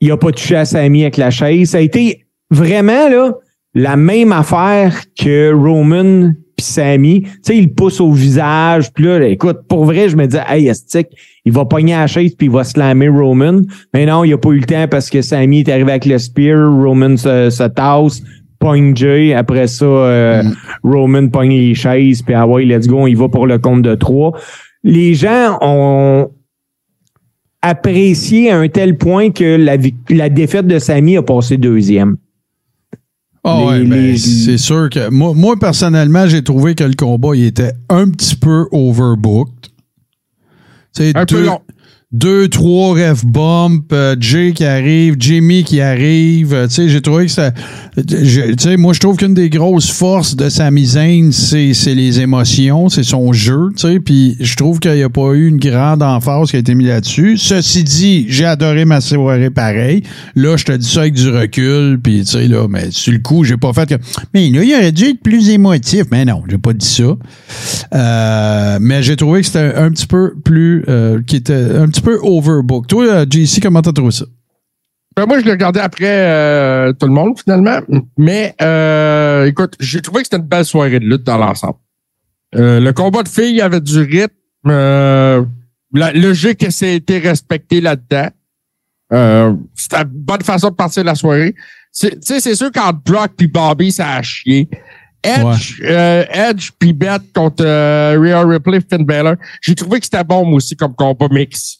il 0.00 0.10
a 0.12 0.16
pas 0.16 0.30
touché 0.30 0.56
à 0.56 0.64
Sammy 0.64 1.02
avec 1.02 1.16
la 1.16 1.30
chaise. 1.30 1.70
Ça 1.70 1.78
a 1.78 1.80
été 1.80 2.24
vraiment 2.50 3.08
là 3.08 3.32
la 3.74 3.96
même 3.96 4.32
affaire 4.32 5.02
que 5.18 5.52
Roman 5.52 6.32
puis 6.56 6.66
Sammy. 6.66 7.22
Tu 7.22 7.30
sais, 7.42 7.56
il 7.56 7.72
pousse 7.72 8.00
au 8.00 8.12
visage. 8.12 8.92
Puis 8.92 9.04
là, 9.04 9.26
écoute, 9.26 9.60
pour 9.68 9.84
vrai, 9.84 10.08
je 10.08 10.16
me 10.16 10.26
disais, 10.26 10.42
hey, 10.48 10.68
Estic, 10.68 11.08
il 11.44 11.52
va 11.52 11.64
pogner 11.64 11.94
à 11.94 12.00
la 12.00 12.06
chaise 12.06 12.34
puis 12.36 12.46
il 12.46 12.52
va 12.52 12.64
slammer 12.64 13.08
Roman. 13.08 13.62
Mais 13.92 14.06
non, 14.06 14.24
il 14.24 14.32
a 14.32 14.38
pas 14.38 14.50
eu 14.50 14.58
le 14.58 14.66
temps 14.66 14.86
parce 14.88 15.10
que 15.10 15.20
Sammy 15.20 15.60
est 15.60 15.68
arrivé 15.68 15.90
avec 15.90 16.06
le 16.06 16.18
spear. 16.18 16.70
Roman 16.70 17.16
se, 17.16 17.50
se 17.50 17.68
tasse. 17.68 18.22
Pogne 18.60 18.94
Jay. 18.94 19.34
Après 19.34 19.66
ça, 19.66 19.84
euh, 19.84 20.42
Roman 20.84 21.28
pogne 21.28 21.50
les 21.50 21.74
chaises. 21.74 22.22
Puis 22.22 22.34
ah 22.34 22.46
ouais, 22.46 22.64
let's 22.64 22.86
go, 22.86 22.98
on 23.00 23.06
y 23.08 23.14
va 23.14 23.28
pour 23.28 23.46
le 23.48 23.58
compte 23.58 23.82
de 23.82 23.94
trois. 23.96 24.38
Les 24.84 25.14
gens 25.14 25.58
ont 25.60 26.30
apprécié 27.62 28.50
à 28.50 28.58
un 28.58 28.68
tel 28.68 28.96
point 28.96 29.30
que 29.30 29.56
la, 29.56 29.76
la 30.08 30.28
défaite 30.28 30.66
de 30.66 30.78
Sammy 30.78 31.16
a 31.16 31.22
passé 31.22 31.56
deuxième. 31.56 32.16
Ah 33.44 33.64
ouais, 33.64 33.78
Les- 33.80 33.86
ben, 33.86 34.16
c'est 34.18 34.58
sûr 34.58 34.88
que 34.90 35.08
moi, 35.10 35.32
moi, 35.34 35.56
personnellement, 35.58 36.26
j'ai 36.26 36.42
trouvé 36.44 36.74
que 36.74 36.84
le 36.84 36.94
combat 36.94 37.30
il 37.34 37.46
était 37.46 37.72
un 37.88 38.08
petit 38.10 38.36
peu 38.36 38.66
overbooked. 38.70 39.68
Tu 40.94 41.04
sais, 41.04 41.16
Un 41.16 41.24
peu 41.24 41.44
long. 41.46 41.60
Deux, 42.12 42.48
trois 42.48 42.94
ref 42.94 43.24
bump, 43.24 43.92
euh, 43.92 44.16
Jay 44.18 44.52
qui 44.52 44.64
arrive, 44.64 45.14
Jimmy 45.16 45.62
qui 45.62 45.80
arrive. 45.80 46.52
euh, 46.52 46.66
tu 46.66 46.74
sais, 46.74 46.88
j'ai 46.88 47.00
trouvé 47.00 47.26
que 47.26 47.30
ça. 47.30 47.52
Tu 47.96 48.26
sais, 48.58 48.76
moi, 48.76 48.92
je 48.94 48.98
trouve 48.98 49.16
qu'une 49.16 49.32
des 49.32 49.48
grosses 49.48 49.92
forces 49.92 50.34
de 50.34 50.48
Sami 50.48 50.86
Zayn, 50.86 51.30
c'est 51.30 51.72
c'est 51.72 51.94
les 51.94 52.18
émotions, 52.18 52.88
c'est 52.88 53.04
son 53.04 53.32
jeu, 53.32 53.68
tu 53.76 53.86
sais. 53.86 54.00
Puis 54.00 54.36
je 54.40 54.56
trouve 54.56 54.80
qu'il 54.80 54.94
n'y 54.94 55.04
a 55.04 55.08
pas 55.08 55.34
eu 55.34 55.46
une 55.46 55.58
grande 55.58 56.02
emphase 56.02 56.50
qui 56.50 56.56
a 56.56 56.58
été 56.58 56.74
mise 56.74 56.88
là-dessus. 56.88 57.36
Ceci 57.36 57.84
dit, 57.84 58.26
j'ai 58.28 58.44
adoré 58.44 58.84
ma 58.84 59.00
soirée 59.00 59.50
pareil. 59.50 60.02
Là, 60.34 60.56
je 60.56 60.64
te 60.64 60.72
dis 60.72 60.88
ça 60.88 61.02
avec 61.02 61.14
du 61.14 61.30
recul, 61.30 62.00
puis 62.02 62.22
tu 62.24 62.32
sais, 62.32 62.48
là, 62.48 62.66
mais 62.68 62.90
sur 62.90 63.12
le 63.12 63.20
coup, 63.20 63.44
j'ai 63.44 63.56
pas 63.56 63.72
fait 63.72 63.88
que. 63.88 63.94
Mais 64.34 64.50
là, 64.50 64.64
il 64.64 64.74
aurait 64.74 64.90
dû 64.90 65.04
être 65.04 65.20
plus 65.22 65.48
émotif. 65.50 66.06
Mais 66.10 66.24
non, 66.24 66.42
j'ai 66.48 66.58
pas 66.58 66.72
dit 66.72 66.88
ça. 66.88 67.16
Euh, 67.94 68.78
mais 68.80 69.00
j'ai 69.04 69.14
trouvé 69.14 69.42
que 69.42 69.46
c'était 69.46 69.74
un, 69.76 69.90
petit 69.90 70.08
peu 70.08 70.34
plus. 70.42 70.84
euh, 70.88 71.20
qui 71.24 71.36
était 71.36 71.54
un 71.54 71.86
petit 71.86 71.99
peu 72.02 72.18
overbook. 72.22 72.86
Toi, 72.86 73.04
euh, 73.06 73.26
JC, 73.28 73.60
comment 73.62 73.82
t'as 73.82 73.92
trouvé 73.92 74.10
ça? 74.12 74.24
Ben, 75.16 75.26
moi, 75.26 75.40
je 75.40 75.44
l'ai 75.44 75.50
regardé 75.50 75.80
après 75.80 76.06
euh, 76.06 76.92
tout 76.92 77.06
le 77.06 77.12
monde, 77.12 77.38
finalement. 77.38 77.80
Mais 78.16 78.54
euh, 78.62 79.46
écoute, 79.46 79.74
j'ai 79.80 80.00
trouvé 80.00 80.20
que 80.22 80.26
c'était 80.26 80.36
une 80.36 80.48
belle 80.48 80.64
soirée 80.64 81.00
de 81.00 81.04
lutte 81.04 81.24
dans 81.24 81.36
l'ensemble. 81.38 81.78
Euh, 82.54 82.80
le 82.80 82.92
combat 82.92 83.22
de 83.22 83.28
filles 83.28 83.60
avait 83.60 83.80
du 83.80 83.98
rythme. 84.00 84.34
Euh, 84.68 85.44
la 85.92 86.12
logique 86.12 86.62
a 86.64 86.86
été 86.86 87.18
respectée 87.18 87.80
là-dedans. 87.80 88.28
Euh, 89.12 89.54
c'était 89.74 90.02
une 90.02 90.04
bonne 90.08 90.42
façon 90.42 90.70
de 90.70 90.74
partir 90.74 91.02
la 91.04 91.14
soirée. 91.16 91.54
C'est- 91.90 92.10
Tu 92.20 92.26
sais, 92.34 92.40
c'est 92.40 92.54
sûr 92.54 92.70
qu'entre 92.70 93.00
Brock 93.04 93.32
puis 93.36 93.48
Bobby, 93.48 93.90
ça 93.90 94.12
a 94.14 94.22
chié. 94.22 94.68
Edge, 95.22 95.82
euh, 95.84 96.24
Edge 96.30 96.70
puis 96.78 96.92
Beth 96.92 97.22
contre 97.34 97.64
euh, 97.66 98.16
Rhea 98.18 98.42
Ripley, 98.46 98.80
Finn 98.88 99.04
Balor. 99.04 99.34
J'ai 99.60 99.74
trouvé 99.74 99.98
que 99.98 100.06
c'était 100.06 100.24
bon, 100.24 100.44
moi 100.46 100.56
aussi, 100.56 100.76
comme 100.76 100.94
combat 100.94 101.26
mix. 101.30 101.79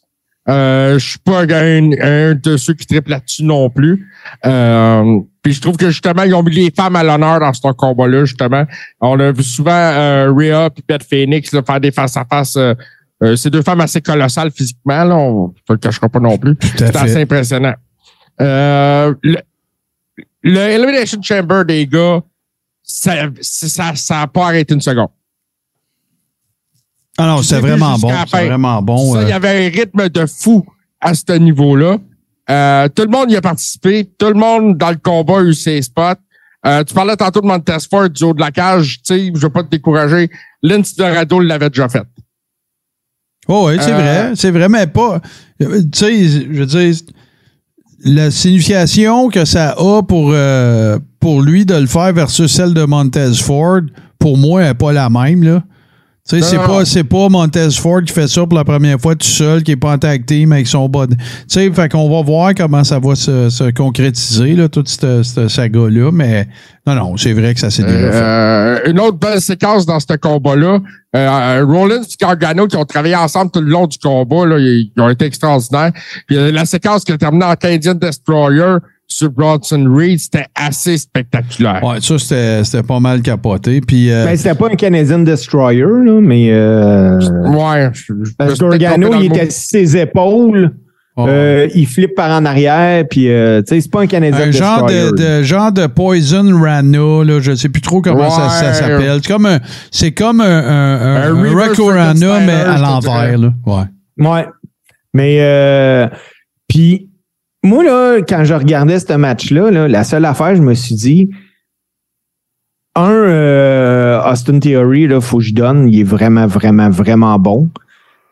Euh, 0.51 0.99
je 0.99 1.11
suis 1.11 1.19
pas 1.21 1.43
un, 1.43 1.93
un 2.01 2.35
de 2.35 2.57
ceux 2.57 2.75
qui 2.75 2.85
triplent 2.87 3.11
là-dessus 3.11 3.45
non 3.45 3.71
plus. 3.71 4.11
Euh, 4.45 5.21
puis 5.43 5.53
je 5.53 5.61
trouve 5.61 5.77
que 5.77 5.89
justement, 5.91 6.25
ils 6.25 6.35
ont 6.35 6.43
mis 6.43 6.51
les 6.55 6.71
femmes 6.71 6.97
à 6.97 7.05
l'honneur 7.05 7.41
dans 7.41 7.53
ce 7.53 7.73
combat-là, 7.73 8.25
justement. 8.25 8.65
On 9.01 9.19
a 9.21 9.31
vu 9.33 9.43
souvent 9.45 9.71
euh, 9.71 10.33
Rhea 10.35 10.69
puis 10.71 10.83
Beth 10.87 11.05
Phoenix 11.05 11.53
là, 11.53 11.63
faire 11.63 11.81
des 11.81 11.93
face-à-face. 11.93 12.57
euh, 12.57 12.75
euh, 13.23 13.37
ces 13.37 13.51
deux 13.51 13.63
femmes 13.63 13.81
assez 13.83 14.01
colossales 14.01 14.51
physiquement, 14.51 15.05
là, 15.05 15.15
on 15.17 15.49
ne 15.49 15.75
le 15.75 15.79
cachera 15.79 16.09
pas 16.09 16.21
non 16.21 16.37
plus. 16.39 16.57
C'est 16.77 16.97
assez 16.97 17.21
impressionnant. 17.21 17.75
Euh, 18.41 19.15
le, 19.23 19.37
le 20.43 20.59
Elimination 20.59 21.21
Chamber 21.23 21.65
des 21.67 21.87
gars, 21.87 22.21
ça 22.83 23.29
ça, 23.41 23.95
ça 23.95 24.21
a 24.23 24.27
pas 24.27 24.47
arrêté 24.47 24.75
une 24.75 24.81
seconde. 24.81 25.11
Ah 27.23 27.27
non, 27.27 27.43
c'est 27.43 27.61
vraiment 27.61 27.99
bon. 27.99 28.11
C'est 28.27 28.47
vraiment 28.47 28.81
bon. 28.83 29.15
Ça, 29.15 29.23
il 29.23 29.29
y 29.29 29.33
euh, 29.33 29.37
avait 29.37 29.67
un 29.67 29.71
rythme 29.71 30.09
de 30.09 30.27
fou 30.27 30.65
à 31.01 31.15
ce 31.15 31.33
niveau-là. 31.39 31.99
Euh, 32.49 32.89
tout 32.89 33.03
le 33.03 33.09
monde 33.11 33.31
y 33.31 33.37
a 33.37 33.41
participé. 33.41 34.11
Tout 34.19 34.29
le 34.29 34.35
monde 34.35 34.77
dans 34.79 34.91
le 34.91 34.97
combat 34.97 35.39
a 35.39 35.43
eu 35.43 35.55
ses 35.55 35.83
spots. 35.83 36.03
Euh, 36.67 36.83
tu 36.85 36.93
parlais 36.95 37.17
tantôt 37.17 37.41
de 37.41 37.47
Montez 37.47 37.77
Ford 37.91 38.09
du 38.11 38.25
haut 38.25 38.35
de 38.35 38.41
la 38.41 38.51
cage. 38.51 39.01
Tu 39.07 39.15
sais, 39.15 39.33
je 39.35 39.41
veux 39.41 39.51
pas 39.51 39.63
te 39.63 39.71
décourager. 39.71 40.31
Lince 40.63 40.95
Dorado 40.97 41.41
l'avait 41.41 41.71
déjà 41.71 41.89
fait. 41.89 42.03
Oh 43.49 43.67
oui, 43.69 43.77
c'est 43.81 43.93
Euh, 43.93 43.97
vrai. 43.97 44.33
C'est 44.37 44.51
vrai, 44.51 44.69
mais 44.69 44.87
pas. 44.87 45.21
Tu 45.59 45.67
sais, 45.93 46.29
je 46.29 46.59
veux 46.61 46.67
dire, 46.67 46.95
la 48.05 48.31
signification 48.31 49.29
que 49.29 49.45
ça 49.45 49.71
a 49.79 50.03
pour, 50.03 50.31
euh, 50.33 50.99
pour 51.19 51.43
lui 51.43 51.65
de 51.67 51.75
le 51.75 51.87
faire 51.87 52.13
versus 52.13 52.53
celle 52.53 52.75
de 52.75 52.85
Montez 52.85 53.35
Ford, 53.35 53.81
pour 54.19 54.37
moi, 54.39 54.63
n'est 54.63 54.75
pas 54.75 54.93
la 54.93 55.09
même, 55.11 55.43
là. 55.43 55.63
Tu 56.31 56.41
sais, 56.41 56.49
c'est 56.49 56.59
pas, 56.59 56.85
c'est 56.85 57.03
pas 57.03 57.29
Montez 57.29 57.71
Ford 57.73 58.03
qui 58.07 58.13
fait 58.13 58.29
ça 58.29 58.47
pour 58.47 58.57
la 58.57 58.63
première 58.63 59.01
fois 59.01 59.17
tout 59.17 59.27
seul, 59.27 59.65
qui 59.65 59.73
est 59.73 59.77
pas 59.77 59.95
en 59.95 59.99
tag 59.99 60.25
team 60.25 60.53
avec 60.53 60.69
son 60.69 60.89
body. 60.89 61.17
Tu 61.17 61.25
sais, 61.49 61.73
fait 61.73 61.91
qu'on 61.91 62.09
va 62.09 62.23
voir 62.23 62.53
comment 62.57 62.85
ça 62.85 63.01
va 63.01 63.17
se, 63.17 63.51
se 63.51 63.71
concrétiser, 63.73 64.55
là, 64.55 64.69
toute 64.69 64.89
cette, 64.89 65.25
cette 65.25 65.49
saga-là, 65.49 66.13
mais 66.13 66.47
non, 66.87 66.95
non, 66.95 67.17
c'est 67.17 67.33
vrai 67.33 67.53
que 67.53 67.59
ça 67.59 67.69
s'est 67.69 67.83
déjà 67.83 68.13
fait. 68.13 68.23
Euh, 68.23 68.79
une 68.87 69.01
autre 69.01 69.19
belle 69.19 69.41
séquence 69.41 69.87
dans 69.87 69.99
ce 69.99 70.17
combat-là. 70.17 70.79
Euh, 71.17 71.65
Rollins 71.67 72.03
et 72.03 72.17
Gargano 72.21 72.69
qui 72.69 72.77
ont 72.77 72.85
travaillé 72.85 73.17
ensemble 73.17 73.51
tout 73.51 73.61
le 73.61 73.69
long 73.69 73.89
du 73.89 73.99
combat, 73.99 74.47
là, 74.47 74.59
ils, 74.61 74.93
ils 74.97 75.03
ont 75.03 75.09
été 75.09 75.25
extraordinaires. 75.25 75.91
Puis 76.29 76.37
euh, 76.37 76.53
la 76.53 76.65
séquence 76.65 77.03
qui 77.03 77.11
a 77.11 77.19
terminé 77.19 77.45
en 77.45 77.57
Canadian 77.57 77.95
Destroyer 77.95 78.77
sur 79.13 79.29
Bronson 79.31 79.85
Reed, 79.93 80.21
c'était 80.21 80.47
assez 80.55 80.97
spectaculaire. 80.97 81.83
Ouais, 81.85 82.01
ça, 82.01 82.19
c'était, 82.19 82.63
c'était 82.65 82.83
pas 82.85 83.01
mal 83.01 83.21
capoté. 83.23 83.81
Puis, 83.81 84.11
euh, 84.11 84.25
Ben, 84.25 84.37
c'était 84.37 84.55
pas 84.55 84.69
un 84.69 84.77
Canadian 84.77 85.19
Destroyer, 85.19 85.83
là, 85.83 86.21
mais 86.21 86.49
euh, 86.53 87.19
Ouais. 87.19 87.91
je- 87.93 88.13
je 88.23 88.31
parce 88.39 88.59
que 88.59 88.77
Gargano, 88.77 89.11
il 89.21 89.27
était 89.27 89.51
sur 89.51 89.71
ses 89.71 89.97
épaules, 89.97 90.73
ouais. 91.17 91.25
euh, 91.29 91.69
il 91.75 91.87
flippe 91.89 92.15
par 92.15 92.31
en 92.31 92.45
arrière, 92.45 93.05
puis 93.11 93.29
euh, 93.29 93.63
tu 93.63 93.75
sais, 93.75 93.81
c'est 93.81 93.91
pas 93.91 94.03
un 94.03 94.07
Canadian 94.07 94.47
un 94.47 94.51
genre 94.53 94.87
Destroyer. 94.87 95.11
de, 95.11 95.39
de- 95.39 95.43
genre 95.43 95.73
de 95.73 95.87
Poison 95.89 96.61
Rana, 96.63 97.25
là, 97.25 97.41
je 97.41 97.55
sais 97.57 97.69
plus 97.69 97.83
trop 97.83 98.01
comment 98.01 98.31
ça, 98.31 98.73
s'appelle. 98.73 99.19
C'est 99.23 99.27
comme 99.33 99.47
un, 99.47 99.59
c'est 99.91 100.13
comme 100.13 100.41
un, 100.41 100.45
un, 100.47 101.33
un, 101.33 101.35
mais 101.35 102.53
à 102.53 102.79
l'envers, 102.79 103.39
là. 103.39 103.53
Ouais. 103.67 104.27
Ouais. 104.27 104.47
Mais 105.13 105.39
euh, 105.41 106.07
puis 106.69 107.09
moi 107.63 107.85
là, 107.85 108.19
quand 108.27 108.45
je 108.45 108.55
regardais 108.55 108.99
ce 108.99 109.13
match-là, 109.13 109.71
là, 109.71 109.89
la 109.89 110.05
seule 110.05 110.25
affaire, 110.25 110.55
je 110.57 110.63
me 110.63 110.75
suis 110.75 110.95
dit, 110.95 111.31
un 112.97 113.11
euh, 113.11 114.21
Austin 114.31 114.59
Theory, 114.59 115.07
là, 115.07 115.21
faut 115.21 115.39
que 115.39 115.45
je 115.45 115.55
donne, 115.55 115.89
il 115.93 116.01
est 116.01 116.05
vraiment, 116.05 116.47
vraiment, 116.47 116.91
vraiment 116.91 117.39
bon. 117.39 117.69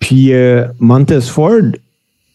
Puis 0.01 0.33
euh, 0.33 0.67
Montez 0.81 1.21
Ford, 1.21 1.61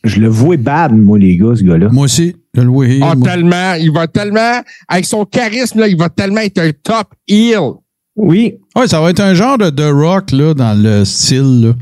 je 0.03 0.19
le 0.19 0.27
vois 0.27 0.57
bad, 0.57 0.93
moi 0.93 1.17
les 1.19 1.37
gars, 1.37 1.55
ce 1.55 1.63
gars-là. 1.63 1.89
Moi 1.89 2.05
aussi, 2.05 2.35
je 2.53 2.61
le 2.61 2.67
vois. 2.67 2.85
Ah, 3.01 3.15
moi. 3.15 3.27
tellement. 3.27 3.73
Il 3.75 3.91
va 3.91 4.07
tellement, 4.07 4.61
avec 4.87 5.05
son 5.05 5.25
charisme, 5.25 5.79
là, 5.79 5.87
il 5.87 5.97
va 5.97 6.09
tellement 6.09 6.41
être 6.41 6.59
un 6.59 6.71
top 6.71 7.07
heel. 7.27 7.71
Oui, 8.15 8.55
Ouais, 8.75 8.87
ça 8.87 9.01
va 9.01 9.09
être 9.09 9.19
un 9.21 9.33
genre 9.33 9.57
de 9.57 9.69
The 9.69 9.91
Rock, 9.91 10.31
là, 10.31 10.53
dans 10.53 10.79
le 10.81 11.03
style, 11.05 11.61
là. 11.67 11.73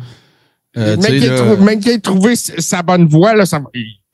Euh, 0.78 0.96
tu 0.96 1.02
même 1.02 1.02
sais, 1.02 1.18
qu'il 1.18 1.92
ait 1.92 2.00
trou- 2.00 2.16
trouvé 2.16 2.36
sa 2.36 2.82
bonne 2.82 3.06
voix, 3.08 3.36
là, 3.36 3.46
ça, 3.46 3.60
va- 3.60 3.70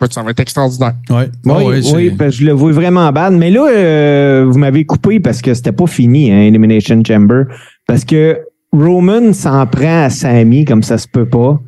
ça 0.10 0.22
va 0.24 0.32
être 0.32 0.40
extraordinaire. 0.40 0.94
Ouais. 1.10 1.30
oui, 1.46 1.64
ouais, 1.64 1.82
oui, 1.94 2.18
que 2.18 2.30
je 2.30 2.46
le 2.46 2.52
vois 2.52 2.72
vraiment 2.72 3.12
bad. 3.12 3.34
Mais 3.34 3.50
là, 3.50 3.68
euh, 3.68 4.46
vous 4.48 4.60
m'avez 4.60 4.86
coupé 4.86 5.20
parce 5.20 5.42
que 5.42 5.54
c'était 5.54 5.72
pas 5.72 5.88
fini, 5.88 6.32
hein, 6.32 6.42
Elimination 6.42 7.02
Chamber. 7.06 7.46
Parce 7.88 8.06
que 8.06 8.40
Roman 8.72 9.34
s'en 9.34 9.66
prend 9.66 10.04
à 10.04 10.10
Sammy 10.10 10.66
comme 10.66 10.84
ça 10.84 10.98
se 10.98 11.08
peut 11.08 11.28
pas. 11.28 11.60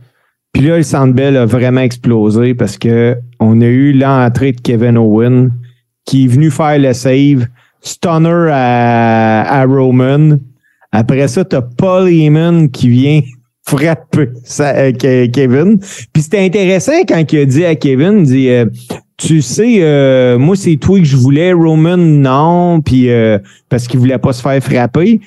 Puis 0.53 0.63
là, 0.63 0.77
le 0.77 0.84
Sandbell 0.84 1.38
a 1.38 1.45
vraiment 1.45 1.82
explosé 1.82 2.53
parce 2.53 2.77
que 2.77 3.17
on 3.39 3.61
a 3.61 3.65
eu 3.65 3.93
l'entrée 3.93 4.51
de 4.51 4.61
Kevin 4.61 4.97
Owen 4.97 5.51
qui 6.05 6.25
est 6.25 6.27
venu 6.27 6.51
faire 6.51 6.77
le 6.80 6.93
save. 6.93 7.47
Stunner 7.82 8.49
à, 8.51 9.61
à 9.61 9.65
Roman. 9.65 10.38
Après 10.91 11.27
ça, 11.27 11.45
t'as 11.45 11.61
Paul 11.61 12.09
Heyman 12.09 12.69
qui 12.69 12.89
vient 12.89 13.21
frapper 13.78 14.30
ça, 14.43 14.76
euh, 14.76 14.91
Ke- 14.91 15.30
Kevin. 15.32 15.80
Puis 16.13 16.24
c'était 16.24 16.43
intéressant 16.45 17.03
quand 17.07 17.24
il 17.32 17.39
a 17.39 17.45
dit 17.45 17.65
à 17.65 17.76
Kevin, 17.76 18.20
il 18.20 18.26
dit 18.26 18.49
euh, 18.49 18.65
tu 19.17 19.41
sais, 19.41 19.78
euh, 19.82 20.38
moi 20.39 20.55
c'est 20.55 20.78
toi 20.78 20.97
que 20.99 21.05
je 21.05 21.15
voulais, 21.17 21.53
Roman 21.53 21.97
non, 21.97 22.82
puis 22.82 23.09
euh, 23.09 23.38
parce 23.70 23.88
qu'il 23.88 23.99
voulait 23.99 24.17
pas 24.17 24.34
se 24.34 24.41
faire 24.41 24.61
frapper. 24.63 25.20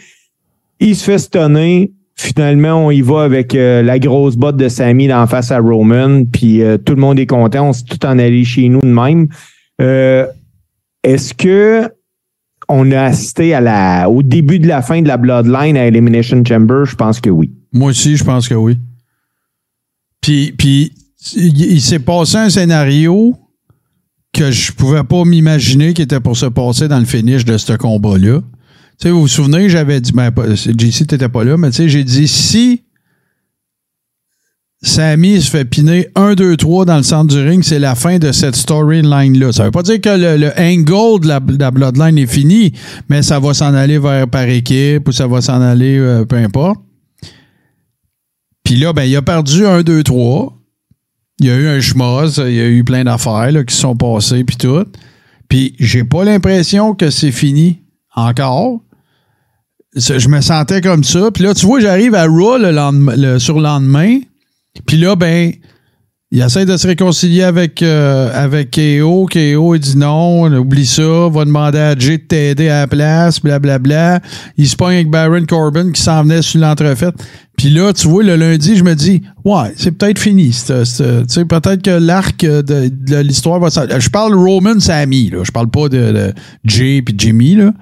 Il 0.80 0.96
se 0.96 1.04
fait 1.04 1.18
stunner. 1.18 1.92
Finalement, 2.14 2.86
on 2.86 2.90
y 2.90 3.00
va 3.00 3.22
avec 3.22 3.54
euh, 3.54 3.82
la 3.82 3.98
grosse 3.98 4.36
botte 4.36 4.56
de 4.56 4.68
Sammy 4.68 5.08
d'en 5.08 5.26
face 5.26 5.50
à 5.50 5.58
Roman, 5.58 6.24
puis 6.24 6.60
tout 6.84 6.94
le 6.94 7.00
monde 7.00 7.18
est 7.18 7.26
content. 7.26 7.68
On 7.68 7.72
s'est 7.72 7.84
tout 7.88 8.04
en 8.04 8.18
allé 8.18 8.44
chez 8.44 8.68
nous 8.68 8.80
de 8.80 8.86
même. 8.86 9.28
Est-ce 11.04 11.34
que 11.34 11.88
on 12.68 12.90
a 12.92 13.02
assisté 13.02 13.54
à 13.54 13.60
la, 13.60 14.08
au 14.08 14.22
début 14.22 14.58
de 14.58 14.68
la 14.68 14.82
fin 14.82 15.02
de 15.02 15.08
la 15.08 15.16
Bloodline 15.16 15.76
à 15.76 15.86
Elimination 15.86 16.42
Chamber? 16.46 16.84
Je 16.84 16.94
pense 16.94 17.20
que 17.20 17.30
oui. 17.30 17.50
Moi 17.72 17.90
aussi, 17.90 18.16
je 18.16 18.24
pense 18.24 18.48
que 18.48 18.54
oui. 18.54 18.78
Puis, 20.20 20.52
puis 20.56 20.92
il, 21.34 21.80
s'est 21.80 21.98
passé 21.98 22.36
un 22.36 22.50
scénario 22.50 23.36
que 24.32 24.50
je 24.50 24.72
pouvais 24.72 25.04
pas 25.04 25.24
m'imaginer 25.24 25.94
qui 25.94 26.02
était 26.02 26.20
pour 26.20 26.36
se 26.36 26.46
passer 26.46 26.88
dans 26.88 26.98
le 26.98 27.04
finish 27.04 27.44
de 27.44 27.58
ce 27.58 27.74
combat-là. 27.74 28.40
Tu 28.40 29.08
sais, 29.08 29.10
vous 29.10 29.22
vous 29.22 29.28
souvenez, 29.28 29.68
j'avais 29.68 30.00
dit, 30.00 30.12
ben, 30.12 30.30
JC, 30.54 31.06
t'étais 31.06 31.28
pas 31.28 31.44
là, 31.44 31.56
mais 31.56 31.70
tu 31.70 31.78
sais, 31.78 31.88
j'ai 31.88 32.04
dit, 32.04 32.28
si 32.28 32.82
Sammy 34.82 35.40
se 35.40 35.50
fait 35.50 35.64
piner 35.64 36.08
1, 36.14 36.34
2, 36.34 36.56
3 36.56 36.84
dans 36.84 36.96
le 36.96 37.02
centre 37.02 37.34
du 37.34 37.40
ring, 37.40 37.62
c'est 37.62 37.78
la 37.78 37.94
fin 37.94 38.18
de 38.18 38.32
cette 38.32 38.56
storyline-là. 38.56 39.52
Ça 39.52 39.64
veut 39.64 39.70
pas 39.70 39.82
dire 39.82 40.00
que 40.00 40.08
le, 40.08 40.36
le 40.36 40.52
angle 40.58 41.20
de 41.20 41.28
la, 41.28 41.40
de 41.40 41.58
la 41.58 41.70
Bloodline 41.70 42.18
est 42.18 42.26
fini, 42.26 42.72
mais 43.08 43.22
ça 43.22 43.38
va 43.38 43.54
s'en 43.54 43.74
aller 43.74 43.98
vers 43.98 44.28
par 44.28 44.44
équipe 44.44 45.08
ou 45.08 45.12
ça 45.12 45.26
va 45.26 45.40
s'en 45.40 45.60
aller, 45.60 45.98
euh, 45.98 46.24
peu 46.24 46.36
importe. 46.36 46.80
Puis 48.64 48.76
là, 48.76 48.92
ben, 48.92 49.04
il 49.04 49.16
a 49.16 49.22
perdu 49.22 49.66
1, 49.66 49.82
2, 49.82 50.02
3. 50.02 50.58
Il 51.40 51.46
y 51.46 51.50
a 51.50 51.56
eu 51.56 51.66
un 51.66 51.80
schmoz, 51.80 52.42
il 52.46 52.54
y 52.54 52.60
a 52.60 52.68
eu 52.68 52.84
plein 52.84 53.04
d'affaires 53.04 53.64
qui 53.66 53.74
sont 53.74 53.96
passées, 53.96 54.44
puis 54.44 54.56
tout. 54.56 54.86
Puis 55.48 55.74
j'ai 55.78 56.04
pas 56.04 56.24
l'impression 56.24 56.94
que 56.94 57.10
c'est 57.10 57.32
fini 57.32 57.80
encore. 58.14 58.80
Je 59.94 60.28
me 60.28 60.40
sentais 60.40 60.80
comme 60.80 61.04
ça. 61.04 61.30
Puis 61.30 61.42
là, 61.42 61.52
tu 61.54 61.66
vois, 61.66 61.80
j'arrive 61.80 62.14
à 62.14 62.26
Raw 62.26 62.58
le 62.58 62.70
lendemain, 62.70 63.16
le 63.16 63.38
surlendemain. 63.38 64.20
Puis 64.86 64.96
là, 64.96 65.16
ben, 65.16 65.52
Il 66.34 66.40
essaie 66.40 66.64
de 66.64 66.78
se 66.78 66.86
réconcilier 66.86 67.42
avec, 67.42 67.82
euh, 67.82 68.30
avec 68.32 68.70
KO. 68.70 69.26
KO, 69.30 69.74
il 69.74 69.78
dit 69.80 69.98
non, 69.98 70.50
oublie 70.56 70.86
ça, 70.86 71.28
va 71.30 71.44
demander 71.44 71.78
à 71.78 71.94
Jay 71.98 72.16
de 72.16 72.22
t'aider 72.22 72.70
à 72.70 72.80
la 72.80 72.86
place, 72.86 73.38
blablabla. 73.42 74.20
Il 74.56 74.66
se 74.66 74.74
pogne 74.74 74.94
avec 74.94 75.10
Baron 75.10 75.44
Corbin 75.46 75.92
qui 75.92 76.00
s'en 76.00 76.22
venait 76.22 76.40
sur 76.40 76.58
l'entrefaite. 76.60 77.14
Puis 77.58 77.68
là, 77.68 77.92
tu 77.92 78.08
vois, 78.08 78.22
le 78.22 78.36
lundi, 78.36 78.76
je 78.76 78.82
me 78.82 78.94
dis, 78.94 79.20
ouais, 79.44 79.74
c'est 79.76 79.90
peut-être 79.92 80.18
fini. 80.18 80.48
Tu 80.48 80.72
sais, 80.86 81.44
peut-être 81.44 81.82
que 81.82 81.90
l'arc 81.90 82.40
de, 82.40 82.62
de 82.62 83.16
l'histoire 83.18 83.60
va 83.60 83.68
s'en- 83.68 83.84
Je 83.98 84.08
parle 84.08 84.32
Roman 84.34 84.80
Sammy, 84.80 85.28
là. 85.28 85.40
Je 85.44 85.50
parle 85.52 85.68
pas 85.68 85.90
de, 85.90 86.12
de 86.12 86.32
Jay 86.64 87.02
puis 87.02 87.14
Jimmy, 87.18 87.56
là. 87.56 87.74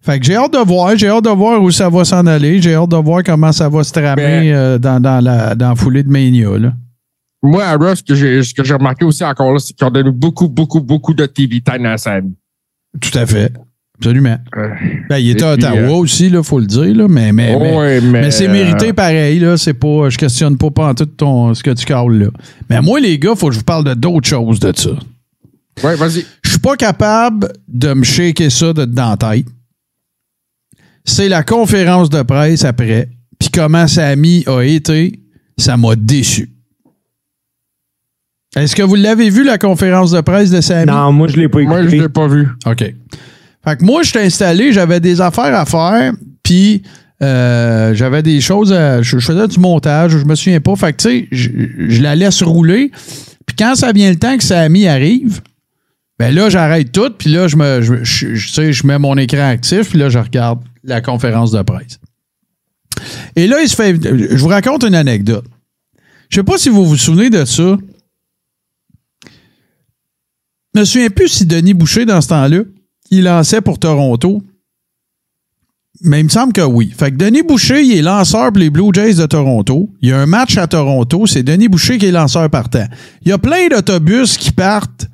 Fait 0.00 0.18
que 0.18 0.24
j'ai 0.24 0.36
hâte 0.36 0.54
de 0.54 0.66
voir, 0.66 0.96
j'ai 0.96 1.08
hâte 1.10 1.24
de 1.24 1.28
voir 1.30 1.62
où 1.62 1.70
ça 1.70 1.90
va 1.90 2.06
s'en 2.06 2.26
aller, 2.26 2.62
j'ai 2.62 2.74
hâte 2.74 2.88
de 2.90 2.96
voir 2.96 3.22
comment 3.22 3.52
ça 3.52 3.68
va 3.68 3.84
se 3.84 3.92
tramer 3.92 4.16
Ben- 4.22 4.52
euh, 4.54 4.78
dans, 4.78 4.98
dans, 5.00 5.22
la, 5.22 5.54
dans 5.54 5.68
la 5.68 5.74
foulée 5.74 6.02
de 6.02 6.08
Mania, 6.08 6.48
là. 6.58 6.72
Moi, 7.42 7.64
à 7.64 7.76
Raw, 7.76 7.94
ce 7.94 8.02
que 8.02 8.14
j'ai, 8.14 8.42
ce 8.42 8.52
que 8.52 8.62
j'ai 8.64 8.74
remarqué 8.74 9.04
aussi 9.04 9.24
encore 9.24 9.52
là, 9.52 9.58
c'est 9.58 9.72
qu'ils 9.72 9.86
ont 9.86 9.90
donné 9.90 10.10
beaucoup, 10.10 10.48
beaucoup, 10.48 10.80
beaucoup 10.80 11.14
de 11.14 11.24
TV 11.26 11.60
time 11.60 11.86
à 11.86 11.96
Sam. 11.96 12.32
Tout 13.00 13.16
à 13.18 13.24
fait. 13.24 13.52
Absolument. 14.00 14.38
Euh, 14.56 14.68
Ben, 15.10 15.18
il 15.18 15.30
était 15.30 15.44
à 15.44 15.56
puis, 15.56 15.66
Ottawa 15.66 15.78
euh, 15.78 15.94
aussi, 15.96 16.30
là, 16.30 16.42
faut 16.42 16.58
le 16.58 16.66
dire, 16.66 16.94
là, 16.94 17.06
mais, 17.06 17.32
mais, 17.32 17.54
mais, 17.58 17.76
ouais, 17.76 18.00
mais, 18.00 18.22
mais 18.22 18.30
c'est 18.30 18.48
euh, 18.48 18.52
mérité 18.52 18.94
pareil, 18.94 19.38
là. 19.38 19.58
C'est 19.58 19.74
pas, 19.74 20.08
je 20.08 20.16
questionne 20.16 20.56
pas, 20.56 20.70
pas 20.70 20.88
en 20.88 20.94
tout 20.94 21.04
ton, 21.04 21.52
ce 21.52 21.62
que 21.62 21.70
tu 21.70 21.84
cales 21.84 22.18
là. 22.18 22.28
Mais 22.70 22.80
moi, 22.80 22.98
les 22.98 23.18
gars, 23.18 23.34
faut 23.34 23.48
que 23.48 23.52
je 23.54 23.58
vous 23.58 23.64
parle 23.64 23.84
de 23.84 23.92
d'autres 23.92 24.26
choses 24.28 24.58
de 24.58 24.72
ça. 24.74 24.90
Ouais, 25.84 25.96
vas-y. 25.96 26.24
Je 26.42 26.50
suis 26.50 26.58
pas 26.58 26.76
capable 26.76 27.52
de 27.68 27.92
me 27.92 28.02
shaker 28.02 28.50
ça 28.50 28.72
de 28.72 28.86
dans 28.86 29.10
la 29.10 29.16
tête. 29.16 29.46
C'est 31.04 31.28
la 31.28 31.42
conférence 31.42 32.08
de 32.08 32.22
presse 32.22 32.64
après, 32.64 33.08
puis 33.38 33.50
comment 33.50 33.86
Samy 33.86 34.44
a 34.46 34.62
été, 34.62 35.20
ça 35.58 35.76
m'a 35.76 35.94
déçu. 35.94 36.50
Est-ce 38.56 38.74
que 38.74 38.82
vous 38.82 38.96
l'avez 38.96 39.30
vu, 39.30 39.44
la 39.44 39.58
conférence 39.58 40.10
de 40.10 40.20
presse 40.20 40.50
de 40.50 40.60
Samy? 40.60 40.86
Non, 40.90 41.12
moi, 41.12 41.28
je 41.28 41.36
l'ai 41.36 41.48
pas 41.48 41.60
Moi, 41.60 41.78
je 41.82 41.86
écouté. 41.88 42.00
l'ai 42.02 42.08
pas 42.08 42.26
vu. 42.26 42.48
OK. 42.66 42.78
Fait 43.64 43.76
que 43.78 43.84
moi, 43.84 44.02
j'étais 44.02 44.22
installé, 44.22 44.72
j'avais 44.72 44.98
des 45.00 45.20
affaires 45.20 45.54
à 45.54 45.64
faire, 45.66 46.12
puis 46.42 46.82
euh, 47.22 47.94
j'avais 47.94 48.22
des 48.22 48.40
choses 48.40 48.72
à. 48.72 49.02
Je, 49.02 49.18
je 49.18 49.24
faisais 49.24 49.46
du 49.46 49.60
montage, 49.60 50.12
je 50.12 50.24
me 50.24 50.34
souviens 50.34 50.60
pas. 50.60 50.74
Fait 50.76 50.92
que, 50.92 51.02
tu 51.02 51.08
sais, 51.08 51.28
je, 51.30 51.50
je 51.88 52.02
la 52.02 52.16
laisse 52.16 52.42
rouler. 52.42 52.90
Puis 53.46 53.54
quand 53.56 53.74
ça 53.76 53.92
vient 53.92 54.10
le 54.10 54.16
temps 54.16 54.36
que 54.36 54.42
Samy 54.44 54.88
arrive, 54.88 55.40
ben 56.18 56.34
là, 56.34 56.48
j'arrête 56.48 56.90
tout, 56.92 57.10
puis 57.16 57.30
là, 57.30 57.46
je 57.48 57.56
me. 57.56 57.82
Je, 57.82 58.02
je- 58.02 58.34
je- 58.34 58.46
tu 58.48 58.52
sais, 58.54 58.72
je 58.72 58.86
mets 58.86 58.98
mon 58.98 59.16
écran 59.16 59.48
actif, 59.48 59.90
puis 59.90 59.98
là, 59.98 60.08
je 60.08 60.18
regarde 60.18 60.60
la 60.82 61.00
conférence 61.00 61.52
de 61.52 61.62
presse. 61.62 62.00
Et 63.36 63.46
là, 63.46 63.60
il 63.62 63.68
se 63.68 63.76
fait. 63.76 63.94
Je 64.02 64.36
vous 64.36 64.48
raconte 64.48 64.82
une 64.84 64.94
anecdote. 64.94 65.44
Je 66.30 66.36
sais 66.36 66.42
pas 66.44 66.58
si 66.58 66.68
vous 66.68 66.86
vous 66.86 66.96
souvenez 66.96 67.28
de 67.30 67.44
ça. 67.44 67.76
Je 70.74 70.80
me 70.80 70.84
souviens 70.84 71.10
plus 71.10 71.28
si 71.28 71.46
Denis 71.46 71.74
Boucher, 71.74 72.04
dans 72.06 72.20
ce 72.20 72.28
temps-là, 72.28 72.60
il 73.10 73.24
lançait 73.24 73.60
pour 73.60 73.78
Toronto. 73.78 74.42
Mais 76.02 76.20
il 76.20 76.24
me 76.24 76.28
semble 76.28 76.52
que 76.52 76.60
oui. 76.62 76.92
Fait 76.96 77.10
que 77.10 77.16
Denis 77.16 77.42
Boucher, 77.42 77.82
il 77.82 77.92
est 77.92 78.02
lanceur 78.02 78.52
pour 78.52 78.58
les 78.60 78.70
Blue 78.70 78.90
Jays 78.94 79.14
de 79.14 79.26
Toronto. 79.26 79.90
Il 80.00 80.08
y 80.08 80.12
a 80.12 80.18
un 80.20 80.26
match 80.26 80.56
à 80.56 80.66
Toronto. 80.66 81.26
C'est 81.26 81.42
Denis 81.42 81.68
Boucher 81.68 81.98
qui 81.98 82.06
est 82.06 82.12
lanceur 82.12 82.48
partant. 82.48 82.86
Il 83.22 83.28
y 83.28 83.32
a 83.32 83.38
plein 83.38 83.68
d'autobus 83.68 84.36
qui 84.38 84.52
partent 84.52 85.08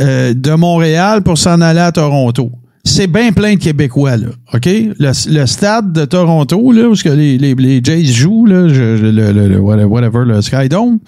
euh, 0.00 0.32
de 0.34 0.52
Montréal 0.52 1.22
pour 1.22 1.38
s'en 1.38 1.60
aller 1.60 1.80
à 1.80 1.90
Toronto. 1.90 2.52
C'est 2.84 3.06
bien 3.06 3.32
plein 3.32 3.54
de 3.54 3.58
Québécois, 3.60 4.16
là. 4.16 4.28
OK? 4.52 4.68
Le, 4.68 5.46
stade 5.46 5.92
de 5.92 6.04
Toronto, 6.04 6.70
là, 6.72 6.88
où 6.88 6.94
les, 7.04 7.38
les, 7.38 7.54
les 7.54 7.80
Jays 7.82 8.04
jouent, 8.04 8.46
là, 8.46 8.62
le, 8.62 8.96
le- 9.10 9.32
le- 9.48 9.58
whatever, 9.60 10.24
le 10.26 10.40
Skydome, 10.42 10.98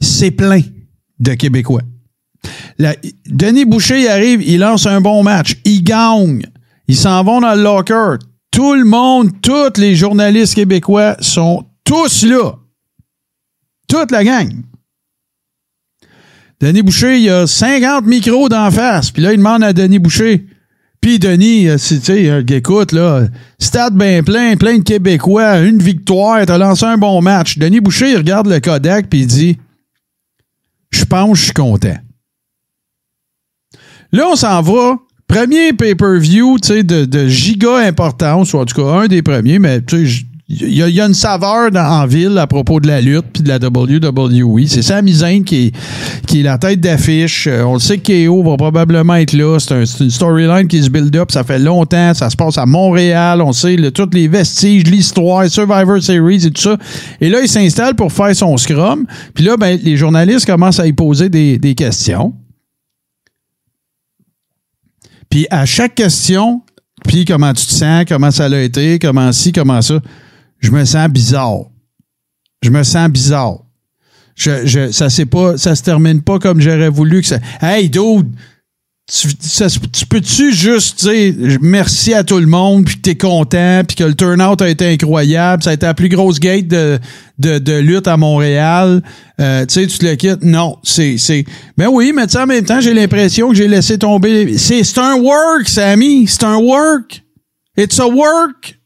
c'est 0.00 0.30
plein 0.30 0.60
de 1.18 1.34
Québécois. 1.34 1.82
Denis 3.26 3.64
Boucher 3.64 4.08
arrive, 4.08 4.42
il 4.42 4.58
lance 4.58 4.86
un 4.86 5.00
bon 5.00 5.22
match, 5.22 5.56
il 5.64 5.82
gagne, 5.82 6.42
ils 6.88 6.96
s'en 6.96 7.22
vont 7.24 7.40
dans 7.40 7.54
le 7.54 7.62
locker. 7.62 8.16
Tout 8.50 8.74
le 8.74 8.84
monde, 8.84 9.30
tous 9.42 9.80
les 9.80 9.94
journalistes 9.94 10.54
québécois 10.54 11.16
sont 11.20 11.64
tous 11.84 12.24
là. 12.24 12.52
Toute 13.88 14.10
la 14.10 14.24
gang. 14.24 14.50
Denis 16.60 16.82
Boucher, 16.82 17.20
il 17.20 17.28
a 17.30 17.46
50 17.46 18.06
micros 18.06 18.48
d'en 18.48 18.70
face. 18.70 19.10
Puis 19.10 19.22
là, 19.22 19.32
il 19.32 19.38
demande 19.38 19.64
à 19.64 19.72
Denis 19.72 19.98
Boucher. 19.98 20.46
Puis 21.00 21.18
Denis, 21.18 21.68
euh, 21.68 21.76
tu 21.76 22.00
sais, 22.00 22.30
euh, 22.30 22.42
écoute, 22.48 22.92
là, 22.92 23.26
stade 23.58 23.94
bien 23.94 24.22
plein, 24.22 24.56
plein 24.56 24.78
de 24.78 24.82
Québécois, 24.82 25.58
une 25.58 25.82
victoire, 25.82 26.46
t'as 26.46 26.56
lancé 26.56 26.86
un 26.86 26.96
bon 26.96 27.20
match. 27.20 27.58
Denis 27.58 27.80
Boucher, 27.80 28.12
il 28.12 28.16
regarde 28.16 28.46
le 28.46 28.58
Kodak, 28.58 29.10
puis 29.10 29.20
il 29.20 29.26
dit 29.26 29.58
Je 30.90 31.04
pense 31.04 31.38
je 31.38 31.44
suis 31.44 31.52
content. 31.52 31.98
Là, 34.14 34.28
on 34.30 34.36
s'en 34.36 34.62
va. 34.62 34.96
Premier 35.26 35.72
pay-per-view, 35.72 36.58
de, 36.58 37.04
de 37.04 37.26
giga 37.26 37.78
importance, 37.78 38.52
ou 38.54 38.58
en 38.58 38.64
tout 38.64 38.80
cas 38.80 38.88
un 39.00 39.06
des 39.08 39.22
premiers, 39.22 39.58
mais 39.58 39.80
tu 39.80 40.06
sais, 40.06 40.22
il 40.48 40.74
y, 40.74 40.82
a- 41.00 41.06
une 41.06 41.14
saveur 41.14 41.70
dans- 41.72 41.80
en 42.02 42.06
ville 42.06 42.36
à 42.38 42.46
propos 42.46 42.78
de 42.78 42.86
la 42.86 43.00
lutte 43.00 43.24
puis 43.32 43.42
de 43.42 43.48
la 43.48 43.58
WWE. 43.58 44.66
C'est 44.68 44.82
Sami 44.82 45.14
Zayn 45.14 45.42
qui 45.42 45.66
est, 45.68 45.72
qui 46.28 46.40
est 46.40 46.42
la 46.44 46.58
tête 46.58 46.78
d'affiche. 46.80 47.46
Euh, 47.50 47.62
on 47.64 47.74
le 47.74 47.80
sait 47.80 47.96
que 47.98 48.26
KO 48.28 48.42
va 48.44 48.56
probablement 48.58 49.14
être 49.16 49.32
là. 49.32 49.58
C'est 49.58 50.04
une 50.04 50.10
storyline 50.10 50.68
qui 50.68 50.82
se 50.82 50.90
build 50.90 51.16
up. 51.16 51.32
Ça 51.32 51.42
fait 51.42 51.58
longtemps. 51.58 52.12
Ça 52.12 52.28
se 52.28 52.36
passe 52.36 52.58
à 52.58 52.66
Montréal. 52.66 53.40
On 53.40 53.52
sait 53.52 53.74
le, 53.76 53.90
tous 53.90 54.10
les 54.12 54.28
vestiges, 54.28 54.84
l'histoire, 54.84 55.48
Survivor 55.48 56.00
Series 56.02 56.46
et 56.46 56.50
tout 56.50 56.60
ça. 56.62 56.76
Et 57.22 57.30
là, 57.30 57.38
il 57.42 57.48
s'installe 57.48 57.94
pour 57.96 58.12
faire 58.12 58.36
son 58.36 58.56
scrum. 58.58 59.06
Puis 59.34 59.44
là, 59.44 59.56
ben, 59.56 59.78
les 59.82 59.96
journalistes 59.96 60.44
commencent 60.46 60.78
à 60.78 60.86
y 60.86 60.92
poser 60.92 61.30
des, 61.30 61.58
des 61.58 61.74
questions. 61.74 62.34
Puis 65.34 65.48
à 65.50 65.66
chaque 65.66 65.96
question, 65.96 66.62
puis 67.02 67.24
comment 67.24 67.52
tu 67.52 67.66
te 67.66 67.72
sens, 67.72 68.04
comment 68.06 68.30
ça 68.30 68.44
a 68.44 68.60
été, 68.60 69.00
comment 69.00 69.32
ci, 69.32 69.50
comment 69.50 69.82
ça, 69.82 69.98
je 70.60 70.70
me 70.70 70.84
sens 70.84 71.08
bizarre. 71.08 71.64
Je 72.62 72.70
me 72.70 72.84
sens 72.84 73.08
bizarre. 73.10 73.58
Je, 74.36 74.64
je, 74.64 74.92
ça 74.92 75.10
c'est 75.10 75.26
pas, 75.26 75.58
ça 75.58 75.74
se 75.74 75.82
termine 75.82 76.22
pas 76.22 76.38
comme 76.38 76.60
j'aurais 76.60 76.88
voulu 76.88 77.20
que 77.20 77.26
ça. 77.26 77.40
Hey, 77.60 77.90
dude, 77.90 78.32
tu, 79.06 79.28
tu 79.92 80.06
peux-tu 80.06 80.52
juste 80.52 81.06
dire 81.06 81.58
merci 81.60 82.14
à 82.14 82.24
tout 82.24 82.38
le 82.38 82.46
monde, 82.46 82.86
puis 82.86 82.96
que 82.96 83.00
t'es 83.02 83.16
content, 83.16 83.82
puis 83.86 83.96
que 83.96 84.04
le 84.04 84.14
turnout 84.14 84.60
a 84.62 84.68
été 84.68 84.86
incroyable, 84.92 85.62
ça 85.62 85.70
a 85.70 85.72
été 85.74 85.84
la 85.84 85.92
plus 85.94 86.08
grosse 86.08 86.40
gate 86.40 86.68
de, 86.68 86.98
de, 87.38 87.58
de 87.58 87.72
lutte 87.74 88.08
à 88.08 88.16
Montréal. 88.16 89.02
Euh, 89.40 89.66
tu 89.66 89.74
sais, 89.74 89.86
tu 89.86 89.98
te 89.98 90.06
le 90.06 90.14
quittes? 90.16 90.42
Non, 90.42 90.78
c'est. 90.82 91.18
c'est 91.18 91.44
Ben 91.76 91.88
oui, 91.88 92.12
mais 92.14 92.26
tu 92.26 92.32
sais, 92.32 92.38
en 92.38 92.46
même 92.46 92.64
temps, 92.64 92.80
j'ai 92.80 92.94
l'impression 92.94 93.50
que 93.50 93.54
j'ai 93.54 93.68
laissé 93.68 93.98
tomber. 93.98 94.56
C'est 94.56 94.82
c'est 94.84 95.00
un 95.00 95.16
work, 95.16 95.68
Sammy. 95.68 96.26
C'est 96.26 96.44
un 96.44 96.56
work. 96.56 97.22
It's 97.76 98.00
a 98.00 98.06
work. 98.06 98.78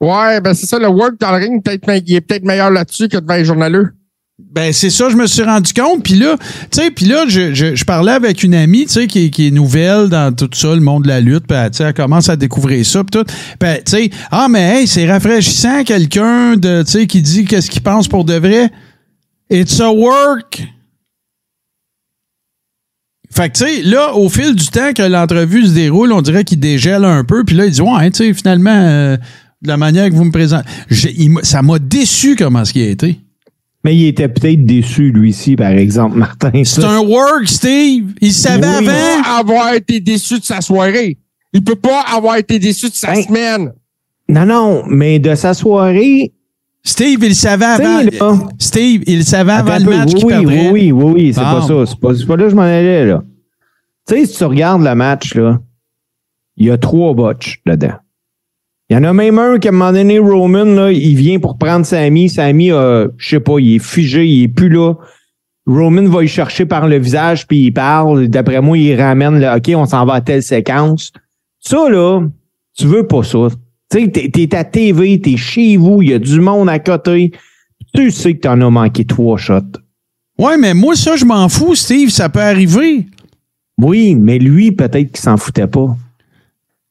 Ouais, 0.00 0.40
ben 0.40 0.52
c'est 0.52 0.66
ça, 0.66 0.78
le 0.78 0.88
work 0.88 1.18
dans 1.20 1.30
le 1.30 1.38
ring, 1.38 1.62
peut-être, 1.62 2.02
il 2.06 2.16
est 2.16 2.20
peut-être 2.20 2.44
meilleur 2.44 2.70
là-dessus 2.70 3.08
que 3.08 3.16
devant 3.16 3.36
les 3.36 3.44
journaleux. 3.44 3.94
Ben 4.38 4.72
c'est 4.72 4.90
ça, 4.90 5.08
je 5.10 5.16
me 5.16 5.28
suis 5.28 5.42
rendu 5.42 5.72
compte. 5.72 6.02
Puis 6.02 6.14
là, 6.14 6.36
tu 6.72 6.80
sais, 6.80 6.90
puis 6.90 7.06
là, 7.06 7.24
je, 7.28 7.54
je, 7.54 7.76
je 7.76 7.84
parlais 7.84 8.10
avec 8.12 8.42
une 8.42 8.54
amie, 8.54 8.84
tu 8.86 8.92
sais, 8.92 9.06
qui, 9.06 9.26
est- 9.26 9.30
qui 9.30 9.46
est 9.46 9.50
nouvelle 9.52 10.08
dans 10.08 10.34
tout 10.34 10.50
ça, 10.52 10.74
le 10.74 10.80
monde 10.80 11.04
de 11.04 11.08
la 11.08 11.20
lutte. 11.20 11.46
Puis 11.46 11.56
elle, 11.56 11.70
elle 11.78 11.94
commence 11.94 12.28
à 12.28 12.34
découvrir 12.34 12.84
ça, 12.84 13.04
puis 13.04 13.20
tout. 13.20 13.24
Tu 13.60 13.66
sais, 13.86 14.10
ah 14.32 14.48
mais 14.50 14.80
hey, 14.80 14.86
c'est 14.88 15.08
rafraîchissant 15.08 15.84
quelqu'un 15.84 16.56
de, 16.56 16.82
tu 16.82 16.90
sais, 16.90 17.06
qui 17.06 17.22
dit 17.22 17.44
qu'est-ce 17.44 17.70
qu'il 17.70 17.82
pense 17.82 18.08
pour 18.08 18.24
de 18.24 18.34
vrai. 18.34 18.70
It's 19.50 19.78
a 19.80 19.92
work. 19.92 20.64
Fait 23.30 23.50
que, 23.50 23.58
tu 23.58 23.64
sais, 23.64 23.82
là, 23.82 24.14
au 24.14 24.28
fil 24.28 24.54
du 24.56 24.66
temps 24.66 24.92
que 24.92 25.02
l'entrevue 25.02 25.66
se 25.66 25.72
déroule, 25.72 26.12
on 26.12 26.22
dirait 26.22 26.44
qu'il 26.44 26.58
dégèle 26.60 27.04
un 27.04 27.22
peu. 27.24 27.44
Puis 27.44 27.54
là, 27.56 27.66
il 27.66 27.72
dit, 27.72 27.80
ouais, 27.80 28.10
tu 28.10 28.18
sais, 28.18 28.34
finalement, 28.34 28.70
euh, 28.74 29.16
de 29.62 29.68
la 29.68 29.76
manière 29.76 30.08
que 30.08 30.14
vous 30.14 30.24
me 30.24 30.32
présentez, 30.32 30.68
ça 31.42 31.62
m'a 31.62 31.78
déçu 31.78 32.34
comment 32.36 32.64
ce 32.64 32.72
qui 32.72 32.82
a 32.82 32.88
été. 32.88 33.20
Mais 33.84 33.94
il 33.94 34.06
était 34.06 34.28
peut-être 34.28 34.64
déçu, 34.64 35.10
lui-ci, 35.12 35.56
par 35.56 35.70
exemple, 35.70 36.16
Martin. 36.16 36.62
C'est 36.64 36.84
un 36.84 37.00
work, 37.00 37.46
Steve. 37.46 38.14
Il 38.22 38.32
savait 38.32 38.66
Oui. 38.66 38.72
Il 38.80 38.86
peut 38.86 38.90
avant. 38.90 39.22
pas 39.22 39.38
avoir 39.40 39.74
été 39.74 40.00
déçu 40.00 40.38
de 40.38 40.44
sa 40.44 40.60
soirée. 40.62 41.18
Il 41.52 41.62
peut 41.62 41.76
pas 41.76 42.00
avoir 42.14 42.36
été 42.36 42.58
déçu 42.58 42.88
de 42.88 42.94
sa 42.94 43.12
Ben, 43.12 43.22
semaine. 43.22 43.72
Non, 44.28 44.46
non, 44.46 44.82
mais 44.88 45.18
de 45.18 45.34
sa 45.34 45.52
soirée. 45.52 46.32
Steve, 46.82 47.20
il 47.24 47.34
savait 47.34 47.64
avant. 47.64 48.00
Là. 48.02 48.38
Steve, 48.58 49.02
il 49.06 49.24
savait 49.24 49.52
avant 49.52 49.72
Attends 49.72 49.84
le 49.90 49.96
match 49.96 50.14
qu'il 50.14 50.24
oui, 50.26 50.34
oui, 50.46 50.68
oui, 50.72 50.92
oui, 50.92 51.12
oui, 51.14 51.34
c'est 51.34 51.40
Bon. 51.40 51.46
pas 51.60 51.62
ça. 51.66 51.86
C'est 51.86 52.00
pas, 52.00 52.14
c'est 52.14 52.26
pas 52.26 52.36
là 52.36 52.44
que 52.44 52.50
je 52.50 52.54
m'en 52.54 52.62
allais, 52.62 53.06
là. 53.06 53.22
Tu 54.08 54.14
sais, 54.16 54.26
si 54.26 54.36
tu 54.36 54.44
regardes 54.44 54.82
le 54.82 54.94
match, 54.94 55.34
là, 55.34 55.60
il 56.56 56.66
y 56.66 56.70
a 56.70 56.76
trois 56.78 57.14
botches 57.14 57.60
dedans. 57.66 57.94
Il 58.90 58.94
y 58.94 58.96
en 58.98 59.04
a 59.04 59.12
même 59.12 59.38
un 59.38 59.58
qui, 59.58 59.68
à 59.68 59.70
un 59.70 59.72
moment 59.72 59.92
donné, 59.92 60.18
Roman, 60.18 60.64
là, 60.64 60.92
il 60.92 61.16
vient 61.16 61.38
pour 61.38 61.56
prendre 61.56 61.86
Sammy. 61.86 62.28
Sammy, 62.28 62.70
a, 62.70 63.06
je 63.16 63.28
sais 63.28 63.40
pas, 63.40 63.58
il 63.58 63.76
est 63.76 63.78
figé, 63.84 64.26
il 64.26 64.42
est 64.44 64.48
plus 64.48 64.68
là. 64.68 64.94
Roman 65.66 66.04
va 66.04 66.22
y 66.22 66.28
chercher 66.28 66.66
par 66.66 66.86
le 66.86 66.98
visage, 66.98 67.46
puis 67.46 67.66
il 67.66 67.72
parle. 67.72 68.28
D'après 68.28 68.60
moi, 68.60 68.76
il 68.76 69.00
ramène, 69.00 69.40
le, 69.40 69.56
OK, 69.56 69.72
on 69.74 69.86
s'en 69.86 70.04
va 70.04 70.14
à 70.14 70.20
telle 70.20 70.42
séquence. 70.42 71.12
Ça, 71.60 71.88
là, 71.88 72.20
tu 72.76 72.86
veux 72.86 73.06
pas 73.06 73.22
ça. 73.22 73.48
Tu 73.90 74.00
sais, 74.00 74.08
t'es, 74.08 74.28
t'es 74.28 74.54
à 74.54 74.64
TV, 74.64 75.18
t'es 75.20 75.38
chez 75.38 75.78
vous, 75.78 76.02
il 76.02 76.10
y 76.10 76.12
a 76.12 76.18
du 76.18 76.40
monde 76.40 76.68
à 76.68 76.78
côté. 76.78 77.32
Tu 77.94 78.10
sais 78.10 78.34
que 78.34 78.40
t'en 78.40 78.60
as 78.60 78.70
manqué 78.70 79.06
trois 79.06 79.38
shots. 79.38 79.78
Ouais, 80.38 80.58
mais 80.58 80.74
moi, 80.74 80.94
ça, 80.96 81.16
je 81.16 81.24
m'en 81.24 81.48
fous, 81.48 81.74
Steve. 81.74 82.10
Ça 82.10 82.28
peut 82.28 82.40
arriver. 82.42 83.06
Oui, 83.78 84.14
mais 84.14 84.38
lui, 84.38 84.72
peut-être 84.72 85.12
qu'il 85.12 85.20
s'en 85.20 85.36
foutait 85.36 85.68
pas. 85.68 85.96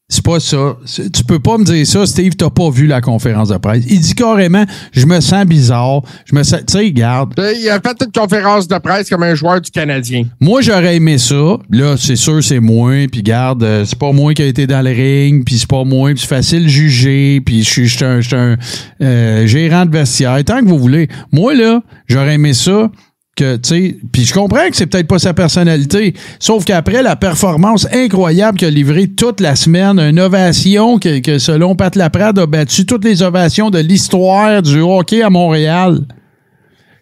C'est 0.10 0.24
pas 0.24 0.40
ça. 0.40 0.78
Tu 0.86 1.24
peux 1.24 1.40
pas 1.40 1.58
me 1.58 1.64
dire 1.64 1.88
ça, 1.88 2.06
Steve, 2.06 2.36
t'as 2.36 2.50
pas 2.50 2.70
vu 2.70 2.88
la 2.88 3.00
conférence 3.02 3.50
de 3.50 3.58
presse. 3.58 3.84
Il 3.88 4.00
dit 4.02 4.14
carrément, 4.14 4.66
je 4.92 5.06
me 5.06 5.20
sens 5.22 5.46
bizarre. 5.46 6.02
Je 6.26 6.36
me 6.36 6.44
sens, 6.44 6.60
tu 6.60 6.74
sais, 6.74 6.80
regarde, 6.80 7.34
Il 7.38 7.70
a 7.70 7.80
fait 7.80 7.98
une 8.04 8.12
conférence 8.12 8.68
de 8.68 8.78
presse 8.78 9.10
comme 9.10 9.24
un 9.24 9.34
joueur 9.34 9.62
du 9.62 9.72
Canadien. 9.72 10.26
moi, 10.40 10.62
j'aurais 10.62 10.98
aimé 10.98 11.18
ça. 11.18 11.58
Là, 11.72 11.96
c'est 11.98 12.18
sûr, 12.18 12.44
c'est 12.44 12.60
moi. 12.60 13.08
Puis 13.12 13.24
garde, 13.24 13.64
euh, 13.64 13.86
c'est 13.86 13.98
pas 13.98 14.12
moi 14.12 14.34
qui 14.34 14.42
a 14.42 14.46
été 14.46 14.68
dans 14.68 14.82
le 14.82 14.92
ring. 14.92 15.44
Puis 15.46 15.60
c'est 15.60 15.70
pas 15.70 15.84
moi. 15.86 16.12
Puis 16.12 16.20
c'est 16.20 16.28
facile 16.28 16.64
de 16.64 16.70
juger. 16.70 17.42
Puis 17.42 17.64
je 17.64 17.84
suis 17.84 18.04
un, 18.04 18.20
un, 18.34 18.58
euh, 19.02 19.48
gérant 19.48 19.86
de 19.86 19.92
vestiaire. 19.92 20.44
Tant 20.44 20.60
que 20.60 20.66
vous 20.68 20.80
voulez. 20.80 21.08
Moi, 21.32 21.56
là, 21.56 21.82
j'aurais 22.08 22.36
aimé 22.36 22.54
ça 22.54 22.92
que, 23.36 23.56
tu 23.56 23.70
sais, 23.70 23.98
puis 24.12 24.26
je 24.26 24.34
comprends 24.34 24.70
que 24.70 24.76
c'est 24.76 24.86
peut-être 24.86 25.08
pas 25.08 25.18
sa 25.18 25.34
personnalité, 25.34 26.14
sauf 26.40 26.66
qu'après 26.66 27.02
la 27.02 27.16
performance 27.16 27.88
incroyable 27.92 28.58
qu'il 28.60 28.68
a 28.68 28.72
livrée 28.72 29.08
toute 29.08 29.40
la 29.40 29.56
semaine, 29.56 30.00
une 30.00 30.20
ovation 30.20 31.00
que, 31.00 31.20
que 31.20 31.40
selon 31.40 31.76
Pat 31.76 31.96
Laprade 31.96 32.38
a 32.38 32.46
battu 32.46 32.86
toutes 32.86 33.04
les 33.06 33.24
ovations 33.24 33.72
de 33.72 33.80
l'histoire 33.80 34.62
du 34.62 34.80
hockey 34.82 35.24
à 35.24 35.30
Montréal. 35.32 36.02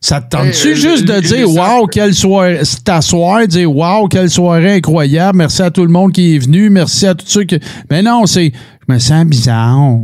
Ça 0.04 0.20
te 0.20 0.36
tente-tu 0.36 0.70
Euh, 0.70 0.76
juste 0.76 1.06
de 1.06 1.20
dire 1.20 1.48
Wow, 1.48 1.86
quelle 1.86 2.16
soirée, 2.16 2.62
t'asseoir, 2.84 3.46
dire 3.46 3.72
Wow, 3.72 4.08
quelle 4.08 4.30
soirée 4.32 4.76
incroyable, 4.78 5.38
merci 5.38 5.62
à 5.62 5.70
tout 5.70 5.86
le 5.86 5.92
monde 5.92 6.12
qui 6.12 6.36
est 6.36 6.40
venu, 6.40 6.70
merci 6.72 7.06
à 7.06 7.14
tous 7.14 7.28
ceux 7.28 7.44
qui. 7.44 7.60
Mais 7.90 8.02
non, 8.02 8.26
c'est. 8.26 8.52
Je 8.88 8.94
me 8.94 8.98
sens 9.00 9.26
bizarre. 9.26 10.00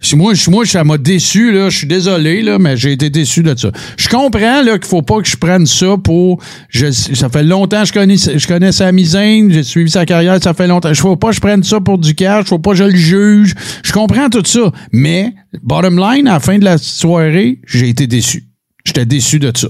Si 0.00 0.14
Moi, 0.14 0.34
moi, 0.48 0.64
ça 0.64 0.84
m'a 0.84 0.96
déçu, 0.96 1.52
là. 1.52 1.70
Je 1.70 1.78
suis 1.78 1.86
désolé, 1.86 2.42
là, 2.42 2.58
mais 2.58 2.76
j'ai 2.76 2.92
été 2.92 3.10
déçu 3.10 3.42
de 3.42 3.56
ça. 3.56 3.72
Je 3.96 4.08
comprends, 4.08 4.62
là, 4.62 4.78
qu'il 4.78 4.86
faut 4.86 5.02
pas 5.02 5.20
que 5.20 5.26
je 5.26 5.36
prenne 5.36 5.66
ça 5.66 5.96
pour. 6.02 6.40
Je, 6.68 6.90
ça 6.92 7.28
fait 7.28 7.42
longtemps 7.42 7.82
que 7.82 7.88
je 7.88 7.92
connais, 7.92 8.16
je 8.16 8.46
connais 8.46 8.70
sa 8.70 8.92
misaine, 8.92 9.52
j'ai 9.52 9.64
suivi 9.64 9.90
sa 9.90 10.06
carrière, 10.06 10.40
ça 10.40 10.54
fait 10.54 10.68
longtemps. 10.68 10.94
Je 10.94 11.00
faut 11.00 11.16
pas 11.16 11.30
que 11.30 11.34
je 11.34 11.40
prenne 11.40 11.64
ça 11.64 11.80
pour 11.80 11.98
du 11.98 12.14
cash, 12.14 12.46
faut 12.46 12.60
pas 12.60 12.70
que 12.70 12.76
je 12.76 12.84
le 12.84 12.96
juge. 12.96 13.54
Je 13.82 13.92
comprends 13.92 14.28
tout 14.30 14.44
ça. 14.44 14.70
Mais, 14.92 15.34
bottom 15.62 15.98
line, 15.98 16.28
à 16.28 16.34
la 16.34 16.40
fin 16.40 16.58
de 16.58 16.64
la 16.64 16.78
soirée, 16.78 17.60
j'ai 17.66 17.88
été 17.88 18.06
déçu. 18.06 18.44
J'étais 18.84 19.04
déçu 19.04 19.40
de 19.40 19.50
ça. 19.54 19.68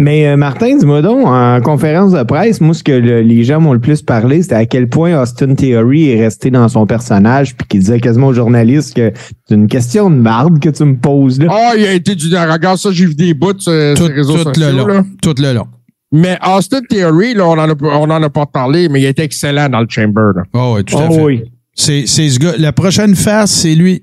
Mais 0.00 0.26
euh, 0.28 0.36
Martin, 0.38 0.78
dis-moi 0.78 1.02
donc, 1.02 1.26
en 1.26 1.60
conférence 1.60 2.12
de 2.12 2.22
presse, 2.22 2.60
moi, 2.62 2.72
ce 2.72 2.82
que 2.82 2.90
le- 2.92 3.20
les 3.20 3.44
gens 3.44 3.60
m'ont 3.60 3.74
le 3.74 3.80
plus 3.80 4.00
parlé, 4.00 4.40
c'était 4.42 4.54
à 4.54 4.64
quel 4.64 4.88
point 4.88 5.20
Austin 5.20 5.54
Theory 5.54 6.08
est 6.10 6.22
resté 6.24 6.50
dans 6.50 6.66
son 6.70 6.86
personnage, 6.86 7.54
puis 7.54 7.66
qu'il 7.68 7.80
disait 7.80 8.00
quasiment 8.00 8.28
aux 8.28 8.32
journalistes 8.32 8.94
que 8.96 9.12
c'est 9.46 9.54
une 9.54 9.68
question 9.68 10.08
de 10.08 10.16
marde 10.16 10.58
que 10.58 10.70
tu 10.70 10.84
me 10.84 10.96
poses 10.96 11.38
là. 11.38 11.48
Ah, 11.50 11.72
il 11.76 11.84
a 11.84 11.92
été 11.92 12.14
du 12.14 12.34
regarde 12.34 12.78
ça, 12.78 12.90
j'ai 12.92 13.04
vu 13.04 13.14
des 13.14 13.34
bouts 13.34 13.52
sur, 13.58 13.72
sur 13.72 13.94
Tout, 13.94 14.08
les 14.08 14.14
réseaux 14.14 14.32
tout 14.38 14.54
sociaux. 14.54 14.70
le 14.72 14.78
long. 14.78 14.86
là. 14.86 15.04
Tout 15.22 15.34
le 15.38 15.52
long. 15.52 15.66
Mais 16.12 16.38
Austin 16.44 16.80
Theory, 16.88 17.34
là, 17.34 17.46
on 17.46 17.52
en, 17.58 17.68
a, 17.70 17.74
on 17.82 18.10
en 18.10 18.22
a 18.22 18.30
pas 18.30 18.46
parlé, 18.46 18.88
mais 18.88 19.00
il 19.02 19.04
était 19.06 19.24
excellent 19.24 19.68
dans 19.68 19.80
le 19.80 19.86
chamber. 19.88 20.32
Là. 20.34 20.42
Oh, 20.54 20.74
oui, 20.76 20.84
tout 20.84 20.96
à 20.98 21.06
Oh 21.08 21.12
fait. 21.12 21.22
oui. 21.22 21.42
C'est, 21.74 22.04
c'est 22.06 22.28
ce 22.28 22.38
gars. 22.38 22.54
La 22.58 22.72
prochaine 22.72 23.14
face, 23.14 23.50
c'est 23.52 23.74
lui. 23.74 24.02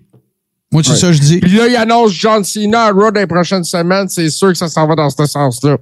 Moi, 0.71 0.83
c'est 0.83 0.91
Ouais. 0.91 0.95
ça 0.97 1.07
que 1.07 1.13
je 1.13 1.19
dis. 1.21 1.39
Puis 1.39 1.51
là, 1.51 1.67
il 1.67 1.75
annonce 1.75 2.11
John 2.11 2.43
Cena 2.43 2.83
à 2.85 2.91
Raw 2.91 3.11
dans 3.11 3.19
les 3.21 3.27
prochaines 3.27 3.63
semaines. 3.63 4.07
C'est 4.09 4.29
sûr 4.29 4.49
que 4.49 4.57
ça 4.57 4.67
s'en 4.67 4.85
va 4.87 4.95
dans 4.95 5.09
ce 5.09 5.25
sens-là. 5.25 5.77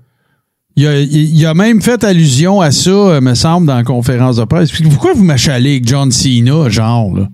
Il 0.75 0.85
a, 0.87 0.99
il- 0.99 1.35
il 1.37 1.45
a 1.45 1.53
même 1.53 1.81
fait 1.81 2.03
allusion 2.03 2.59
à 2.61 2.69
ça, 2.71 2.89
euh, 2.91 3.21
me 3.21 3.33
semble, 3.33 3.65
dans 3.65 3.75
la 3.77 3.83
conférence 3.83 4.35
de 4.37 4.43
presse. 4.43 4.71
Puis 4.71 4.83
pourquoi 4.89 5.13
vous 5.13 5.23
m'achalez 5.23 5.71
avec 5.71 5.87
John 5.87 6.11
Cena, 6.11 6.69
genre, 6.69 7.15
là? 7.15 7.27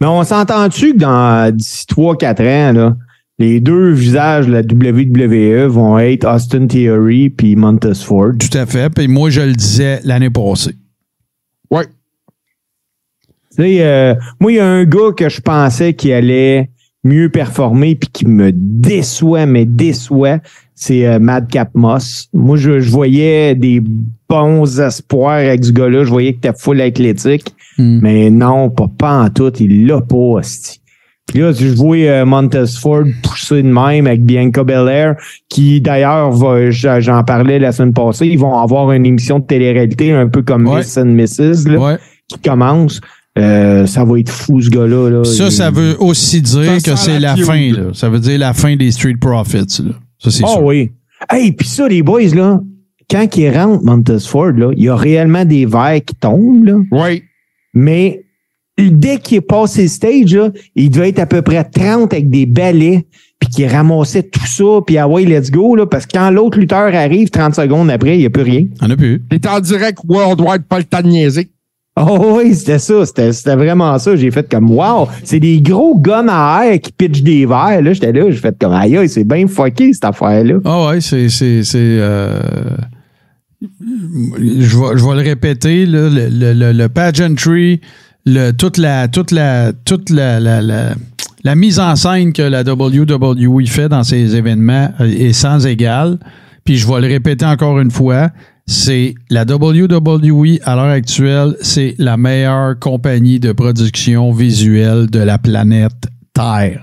Mais 0.00 0.06
on 0.06 0.22
s'entend-tu 0.24 0.94
que 0.94 0.98
dans 0.98 1.54
d'ici 1.54 1.84
3-4 1.86 2.40
ans, 2.40 2.72
là, 2.72 2.96
les 3.38 3.60
deux 3.60 3.90
visages 3.90 4.46
de 4.46 4.52
la 4.52 4.62
WWE 4.62 5.66
vont 5.68 5.98
être 5.98 6.24
Austin 6.24 6.66
Theory 6.68 7.28
puis 7.30 7.54
Montez 7.56 7.94
Ford? 7.94 8.32
Tout 8.38 8.56
à 8.56 8.64
fait. 8.64 8.88
Puis 8.90 9.08
moi, 9.08 9.28
je 9.28 9.42
le 9.42 9.52
disais 9.52 10.00
l'année 10.04 10.30
passée. 10.30 10.74
Ouais. 11.70 11.86
Tu 13.56 13.62
sais, 13.62 13.76
euh, 13.80 14.14
moi, 14.40 14.52
il 14.52 14.56
y 14.56 14.60
a 14.60 14.66
un 14.66 14.84
gars 14.84 15.12
que 15.16 15.28
je 15.28 15.40
pensais 15.40 15.94
qui 15.94 16.12
allait 16.12 16.70
mieux 17.02 17.30
performer 17.30 17.94
puis 17.96 18.08
qui 18.12 18.26
me 18.26 18.50
déçoit, 18.54 19.46
mais 19.46 19.64
déçoit, 19.64 20.38
c'est 20.74 21.06
euh, 21.06 21.18
Madcap 21.18 21.70
Moss. 21.74 22.28
Moi, 22.32 22.56
je, 22.56 22.78
je 22.80 22.90
voyais 22.90 23.54
des 23.54 23.82
bons 24.28 24.80
espoirs 24.80 25.38
avec 25.38 25.64
ce 25.64 25.72
gars-là. 25.72 26.04
Je 26.04 26.10
voyais 26.10 26.34
que 26.34 26.40
t'es 26.40 26.52
full 26.56 26.80
athlétique. 26.80 27.54
Hmm. 27.78 28.00
Mais 28.02 28.30
non, 28.30 28.70
pas, 28.70 28.86
pas 28.96 29.22
en 29.22 29.30
tout. 29.30 29.52
Il 29.58 29.86
l'a 29.86 30.00
pas, 30.00 30.16
hostie. 30.16 30.80
Puis 31.26 31.40
là, 31.40 31.52
je 31.52 31.68
voyais 31.68 32.10
euh, 32.10 32.24
Montez 32.26 32.64
Ford 32.80 33.04
pousser 33.22 33.62
de 33.62 33.68
même 33.68 34.06
avec 34.06 34.24
Bianca 34.24 34.64
Belair, 34.64 35.14
qui 35.48 35.80
d'ailleurs, 35.80 36.32
j'en 36.70 37.22
parlais 37.24 37.58
la 37.60 37.70
semaine 37.72 37.92
passée, 37.92 38.26
ils 38.26 38.38
vont 38.38 38.58
avoir 38.58 38.90
une 38.92 39.06
émission 39.06 39.38
de 39.38 39.44
télé-réalité 39.44 40.12
un 40.12 40.26
peu 40.28 40.42
comme 40.42 40.66
Ouais. 40.66 40.78
Miss 40.78 40.98
and 40.98 41.06
Mrs. 41.06 41.68
Là, 41.70 41.78
Ouais. 41.78 41.96
qui 42.28 42.38
commence. 42.40 43.00
Euh, 43.38 43.86
ça 43.86 44.04
va 44.04 44.18
être 44.18 44.30
fou, 44.30 44.60
ce 44.60 44.68
gars-là. 44.70 45.08
là. 45.08 45.24
Ça, 45.24 45.46
Il- 45.46 45.52
ça 45.52 45.70
veut 45.70 45.96
aussi 46.00 46.42
dire 46.42 46.80
Ça 46.80 46.90
que 46.92 46.96
c'est 46.98 47.20
la 47.20 47.36
fin, 47.36 47.72
là. 47.72 47.90
Ça 47.94 48.08
veut 48.08 48.18
dire 48.18 48.38
la 48.38 48.52
fin 48.52 48.74
des 48.76 48.90
Street 48.90 49.16
Profits, 49.20 49.82
là. 49.84 49.92
Ça, 50.18 50.30
c'est 50.30 50.42
Ah 50.44 50.48
sûr. 50.54 50.64
oui. 50.64 50.90
Hey, 51.30 51.52
puis 51.52 51.68
ça, 51.68 51.86
les 51.86 52.02
boys, 52.02 52.22
là, 52.34 52.60
quand 53.10 53.36
il 53.36 53.50
rentre, 53.50 53.84
Montez 53.84 54.18
Ford, 54.20 54.50
là, 54.52 54.72
il 54.76 54.84
y 54.84 54.88
a 54.88 54.96
réellement 54.96 55.44
des 55.44 55.64
verres 55.66 56.00
qui 56.04 56.14
tombent, 56.16 56.64
là. 56.64 56.76
Oui. 56.90 57.22
Mais 57.72 58.24
dès 58.78 59.18
qu'il 59.18 59.38
est 59.38 59.42
passé 59.42 59.82
le 59.82 59.88
stage, 59.88 60.34
là, 60.34 60.50
il 60.74 60.90
devait 60.90 61.10
être 61.10 61.18
à 61.20 61.26
peu 61.26 61.42
près 61.42 61.62
30 61.62 62.12
avec 62.12 62.30
des 62.30 62.46
balais, 62.46 63.06
puis 63.38 63.48
qu'il 63.48 63.66
ramassait 63.68 64.22
tout 64.24 64.46
ça, 64.46 64.80
puis 64.86 64.98
ah 64.98 65.06
ouais, 65.08 65.24
let's 65.24 65.50
go, 65.50 65.76
là, 65.76 65.86
parce 65.86 66.04
que 66.06 66.12
quand 66.18 66.30
l'autre 66.30 66.58
lutteur 66.58 66.94
arrive 66.94 67.30
30 67.30 67.54
secondes 67.54 67.90
après, 67.90 68.16
il 68.16 68.20
n'y 68.20 68.26
a 68.26 68.30
plus 68.30 68.42
rien. 68.42 68.64
On 68.82 68.90
a 68.90 68.96
plus. 68.96 69.22
T'es 69.30 69.46
en 69.48 69.60
direct 69.60 69.98
worldwide, 70.08 70.62
pas 70.68 70.78
le 70.78 70.84
temps 70.84 71.00
de 71.02 71.08
niaiser. 71.08 71.48
Oh 71.96 72.36
oui, 72.38 72.54
c'était 72.54 72.78
ça, 72.78 73.04
c'était, 73.04 73.56
vraiment 73.56 73.98
ça. 73.98 74.14
J'ai 74.14 74.30
fait 74.30 74.48
comme 74.48 74.70
wow, 74.70 75.08
c'est 75.24 75.40
des 75.40 75.60
gros 75.60 75.98
guns 75.98 76.28
à 76.28 76.62
air 76.64 76.80
qui 76.80 76.92
pitchent 76.92 77.22
des 77.22 77.46
verres. 77.46 77.82
Là, 77.82 77.92
j'étais 77.92 78.12
là, 78.12 78.30
j'ai 78.30 78.38
fait 78.38 78.56
comme 78.58 78.72
aïe, 78.72 79.08
c'est 79.08 79.24
bien 79.24 79.46
fucké 79.48 79.92
cette 79.92 80.04
affaire-là. 80.04 80.54
Ah 80.64 80.86
ouais, 80.86 81.00
c'est. 81.00 81.28
c'est, 81.28 81.64
euh, 81.74 82.40
je, 83.60 84.78
vais, 84.78 84.98
je 84.98 85.04
le 85.04 85.22
répéter, 85.22 85.84
là, 85.84 86.08
le, 86.08 86.54
le, 86.54 86.72
le, 86.72 86.88
pageantry, 86.88 87.80
le, 88.24 88.52
toute 88.52 88.78
la 88.78 89.08
toute 89.08 89.32
la 89.32 89.72
toute 89.72 90.10
la, 90.10 90.40
la, 90.40 91.54
mise 91.54 91.80
en 91.80 91.96
scène 91.96 92.32
que 92.32 92.42
la 92.42 92.62
WWE 92.62 93.66
fait 93.66 93.88
dans 93.88 94.04
ces 94.04 94.36
événements 94.36 94.90
est 95.00 95.32
sans 95.32 95.66
égal. 95.66 96.18
Puis 96.64 96.76
je 96.76 96.86
vais 96.86 97.00
le 97.00 97.08
répéter 97.08 97.44
encore 97.44 97.80
une 97.80 97.90
fois, 97.90 98.30
c'est 98.70 99.14
la 99.30 99.42
WWE 99.42 100.60
à 100.62 100.76
l'heure 100.76 100.84
actuelle, 100.84 101.56
c'est 101.60 101.96
la 101.98 102.16
meilleure 102.16 102.78
compagnie 102.78 103.40
de 103.40 103.50
production 103.50 104.30
visuelle 104.30 105.10
de 105.10 105.18
la 105.18 105.38
planète 105.38 106.06
Terre. 106.32 106.80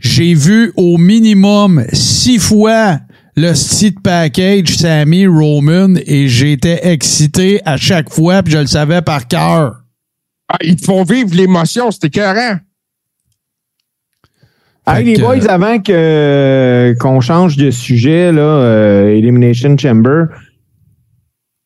J'ai 0.00 0.32
vu 0.32 0.72
au 0.76 0.96
minimum 0.96 1.84
six 1.92 2.38
fois 2.38 3.00
le 3.36 3.52
style 3.52 3.96
package 4.02 4.78
Sammy 4.78 5.26
Roman 5.26 5.96
et 6.06 6.26
j'étais 6.26 6.80
excité 6.90 7.60
à 7.66 7.76
chaque 7.76 8.08
fois 8.08 8.42
puis 8.42 8.54
je 8.54 8.58
le 8.58 8.66
savais 8.66 9.02
par 9.02 9.28
cœur. 9.28 9.82
Ah, 10.48 10.56
ils 10.62 10.76
te 10.76 10.86
font 10.86 11.04
vivre 11.04 11.34
l'émotion, 11.34 11.90
c'était 11.90 12.06
écœurant. 12.06 12.60
Hey, 14.88 15.04
les 15.04 15.18
boys, 15.18 15.44
avant 15.48 15.80
que 15.80 16.94
qu'on 17.00 17.20
change 17.20 17.56
de 17.56 17.72
sujet, 17.72 18.30
là, 18.30 18.40
euh, 18.40 19.08
Elimination 19.08 19.76
Chamber, 19.76 20.26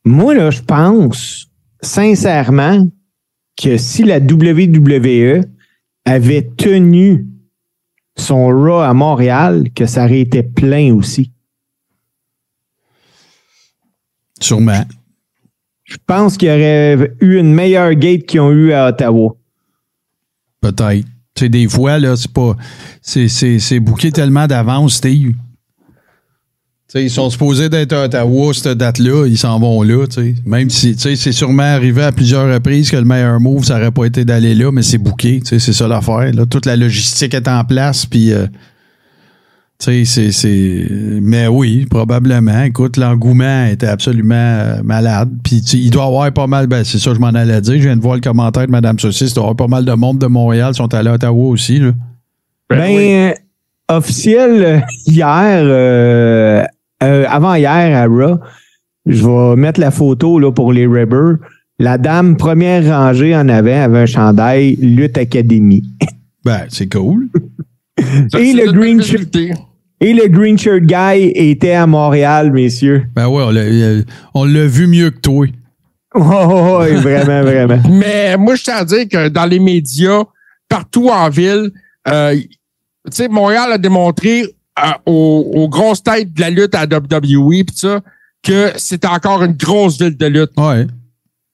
moi, 0.04 0.34
là, 0.34 0.50
je 0.50 0.62
pense 0.62 1.48
sincèrement 1.82 2.88
que 3.60 3.76
si 3.76 4.04
la 4.04 4.18
WWE 4.18 5.42
avait 6.04 6.50
tenu 6.56 7.26
son 8.16 8.46
Raw 8.48 8.80
à 8.80 8.94
Montréal, 8.94 9.68
que 9.74 9.86
ça 9.86 10.04
aurait 10.04 10.20
été 10.20 10.42
plein 10.42 10.94
aussi. 10.94 11.32
Sûrement. 14.40 14.84
Je 15.84 15.96
pense 16.06 16.36
qu'il 16.36 16.48
y 16.48 16.52
aurait 16.52 17.12
eu 17.20 17.38
une 17.38 17.52
meilleure 17.52 17.94
gate 17.94 18.24
qu'ils 18.24 18.40
ont 18.40 18.52
eu 18.52 18.72
à 18.72 18.88
Ottawa. 18.88 19.36
Peut-être. 20.60 21.06
Tu 21.34 21.44
sais, 21.44 21.48
des 21.48 21.68
fois, 21.68 21.98
là, 21.98 22.16
c'est 22.16 22.32
pas. 22.32 22.56
C'est, 23.02 23.28
c'est, 23.28 23.58
c'est 23.58 23.80
booké 23.80 24.12
tellement 24.12 24.46
d'avance, 24.46 24.94
Steve. 24.94 25.34
Tu 26.90 26.98
sais, 26.98 27.04
ils 27.04 27.10
sont 27.10 27.30
supposés 27.30 27.68
d'être 27.68 27.92
à 27.92 28.06
Ottawa, 28.06 28.52
cette 28.52 28.76
date-là, 28.76 29.24
ils 29.28 29.38
s'en 29.38 29.60
vont 29.60 29.80
là, 29.82 30.08
tu 30.08 30.14
sais. 30.14 30.34
Même 30.44 30.70
si, 30.70 30.96
tu 30.96 31.02
sais, 31.02 31.14
c'est 31.14 31.30
sûrement 31.30 31.62
arrivé 31.62 32.02
à 32.02 32.10
plusieurs 32.10 32.52
reprises 32.52 32.90
que 32.90 32.96
le 32.96 33.04
meilleur 33.04 33.38
move, 33.38 33.64
ça 33.64 33.76
aurait 33.76 33.92
pas 33.92 34.06
été 34.06 34.24
d'aller 34.24 34.56
là, 34.56 34.72
mais 34.72 34.82
c'est 34.82 34.98
sais, 35.44 35.60
c'est 35.60 35.72
ça 35.72 35.86
l'affaire, 35.86 36.32
là. 36.34 36.46
Toute 36.46 36.66
la 36.66 36.74
logistique 36.74 37.32
est 37.32 37.46
en 37.46 37.62
place, 37.62 38.06
puis, 38.06 38.32
euh, 38.32 38.46
tu 39.78 40.04
sais, 40.04 40.04
c'est, 40.04 40.32
c'est... 40.32 40.88
Mais 41.22 41.46
oui, 41.46 41.86
probablement. 41.88 42.64
Écoute, 42.64 42.96
l'engouement 42.96 43.66
était 43.66 43.86
absolument 43.86 44.34
euh, 44.34 44.82
malade. 44.82 45.30
Puis 45.44 45.62
tu 45.62 45.68
sais, 45.68 45.78
il 45.78 45.90
doit 45.90 46.02
y 46.02 46.06
avoir 46.08 46.32
pas 46.32 46.48
mal... 46.48 46.66
Ben, 46.66 46.82
c'est 46.82 46.98
ça 46.98 47.10
que 47.10 47.16
je 47.16 47.20
m'en 47.20 47.28
allais 47.28 47.60
dire. 47.60 47.74
Je 47.74 47.86
viens 47.86 47.96
de 47.96 48.02
voir 48.02 48.16
le 48.16 48.20
commentaire 48.20 48.66
de 48.66 48.72
Mme 48.72 48.98
Saucisse. 48.98 49.30
Il 49.30 49.34
doit 49.34 49.44
y 49.44 49.46
avoir 49.46 49.56
pas 49.56 49.68
mal 49.68 49.84
de 49.84 49.92
monde 49.92 50.18
de 50.18 50.26
Montréal 50.26 50.72
qui 50.72 50.78
sont 50.78 50.92
allés 50.92 51.08
à 51.08 51.14
Ottawa 51.14 51.48
aussi, 51.50 51.78
là. 51.78 51.92
Ben, 52.68 53.30
euh, 53.30 53.32
officiel, 53.96 54.64
euh, 54.64 54.80
hier, 55.06 55.60
euh, 55.62 56.64
euh, 57.02 57.24
avant 57.28 57.54
hier 57.54 57.96
à 57.96 58.06
Raw, 58.06 58.38
je 59.06 59.24
vais 59.26 59.56
mettre 59.56 59.80
la 59.80 59.90
photo 59.90 60.38
là, 60.38 60.52
pour 60.52 60.72
les 60.72 60.86
Rebels. 60.86 61.38
La 61.78 61.96
dame 61.98 62.36
première 62.36 62.84
rangée 62.84 63.34
en 63.34 63.48
avant 63.48 63.82
avait 63.82 63.98
un 64.00 64.06
chandail 64.06 64.76
Lutte 64.76 65.18
Academy. 65.18 65.82
Ben, 66.42 66.62
c'est 66.70 66.90
cool. 66.90 67.28
Ça, 68.32 68.40
Et 68.40 68.54
le 68.54 68.72
green 68.72 69.02
shirt. 69.02 69.36
Et 70.02 70.14
le 70.14 70.28
Green 70.28 70.58
Shirt 70.58 70.80
Guy 70.84 71.32
était 71.34 71.72
à 71.72 71.86
Montréal, 71.86 72.50
messieurs. 72.50 73.04
Ben 73.14 73.28
ouais, 73.28 73.42
on 73.42 73.50
l'a- 73.50 73.60
euh, 73.60 74.02
on 74.32 74.46
l'a 74.46 74.66
vu 74.66 74.86
mieux 74.86 75.10
que 75.10 75.20
toi. 75.20 75.46
Oh, 76.14 76.20
oh, 76.24 76.78
oh, 76.80 77.00
vraiment, 77.00 77.42
vraiment. 77.42 77.78
Mais 77.88 78.36
moi, 78.36 78.56
je 78.56 78.64
tiens 78.64 78.78
à 78.78 78.84
dire 78.84 79.06
que 79.08 79.28
dans 79.28 79.44
les 79.44 79.60
médias, 79.60 80.24
partout 80.68 81.08
en 81.08 81.28
ville, 81.28 81.70
euh, 82.08 82.34
tu 82.34 82.48
sais, 83.12 83.28
Montréal 83.28 83.70
a 83.72 83.78
démontré 83.78 84.44
euh, 84.78 84.92
aux, 85.06 85.50
aux 85.54 85.68
grosses 85.68 86.02
têtes 86.02 86.32
de 86.32 86.40
la 86.40 86.50
lutte 86.50 86.74
à 86.74 86.84
WWE 86.84 87.64
pis 87.64 87.74
ça, 87.74 88.00
que 88.42 88.72
c'est 88.76 89.04
encore 89.04 89.42
une 89.42 89.52
grosse 89.52 89.98
ville 89.98 90.16
de 90.16 90.26
lutte. 90.26 90.52
Ouais. 90.56 90.86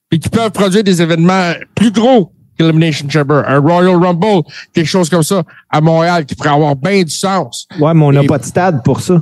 Puis 0.09 0.19
qu'ils 0.19 0.31
peuvent 0.31 0.51
produire 0.51 0.83
des 0.83 1.01
événements 1.01 1.53
plus 1.75 1.91
gros 1.91 2.31
qu'Elimination 2.57 3.09
Chamber, 3.09 3.43
un 3.45 3.59
Royal 3.59 3.95
Rumble, 3.95 4.43
quelque 4.73 4.87
chose 4.87 5.09
comme 5.09 5.23
ça, 5.23 5.43
à 5.69 5.81
Montréal, 5.81 6.25
qui 6.25 6.35
pourrait 6.35 6.49
avoir 6.49 6.75
bien 6.75 7.03
du 7.03 7.11
sens. 7.11 7.67
Ouais, 7.79 7.93
mais 7.93 8.03
on 8.03 8.11
n'a 8.11 8.23
pas 8.23 8.39
de 8.39 8.45
stade 8.45 8.83
pour 8.83 9.01
ça. 9.01 9.21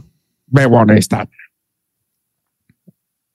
Ben, 0.52 0.68
ouais, 0.68 0.78
on 0.78 0.90
a 0.90 0.94
un 0.94 1.02
stade. 1.02 1.28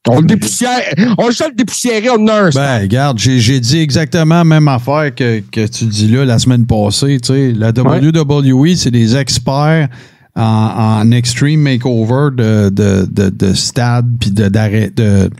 On 0.08 0.20
le 0.20 0.26
dépoussière, 0.26 0.80
on 1.18 1.26
le 1.26 1.32
seul 1.32 1.54
dépoussiéré, 1.54 2.08
on 2.10 2.26
a 2.28 2.44
un 2.44 2.50
stade. 2.50 2.64
Ben, 2.64 2.82
regarde, 2.82 3.18
j'ai 3.18 3.38
j'ai 3.38 3.60
dit 3.60 3.80
exactement 3.80 4.36
la 4.36 4.44
même 4.44 4.66
affaire 4.66 5.14
que, 5.14 5.40
que 5.40 5.66
tu 5.66 5.84
dis 5.84 6.08
là 6.08 6.24
la 6.24 6.38
semaine 6.38 6.66
passée. 6.66 7.20
Tu 7.20 7.28
sais, 7.28 7.52
la 7.52 7.70
WWE, 7.70 8.74
c'est 8.76 8.90
des 8.90 9.16
experts 9.16 9.88
en, 10.36 10.42
en 11.02 11.10
extreme 11.10 11.60
makeover 11.60 12.30
de, 12.36 12.70
de, 12.70 13.06
de, 13.10 13.30
de 13.30 13.52
stade 13.54 14.06
puis 14.20 14.30
de, 14.30 14.48
de, 14.48 15.30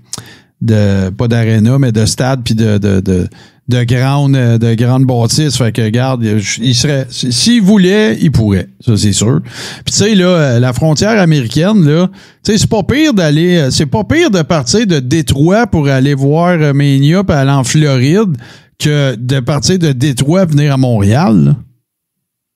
de 0.61 1.11
pas 1.11 1.29
d'aréna, 1.29 1.79
mais 1.79 1.93
de 1.93 2.05
stade 2.07 2.43
puis 2.45 2.55
de, 2.55 2.79
de, 2.79 3.01
de, 3.01 3.29
de 3.69 3.85
grandes 3.85 4.33
de 4.33 4.75
grandes 4.75 5.07
bâtisses. 5.07 5.57
Fait 5.57 5.73
que 5.73 5.81
regarde, 5.81 6.25
il 6.25 6.75
serait 6.75 7.07
s'il 7.09 7.63
voulait, 7.63 8.19
il 8.21 8.33
pourrait. 8.33 8.69
Ça, 8.81 8.97
c'est 8.97 9.13
sûr. 9.13 9.41
Puis 9.85 9.93
tu 9.93 9.99
sais, 9.99 10.15
là, 10.15 10.59
la 10.59 10.73
frontière 10.73 11.21
américaine, 11.21 11.87
là, 11.87 12.09
tu 12.43 12.53
sais, 12.53 12.59
c'est 12.59 12.69
pas 12.71 12.83
pire 12.83 13.15
d'aller. 13.15 13.69
C'est 13.71 13.87
pas 13.87 14.03
pire 14.05 14.31
de 14.31 14.43
partir 14.43 14.87
de 14.87 14.99
Détroit 14.99 15.67
pour 15.69 15.89
aller 15.89 16.15
voir 16.15 16.59
euh, 16.61 16.73
Mania 16.73 17.23
puis 17.23 17.37
aller 17.37 17.51
en 17.51 17.65
Floride 17.65 18.37
que 18.79 19.15
de 19.15 19.41
partir 19.41 19.79
de 19.79 19.93
Détroit 19.93 20.47
venir 20.47 20.73
à 20.75 20.77
Montréal. 20.77 21.45
là. 21.45 21.57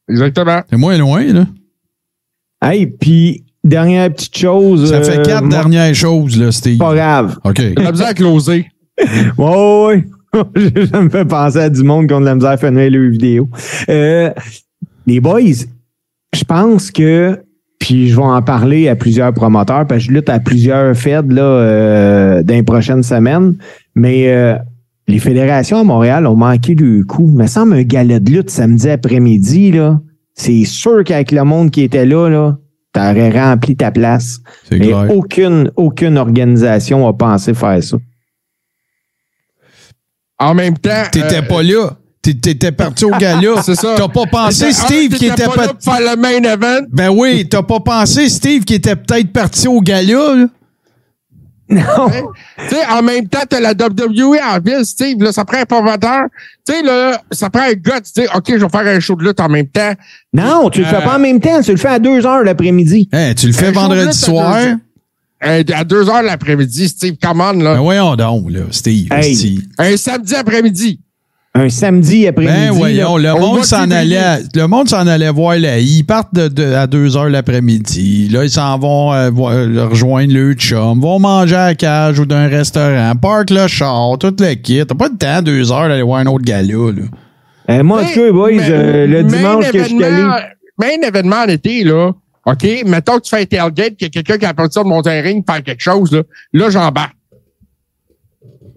Exactement. 0.09 0.63
C'est 0.69 0.77
moins 0.77 0.99
loin, 0.99 1.23
là. 1.33 1.47
Hey, 2.65 2.87
puis, 2.87 3.45
dernière 3.63 4.11
petite 4.13 4.37
chose. 4.37 4.89
Ça 4.91 5.03
fait 5.03 5.19
euh, 5.19 5.23
quatre 5.23 5.45
moi, 5.45 5.51
dernières 5.51 5.95
choses, 5.95 6.39
là, 6.41 6.51
Steve. 6.51 6.79
Pas 6.79 6.95
grave. 6.95 7.39
OK. 7.45 7.61
On 7.79 7.85
a 7.85 7.91
besoin 7.91 8.07
à 8.09 8.15
closer. 8.15 8.67
Ouais, 9.39 9.87
ouais. 9.87 10.05
ça 10.93 11.01
me 11.01 11.09
fait 11.09 11.25
penser 11.25 11.59
à 11.59 11.69
du 11.69 11.83
monde 11.83 12.07
qui 12.07 12.15
ont 12.15 12.21
de 12.21 12.25
la 12.25 12.35
misère 12.35 12.51
à 12.51 12.57
filmer 12.57 12.91
leurs 12.91 13.11
vidéos. 13.11 13.49
Euh, 13.89 14.31
les 15.07 15.21
boys, 15.21 15.41
je 16.35 16.45
pense 16.45 16.91
que, 16.91 17.41
puis 17.79 18.09
je 18.09 18.17
vais 18.17 18.23
en 18.23 18.43
parler 18.43 18.89
à 18.89 18.97
plusieurs 18.97 19.33
promoteurs, 19.33 19.87
parce 19.87 20.03
que 20.03 20.09
je 20.09 20.13
lutte 20.13 20.29
à 20.29 20.41
plusieurs 20.41 20.97
feds 20.97 21.29
là, 21.29 21.43
euh, 21.43 22.43
dans 22.43 22.55
les 22.55 22.63
prochaines 22.63 23.03
semaines, 23.03 23.57
mais 23.95 24.29
euh, 24.29 24.57
les 25.07 25.19
fédérations 25.19 25.79
à 25.79 25.85
Montréal 25.85 26.27
ont 26.27 26.37
manqué 26.37 26.75
le 26.75 27.05
coup. 27.05 27.29
Il 27.31 27.37
me 27.37 27.47
semble 27.47 27.75
un 27.75 27.83
galet 27.83 28.21
de 28.21 28.31
lutte 28.31 28.51
samedi 28.51 28.89
après-midi, 28.91 29.73
là. 29.73 30.01
C'est 30.35 30.65
sûr 30.65 31.05
qu'avec 31.05 31.31
le 31.33 31.45
monde 31.45 31.71
qui 31.71 31.83
était 31.83 32.05
là, 32.07 32.29
là, 32.29 32.57
t'aurais 32.93 33.31
rempli 33.31 33.77
ta 33.77 33.91
place. 33.93 34.41
C'est 34.69 34.79
Mais 34.79 34.87
clair. 34.89 35.07
aucune, 35.11 35.71
aucune 35.77 36.19
organisation 36.19 37.07
a 37.07 37.13
pensé 37.13 37.55
faire 37.55 37.83
ça. 37.83 37.97
En 40.39 40.55
même 40.55 40.77
temps. 40.79 41.05
T'étais 41.13 41.39
euh, 41.39 41.43
pas 41.43 41.63
là. 41.63 41.97
T'é- 42.21 42.35
T'étais 42.35 42.73
parti 42.73 43.05
au 43.05 43.11
gala. 43.11 43.63
C'est 43.63 43.75
ça. 43.75 43.95
T'as 43.97 44.09
pas 44.09 44.27
pensé, 44.27 44.67
t'étais- 44.67 44.73
Steve, 44.73 45.13
qui 45.13 45.19
t'étais 45.29 45.33
était 45.35 45.45
pas 45.47 45.53
pas. 45.55 45.67
là 45.67 45.75
pour 45.75 45.95
faire 45.95 46.17
le 46.17 46.21
main 46.21 46.43
event. 46.53 46.87
Ben 46.91 47.11
oui, 47.11 47.47
t'as 47.49 47.63
pas 47.63 47.81
pensé, 47.81 48.29
Steve, 48.29 48.65
qui 48.65 48.75
était 48.75 48.97
peut-être 48.97 49.33
parti 49.33 49.69
au 49.69 49.81
gala, 49.81 50.35
là? 50.35 50.47
Non. 51.69 51.81
Tu 52.69 52.75
sais, 52.75 52.87
en 52.91 53.03
même 53.03 53.29
temps, 53.29 53.41
t'as 53.49 53.61
la 53.61 53.73
WWE 53.73 54.39
en 54.43 54.61
ville, 54.61 54.85
Steve, 54.85 55.23
là, 55.23 55.33
ça 55.33 55.45
prend 55.45 55.59
un 55.59 55.65
promoteur. 55.65 56.27
Tu 56.67 56.73
sais, 56.73 56.83
là, 56.83 57.21
ça 57.31 57.51
prend 57.51 57.63
un 57.63 57.73
gars, 57.73 58.01
tu 58.01 58.21
dis, 58.21 58.27
OK, 58.35 58.45
je 58.49 58.55
vais 58.65 58.69
faire 58.69 58.87
un 58.87 59.01
show 59.01 59.17
de 59.17 59.25
lutte 59.25 59.41
en 59.41 59.49
même 59.49 59.67
temps. 59.67 59.93
Non, 60.33 60.71
tu 60.71 60.81
le 60.81 60.87
fais 60.87 61.03
pas 61.03 61.17
en 61.17 61.19
même 61.19 61.41
temps. 61.41 61.61
Tu 61.63 61.73
le 61.73 61.77
fais 61.77 61.89
à 61.89 61.99
2 61.99 62.27
heures 62.27 62.43
l'après-midi. 62.43 63.09
Tu 63.37 63.47
le 63.47 63.53
fais 63.53 63.69
Un 63.69 63.73
vendredi 63.73 64.01
lutte 64.03 64.11
à 64.11 64.13
soir? 64.13 64.55
deux 64.61 64.69
heures. 64.69 64.77
Euh, 65.45 65.63
à 65.75 65.85
2 65.85 66.09
heures 66.09 66.23
l'après-midi, 66.23 66.89
Steve, 66.89 67.17
come 67.23 67.41
on, 67.41 67.53
là. 67.53 67.75
Ben 67.75 67.81
voyons 67.81 68.17
donc, 68.17 68.51
là, 68.51 68.61
Steve. 68.71 69.09
Hey. 69.13 69.33
esti. 69.33 69.63
Un 69.79 69.97
samedi 69.97 70.35
après-midi. 70.35 71.01
Un 71.57 71.69
samedi 71.69 72.27
après-midi. 72.27 72.53
Ben 72.57 72.71
voyons, 72.73 73.17
là. 73.17 73.35
le 73.35 73.41
On 73.41 73.55
monde 73.55 73.65
s'en 73.65 73.89
allait, 73.89 74.39
le 74.57 74.67
monde 74.67 74.89
s'en 74.89 75.07
allait 75.07 75.31
voir 75.31 75.57
là. 75.57 75.79
Ils 75.79 76.03
partent 76.03 76.35
de, 76.35 76.49
de- 76.49 76.73
à 76.75 76.89
2 76.89 77.17
heures 77.17 77.29
l'après-midi. 77.29 78.29
Là, 78.29 78.43
ils 78.43 78.51
s'en 78.51 78.77
vont 78.77 79.13
euh, 79.13 79.31
voir- 79.31 79.53
euh, 79.53 79.87
rejoindre 79.89 80.33
le 80.35 80.55
chum, 80.55 81.01
vont 81.01 81.21
manger 81.21 81.55
à 81.55 81.67
la 81.67 81.75
cage 81.77 82.19
ou 82.19 82.27
d'un 82.27 82.49
restaurant, 82.49 83.15
park 83.15 83.51
le 83.51 83.69
char, 83.69 84.19
tout 84.19 84.35
le 84.41 84.55
kit. 84.55 84.83
T'as 84.85 84.97
pas 84.97 85.09
de 85.09 85.17
temps, 85.17 85.43
2 85.43 85.71
heures, 85.71 85.89
d'aller 85.89 86.03
voir 86.03 86.19
un 86.19 86.27
autre 86.27 86.45
gala, 86.45 86.67
là. 86.73 87.03
Euh, 87.71 87.83
moi, 87.85 88.03
en 88.03 88.05
tout 88.05 88.15
cas, 88.21 88.33
boys, 88.33 88.51
Mais- 88.51 88.63
euh, 88.71 89.07
le 89.07 89.23
dimanche 89.23 89.71
que 89.71 89.79
je 89.79 89.85
suis 89.85 90.03
allé. 90.05 90.23
événement- 91.07 91.37
en 91.45 91.49
été, 91.49 91.85
là. 91.85 92.11
OK, 92.47 92.67
mettons 92.85 93.17
que 93.19 93.23
tu 93.23 93.31
fais 93.31 93.43
un 93.43 93.45
tailgate, 93.45 93.97
qu'il 93.97 94.07
y 94.09 94.11
a 94.11 94.11
quelqu'un 94.11 94.39
qui 94.39 94.45
a 94.45 94.53
partir 94.55 94.83
de 94.83 94.89
monter 94.89 95.11
un 95.11 95.23
ring, 95.23 95.45
faire 95.49 95.63
quelque 95.63 95.81
chose, 95.83 96.11
là. 96.13 96.23
Là, 96.53 96.69
j'embarque. 96.69 97.15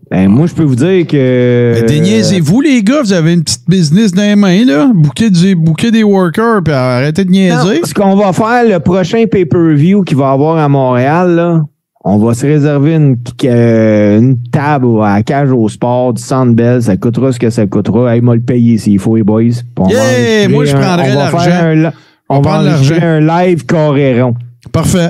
Ben, 0.09 0.29
moi, 0.29 0.47
je 0.47 0.53
peux 0.53 0.63
vous 0.63 0.75
dire 0.75 1.05
que. 1.05 1.73
Ben, 1.79 1.85
déniaisez-vous, 1.85 2.61
les 2.61 2.81
gars, 2.81 3.01
vous 3.01 3.11
avez 3.13 3.33
une 3.33 3.43
petite 3.43 3.67
business 3.67 4.11
dans 4.13 4.21
les 4.21 4.35
mains, 4.37 4.63
là. 4.65 4.89
Du, 5.29 5.55
bouquez 5.55 5.91
des 5.91 6.03
workers, 6.03 6.61
puis 6.63 6.73
arrêtez 6.73 7.25
de 7.25 7.29
Non, 7.29 7.33
niaiser. 7.65 7.81
ce 7.83 7.93
qu'on 7.93 8.15
va 8.15 8.31
faire, 8.31 8.63
le 8.63 8.79
prochain 8.79 9.25
pay-per-view 9.29 10.03
qu'il 10.03 10.15
va 10.17 10.29
y 10.29 10.33
avoir 10.33 10.57
à 10.57 10.69
Montréal, 10.69 11.35
là, 11.35 11.61
on 12.05 12.17
va 12.19 12.33
se 12.33 12.45
réserver 12.45 12.95
une, 12.95 13.17
euh, 13.43 14.19
une 14.19 14.37
table 14.49 14.87
à 15.03 15.15
la 15.17 15.23
cage 15.23 15.51
au 15.51 15.67
sport 15.67 16.13
du 16.13 16.21
Centre 16.21 16.53
Bell. 16.53 16.81
Ça 16.81 16.95
coûtera 16.95 17.33
ce 17.33 17.39
que 17.39 17.49
ça 17.49 17.67
coûtera. 17.67 18.15
Hey, 18.15 18.21
moi 18.21 18.35
le 18.35 18.41
payer 18.41 18.77
s'il 18.77 18.99
faut, 18.99 19.17
les 19.17 19.23
boys. 19.23 19.41
On 19.77 19.89
Yeah! 19.89 20.47
Moi, 20.47 20.63
je 20.63 20.71
prendrais 20.73 21.09
va 21.09 21.15
l'argent. 21.15 21.39
faire 21.39 21.63
un 21.65 21.75
li- 21.75 21.87
On 22.29 22.37
On 22.37 22.41
va 22.41 22.59
enregistrer 22.61 23.01
un 23.05 23.19
live 23.19 23.65
coréron. 23.65 24.35
Parfait. 24.71 25.09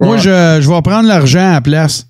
Moi, 0.00 0.16
je, 0.16 0.58
je 0.60 0.68
vais 0.70 0.80
prendre 0.82 1.08
l'argent 1.08 1.40
à 1.40 1.52
la 1.54 1.60
place. 1.60 2.06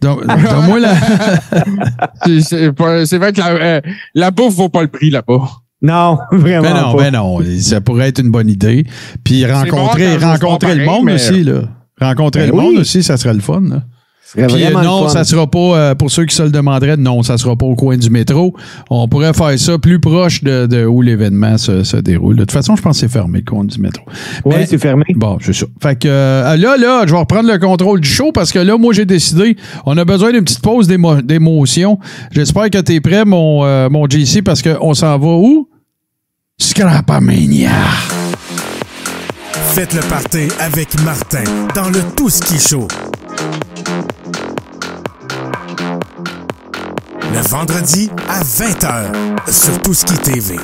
Donc, 0.00 0.26
donne-moi 0.26 0.80
la. 0.80 0.94
C'est- 2.24 2.40
C'est 2.40 2.72
pas- 2.72 3.04
c'est 3.04 3.18
vrai 3.18 3.32
que 3.32 3.38
la, 3.40 3.48
euh, 3.50 3.80
la 4.14 4.30
bouffe 4.30 4.54
vaut 4.54 4.68
pas 4.68 4.82
le 4.82 4.88
prix 4.88 5.10
là-bas. 5.10 5.42
Non, 5.82 6.16
vraiment 6.32 6.62
Ben 6.62 6.74
non, 6.80 6.92
pas. 6.96 7.02
ben 7.02 7.12
non. 7.12 7.38
Ça 7.60 7.80
pourrait 7.80 8.08
être 8.08 8.20
une 8.20 8.30
bonne 8.30 8.48
idée. 8.48 8.84
Puis 9.24 9.44
rencontrer, 9.44 10.16
bon 10.18 10.26
rencontrer 10.28 10.74
le 10.76 10.84
pareil, 10.84 10.98
monde 11.00 11.04
mais- 11.06 11.14
aussi, 11.14 11.42
là. 11.44 11.62
Rencontrer 12.00 12.46
Ben 12.46 12.50
le 12.50 12.62
monde 12.62 12.76
aussi, 12.78 13.02
ça 13.02 13.16
serait 13.16 13.34
le 13.34 13.40
fun, 13.40 13.60
là. 13.68 13.82
Puis 14.34 14.64
euh, 14.64 14.70
non, 14.82 15.08
ça 15.08 15.24
sera 15.24 15.46
pas, 15.46 15.58
euh, 15.58 15.94
pour 15.94 16.10
ceux 16.10 16.24
qui 16.24 16.34
se 16.34 16.42
le 16.42 16.50
demanderaient, 16.50 16.96
non, 16.96 17.22
ça 17.22 17.36
sera 17.36 17.54
pas 17.54 17.66
au 17.66 17.74
coin 17.74 17.98
du 17.98 18.08
métro. 18.08 18.54
On 18.88 19.06
pourrait 19.06 19.34
faire 19.34 19.58
ça 19.58 19.76
plus 19.78 20.00
proche 20.00 20.42
de, 20.42 20.66
de 20.66 20.86
où 20.86 21.02
l'événement 21.02 21.58
se, 21.58 21.84
se 21.84 21.98
déroule. 21.98 22.36
De 22.36 22.40
toute 22.42 22.52
façon, 22.52 22.74
je 22.74 22.80
pense 22.80 22.96
que 22.96 23.00
c'est 23.00 23.12
fermé, 23.12 23.40
le 23.40 23.44
coin 23.50 23.64
du 23.64 23.78
métro. 23.78 24.04
Oui, 24.46 24.54
c'est 24.66 24.78
fermé. 24.78 25.04
Bon, 25.14 25.36
c'est 25.42 25.52
ça. 25.52 25.66
Fait 25.82 25.96
que 25.98 26.08
euh, 26.08 26.56
là, 26.56 26.76
là, 26.78 27.02
je 27.06 27.12
vais 27.12 27.18
reprendre 27.18 27.52
le 27.52 27.58
contrôle 27.58 28.00
du 28.00 28.08
show 28.08 28.32
parce 28.32 28.52
que 28.52 28.58
là, 28.58 28.78
moi, 28.78 28.94
j'ai 28.94 29.04
décidé, 29.04 29.56
on 29.84 29.98
a 29.98 30.04
besoin 30.06 30.32
d'une 30.32 30.44
petite 30.44 30.62
pause 30.62 30.88
d'émo- 30.88 31.20
d'émotion. 31.20 31.98
J'espère 32.30 32.70
que 32.70 32.78
tu 32.78 32.94
es 32.94 33.00
prêt, 33.00 33.26
mon, 33.26 33.64
euh, 33.64 33.90
mon 33.90 34.06
JC, 34.08 34.40
parce 34.42 34.62
qu'on 34.62 34.94
s'en 34.94 35.18
va 35.18 35.28
où? 35.28 35.68
Scrapamania. 36.58 37.70
Faites 39.74 39.94
le 39.94 40.00
party 40.08 40.48
avec 40.60 40.88
Martin 41.04 41.44
dans 41.74 41.88
le 41.88 42.00
Tout 42.16 42.30
Ski 42.30 42.58
Show. 42.58 42.88
Vendredi 47.52 48.10
à 48.30 48.40
20h 48.42 49.50
sur 49.50 49.78
Tout 49.82 49.92
Ski 49.92 50.14
TV. 50.14 50.56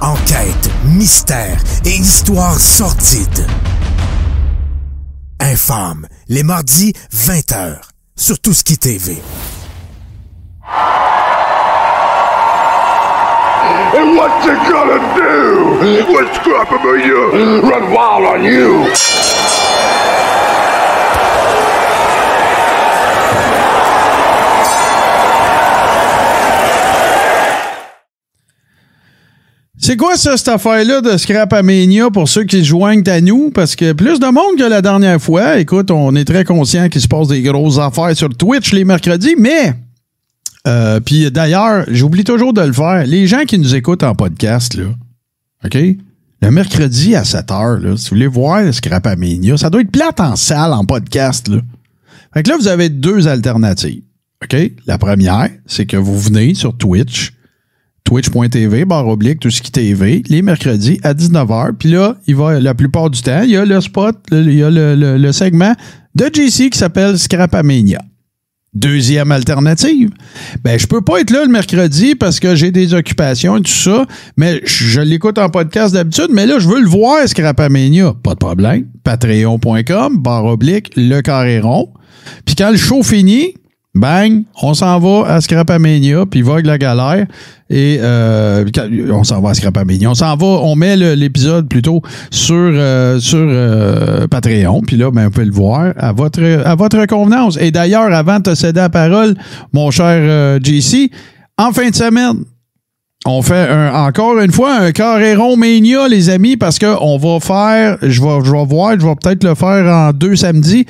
Enquête, 0.00 0.68
mystère 0.86 1.56
et 1.84 1.90
histoire 1.90 2.58
sordide. 2.58 3.46
Infâme, 5.38 6.08
les 6.26 6.42
mardis 6.42 6.92
20h 7.14 7.82
sur 8.16 8.40
Tout 8.40 8.52
TV. 8.52 9.22
And 13.94 14.16
what 14.16 14.44
you 14.44 14.56
gonna 14.68 14.98
do 15.14 15.78
when 16.12 16.26
Scrapamania 16.34 17.62
run 17.62 17.92
wild 17.92 18.26
on 18.26 18.42
you? 18.42 19.05
C'est 29.86 29.96
quoi 29.96 30.16
ça, 30.16 30.36
cette 30.36 30.48
affaire-là 30.48 31.00
de 31.00 31.16
Scrap 31.16 31.52
Mania 31.62 32.10
pour 32.10 32.28
ceux 32.28 32.42
qui 32.42 32.58
se 32.58 32.64
joignent 32.64 33.08
à 33.08 33.20
nous? 33.20 33.52
Parce 33.52 33.76
que 33.76 33.92
plus 33.92 34.18
de 34.18 34.26
monde 34.26 34.58
que 34.58 34.68
la 34.68 34.82
dernière 34.82 35.22
fois. 35.22 35.60
Écoute, 35.60 35.92
on 35.92 36.16
est 36.16 36.24
très 36.24 36.44
conscient 36.44 36.88
qu'il 36.88 37.00
se 37.00 37.06
passe 37.06 37.28
des 37.28 37.40
grosses 37.40 37.78
affaires 37.78 38.16
sur 38.16 38.28
Twitch 38.30 38.72
les 38.72 38.84
mercredis, 38.84 39.36
mais. 39.38 39.74
Euh, 40.66 40.98
Puis 40.98 41.30
d'ailleurs, 41.30 41.84
j'oublie 41.86 42.24
toujours 42.24 42.52
de 42.52 42.62
le 42.62 42.72
faire. 42.72 43.06
Les 43.06 43.28
gens 43.28 43.44
qui 43.44 43.60
nous 43.60 43.76
écoutent 43.76 44.02
en 44.02 44.16
podcast, 44.16 44.74
là, 44.74 44.86
OK? 45.64 45.78
Le 46.42 46.50
mercredi 46.50 47.14
à 47.14 47.22
7 47.22 47.46
h, 47.46 47.78
là, 47.78 47.96
si 47.96 48.06
vous 48.06 48.16
voulez 48.16 48.26
voir 48.26 48.62
le 48.62 48.72
Scrap 48.72 49.06
Mania, 49.16 49.56
ça 49.56 49.70
doit 49.70 49.82
être 49.82 49.92
plate 49.92 50.18
en 50.18 50.34
salle, 50.34 50.72
en 50.72 50.84
podcast, 50.84 51.46
là. 51.46 51.58
Fait 52.34 52.42
que 52.42 52.50
là, 52.50 52.56
vous 52.56 52.66
avez 52.66 52.88
deux 52.88 53.28
alternatives. 53.28 54.02
OK? 54.42 54.56
La 54.86 54.98
première, 54.98 55.50
c'est 55.64 55.86
que 55.86 55.96
vous 55.96 56.18
venez 56.18 56.54
sur 56.54 56.76
Twitch, 56.76 57.35
twitch.tv, 58.06 58.84
barre 58.86 59.08
oblique, 59.08 59.40
tout 59.40 59.50
ce 59.50 59.60
qui 59.60 59.70
TV, 59.72 60.22
les 60.28 60.40
mercredis 60.40 60.98
à 61.02 61.12
19h. 61.12 61.72
Puis 61.78 61.90
là, 61.90 62.16
il 62.26 62.36
va, 62.36 62.58
la 62.60 62.72
plupart 62.74 63.10
du 63.10 63.20
temps, 63.20 63.42
il 63.42 63.50
y 63.50 63.56
a 63.56 63.64
le 63.66 63.80
spot, 63.82 64.16
il 64.32 64.54
y 64.54 64.62
a 64.62 64.70
le, 64.70 64.94
le- 64.94 65.32
segment 65.32 65.74
de 66.14 66.24
JC 66.32 66.70
qui 66.70 66.78
s'appelle 66.78 67.18
Scrapamania. 67.18 68.00
Deuxième 68.72 69.32
alternative, 69.32 70.10
ben 70.62 70.78
je 70.78 70.86
peux 70.86 71.00
pas 71.00 71.20
être 71.20 71.30
là 71.30 71.44
le 71.46 71.50
mercredi 71.50 72.14
parce 72.14 72.38
que 72.40 72.54
j'ai 72.54 72.70
des 72.70 72.92
occupations 72.92 73.56
et 73.56 73.62
tout 73.62 73.70
ça, 73.72 74.04
mais 74.36 74.60
je, 74.64 74.84
je 74.84 75.00
l'écoute 75.00 75.38
en 75.38 75.48
podcast 75.48 75.94
d'habitude, 75.94 76.28
mais 76.30 76.44
là 76.44 76.58
je 76.58 76.68
veux 76.68 76.80
le 76.82 76.86
voir 76.88 77.26
Scrapamania, 77.26 78.12
pas 78.22 78.34
de 78.34 78.38
problème. 78.38 78.86
Patreon.com 79.02 80.18
barre 80.18 80.44
oblique 80.44 80.90
le 80.94 81.22
carré 81.22 81.58
rond. 81.60 81.88
Puis 82.44 82.54
quand 82.54 82.70
le 82.70 82.76
show 82.76 83.02
finit, 83.02 83.54
bang, 83.98 84.44
on 84.62 84.74
s'en 84.74 84.98
va 84.98 85.28
à 85.28 85.40
Scrapamania, 85.40 86.24
puis 86.26 86.42
Vogue 86.42 86.66
la 86.66 86.78
galère. 86.78 87.26
Et 87.68 87.98
euh, 88.00 88.64
on 89.10 89.24
s'en 89.24 89.40
va 89.40 89.50
à 89.50 89.54
Scrapamania. 89.54 90.10
On 90.10 90.14
s'en 90.14 90.36
va, 90.36 90.46
on 90.46 90.76
met 90.76 90.96
l'épisode 91.16 91.68
plutôt 91.68 92.00
sur, 92.30 92.54
euh, 92.56 93.18
sur 93.18 93.40
euh, 93.40 94.28
Patreon. 94.28 94.82
Puis 94.86 94.96
là, 94.96 95.10
ben, 95.10 95.26
on 95.26 95.30
peut 95.30 95.44
le 95.44 95.50
voir 95.50 95.92
à 95.96 96.12
votre, 96.12 96.42
à 96.42 96.74
votre 96.76 97.06
convenance. 97.06 97.58
Et 97.60 97.70
d'ailleurs, 97.70 98.12
avant 98.12 98.38
de 98.38 98.44
te 98.44 98.54
céder 98.54 98.80
la 98.80 98.88
parole, 98.88 99.34
mon 99.72 99.90
cher 99.90 100.60
JC, 100.62 101.10
en 101.58 101.72
fin 101.72 101.90
de 101.90 101.94
semaine, 101.94 102.44
on 103.24 103.42
fait 103.42 103.68
encore 103.92 104.38
une 104.38 104.52
fois 104.52 104.76
un 104.76 104.92
carré 104.92 105.34
rond 105.34 105.56
mania, 105.56 106.06
les 106.06 106.30
amis, 106.30 106.56
parce 106.56 106.78
qu'on 106.78 107.18
va 107.18 107.40
faire, 107.40 107.98
je 108.02 108.22
vais, 108.22 108.44
je 108.44 108.52
vais 108.52 108.64
voir, 108.64 108.92
je 109.00 109.04
vais 109.04 109.14
peut-être 109.20 109.42
le 109.42 109.56
faire 109.56 109.92
en 109.92 110.12
deux 110.12 110.36
samedis, 110.36 110.86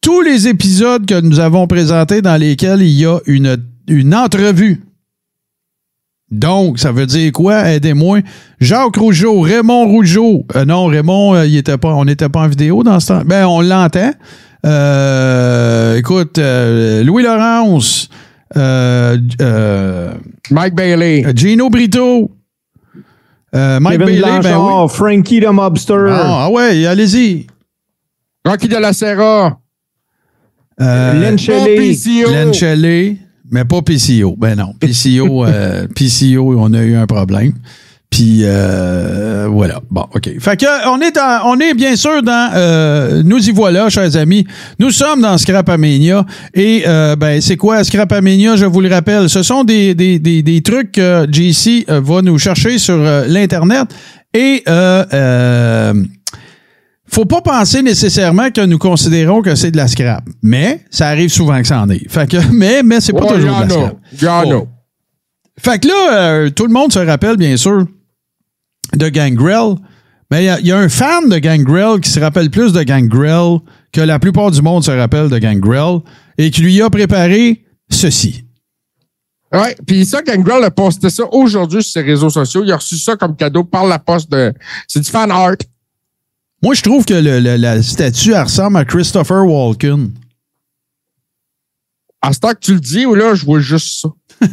tous 0.00 0.20
les 0.22 0.48
épisodes 0.48 1.06
que 1.06 1.20
nous 1.20 1.40
avons 1.40 1.66
présentés 1.66 2.22
dans 2.22 2.36
lesquels 2.36 2.82
il 2.82 2.90
y 2.90 3.06
a 3.06 3.18
une, 3.26 3.56
une 3.88 4.14
entrevue. 4.14 4.82
Donc, 6.30 6.78
ça 6.78 6.92
veut 6.92 7.06
dire 7.06 7.32
quoi? 7.32 7.68
Aidez-moi. 7.68 8.20
Jacques 8.60 8.96
Rougeau, 8.96 9.40
Raymond 9.40 9.88
Rougeau. 9.88 10.46
Euh, 10.54 10.64
non, 10.64 10.86
Raymond, 10.86 11.34
euh, 11.34 11.46
il 11.46 11.56
était 11.56 11.76
pas, 11.76 11.92
on 11.94 12.04
n'était 12.04 12.28
pas 12.28 12.40
en 12.40 12.48
vidéo 12.48 12.84
dans 12.84 13.00
ce 13.00 13.08
temps. 13.08 13.22
Ben, 13.26 13.46
on 13.46 13.60
l'entend. 13.60 14.12
Euh, 14.64 15.96
écoute, 15.96 16.38
euh, 16.38 17.02
Louis 17.02 17.24
Laurence, 17.24 18.08
euh, 18.56 19.18
euh, 19.40 20.12
Mike 20.50 20.74
Bailey. 20.74 21.24
Gino 21.34 21.68
Brito, 21.68 22.30
euh, 23.56 23.80
Mike 23.80 23.98
Kevin 23.98 24.06
Bailey, 24.06 24.22
ben 24.22 24.40
Blanchard, 24.40 24.84
oui. 24.84 24.90
Frankie 24.90 25.40
the 25.40 25.46
Mobster. 25.46 26.10
Ah, 26.10 26.44
ah 26.44 26.50
ouais, 26.50 26.86
allez-y. 26.86 27.46
Rocky 28.44 28.68
de 28.68 28.76
la 28.76 28.92
Serra. 28.92 29.58
Euh, 30.80 31.20
Len 31.20 31.38
Shelley. 31.38 31.76
PCO. 31.76 32.30
Len 32.30 32.54
Shelley, 32.54 33.16
mais 33.50 33.64
pas 33.64 33.82
PCO. 33.82 34.34
Ben 34.38 34.56
non, 34.56 34.74
PCO, 34.80 35.44
euh, 35.46 35.86
PCO, 35.94 36.54
on 36.58 36.72
a 36.72 36.82
eu 36.82 36.94
un 36.96 37.06
problème. 37.06 37.52
Puis 38.10 38.40
euh, 38.42 39.46
voilà. 39.48 39.80
Bon, 39.88 40.04
OK. 40.12 40.28
Fait 40.40 40.56
que 40.56 40.88
on 40.88 41.00
est 41.00 41.16
on 41.44 41.60
est 41.60 41.74
bien 41.74 41.94
sûr 41.94 42.22
dans 42.24 42.50
euh, 42.54 43.22
nous 43.24 43.48
y 43.48 43.52
voilà, 43.52 43.88
chers 43.88 44.16
amis. 44.16 44.44
Nous 44.80 44.90
sommes 44.90 45.22
dans 45.22 45.38
Scrapamania. 45.38 46.26
Et 46.52 46.82
euh, 46.88 47.14
ben 47.14 47.40
c'est 47.40 47.56
quoi 47.56 47.84
Scrapamania, 47.84 48.56
je 48.56 48.66
vous 48.66 48.80
le 48.80 48.88
rappelle. 48.88 49.28
Ce 49.28 49.44
sont 49.44 49.62
des, 49.62 49.94
des, 49.94 50.18
des, 50.18 50.42
des 50.42 50.60
trucs 50.60 50.90
que 50.90 51.24
JC 51.30 51.88
euh, 51.88 52.00
va 52.02 52.20
nous 52.20 52.36
chercher 52.36 52.78
sur 52.78 52.96
l'Internet. 53.28 53.86
Et 54.34 54.62
euh, 54.68 55.04
euh, 55.12 55.94
faut 57.10 57.24
pas 57.24 57.40
penser 57.40 57.82
nécessairement 57.82 58.50
que 58.50 58.64
nous 58.64 58.78
considérons 58.78 59.42
que 59.42 59.54
c'est 59.54 59.70
de 59.70 59.76
la 59.76 59.88
scrap. 59.88 60.24
Mais 60.42 60.84
ça 60.90 61.08
arrive 61.08 61.30
souvent 61.30 61.60
que 61.60 61.66
ça 61.66 61.82
en 61.82 61.90
est. 61.90 62.08
Fait 62.08 62.28
que, 62.28 62.36
mais 62.52 62.82
mais 62.82 63.00
c'est 63.00 63.12
pas 63.12 63.24
Ouais, 63.24 63.34
toujours 63.34 63.56
de 63.64 63.68
la 63.68 63.68
scrap. 64.16 64.46
Oh. 64.46 64.68
Fait 65.58 65.78
que 65.78 65.88
là, 65.88 66.14
euh, 66.14 66.50
tout 66.50 66.66
le 66.66 66.72
monde 66.72 66.92
se 66.92 66.98
rappelle, 66.98 67.36
bien 67.36 67.56
sûr, 67.56 67.84
de 68.94 69.08
Gangrel. 69.08 69.74
Mais 70.30 70.44
il 70.44 70.64
y 70.64 70.68
y, 70.68 70.72
a 70.72 70.78
un 70.78 70.88
fan 70.88 71.28
de 71.28 71.38
Gangrel 71.38 72.00
qui 72.00 72.08
se 72.08 72.20
rappelle 72.20 72.50
plus 72.50 72.72
de 72.72 72.82
Gangrel 72.82 73.58
que 73.92 74.00
la 74.00 74.20
plupart 74.20 74.52
du 74.52 74.62
monde 74.62 74.84
se 74.84 74.90
rappelle 74.92 75.28
de 75.28 75.38
Gangrel 75.38 75.98
et 76.38 76.50
qui 76.50 76.62
lui 76.62 76.80
a 76.80 76.88
préparé 76.88 77.64
ceci. 77.90 78.44
Ouais, 79.52 79.76
puis 79.84 80.06
ça, 80.06 80.22
Gangrel 80.22 80.62
a 80.62 80.70
posté 80.70 81.10
ça 81.10 81.24
aujourd'hui 81.32 81.82
sur 81.82 81.92
ses 81.94 82.02
réseaux 82.02 82.30
sociaux. 82.30 82.62
Il 82.64 82.70
a 82.70 82.76
reçu 82.76 82.96
ça 82.96 83.16
comme 83.16 83.34
cadeau 83.34 83.64
par 83.64 83.84
la 83.84 83.98
poste 83.98 84.30
de. 84.30 84.54
C'est 84.86 85.00
du 85.00 85.10
fan 85.10 85.30
art. 85.32 85.56
Moi, 86.62 86.74
je 86.74 86.82
trouve 86.82 87.04
que 87.04 87.14
le- 87.14 87.40
le- 87.40 87.56
la 87.56 87.82
statue 87.82 88.32
elle 88.32 88.42
ressemble 88.42 88.76
à 88.76 88.84
Christopher 88.84 89.46
Walken. 89.46 90.10
À 92.22 92.32
ce 92.34 92.38
temps 92.40 92.50
que 92.50 92.58
tu 92.60 92.74
le 92.74 92.80
dis, 92.80 93.06
ou 93.06 93.14
là, 93.14 93.34
je 93.34 93.44
vois 93.46 93.60
juste 93.60 94.02
ça. 94.02 94.08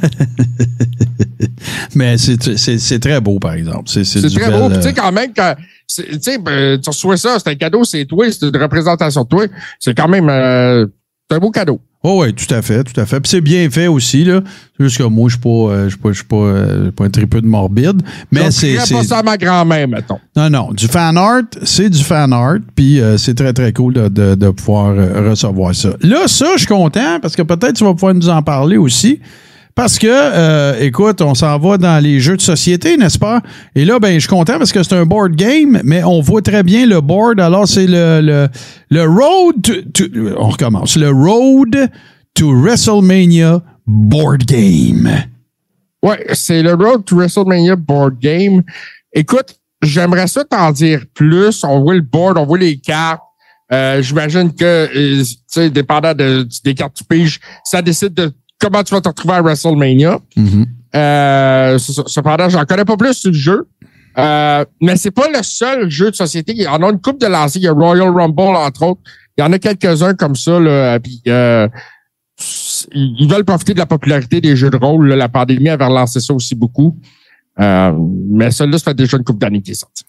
Mais 1.95 2.17
c'est- 2.17 2.55
c'est 2.57 2.77
c'est 2.79 2.99
très 2.99 3.19
beau, 3.19 3.39
par 3.39 3.53
exemple. 3.53 3.89
C'est 3.89 4.03
très 4.03 4.49
bel, 4.49 4.59
beau. 4.59 4.69
Euh, 4.71 4.75
tu 4.77 4.81
sais, 4.84 4.93
quand 4.93 5.11
même, 5.11 5.34
quand, 5.35 5.55
ben, 6.43 6.79
tu 6.81 6.89
reçois 6.89 7.17
ça, 7.17 7.38
c'est 7.39 7.49
un 7.49 7.55
cadeau, 7.55 7.84
c'est 7.84 8.05
toi, 8.05 8.25
c'est 8.31 8.45
une 8.47 8.55
représentation 8.57 9.23
de 9.23 9.27
toi. 9.27 9.45
C'est 9.79 9.95
quand 9.95 10.07
même 10.07 10.29
euh, 10.29 10.85
un 11.29 11.39
beau 11.39 11.51
cadeau. 11.51 11.81
Oh 12.09 12.21
oui, 12.23 12.34
tout 12.34 12.53
à 12.53 12.61
fait, 12.61 12.85
tout 12.85 12.97
à 13.01 13.05
fait. 13.05 13.19
Puis 13.19 13.29
c'est 13.29 13.41
bien 13.41 13.69
fait 13.69 13.88
aussi, 13.88 14.23
là. 14.23 14.39
C'est 14.77 14.84
juste 14.85 14.97
que 14.99 15.03
moi, 15.03 15.27
je 15.27 15.34
suis 15.34 15.41
pas, 15.41 15.49
euh, 15.49 15.89
pas, 16.01 16.09
pas, 16.29 16.35
euh, 16.38 16.91
pas 16.91 17.03
un 17.03 17.09
tripeux 17.09 17.41
de 17.41 17.47
morbide. 17.47 18.01
Mais 18.31 18.49
c'est. 18.51 18.75
pas 18.93 19.03
ça 19.03 19.17
à 19.17 19.23
ma 19.23 19.35
grand-mère, 19.35 19.88
mettons. 19.89 20.19
Non, 20.35 20.49
non. 20.49 20.71
Du 20.71 20.88
fan 20.88 21.17
art, 21.17 21.41
c'est 21.63 21.89
du 21.89 22.01
fan 22.01 22.31
art. 22.31 22.59
Puis 22.75 23.01
euh, 23.01 23.17
c'est 23.17 23.34
très, 23.34 23.51
très 23.51 23.73
cool 23.73 23.93
de, 23.93 24.07
de- 24.07 24.35
de 24.35 24.49
pouvoir 24.51 24.93
euh, 24.95 25.29
recevoir 25.29 25.75
ça. 25.75 25.89
Là, 26.01 26.27
ça, 26.27 26.45
je 26.53 26.59
suis 26.59 26.67
content 26.67 27.19
parce 27.21 27.35
que 27.35 27.41
peut-être 27.41 27.73
tu 27.73 27.84
vas 27.84 27.93
pouvoir 27.93 28.13
nous 28.13 28.29
en 28.29 28.41
parler 28.41 28.77
aussi. 28.77 29.19
Parce 29.78 29.99
que, 29.99 30.08
euh, 30.10 30.80
écoute, 30.80 31.22
on 31.22 31.36
s'en 31.36 31.60
va 31.60 31.78
dans 31.78 32.04
les 32.04 32.20
jeux 32.20 32.36
de 32.36 32.41
société, 32.41 32.98
n'est-ce 32.98 33.20
pas? 33.20 33.41
Et 33.76 33.86
là, 33.86 33.99
ben, 33.99 34.16
je 34.16 34.22
suis 34.22 34.28
content 34.28 34.58
parce 34.58 34.72
que 34.72 34.82
c'est 34.82 34.95
un 34.95 35.06
board 35.06 35.36
game, 35.36 35.80
mais 35.84 36.04
on 36.04 36.20
voit 36.20 36.41
très 36.41 36.64
bien 36.64 36.88
le 36.88 36.99
board. 36.99 37.40
Alors, 37.40 37.68
c'est 37.68 37.86
le, 37.86 38.20
le, 38.20 38.48
le 38.90 39.04
Road 39.04 39.62
to, 39.94 40.06
On 40.40 40.49
recommence. 40.49 40.98
Le 40.98 41.12
Road 41.12 41.91
to 42.34 42.60
WrestleMania 42.60 43.62
Board 43.86 44.45
Game. 44.45 45.08
Ouais, 46.02 46.26
c'est 46.34 46.64
le 46.64 46.74
Road 46.74 47.06
to 47.06 47.16
WrestleMania 47.16 47.76
board 47.76 48.18
game. 48.20 48.64
Écoute, 49.14 49.60
j'aimerais 49.84 50.28
ça 50.28 50.44
t'en 50.44 50.72
dire 50.72 51.04
plus. 51.14 51.64
On 51.64 51.82
voit 51.82 51.94
le 51.94 52.02
board, 52.02 52.40
on 52.40 52.48
voit 52.48 52.58
les 52.58 52.78
cartes. 52.78 53.22
Euh, 53.72 54.02
J'imagine 54.02 54.52
que, 54.52 54.64
euh, 54.66 55.24
tu 55.24 55.36
sais, 55.45 55.70
dépendant 55.70 56.16
de, 56.16 56.48
des 56.64 56.74
cartes 56.74 56.94
que 56.94 56.99
tu 56.99 57.04
piges, 57.04 57.40
ça 57.64 57.84
décide 57.84 58.16
de 58.16 58.32
comment 58.59 58.84
tu 58.84 58.93
vas 58.93 59.01
te 59.01 59.09
retrouver 59.09 59.35
à 59.35 59.41
WrestleMania. 59.41 60.19
C'est 60.34 61.91
ça. 61.93 62.03
cependant, 62.07 62.49
j'en 62.49 62.65
connais 62.65 62.85
pas 62.85 62.97
plus 62.97 63.13
sur 63.13 63.31
le 63.31 63.38
jeu. 63.38 63.67
Euh, 64.17 64.65
mais 64.81 64.95
c'est 64.95 65.11
pas 65.11 65.27
le 65.27 65.43
seul 65.43 65.89
jeu 65.89 66.09
de 66.09 66.15
société. 66.15 66.53
Il 66.55 66.63
y 66.63 66.67
en 66.67 66.81
a 66.81 66.89
une 66.89 66.99
coupe 66.99 67.21
de 67.21 67.27
lancers. 67.27 67.61
Il 67.61 67.65
y 67.65 67.67
a 67.67 67.71
Royal 67.71 68.09
Rumble, 68.09 68.55
entre 68.55 68.84
autres. 68.84 69.01
Il 69.38 69.41
y 69.41 69.43
en 69.43 69.53
a 69.53 69.59
quelques-uns 69.59 70.15
comme 70.15 70.35
ça. 70.35 70.59
Là, 70.59 70.99
puis, 70.99 71.21
euh, 71.27 71.67
ils 72.93 73.27
veulent 73.29 73.45
profiter 73.45 73.73
de 73.73 73.79
la 73.79 73.85
popularité 73.85 74.41
des 74.41 74.55
jeux 74.55 74.71
de 74.71 74.77
rôle. 74.77 75.07
là. 75.09 75.15
La 75.15 75.29
pandémie 75.29 75.69
avait 75.69 75.85
relancé 75.85 76.19
ça 76.19 76.34
aussi 76.34 76.55
beaucoup. 76.55 76.97
Euh, 77.59 77.91
mais 78.31 78.49
celui-là, 78.49 78.79
ça 78.79 78.85
fait 78.85 78.95
déjà 78.95 79.17
une 79.17 79.23
coupe 79.23 79.39
d'années 79.39 79.61
qu'il 79.61 79.73
est 79.73 79.75
sorti. 79.75 80.03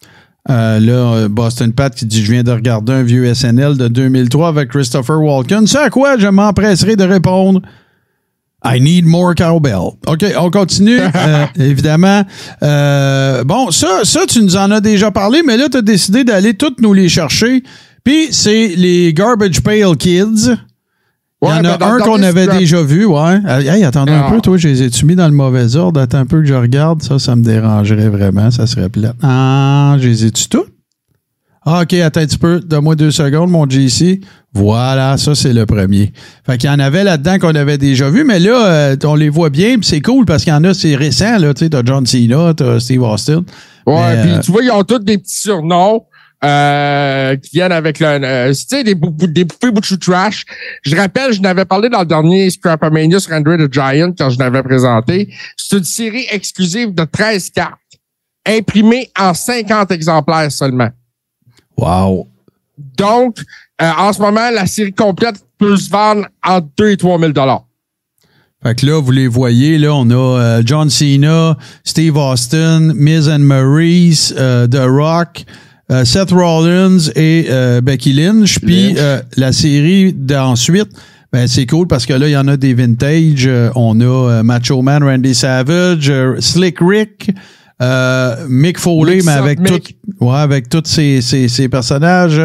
Euh, 0.49 0.79
là, 0.79 1.27
Boston 1.27 1.71
Pat 1.73 1.93
qui 1.93 2.05
dit 2.05 2.23
Je 2.23 2.31
viens 2.31 2.43
de 2.43 2.51
regarder 2.51 2.93
un 2.93 3.03
vieux 3.03 3.31
SNL 3.31 3.77
de 3.77 3.87
2003 3.87 4.47
avec 4.47 4.69
Christopher 4.69 5.21
Walken. 5.21 5.67
C'est 5.67 5.79
à 5.79 5.89
quoi 5.91 6.17
je 6.17 6.27
m'empresserai 6.27 6.95
de 6.95 7.03
répondre? 7.03 7.61
I 8.65 8.79
need 8.81 9.05
more 9.05 9.33
cowbell. 9.35 9.93
OK, 10.07 10.25
on 10.39 10.49
continue. 10.51 10.99
Euh, 11.15 11.45
évidemment. 11.57 12.23
Euh, 12.63 13.43
bon, 13.43 13.71
ça, 13.71 14.01
ça, 14.03 14.21
tu 14.27 14.41
nous 14.43 14.55
en 14.57 14.69
as 14.71 14.81
déjà 14.81 15.11
parlé, 15.11 15.41
mais 15.45 15.57
là, 15.57 15.69
tu 15.69 15.77
as 15.77 15.81
décidé 15.81 16.23
d'aller 16.23 16.53
toutes 16.53 16.81
nous 16.81 16.93
les 16.93 17.07
chercher. 17.09 17.63
Puis, 18.03 18.27
c'est 18.31 18.67
les 18.75 19.13
Garbage 19.13 19.61
Pail 19.61 19.95
Kids. 19.97 20.55
Il 21.41 21.47
y 21.47 21.51
en 21.51 21.61
ben, 21.61 21.65
a 21.65 21.77
dans 21.77 21.85
un 21.87 21.99
qu'on 21.99 22.21
avait 22.21 22.47
déjà 22.47 22.81
vu, 22.81 23.05
ouais. 23.05 23.39
Euh, 23.47 23.59
Hey, 23.61 23.83
attendez 23.85 24.11
un 24.11 24.25
Ah. 24.27 24.31
peu, 24.31 24.41
toi, 24.41 24.57
je 24.57 24.67
les 24.67 24.83
ai-tu 24.83 25.05
mis 25.05 25.15
dans 25.15 25.27
le 25.27 25.33
mauvais 25.33 25.75
ordre? 25.77 26.01
Attends 26.01 26.17
un 26.19 26.25
peu 26.25 26.39
que 26.41 26.45
je 26.47 26.53
regarde. 26.53 27.01
Ça, 27.01 27.17
ça 27.17 27.35
me 27.37 27.43
dérangerait 27.43 28.09
vraiment. 28.09 28.51
Ça 28.51 28.67
serait 28.67 28.89
plate. 28.89 29.15
Ah, 29.23 29.95
je 29.99 30.07
les 30.09 30.25
ai-tu 30.25 30.49
toutes? 30.49 30.67
Ah, 31.65 31.81
OK, 31.81 31.93
attends 31.93 32.21
un 32.21 32.25
petit 32.25 32.37
peu. 32.37 32.59
Donne-moi 32.61 32.95
deux 32.95 33.11
secondes, 33.11 33.49
mon 33.51 33.69
JC. 33.69 34.21
Voilà, 34.53 35.17
ça, 35.17 35.35
c'est 35.35 35.53
le 35.53 35.65
premier. 35.65 36.11
Fait 36.45 36.57
qu'il 36.57 36.69
y 36.69 36.73
en 36.73 36.79
avait 36.79 37.03
là-dedans 37.03 37.37
qu'on 37.37 37.53
avait 37.55 37.77
déjà 37.77 38.09
vu, 38.09 38.23
mais 38.23 38.39
là, 38.39 38.65
euh, 38.67 38.95
on 39.03 39.15
les 39.15 39.29
voit 39.29 39.49
bien, 39.49 39.75
puis 39.77 39.85
c'est 39.85 40.01
cool 40.01 40.25
parce 40.25 40.43
qu'il 40.43 40.53
y 40.53 40.55
en 40.55 40.63
a, 40.63 40.73
c'est 40.73 40.95
récent, 40.95 41.37
là. 41.37 41.53
Tu 41.53 41.65
sais, 41.65 41.69
t'as 41.69 41.81
John 41.85 42.05
Cena, 42.05 42.53
t'as 42.55 42.79
Steve 42.79 43.03
Austin. 43.03 43.43
Ouais, 43.85 44.21
puis 44.21 44.31
euh, 44.31 44.39
tu 44.39 44.51
vois, 44.51 44.63
ils 44.63 44.71
ont 44.71 44.83
tous 44.83 44.99
des 44.99 45.17
petits 45.17 45.37
surnoms 45.37 46.05
euh, 46.43 47.35
qui 47.35 47.49
viennent 47.57 47.71
avec 47.73 47.99
le, 47.99 48.05
euh, 48.07 48.47
tu 48.53 48.65
sais, 48.67 48.83
des, 48.83 48.95
bou- 48.95 49.13
des 49.27 49.45
poupées 49.45 49.71
bouchou 49.71 49.97
trash. 49.97 50.45
Je 50.83 50.95
rappelle, 50.95 51.33
je 51.33 51.41
n'avais 51.41 51.65
parlé 51.65 51.89
dans 51.89 51.99
le 51.99 52.05
dernier 52.05 52.49
Scrapamania 52.49 53.19
sur 53.19 53.33
Android 53.33 53.57
the 53.57 53.71
Giant 53.71 54.13
quand 54.17 54.29
je 54.29 54.39
l'avais 54.39 54.63
présenté. 54.63 55.31
C'est 55.57 55.77
une 55.77 55.83
série 55.83 56.25
exclusive 56.31 56.93
de 56.95 57.03
13 57.03 57.49
cartes, 57.51 57.73
imprimée 58.47 59.09
en 59.19 59.33
50 59.33 59.91
exemplaires 59.91 60.51
seulement. 60.51 60.89
Wow. 61.79 62.27
Donc, 62.97 63.37
euh, 63.81 63.91
en 63.97 64.13
ce 64.13 64.21
moment, 64.21 64.49
la 64.51 64.65
série 64.65 64.93
complète 64.93 65.35
peut 65.57 65.77
se 65.77 65.89
vendre 65.89 66.27
entre 66.45 66.67
2 66.77 66.89
et 66.89 66.97
3 66.97 67.19
000 67.19 67.31
dollars. 67.31 67.65
Fait 68.61 68.75
que 68.75 68.85
là, 68.85 69.01
vous 69.01 69.11
les 69.11 69.27
voyez, 69.27 69.77
là, 69.77 69.93
on 69.93 70.09
a 70.09 70.15
euh, 70.39 70.61
John 70.65 70.89
Cena, 70.89 71.57
Steve 71.85 72.17
Austin, 72.17 72.93
Miz 72.93 73.29
and 73.29 73.39
Maurice, 73.39 74.33
euh, 74.37 74.67
The 74.67 74.81
Rock, 74.85 75.45
euh, 75.91 76.03
Seth 76.03 76.31
Rollins 76.31 77.09
et 77.15 77.47
euh, 77.49 77.79
Becky 77.79 78.11
Lynch. 78.11 78.59
Puis 78.59 78.95
euh, 78.97 79.21
la 79.37 79.53
série 79.53 80.11
d'ensuite, 80.11 80.89
ben, 81.31 81.47
c'est 81.47 81.67
cool 81.67 81.87
parce 81.87 82.05
que 82.05 82.13
là, 82.13 82.27
il 82.27 82.31
y 82.31 82.37
en 82.37 82.47
a 82.47 82.57
des 82.57 82.73
vintage. 82.73 83.45
Euh, 83.47 83.69
on 83.75 84.01
a 84.01 84.03
euh, 84.03 84.43
Macho 84.43 84.81
Man, 84.81 85.03
Randy 85.03 85.35
Savage, 85.35 86.09
euh, 86.09 86.35
Slick 86.39 86.79
Rick, 86.81 87.31
euh, 87.81 88.35
Mick 88.49 88.77
Foley, 88.77 89.17
Mick 89.17 89.25
mais 89.25 89.31
avec 89.31 89.63
tout, 89.63 89.79
ouais, 90.21 90.37
avec 90.37 90.69
tous 90.69 90.83
ces, 90.85 91.21
ces, 91.21 91.47
ces 91.47 91.69
personnages. 91.69 92.41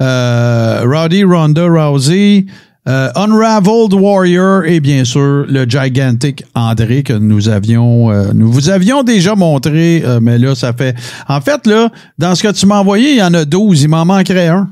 Euh, 0.00 0.82
Roddy 0.86 1.24
Ronda 1.24 1.66
Rousey, 1.66 2.46
euh, 2.88 3.10
Unraveled 3.16 3.94
Warrior 3.94 4.64
et 4.64 4.78
bien 4.78 5.04
sûr 5.04 5.44
le 5.48 5.64
Gigantic 5.64 6.44
André 6.54 7.02
que 7.02 7.14
nous 7.14 7.48
avions, 7.48 8.12
euh, 8.12 8.30
nous 8.32 8.50
vous 8.52 8.70
avions 8.70 9.02
déjà 9.02 9.34
montré, 9.34 10.02
euh, 10.04 10.20
mais 10.22 10.38
là, 10.38 10.54
ça 10.54 10.72
fait. 10.72 10.94
En 11.26 11.40
fait, 11.40 11.66
là, 11.66 11.90
dans 12.16 12.36
ce 12.36 12.44
que 12.44 12.52
tu 12.52 12.64
m'as 12.66 12.78
envoyé, 12.78 13.10
il 13.12 13.18
y 13.18 13.22
en 13.22 13.34
a 13.34 13.44
12. 13.44 13.82
Il 13.82 13.88
m'en 13.88 14.04
manquerait 14.04 14.46
un. 14.46 14.70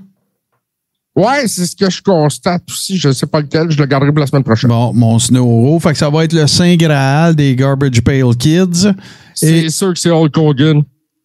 Ouais, 1.17 1.47
c'est 1.47 1.67
ce 1.67 1.77
que 1.77 1.89
je 1.89 2.03
constate 2.03 2.63
aussi. 2.69 2.97
Je 2.97 3.13
sais 3.13 3.27
pas 3.27 3.41
lequel. 3.41 3.71
Je 3.71 3.79
le 3.79 3.87
garderai 3.87 4.11
pour 4.11 4.21
la 4.21 4.27
semaine 4.27 4.43
prochaine. 4.43 4.69
Bon, 4.69 4.93
mon 4.93 5.19
Snow 5.19 5.79
Fait 5.79 5.93
que 5.93 5.99
ça 5.99 6.11
va 6.11 6.25
être 6.25 6.33
le 6.33 6.47
Saint 6.47 6.75
Graal 6.75 7.37
des 7.37 7.55
Garbage 7.55 8.03
Pail 8.03 8.25
Kids. 8.37 8.93
C'est 9.35 9.69
sûr 9.69 9.93
que 9.93 9.99
c'est 9.99 10.11
Hulk 10.11 10.37
Hogan. 10.37 10.83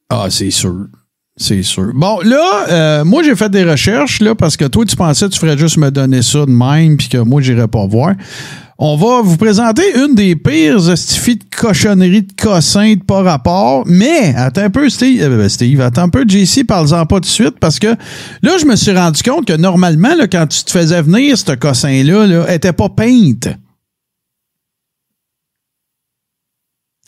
Ah, 0.09 0.27
c'est 0.29 0.51
sûr. 0.51 0.87
C'est 1.35 1.63
sûr. 1.63 1.91
Bon, 1.95 2.19
là, 2.21 2.65
euh, 2.69 3.05
moi, 3.05 3.23
j'ai 3.23 3.35
fait 3.35 3.49
des 3.49 3.63
recherches, 3.63 4.19
là, 4.19 4.35
parce 4.35 4.57
que 4.57 4.65
toi, 4.65 4.83
tu 4.85 4.95
pensais 4.95 5.25
que 5.25 5.31
tu 5.31 5.39
ferais 5.39 5.57
juste 5.57 5.77
me 5.77 5.89
donner 5.89 6.21
ça 6.21 6.45
de 6.45 6.51
même, 6.51 6.97
puis 6.97 7.07
que 7.07 7.17
moi, 7.17 7.41
j'irais 7.41 7.67
pas 7.67 7.85
voir. 7.87 8.13
On 8.81 8.95
va 8.95 9.21
vous 9.21 9.35
présenter 9.35 9.83
une 9.93 10.15
des 10.15 10.37
pires 10.37 10.89
estifies 10.89 11.35
de 11.35 11.43
cochonneries 11.53 12.21
de 12.21 12.31
cossins 12.41 12.93
de 12.93 13.03
pas 13.03 13.21
rapport. 13.23 13.83
Mais, 13.85 14.33
attends 14.37 14.61
un 14.61 14.69
peu, 14.69 14.87
Steve, 14.89 15.21
euh, 15.21 15.49
Steve 15.49 15.81
attends 15.81 16.03
un 16.03 16.09
peu, 16.09 16.23
JC, 16.25 16.63
parle-en 16.65 17.05
pas 17.05 17.17
tout 17.17 17.21
de 17.21 17.25
suite, 17.25 17.59
parce 17.59 17.77
que 17.77 17.87
là, 18.41 18.57
je 18.57 18.65
me 18.65 18.77
suis 18.77 18.95
rendu 18.95 19.21
compte 19.21 19.45
que 19.45 19.57
normalement, 19.57 20.15
là, 20.15 20.29
quand 20.29 20.47
tu 20.47 20.63
te 20.63 20.71
faisais 20.71 21.01
venir, 21.01 21.37
ce 21.37 21.51
cossin-là, 21.55 22.25
là, 22.25 22.55
était 22.55 22.71
pas 22.71 22.87
peinte. 22.87 23.49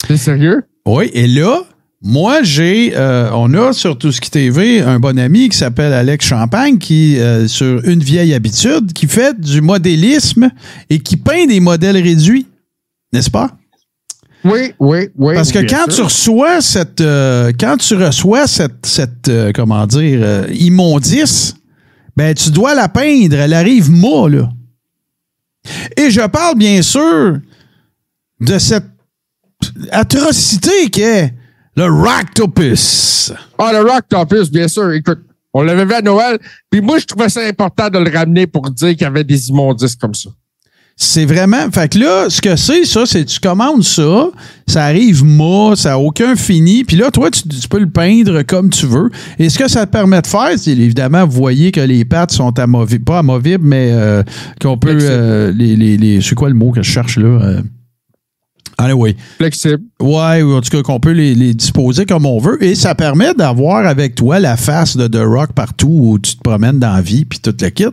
C'est 0.06 0.18
sérieux? 0.18 0.64
Oui, 0.84 1.10
et 1.14 1.26
là, 1.26 1.62
moi, 2.02 2.42
j'ai, 2.42 2.94
euh, 2.96 3.30
on 3.32 3.54
a 3.54 3.72
sur 3.72 3.96
Tout 3.96 4.10
ce 4.10 4.20
qui 4.20 4.30
TV 4.30 4.80
un 4.80 4.98
bon 4.98 5.18
ami 5.18 5.48
qui 5.48 5.56
s'appelle 5.56 5.92
Alex 5.92 6.26
Champagne, 6.26 6.78
qui, 6.78 7.18
euh, 7.18 7.46
sur 7.46 7.84
une 7.84 8.02
vieille 8.02 8.34
habitude, 8.34 8.92
qui 8.92 9.06
fait 9.06 9.38
du 9.40 9.60
modélisme 9.60 10.50
et 10.90 10.98
qui 10.98 11.16
peint 11.16 11.46
des 11.46 11.60
modèles 11.60 12.02
réduits. 12.02 12.46
N'est-ce 13.12 13.30
pas? 13.30 13.56
Oui, 14.44 14.72
oui, 14.80 15.08
oui. 15.16 15.34
Parce 15.34 15.52
que 15.52 15.60
quand 15.60 15.84
sûr. 15.84 15.94
tu 15.94 16.02
reçois 16.02 16.60
cette, 16.60 17.00
euh, 17.00 17.52
quand 17.58 17.76
tu 17.76 17.94
reçois 17.94 18.46
cette, 18.46 18.84
cette 18.84 19.28
euh, 19.28 19.52
comment 19.54 19.86
dire, 19.86 20.20
euh, 20.22 20.46
immondice, 20.52 21.54
ben, 22.16 22.34
tu 22.34 22.50
dois 22.50 22.74
la 22.74 22.88
peindre. 22.88 23.36
Elle 23.36 23.54
arrive 23.54 23.90
molle, 23.90 24.36
là. 24.36 24.50
Et 25.96 26.10
je 26.10 26.20
parle, 26.26 26.58
bien 26.58 26.82
sûr, 26.82 27.38
de 28.40 28.58
cette 28.58 28.88
atrocité 29.92 30.90
qu'est 30.90 31.32
le 31.76 31.84
Ractopus. 31.84 33.32
Ah, 33.58 33.72
le 33.72 33.80
Rock 33.80 34.02
Topus, 34.08 34.50
bien 34.50 34.68
sûr. 34.68 34.92
Écoute, 34.92 35.20
on 35.54 35.62
l'avait 35.62 35.84
vu 35.84 35.94
à 35.94 36.02
Noël. 36.02 36.38
Puis 36.70 36.80
moi, 36.80 36.98
je 36.98 37.06
trouvais 37.06 37.28
ça 37.28 37.40
important 37.46 37.88
de 37.88 37.98
le 37.98 38.10
ramener 38.10 38.46
pour 38.46 38.70
dire 38.70 38.90
qu'il 38.90 39.02
y 39.02 39.04
avait 39.04 39.24
des 39.24 39.48
immondices 39.48 39.96
comme 39.96 40.14
ça. 40.14 40.30
C'est 40.94 41.24
vraiment. 41.24 41.70
Fait 41.72 41.90
que 41.90 41.98
là, 41.98 42.28
ce 42.28 42.40
que 42.42 42.54
c'est, 42.54 42.84
ça, 42.84 43.06
c'est 43.06 43.24
tu 43.24 43.40
commandes 43.40 43.82
ça, 43.82 44.28
ça 44.66 44.84
arrive 44.84 45.24
mât, 45.24 45.74
ça 45.74 45.90
n'a 45.90 45.98
aucun 45.98 46.36
fini, 46.36 46.84
puis 46.84 46.96
là, 46.96 47.10
toi, 47.10 47.30
tu, 47.30 47.48
tu 47.48 47.66
peux 47.66 47.78
le 47.78 47.88
peindre 47.88 48.42
comme 48.42 48.68
tu 48.68 48.86
veux. 48.86 49.10
Et 49.38 49.48
ce 49.48 49.58
que 49.58 49.68
ça 49.68 49.86
te 49.86 49.90
permet 49.90 50.20
de 50.20 50.26
faire, 50.26 50.50
c'est 50.56 50.72
évidemment, 50.72 51.26
vous 51.26 51.32
voyez 51.32 51.72
que 51.72 51.80
les 51.80 52.04
pattes 52.04 52.32
sont 52.32 52.56
amovibles, 52.58 53.04
pas 53.04 53.20
amovibles, 53.20 53.66
mais 53.66 53.88
euh, 53.92 54.22
qu'on 54.60 54.76
peut. 54.76 54.96
Euh, 55.00 55.50
les, 55.52 55.76
les, 55.76 55.96
les, 55.96 56.20
c'est 56.20 56.34
quoi 56.34 56.50
le 56.50 56.54
mot 56.54 56.72
que 56.72 56.82
je 56.82 56.90
cherche 56.90 57.16
là? 57.16 57.40
Euh, 57.42 57.62
Anyway. 58.82 59.16
Flexible. 59.38 59.82
Ouais, 60.00 60.42
ou 60.42 60.54
en 60.54 60.60
tout 60.60 60.70
cas 60.70 60.82
qu'on 60.82 61.00
peut 61.00 61.12
les, 61.12 61.34
les 61.34 61.54
disposer 61.54 62.04
comme 62.06 62.26
on 62.26 62.38
veut. 62.38 62.62
Et 62.62 62.74
ça 62.74 62.94
permet 62.94 63.34
d'avoir 63.34 63.86
avec 63.86 64.14
toi 64.14 64.38
la 64.40 64.56
face 64.56 64.96
de 64.96 65.06
The 65.06 65.22
Rock 65.24 65.52
partout 65.54 65.88
où 65.90 66.18
tu 66.18 66.36
te 66.36 66.40
promènes 66.42 66.78
dans 66.78 66.92
la 66.94 67.00
vie, 67.02 67.24
puis 67.24 67.38
tout 67.38 67.54
le 67.60 67.68
kit. 67.70 67.84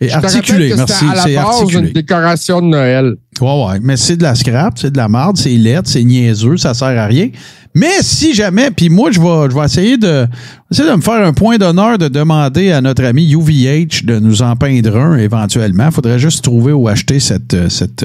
Et 0.00 0.08
Je 0.08 0.14
articulé, 0.14 0.70
que 0.70 0.76
merci. 0.76 1.04
la 1.14 1.22
C'est 1.22 1.36
articulé. 1.36 1.88
une 1.88 1.92
décoration 1.92 2.60
de 2.60 2.66
Noël. 2.66 3.14
Ouais, 3.40 3.64
ouais. 3.66 3.78
Mais 3.82 3.96
c'est 3.96 4.16
de 4.16 4.22
la 4.22 4.34
scrap, 4.34 4.78
c'est 4.78 4.90
de 4.90 4.96
la 4.96 5.08
marde, 5.08 5.36
c'est 5.36 5.50
lettre, 5.56 5.88
c'est 5.88 6.04
niaiseux, 6.04 6.56
ça 6.58 6.74
sert 6.74 6.88
à 6.88 7.06
rien. 7.06 7.28
Mais 7.74 8.02
si 8.02 8.34
jamais, 8.34 8.70
puis 8.70 8.90
moi, 8.90 9.10
je 9.10 9.18
vais, 9.18 9.50
je 9.50 9.58
vais 9.58 9.64
essayer 9.64 9.96
de, 9.96 10.26
essayer 10.70 10.90
de 10.90 10.94
me 10.94 11.00
faire 11.00 11.26
un 11.26 11.32
point 11.32 11.56
d'honneur 11.56 11.96
de 11.96 12.08
demander 12.08 12.70
à 12.70 12.82
notre 12.82 13.02
ami 13.02 13.32
UVH 13.32 14.04
de 14.04 14.18
nous 14.18 14.42
en 14.42 14.56
peindre 14.56 14.94
un 14.98 15.16
éventuellement. 15.16 15.90
Faudrait 15.90 16.18
juste 16.18 16.44
trouver 16.44 16.72
où 16.74 16.86
acheter 16.86 17.18
cette, 17.18 17.54
euh, 17.54 17.70
cette, 17.70 18.04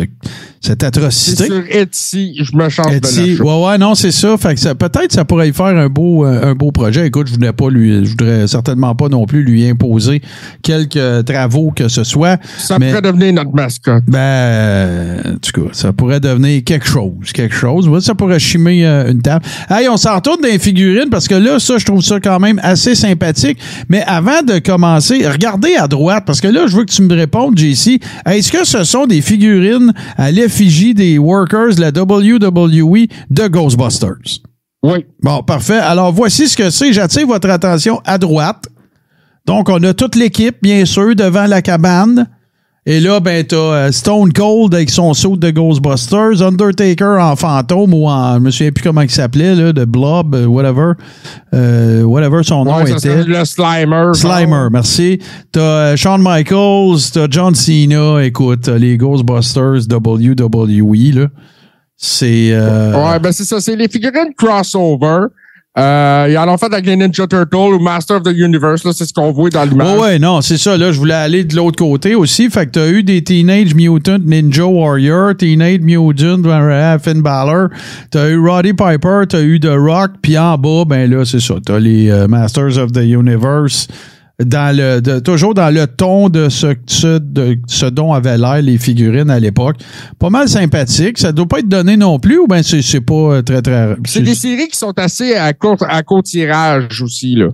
cette 0.61 0.83
atrocité. 0.85 1.47
sur 1.47 1.63
Etsy. 1.69 2.37
Je 2.41 2.55
me 2.55 2.69
change 2.69 2.91
de 2.91 2.95
Etsy. 2.95 3.35
la 3.35 3.43
Ouais, 3.43 3.65
ouais, 3.71 3.77
non, 3.77 3.93
c'est 3.93 4.13
ça. 4.13 4.37
Fait 4.37 4.53
que 4.53 4.59
ça, 4.61 4.73
peut-être 4.73 5.11
ça 5.11 5.25
pourrait 5.25 5.49
y 5.49 5.53
faire 5.53 5.65
un 5.65 5.89
beau, 5.89 6.25
euh, 6.25 6.51
un 6.51 6.55
beau 6.55 6.71
projet. 6.71 7.05
Écoute, 7.05 7.27
je 7.27 7.33
voudrais 7.33 7.51
pas 7.51 7.69
lui, 7.69 8.05
je 8.05 8.11
voudrais 8.11 8.47
certainement 8.47 8.95
pas 8.95 9.09
non 9.09 9.25
plus 9.25 9.43
lui 9.43 9.67
imposer 9.67 10.21
quelques 10.61 11.25
travaux 11.25 11.71
que 11.75 11.89
ce 11.89 12.05
soit. 12.05 12.39
Ça 12.57 12.79
mais- 12.79 12.87
pourrait 12.87 13.01
devenir 13.01 13.33
notre 13.33 13.51
mascotte. 13.53 14.05
Ben, 14.07 15.16
en 15.25 15.37
tout 15.37 15.51
cas, 15.61 15.69
ça 15.73 15.93
pourrait 15.93 16.19
devenir 16.19 16.63
quelque 16.63 16.87
chose. 16.87 17.31
Quelque 17.33 17.55
chose. 17.55 17.87
Ouais, 17.87 18.01
Ça 18.01 18.15
pourrait 18.15 18.39
chimer 18.39 18.85
euh, 18.85 19.11
une 19.11 19.21
table. 19.21 19.45
Hey, 19.69 19.87
on 19.89 19.97
s'en 19.97 20.15
retourne 20.15 20.41
dans 20.41 20.47
les 20.47 20.59
figurines 20.59 21.09
parce 21.09 21.27
que 21.27 21.35
là, 21.35 21.59
ça, 21.59 21.77
je 21.77 21.85
trouve 21.85 22.01
ça 22.01 22.19
quand 22.19 22.39
même 22.39 22.59
assez 22.63 22.95
sympathique. 22.95 23.57
Mais 23.89 24.03
avant 24.03 24.41
de 24.41 24.59
commencer, 24.59 25.27
regardez 25.27 25.75
à 25.75 25.87
droite 25.87 26.23
parce 26.25 26.41
que 26.41 26.47
là, 26.47 26.67
je 26.67 26.75
veux 26.75 26.85
que 26.85 26.91
tu 26.91 27.01
me 27.01 27.13
répondes, 27.13 27.57
JC. 27.57 27.99
Est-ce 28.25 28.51
que 28.51 28.65
ce 28.65 28.83
sont 28.83 29.05
des 29.07 29.21
figurines 29.21 29.93
à 30.17 30.31
l'effigie 30.31 30.93
des 30.93 31.17
workers 31.17 31.75
de 31.75 31.81
la 31.81 31.89
WWE 31.89 33.07
de 33.29 33.47
Ghostbusters? 33.47 34.41
Oui. 34.83 35.05
Bon, 35.21 35.43
parfait. 35.43 35.79
Alors, 35.79 36.13
voici 36.13 36.47
ce 36.47 36.55
que 36.55 36.69
c'est. 36.69 36.93
J'attire 36.93 37.27
votre 37.27 37.49
attention 37.49 37.99
à 38.05 38.17
droite. 38.17 38.65
Donc, 39.45 39.69
on 39.69 39.81
a 39.83 39.93
toute 39.93 40.15
l'équipe, 40.15 40.57
bien 40.61 40.85
sûr, 40.85 41.15
devant 41.15 41.45
la 41.45 41.61
cabane. 41.61 42.27
Et 42.89 43.01
là, 43.01 43.19
ben, 43.19 43.43
t'as 43.45 43.57
euh, 43.57 43.91
Stone 43.91 44.31
Cold 44.31 44.73
avec 44.73 44.89
son 44.89 45.13
saut 45.13 45.35
de 45.35 45.49
Ghostbusters, 45.51 46.41
Undertaker 46.41 47.17
en 47.19 47.35
fantôme 47.35 47.93
ou 47.93 48.07
en, 48.07 48.35
je 48.35 48.39
me 48.39 48.49
souviens 48.49 48.71
plus 48.71 48.81
comment 48.81 49.01
il 49.01 49.09
s'appelait, 49.09 49.55
là, 49.55 49.73
de 49.73 49.83
Blob, 49.83 50.33
euh, 50.33 50.45
whatever, 50.45 50.93
euh, 51.53 52.03
whatever 52.03 52.43
son 52.43 52.63
nom 52.63 52.77
Ouais, 52.77 52.89
était. 52.89 53.25
le 53.25 53.43
Slimer. 53.43 54.11
Slimer, 54.13 54.69
merci. 54.71 55.19
T'as 55.51 55.59
euh, 55.59 55.95
Shawn 55.97 56.21
Michaels, 56.23 57.11
t'as 57.13 57.27
John 57.29 57.53
Cena, 57.55 58.23
écoute, 58.23 58.69
les 58.69 58.95
Ghostbusters 58.95 59.81
WWE, 59.91 61.11
là. 61.13 61.27
C'est... 61.97 62.51
euh, 62.53 62.93
Ouais, 62.93 63.19
ben 63.19 63.33
c'est 63.33 63.43
ça. 63.43 63.59
C'est 63.59 63.75
les 63.75 63.89
figurines 63.89 64.33
crossover. 64.37 65.25
Euh, 65.77 66.27
ils 66.29 66.37
en 66.37 66.47
ont 66.51 66.57
fait 66.57 66.73
avec 66.73 66.85
les 66.85 66.95
Ninja 66.95 67.27
Turtles 67.27 67.55
ou 67.55 67.79
Master 67.79 68.17
of 68.17 68.23
the 68.23 68.35
Universe. 68.35 68.83
Là, 68.83 68.91
c'est 68.93 69.05
ce 69.05 69.13
qu'on 69.13 69.31
voit 69.31 69.49
dans 69.49 69.63
l'image. 69.63 69.93
Ouais, 69.93 69.99
ouais, 69.99 70.19
non, 70.19 70.41
c'est 70.41 70.57
ça. 70.57 70.75
Là, 70.75 70.91
je 70.91 70.97
voulais 70.97 71.13
aller 71.13 71.43
de 71.43 71.55
l'autre 71.55 71.77
côté 71.77 72.15
aussi. 72.15 72.49
Fait 72.49 72.65
que 72.65 72.71
t'as 72.71 72.87
eu 72.87 73.03
des 73.03 73.23
Teenage 73.23 73.75
Mutant 73.75 74.17
Ninja 74.19 74.65
Warrior, 74.65 75.35
Teenage 75.35 75.81
Mutant 75.81 76.41
Finn 76.99 77.21
Balor, 77.21 77.69
t'as 78.09 78.29
eu 78.29 78.39
Roddy 78.39 78.73
Piper, 78.73 79.23
t'as 79.29 79.41
eu 79.41 79.59
The 79.59 79.75
Rock, 79.77 80.11
puis 80.21 80.37
en 80.37 80.57
bas, 80.57 80.83
ben 80.85 81.09
là, 81.09 81.25
c'est 81.25 81.39
ça. 81.39 81.55
T'as 81.63 81.79
les 81.79 82.09
euh, 82.09 82.27
Masters 82.27 82.77
of 82.77 82.91
the 82.91 83.03
Universe 83.03 83.87
dans 84.43 84.75
le 84.75 85.01
de- 85.01 85.19
toujours 85.19 85.53
dans 85.55 85.73
le 85.73 85.87
ton 85.87 86.29
de 86.29 86.49
ce, 86.49 86.75
ce, 86.85 87.17
de 87.17 87.57
ce 87.67 87.85
dont 87.87 88.13
avaient 88.13 88.37
l'air 88.37 88.61
les 88.61 88.77
figurines 88.77 89.29
à 89.31 89.39
l'époque. 89.39 89.77
Pas 90.19 90.29
mal 90.29 90.47
sympathique. 90.47 91.17
Ça 91.17 91.31
doit 91.31 91.47
pas 91.47 91.59
être 91.59 91.67
donné 91.67 91.97
non 91.97 92.19
plus 92.19 92.37
ou 92.37 92.47
ben 92.47 92.61
c'est 92.61 92.81
c'est 92.83 93.01
pas 93.01 93.13
euh, 93.13 93.41
très 93.41 93.61
très 93.63 93.95
C'est 94.05 94.21
des 94.21 94.35
séries 94.35 94.67
qui 94.67 94.77
sont 94.77 94.93
assez 94.99 95.35
à 95.35 95.53
court, 95.53 95.77
à 95.87 96.03
court 96.03 96.21
tirage 96.23 97.01
aussi, 97.01 97.35
là. 97.35 97.47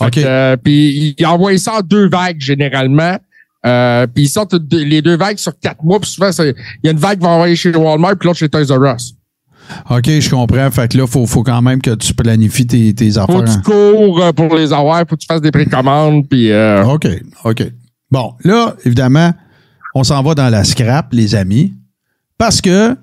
OK. 0.00 0.18
euh, 0.18 0.56
puis 0.56 1.14
il 1.16 1.26
envoie 1.26 1.56
ça 1.56 1.74
en 1.78 1.80
deux 1.80 2.08
vagues 2.08 2.40
généralement. 2.40 3.16
Euh, 3.64 4.06
puis 4.12 4.24
ils 4.24 4.28
sortent 4.28 4.56
les 4.72 5.00
deux 5.00 5.16
vagues 5.16 5.38
sur 5.38 5.58
quatre 5.58 5.82
mois. 5.84 5.98
Puis 6.00 6.10
souvent, 6.10 6.30
il 6.40 6.54
y 6.82 6.88
a 6.88 6.90
une 6.90 6.98
vague 6.98 7.18
qui 7.18 7.24
va 7.24 7.30
envoyer 7.30 7.56
chez 7.56 7.74
Walmart, 7.74 8.16
puis 8.18 8.26
l'autre 8.26 8.38
chez 8.40 8.48
Toys 8.48 8.66
R 8.76 8.94
Us. 8.94 9.14
OK, 9.90 10.06
je 10.06 10.30
comprends. 10.30 10.70
Fait 10.70 10.90
que 10.90 10.98
là, 10.98 11.06
faut, 11.06 11.26
faut 11.26 11.42
quand 11.42 11.62
même 11.62 11.80
que 11.80 11.94
tu 11.94 12.14
planifies 12.14 12.66
tes, 12.66 12.94
tes 12.94 13.12
Faut 13.12 13.20
affaires. 13.20 13.44
que 13.44 13.50
tu 13.50 13.56
hein. 13.56 13.62
cours 13.64 14.22
euh, 14.22 14.32
pour 14.32 14.54
les 14.54 14.72
avoir, 14.72 15.00
faut 15.08 15.16
que 15.16 15.20
tu 15.20 15.26
fasses 15.26 15.40
des 15.40 15.50
précommandes. 15.50 16.28
Puis 16.28 16.50
euh, 16.50 16.84
OK, 16.84 17.06
OK. 17.44 17.62
Bon, 18.10 18.34
là, 18.44 18.76
évidemment, 18.84 19.32
on 19.94 20.04
s'en 20.04 20.22
va 20.22 20.34
dans 20.34 20.48
la 20.48 20.64
scrap, 20.64 21.12
les 21.12 21.34
amis, 21.34 21.72
parce 22.38 22.60
que 22.60 22.96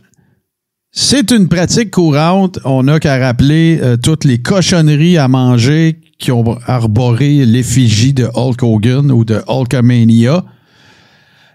c'est 0.92 1.32
une 1.32 1.48
pratique 1.48 1.92
courante. 1.92 2.60
On 2.66 2.84
n'a 2.84 3.00
qu'à 3.00 3.18
rappeler 3.18 3.80
euh, 3.82 3.98
toutes 3.98 4.26
les 4.26 4.42
cochonneries 4.42 5.18
à 5.18 5.28
manger 5.28 6.02
qui 6.20 6.32
ont 6.32 6.58
arboré 6.68 7.46
l'effigie 7.46 8.14
de 8.14 8.30
Hulk 8.34 8.62
Hogan 8.62 9.12
ou 9.12 9.26
de 9.26 9.42
Hulkamania. 9.48 10.44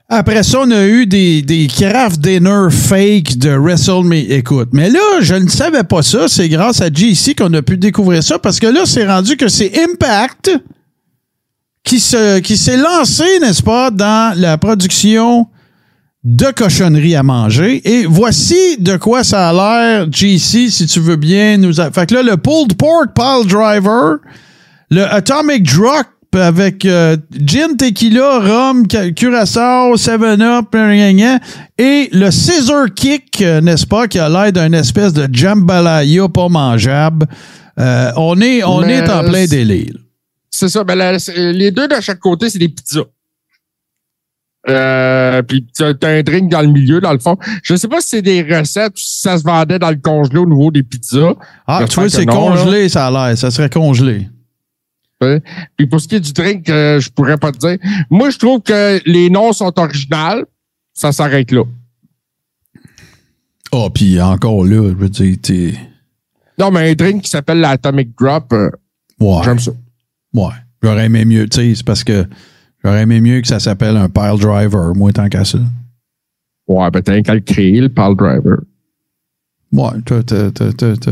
Après 0.08 0.44
ça, 0.44 0.60
on 0.60 0.70
a 0.70 0.84
eu 0.84 1.06
des, 1.06 1.42
des 1.42 1.66
craft 1.66 2.20
dinner 2.20 2.68
fake 2.70 3.38
de 3.38 3.50
WrestleMania. 3.50 4.36
Écoute, 4.36 4.68
mais 4.72 4.88
là, 4.88 5.20
je 5.20 5.34
ne 5.34 5.48
savais 5.48 5.82
pas 5.82 6.02
ça. 6.02 6.28
C'est 6.28 6.48
grâce 6.48 6.80
à 6.80 6.90
JC 6.92 7.34
qu'on 7.36 7.52
a 7.54 7.62
pu 7.62 7.76
découvrir 7.76 8.22
ça 8.22 8.38
parce 8.38 8.60
que 8.60 8.68
là, 8.68 8.82
c'est 8.84 9.04
rendu 9.04 9.36
que 9.36 9.48
c'est 9.48 9.72
Impact 9.82 10.52
qui 11.82 11.98
se 11.98 12.38
qui 12.38 12.56
s'est 12.56 12.76
lancé, 12.76 13.24
n'est-ce 13.40 13.64
pas, 13.64 13.90
dans 13.90 14.38
la 14.38 14.58
production 14.58 15.48
de 16.22 16.46
cochonneries 16.46 17.16
à 17.16 17.24
manger. 17.24 17.82
Et 17.84 18.06
voici 18.06 18.76
de 18.78 18.96
quoi 18.96 19.24
ça 19.24 19.48
a 19.48 19.52
l'air, 19.52 20.06
JC, 20.10 20.70
si 20.70 20.86
tu 20.86 21.00
veux 21.00 21.16
bien 21.16 21.56
nous... 21.56 21.74
Fait 21.74 22.06
que 22.06 22.14
là, 22.14 22.22
le 22.22 22.36
pulled 22.36 22.76
pork 22.76 23.14
pile 23.14 23.46
driver, 23.46 24.18
le 24.90 25.04
atomic 25.04 25.62
drop 25.62 26.06
avec 26.34 26.84
euh, 26.84 27.16
gin, 27.32 27.76
tequila, 27.76 28.40
rhum, 28.40 28.86
curaçao, 28.86 29.96
7-up, 29.96 30.66
gna, 30.72 31.12
gna, 31.12 31.38
et 31.78 32.08
le 32.12 32.30
scissor 32.30 32.86
kick, 32.94 33.40
euh, 33.42 33.60
n'est-ce 33.60 33.86
pas, 33.86 34.06
qui 34.08 34.18
a 34.18 34.28
l'air 34.28 34.52
d'une 34.52 34.74
espèce 34.74 35.12
de 35.12 35.28
jambalaya 35.32 36.28
pas 36.28 36.48
mangeable. 36.48 37.26
Euh, 37.78 38.10
on 38.16 38.40
est, 38.40 38.62
on 38.64 38.80
Mais 38.80 38.94
est 38.98 39.10
en 39.10 39.22
plein 39.24 39.46
délire. 39.46 39.94
c'est 40.50 40.68
ça. 40.68 40.82
Ben, 40.84 40.94
la- 40.94 41.12
les 41.36 41.70
deux 41.70 41.88
de 41.88 42.00
chaque 42.00 42.18
côté, 42.20 42.48
c'est 42.50 42.58
des 42.58 42.68
pizzas. 42.70 43.04
Euh, 44.68 45.42
puis 45.42 45.64
t'as 45.76 45.92
un 46.08 46.22
drink 46.22 46.50
dans 46.50 46.60
le 46.60 46.66
milieu, 46.66 47.00
dans 47.00 47.12
le 47.12 47.20
fond. 47.20 47.36
Je 47.62 47.76
sais 47.76 47.86
pas 47.86 48.00
si 48.00 48.08
c'est 48.08 48.22
des 48.22 48.42
recettes 48.42 48.94
ou 48.94 49.00
si 49.00 49.20
ça 49.20 49.38
se 49.38 49.44
vendait 49.44 49.78
dans 49.78 49.90
le 49.90 49.96
congelé 49.96 50.38
au 50.38 50.46
niveau 50.46 50.72
des 50.72 50.82
pizzas. 50.82 51.34
Ah, 51.68 51.84
tu 51.88 51.94
vois, 51.94 52.04
que 52.04 52.10
c'est 52.10 52.24
là. 52.24 52.32
congelé, 52.32 52.88
ça 52.88 53.06
a 53.06 53.10
l'air. 53.28 53.38
Ça 53.38 53.50
serait 53.52 53.70
congelé. 53.70 54.28
Puis 55.76 55.86
pour 55.86 56.00
ce 56.00 56.08
qui 56.08 56.16
est 56.16 56.20
du 56.20 56.32
drink, 56.32 56.68
euh, 56.68 57.00
je 57.00 57.10
pourrais 57.10 57.38
pas 57.38 57.52
te 57.52 57.58
dire. 57.58 57.78
Moi, 58.10 58.30
je 58.30 58.38
trouve 58.38 58.60
que 58.62 59.00
les 59.06 59.30
noms 59.30 59.52
sont 59.52 59.72
originaux. 59.78 60.44
Ça 60.92 61.12
s'arrête 61.12 61.50
là. 61.52 61.62
Ah, 63.72 63.88
puis 63.92 64.20
encore 64.20 64.64
là, 64.64 64.90
je 64.90 64.94
veux 64.94 65.08
dire, 65.08 65.36
t'es. 65.42 65.74
Non, 66.58 66.70
mais 66.70 66.90
un 66.90 66.94
drink 66.94 67.22
qui 67.22 67.30
s'appelle 67.30 67.60
l'Atomic 67.60 68.10
Drop, 68.18 68.52
euh, 68.52 68.70
Ouais. 69.20 69.40
j'aime 69.44 69.58
ça. 69.58 69.72
Ouais. 70.34 70.52
J'aurais 70.82 71.06
aimé 71.06 71.24
mieux, 71.24 71.48
tu 71.48 71.56
sais, 71.60 71.74
c'est 71.74 71.84
parce 71.86 72.04
que 72.04 72.26
j'aurais 72.84 73.02
aimé 73.02 73.20
mieux 73.20 73.40
que 73.40 73.48
ça 73.48 73.58
s'appelle 73.60 73.96
un 73.96 74.08
pile 74.08 74.38
driver, 74.38 74.94
moi, 74.94 75.12
tant 75.12 75.28
qu'à 75.28 75.44
ça. 75.44 75.58
Ouais, 76.68 76.90
ben 76.90 77.00
t'as 77.02 77.20
qu'à 77.22 77.34
le 77.34 77.40
créer, 77.40 77.80
le 77.80 77.88
Pal 77.88 78.14
Driver. 78.14 78.58
Ouais, 79.76 79.90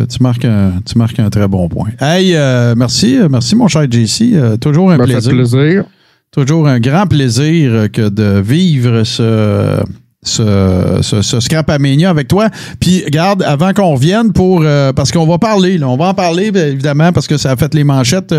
tu, 0.08 0.22
marques 0.22 0.44
un, 0.44 0.72
tu 0.86 0.96
marques 0.98 1.18
un 1.18 1.28
très 1.30 1.46
bon 1.48 1.68
point. 1.68 1.88
Hey, 2.00 2.34
euh, 2.34 2.74
merci, 2.76 3.18
euh, 3.18 3.28
merci, 3.30 3.54
mon 3.54 3.68
cher 3.68 3.84
JC. 3.90 4.32
Euh, 4.34 4.56
toujours 4.56 4.90
un 4.90 4.96
plaisir. 4.98 5.30
plaisir. 5.32 5.84
Toujours 6.30 6.66
un 6.66 6.80
grand 6.80 7.06
plaisir 7.06 7.88
que 7.92 8.08
de 8.08 8.40
vivre 8.40 9.04
ce, 9.04 9.80
ce, 10.22 10.98
ce, 11.02 11.22
ce 11.22 11.40
Scrapamania 11.40 12.10
avec 12.10 12.26
toi. 12.28 12.48
Puis, 12.80 13.04
regarde, 13.04 13.42
avant 13.42 13.72
qu'on 13.72 13.94
revienne 13.94 14.32
pour. 14.32 14.62
euh, 14.64 14.92
parce 14.92 15.12
qu'on 15.12 15.26
va 15.26 15.38
parler, 15.38 15.78
là, 15.78 15.88
on 15.88 15.96
va 15.96 16.06
en 16.06 16.14
parler, 16.14 16.50
évidemment, 16.54 17.12
parce 17.12 17.26
que 17.28 17.36
ça 17.36 17.52
a 17.52 17.56
fait 17.56 17.72
les 17.74 17.84
manchettes. 17.84 18.34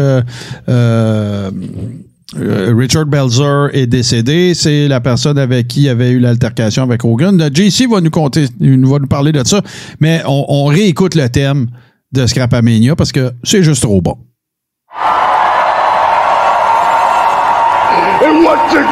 Euh, 2.38 2.74
Richard 2.76 3.06
Belzer 3.06 3.70
est 3.74 3.88
décédé. 3.88 4.54
C'est 4.54 4.88
la 4.88 5.00
personne 5.00 5.38
avec 5.38 5.68
qui 5.68 5.84
il 5.84 5.90
avait 5.90 6.12
eu 6.12 6.20
l'altercation 6.20 6.84
avec 6.84 7.06
Hogan. 7.06 7.50
JC 7.54 7.88
va 7.90 8.02
nous 8.02 9.08
parler 9.08 9.32
de 9.32 9.44
ça. 9.46 9.62
Mais 10.00 10.22
on, 10.26 10.66
réécoute 10.66 11.16
le 11.16 11.30
thème 11.30 11.68
de 12.12 12.26
Scrapamania 12.26 12.96
parce 12.96 13.12
que 13.12 13.32
c'est 13.44 13.64
juste 13.64 13.84
trop 13.84 14.02
bon. 14.02 14.18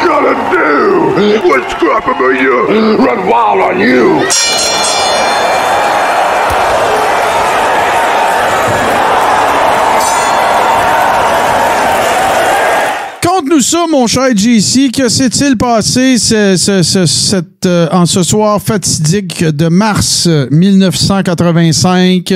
Gonna 0.06 0.34
do 0.54 1.70
Scrapamania? 1.70 2.68
Run 2.98 3.28
wild 3.28 3.60
on 3.62 3.80
you? 3.80 4.63
Conte-nous 13.54 13.62
ça, 13.62 13.86
mon 13.92 14.08
cher 14.08 14.36
JC. 14.36 14.90
Que 14.92 15.08
s'est-il 15.10 15.56
passé 15.58 16.18
ce, 16.18 16.56
ce- 16.58 16.82
ce- 16.82 17.06
cette, 17.06 17.66
euh, 17.68 17.88
en 17.92 18.06
ce 18.08 18.24
soir 18.24 18.60
fatidique 18.62 19.44
de 19.44 19.68
mars 19.68 20.26
euh, 20.28 20.48
1985 20.50 22.34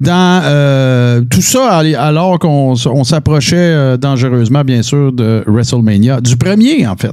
dans 0.00 0.42
euh, 0.44 1.22
tout 1.30 1.40
ça 1.40 1.78
al- 1.78 1.94
alors 1.94 2.38
qu'on 2.38 2.74
s'approchait 3.04 3.56
euh, 3.56 3.96
dangereusement, 3.96 4.62
bien 4.62 4.82
sûr, 4.82 5.12
de 5.12 5.42
WrestleMania. 5.46 6.20
Du 6.20 6.36
premier, 6.36 6.86
en 6.86 6.96
fait? 6.96 7.12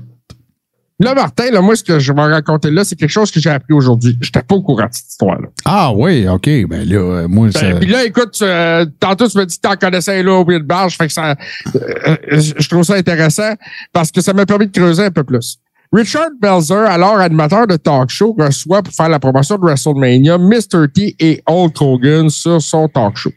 Là, 0.99 1.13
Martin, 1.13 1.51
là, 1.51 1.61
moi, 1.61 1.75
ce 1.75 1.83
que 1.83 1.99
je 1.99 2.11
vais 2.11 2.21
raconter 2.21 2.71
là, 2.71 2.83
c'est 2.83 2.95
quelque 2.95 3.11
chose 3.11 3.29
que 3.29 3.39
j'ai 3.39 3.51
appris 3.51 3.73
aujourd'hui. 3.73 4.17
J'étais 4.19 4.41
pas 4.41 4.55
au 4.55 4.63
courant 4.63 4.85
de 4.87 4.93
cette 4.93 5.09
histoire-là. 5.09 5.47
Ah 5.63 5.91
oui, 5.93 6.27
OK. 6.27 6.49
Ben 6.67 6.89
là, 6.89 6.97
euh, 6.97 7.27
moi, 7.27 7.51
ça... 7.51 7.61
Ben, 7.61 7.79
Puis 7.79 7.89
là, 7.89 8.03
écoute, 8.03 8.35
euh, 8.41 8.83
tantôt, 8.99 9.27
tu 9.27 9.37
me 9.37 9.45
dis 9.45 9.57
que 9.57 9.61
t'en 9.61 9.75
connaissais 9.75 10.23
là 10.23 10.33
au 10.33 10.43
Will 10.43 10.63
Barge, 10.63 10.97
fait 10.97 11.05
que 11.05 11.13
ça, 11.13 11.35
euh, 11.75 11.75
euh, 11.75 12.15
je 12.57 12.67
trouve 12.67 12.83
ça 12.83 12.95
intéressant 12.95 13.53
parce 13.93 14.11
que 14.11 14.21
ça 14.21 14.33
m'a 14.33 14.47
permis 14.47 14.67
de 14.67 14.71
creuser 14.71 15.05
un 15.05 15.11
peu 15.11 15.23
plus. 15.23 15.59
Richard 15.93 16.31
Belzer, 16.41 16.85
alors 16.87 17.19
animateur 17.19 17.67
de 17.67 17.77
talk 17.77 18.09
show, 18.09 18.35
reçoit 18.37 18.81
pour 18.81 18.93
faire 18.93 19.09
la 19.09 19.19
promotion 19.19 19.57
de 19.57 19.61
WrestleMania 19.61 20.39
Mr. 20.39 20.87
T 20.93 21.15
et 21.19 21.43
Hulk 21.45 21.79
Hogan 21.79 22.29
sur 22.31 22.59
son 22.59 22.89
talk 22.89 23.17
show. 23.17 23.31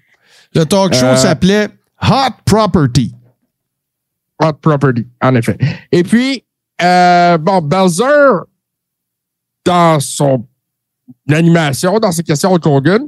Le 0.54 0.64
talk 0.64 0.94
show 0.94 1.14
s'appelait 1.14 1.68
Hot 2.02 2.32
Property. 2.46 3.14
Hot 4.42 4.54
Property, 4.62 5.06
en 5.20 5.34
effet. 5.34 5.58
Et 5.92 6.02
puis, 6.02 6.42
euh, 6.82 7.38
bon, 7.38 7.60
Belzer, 7.60 8.44
dans 9.64 10.00
son 10.00 10.46
animation, 11.28 11.98
dans 11.98 12.12
ses 12.12 12.22
questions 12.22 12.52
Hulk 12.52 12.66
Hogan, 12.66 13.02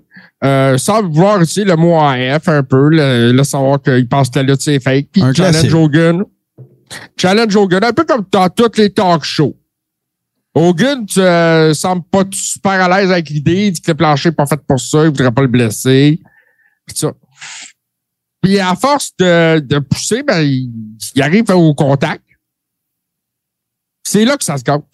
euh, 0.45 0.79
semble 0.79 1.13
vouloir 1.13 1.41
utiliser 1.41 1.65
le 1.65 1.77
mot 1.77 1.99
AF 1.99 2.49
un 2.49 2.63
peu, 2.63 2.89
le, 2.89 3.33
le 3.33 3.45
savoir 3.45 3.81
qu'il 3.81 4.09
pense 4.09 4.31
que 4.31 4.39
la 4.39 4.45
lutte 4.45 4.61
c'est 4.61 4.81
fake, 4.81 5.09
puis 5.13 5.21
challenge 5.21 5.35
classique. 5.35 5.75
Hogan. 5.75 6.25
Challenge 7.17 7.57
Hogan, 7.57 7.85
un 7.85 7.93
peu 7.93 8.05
comme 8.05 8.25
dans 8.31 8.49
tous 8.49 8.77
les 8.77 8.91
talk 8.91 9.25
shows. 9.25 9.57
Hogan, 10.55 11.07
tu 11.07 11.21
euh, 11.21 11.73
semble 11.73 12.03
pas 12.11 12.25
super 12.31 12.73
à 12.73 12.89
l'aise 13.01 13.11
avec 13.11 13.31
l'idée, 13.31 13.67
il 13.69 13.73
dit 13.73 13.81
que 13.81 13.91
le 13.91 13.97
plancher 13.97 14.29
n'est 14.29 14.35
pas 14.35 14.47
fait 14.47 14.61
pour 14.67 14.79
ça, 14.79 15.05
il 15.05 15.07
voudrait 15.07 15.33
pas 15.33 15.43
le 15.43 15.49
blesser. 15.49 16.21
Puis 16.87 16.97
ça. 16.97 17.13
Puis 18.43 18.59
à 18.59 18.75
force 18.75 19.13
de, 19.19 19.61
de 19.61 19.79
pousser, 19.79 20.23
ben, 20.23 20.41
il, 20.41 20.71
il 21.15 21.23
arrive 21.23 21.49
au 21.51 21.75
contact. 21.75 22.23
C'est 24.03 24.25
là 24.25 24.37
que 24.37 24.45
ça 24.45 24.59
se 24.59 24.63
gâte. 24.63 24.85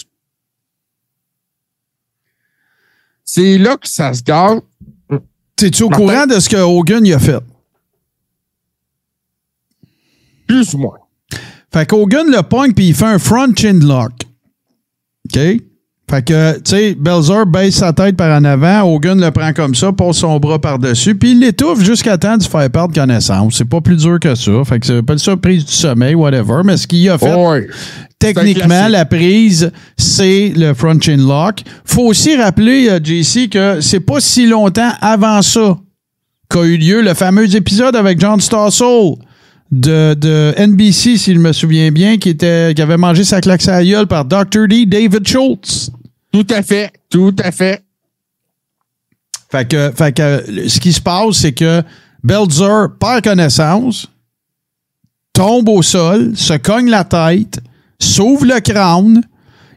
C'est 3.24 3.58
là 3.58 3.76
que 3.76 3.88
ça 3.88 4.12
se 4.14 4.22
gâte. 4.22 4.64
T'es-tu 5.56 5.82
au 5.82 5.88
Martin? 5.88 6.04
courant 6.04 6.26
de 6.26 6.38
ce 6.38 6.48
que 6.48 6.56
Hogan 6.56 7.04
y 7.04 7.12
a 7.12 7.18
fait? 7.18 7.42
Plus 10.46 10.72
ou 10.74 10.78
moins. 10.78 10.98
Fait 11.72 11.86
qu'Hogan 11.86 12.30
le 12.30 12.42
pogne 12.42 12.72
puis 12.72 12.88
il 12.88 12.94
fait 12.94 13.04
un 13.04 13.18
front 13.18 13.52
chin 13.54 13.80
lock. 13.80 14.12
OK? 15.26 15.38
Fait 16.10 16.24
que, 16.24 16.54
tu 16.60 16.70
sais, 16.70 16.94
Belzer 16.94 17.44
baisse 17.44 17.74
sa 17.74 17.92
tête 17.92 18.16
par 18.16 18.34
en 18.34 18.42
avant, 18.44 18.80
Hogan 18.90 19.20
le 19.20 19.30
prend 19.30 19.52
comme 19.52 19.74
ça, 19.74 19.92
pose 19.92 20.16
son 20.16 20.38
bras 20.38 20.58
par-dessus, 20.58 21.14
puis 21.14 21.32
il 21.32 21.40
l'étouffe 21.40 21.82
jusqu'à 21.84 22.16
temps 22.16 22.38
de 22.38 22.42
se 22.42 22.48
faire 22.48 22.70
perdre 22.70 22.94
connaissance. 22.94 23.56
C'est 23.56 23.66
pas 23.66 23.82
plus 23.82 23.96
dur 23.96 24.18
que 24.18 24.34
ça. 24.34 24.64
Fait 24.64 24.80
que 24.80 24.86
c'est 24.86 25.02
pas 25.02 25.18
ça 25.18 25.36
prise 25.36 25.66
du 25.66 25.72
sommeil, 25.72 26.14
whatever. 26.14 26.62
Mais 26.64 26.78
ce 26.78 26.86
qu'il 26.86 27.10
a 27.10 27.18
fait. 27.18 27.68
Techniquement, 28.18 28.88
la 28.88 29.04
prise, 29.04 29.70
c'est 29.96 30.52
le 30.56 30.74
front 30.74 31.00
chin 31.00 31.16
lock. 31.16 31.62
Faut 31.84 32.06
aussi 32.06 32.36
rappeler, 32.36 32.88
euh, 32.88 33.00
JC, 33.02 33.48
que 33.48 33.80
c'est 33.80 34.00
pas 34.00 34.20
si 34.20 34.46
longtemps 34.46 34.92
avant 35.00 35.42
ça 35.42 35.78
qu'a 36.48 36.64
eu 36.64 36.76
lieu 36.76 37.02
le 37.02 37.14
fameux 37.14 37.54
épisode 37.54 37.94
avec 37.94 38.18
John 38.20 38.40
Stossel 38.40 39.16
de, 39.70 40.14
de 40.14 40.54
NBC, 40.58 41.18
si 41.18 41.34
je 41.34 41.38
me 41.38 41.52
souviens 41.52 41.90
bien, 41.90 42.16
qui, 42.16 42.30
était, 42.30 42.72
qui 42.74 42.82
avait 42.82 42.96
mangé 42.96 43.24
sa 43.24 43.40
claque 43.40 43.66
à 43.68 43.84
gueule 43.84 44.06
par 44.06 44.24
Dr. 44.24 44.66
D, 44.68 44.86
David 44.86 45.26
Schultz. 45.26 45.90
Tout 46.32 46.46
à 46.50 46.62
fait. 46.62 46.92
Tout 47.10 47.34
à 47.42 47.50
fait. 47.52 47.82
Fait 49.50 49.66
que, 49.66 49.90
fait 49.96 50.12
que 50.14 50.68
ce 50.68 50.78
qui 50.78 50.92
se 50.92 51.00
passe, 51.00 51.36
c'est 51.36 51.52
que 51.52 51.82
Belzer 52.22 52.88
perd 53.00 53.24
connaissance, 53.24 54.08
tombe 55.32 55.68
au 55.68 55.82
sol, 55.82 56.36
se 56.36 56.54
cogne 56.54 56.90
la 56.90 57.04
tête, 57.04 57.60
s'ouvre 58.00 58.44
le 58.46 58.60
crâne, 58.60 59.22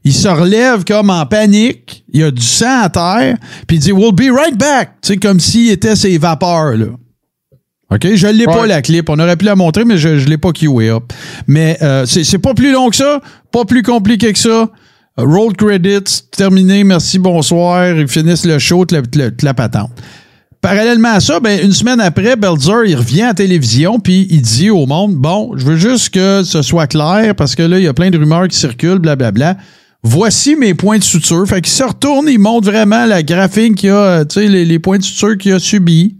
il 0.03 0.13
se 0.13 0.27
relève 0.27 0.83
comme 0.83 1.09
en 1.09 1.25
panique, 1.25 2.03
il 2.11 2.21
y 2.21 2.23
a 2.23 2.31
du 2.31 2.41
sang 2.41 2.81
à 2.83 2.89
terre, 2.89 3.37
puis 3.67 3.77
il 3.77 3.79
dit 3.79 3.91
We'll 3.91 4.13
be 4.13 4.33
right 4.35 4.57
back. 4.57 4.93
Tu 5.01 5.09
sais, 5.13 5.17
comme 5.17 5.39
s'il 5.39 5.69
était 5.71 5.95
ses 5.95 6.17
vapeurs, 6.17 6.75
là. 6.77 6.87
OK? 7.93 8.07
Je 8.15 8.27
ne 8.27 8.31
l'ai 8.31 8.45
pas, 8.45 8.65
la 8.67 8.81
clip. 8.81 9.09
On 9.09 9.19
aurait 9.19 9.35
pu 9.35 9.45
la 9.45 9.55
montrer, 9.55 9.83
mais 9.85 9.97
je 9.97 10.07
ne 10.09 10.15
l'ai 10.25 10.37
pas 10.37 10.51
queué 10.53 10.89
up. 10.89 11.11
Mais 11.47 11.77
euh, 11.81 12.05
c'est 12.05 12.23
c'est 12.23 12.39
pas 12.39 12.53
plus 12.53 12.71
long 12.71 12.89
que 12.89 12.95
ça, 12.95 13.19
pas 13.51 13.65
plus 13.65 13.83
compliqué 13.83 14.31
que 14.33 14.39
ça. 14.39 14.69
Roll 15.17 15.53
credits, 15.57 16.23
terminé, 16.31 16.83
merci, 16.85 17.19
bonsoir. 17.19 17.89
Ils 17.91 18.07
finissent 18.07 18.45
le 18.45 18.57
show, 18.59 18.85
toute 18.85 19.15
la, 19.15 19.25
la- 19.25 19.31
la 19.43 19.53
patente. 19.53 19.91
Parallèlement 20.61 21.13
à 21.13 21.19
ça, 21.19 21.39
ben, 21.39 21.59
une 21.63 21.71
semaine 21.71 21.99
après, 21.99 22.35
Belzer, 22.35 22.85
il 22.85 22.95
revient 22.95 23.23
à 23.23 23.33
télévision, 23.33 23.99
puis 23.99 24.27
il 24.29 24.41
dit 24.41 24.69
au 24.69 24.85
monde, 24.85 25.15
bon, 25.15 25.53
je 25.55 25.65
veux 25.65 25.75
juste 25.75 26.11
que 26.11 26.43
ce 26.43 26.61
soit 26.61 26.85
clair, 26.85 27.33
parce 27.35 27.55
que 27.55 27.63
là, 27.63 27.79
il 27.79 27.83
y 27.83 27.87
a 27.87 27.93
plein 27.93 28.11
de 28.11 28.17
rumeurs 28.17 28.47
qui 28.47 28.57
circulent, 28.57 28.99
blablabla. 28.99 29.57
Voici 30.03 30.55
mes 30.55 30.73
points 30.73 30.99
de 30.99 31.03
suture. 31.03 31.47
Fait 31.47 31.61
qu'il 31.61 31.71
se 31.71 31.83
retourne, 31.83 32.27
il 32.27 32.39
montre 32.39 32.69
vraiment 32.69 33.05
la 33.05 33.23
graphique 33.23 33.75
qu'il 33.75 33.89
a, 33.89 33.93
euh, 33.95 34.25
tu 34.25 34.41
sais, 34.41 34.47
les, 34.47 34.79
points 34.79 34.97
de 34.97 35.03
suture 35.03 35.37
qu'il 35.37 35.53
a 35.53 35.59
subis. 35.59 36.15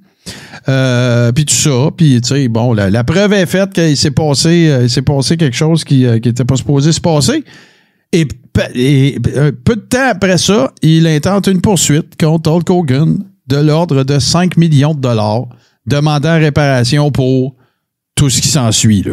Euh, 0.70 1.32
puis 1.32 1.46
tout 1.46 1.56
ça, 1.56 1.90
puis 1.96 2.22
tu 2.22 2.30
sais, 2.30 2.48
bon, 2.48 2.74
la, 2.74 3.04
preuve 3.04 3.34
est 3.34 3.48
faite 3.48 3.74
qu'il 3.74 3.98
s'est 3.98 4.12
passé, 4.12 4.70
euh, 4.70 4.84
il 4.84 4.90
s'est 4.90 5.02
passé 5.02 5.36
quelque 5.36 5.58
chose 5.58 5.84
qui 5.84 6.06
n'était 6.06 6.46
pas 6.46 6.56
supposé 6.56 6.92
se 6.92 7.02
passer. 7.02 7.44
Et, 8.14 8.28
et, 8.76 9.18
euh, 9.38 9.52
peu 9.64 9.76
de 9.76 9.82
temps 9.82 10.10
après 10.10 10.38
ça, 10.38 10.72
il 10.82 11.08
intente 11.08 11.48
une 11.48 11.62
poursuite 11.62 12.20
contre 12.20 12.52
Hulk 12.52 12.70
Hogan 12.70 13.24
de 13.52 13.58
l'ordre 13.58 14.04
de 14.04 14.18
5 14.18 14.56
millions 14.58 14.94
de 14.94 15.02
dollars, 15.02 15.48
demandant 15.86 16.40
réparation 16.40 17.12
pour 17.12 17.56
tout 18.16 18.30
ce 18.30 18.42
qui 18.42 18.48
s'ensuit. 18.48 19.06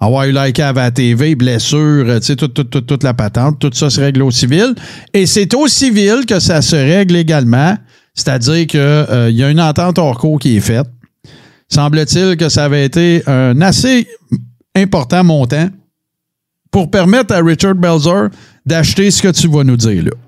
Avoir 0.00 0.24
eu 0.24 0.32
la 0.32 0.50
cave 0.52 0.78
à 0.78 0.90
TV, 0.90 1.34
blessure, 1.34 2.04
euh, 2.08 2.18
toute, 2.20 3.04
la 3.04 3.14
patente, 3.14 3.58
tout 3.58 3.70
ça 3.72 3.90
se 3.90 4.00
règle 4.00 4.22
au 4.22 4.30
civil. 4.30 4.74
Et 5.14 5.26
c'est 5.26 5.54
au 5.54 5.68
civil 5.68 6.26
que 6.26 6.40
ça 6.40 6.60
se 6.60 6.76
règle 6.76 7.16
également, 7.16 7.76
c'est-à-dire 8.14 8.66
qu'il 8.66 9.36
y 9.36 9.42
a 9.42 9.50
une 9.50 9.60
entente 9.60 9.98
hors 9.98 10.18
cours 10.18 10.38
qui 10.38 10.56
est 10.56 10.60
faite. 10.60 10.86
Semble-t-il 11.68 12.36
que 12.36 12.48
ça 12.48 12.64
avait 12.64 12.84
été 12.84 13.22
un 13.26 13.60
assez 13.60 14.08
important 14.74 15.22
montant 15.22 15.68
pour 16.70 16.90
permettre 16.90 17.34
à 17.34 17.42
Richard 17.42 17.74
Belzer 17.74 18.28
d'acheter 18.66 19.10
ce 19.10 19.22
que 19.22 19.28
tu 19.28 19.48
vas 19.48 19.64
nous 19.64 19.76
dire 19.76 20.04
là. 20.04 20.27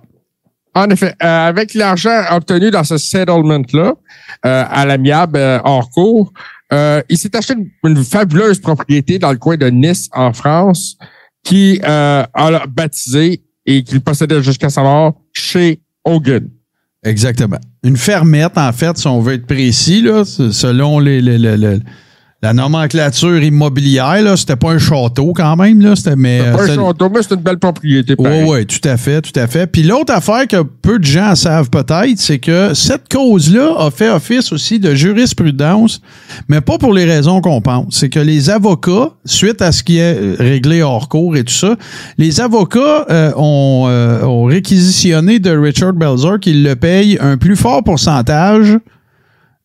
En 0.75 0.89
effet, 0.91 1.15
euh, 1.23 1.49
avec 1.49 1.75
l'argent 1.75 2.23
obtenu 2.31 2.71
dans 2.71 2.85
ce 2.85 2.97
settlement-là, 2.97 3.95
euh, 4.47 4.65
à 4.69 4.87
l'amiable 4.87 5.37
euh, 5.37 5.59
hors 5.65 5.91
cours, 5.91 6.33
euh, 6.73 7.03
il 7.09 7.19
s'est 7.19 7.35
acheté 7.37 7.55
une, 7.85 8.05
fabuleuse 8.05 8.61
propriété 8.61 9.19
dans 9.19 9.33
le 9.33 9.39
coin 9.39 9.57
de 9.57 9.67
Nice, 9.67 10.09
en 10.13 10.33
France, 10.33 10.97
qui 11.43 11.81
euh, 11.83 12.23
a 12.33 12.67
baptisé 12.69 13.43
et 13.67 13.83
qu'il 13.83 14.01
possédait 14.01 14.43
jusqu'à 14.43 14.71
sa 14.71 14.83
mort 14.83 15.15
chez 15.33 15.81
Hogan. 16.05 16.49
Exactement. 17.03 17.59
Une 17.83 17.97
fermette, 17.97 18.57
en 18.57 18.73
fait, 18.73 18.97
si 18.99 19.07
on 19.07 19.21
veut 19.21 19.35
être 19.35 19.47
précis, 19.47 20.03
là, 20.03 20.25
selon 20.25 20.99
les, 20.99 21.21
les- 21.21 21.39
les- 21.39 21.57
les- 21.57 21.79
la 22.43 22.55
nomenclature 22.55 23.43
immobilière, 23.43 24.23
là, 24.23 24.35
c'était 24.35 24.57
pas 24.57 24.71
un 24.71 24.79
château 24.79 25.35
quand 25.35 25.57
même, 25.57 25.83
là, 25.83 25.95
c'était 25.95 26.17
mais 26.17 26.39
Pas 26.39 26.45
euh, 26.47 26.55
un 26.55 26.67
c'est- 26.67 26.75
château, 26.75 27.11
mais 27.15 27.21
c'est 27.23 27.35
une 27.35 27.41
belle 27.43 27.59
propriété. 27.59 28.15
Oui, 28.19 28.31
oui, 28.47 28.65
tout 28.67 28.89
à 28.89 28.97
fait, 28.97 29.21
tout 29.21 29.39
à 29.39 29.47
fait. 29.47 29.67
Puis 29.67 29.83
l'autre 29.83 30.15
affaire 30.15 30.49
que 30.49 30.63
peu 30.63 30.99
de 30.99 31.05
gens 31.05 31.35
savent 31.35 31.69
peut-être, 31.69 32.17
c'est 32.19 32.39
que 32.39 32.73
cette 32.73 33.13
cause-là 33.13 33.75
a 33.79 33.91
fait 33.91 34.09
office 34.09 34.53
aussi 34.53 34.79
de 34.81 34.95
jurisprudence, 34.95 36.01
mais 36.49 36.63
pas 36.63 36.79
pour 36.79 36.95
les 36.95 37.05
raisons 37.05 37.43
qu'on 37.43 37.61
pense. 37.61 37.97
C'est 37.99 38.09
que 38.09 38.21
les 38.21 38.49
avocats, 38.49 39.11
suite 39.27 39.61
à 39.61 39.71
ce 39.71 39.83
qui 39.83 39.99
est 39.99 40.17
euh, 40.19 40.37
réglé 40.39 40.81
hors 40.81 41.11
cours 41.11 41.37
et 41.37 41.45
tout 41.45 41.53
ça, 41.53 41.77
les 42.17 42.41
avocats 42.41 43.05
euh, 43.11 43.33
ont, 43.37 43.85
euh, 43.89 44.23
ont 44.25 44.45
réquisitionné 44.45 45.41
de 45.41 45.51
Richard 45.51 45.93
Belzer 45.93 46.39
qu'il 46.41 46.63
le 46.65 46.75
paye 46.75 47.19
un 47.21 47.37
plus 47.37 47.57
fort 47.57 47.85
pourcentage 47.85 48.79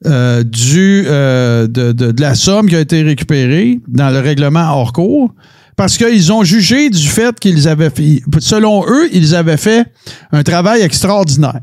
euh, 0.05 0.43
du, 0.43 1.03
euh, 1.07 1.67
de, 1.67 2.21
la 2.21 2.35
somme 2.35 2.67
qui 2.67 2.75
a 2.75 2.79
été 2.79 3.01
récupérée 3.01 3.79
dans 3.87 4.09
le 4.09 4.19
règlement 4.19 4.71
hors 4.71 4.93
cours 4.93 5.33
parce 5.75 5.97
qu'ils 5.97 6.31
ont 6.31 6.43
jugé 6.43 6.89
du 6.89 7.07
fait 7.07 7.39
qu'ils 7.39 7.67
avaient 7.67 7.89
fait, 7.89 8.21
selon 8.39 8.85
eux, 8.87 9.09
ils 9.11 9.35
avaient 9.35 9.57
fait 9.57 9.85
un 10.31 10.43
travail 10.43 10.81
extraordinaire. 10.81 11.59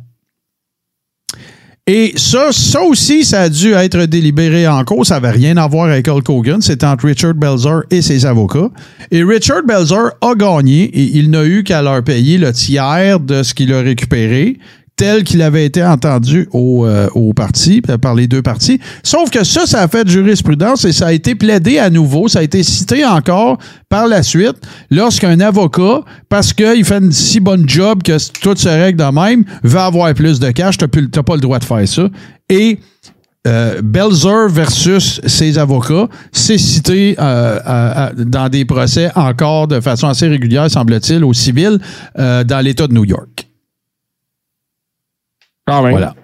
Et 1.88 2.12
ça, 2.14 2.52
ça 2.52 2.80
aussi, 2.82 3.24
ça 3.24 3.40
a 3.42 3.48
dû 3.48 3.72
être 3.72 4.04
délibéré 4.04 4.68
en 4.68 4.84
cours. 4.84 5.04
Ça 5.04 5.14
n'avait 5.14 5.36
rien 5.36 5.56
à 5.56 5.66
voir 5.66 5.86
avec 5.86 6.06
Hulk 6.06 6.28
Hogan. 6.28 6.60
C'était 6.60 6.86
entre 6.86 7.06
Richard 7.06 7.34
Belzer 7.34 7.80
et 7.90 8.02
ses 8.02 8.24
avocats. 8.24 8.70
Et 9.10 9.24
Richard 9.24 9.64
Belzer 9.64 10.10
a 10.20 10.34
gagné 10.36 10.84
et 10.84 11.18
il 11.18 11.30
n'a 11.30 11.44
eu 11.44 11.64
qu'à 11.64 11.82
leur 11.82 12.04
payer 12.04 12.38
le 12.38 12.52
tiers 12.52 13.18
de 13.18 13.42
ce 13.42 13.52
qu'il 13.52 13.72
a 13.72 13.80
récupéré 13.80 14.58
tel 15.02 15.24
qu'il 15.24 15.42
avait 15.42 15.66
été 15.66 15.82
entendu 15.82 16.48
au, 16.52 16.86
euh, 16.86 17.08
parti, 17.34 17.82
euh, 17.90 17.98
par 17.98 18.14
les 18.14 18.28
deux 18.28 18.40
partis. 18.40 18.78
Sauf 19.02 19.30
que 19.30 19.42
ça, 19.42 19.66
ça 19.66 19.82
a 19.82 19.88
fait 19.88 20.04
de 20.04 20.10
jurisprudence 20.10 20.84
et 20.84 20.92
ça 20.92 21.08
a 21.08 21.12
été 21.12 21.34
plaidé 21.34 21.78
à 21.80 21.90
nouveau, 21.90 22.28
ça 22.28 22.38
a 22.38 22.42
été 22.44 22.62
cité 22.62 23.04
encore 23.04 23.58
par 23.88 24.06
la 24.06 24.22
suite 24.22 24.54
lorsqu'un 24.92 25.40
avocat, 25.40 26.02
parce 26.28 26.52
qu'il 26.52 26.84
fait 26.84 26.98
une 26.98 27.10
si 27.10 27.40
bonne 27.40 27.68
job 27.68 28.04
que 28.04 28.16
tout 28.42 28.54
se 28.54 28.68
règle 28.68 29.00
de 29.00 29.12
même, 29.12 29.42
veut 29.64 29.80
avoir 29.80 30.14
plus 30.14 30.38
de 30.38 30.52
cash, 30.52 30.78
tu 30.78 30.84
n'as 30.84 31.22
pas 31.24 31.34
le 31.34 31.40
droit 31.40 31.58
de 31.58 31.64
faire 31.64 31.88
ça. 31.88 32.08
Et 32.48 32.78
euh, 33.48 33.82
Belzer 33.82 34.46
versus 34.50 35.20
ses 35.26 35.58
avocats, 35.58 36.06
c'est 36.30 36.58
cité 36.58 37.16
dans 37.16 38.48
des 38.48 38.64
procès 38.64 39.10
encore 39.16 39.66
de 39.66 39.80
façon 39.80 40.06
assez 40.06 40.28
régulière, 40.28 40.70
semble-t-il, 40.70 41.24
au 41.24 41.32
civil, 41.32 41.80
dans 42.16 42.64
l'État 42.64 42.86
de 42.86 42.94
New 42.94 43.04
York. 43.04 43.48
Quand 45.66 45.82
même. 45.82 45.92
Voilà. 45.92 46.14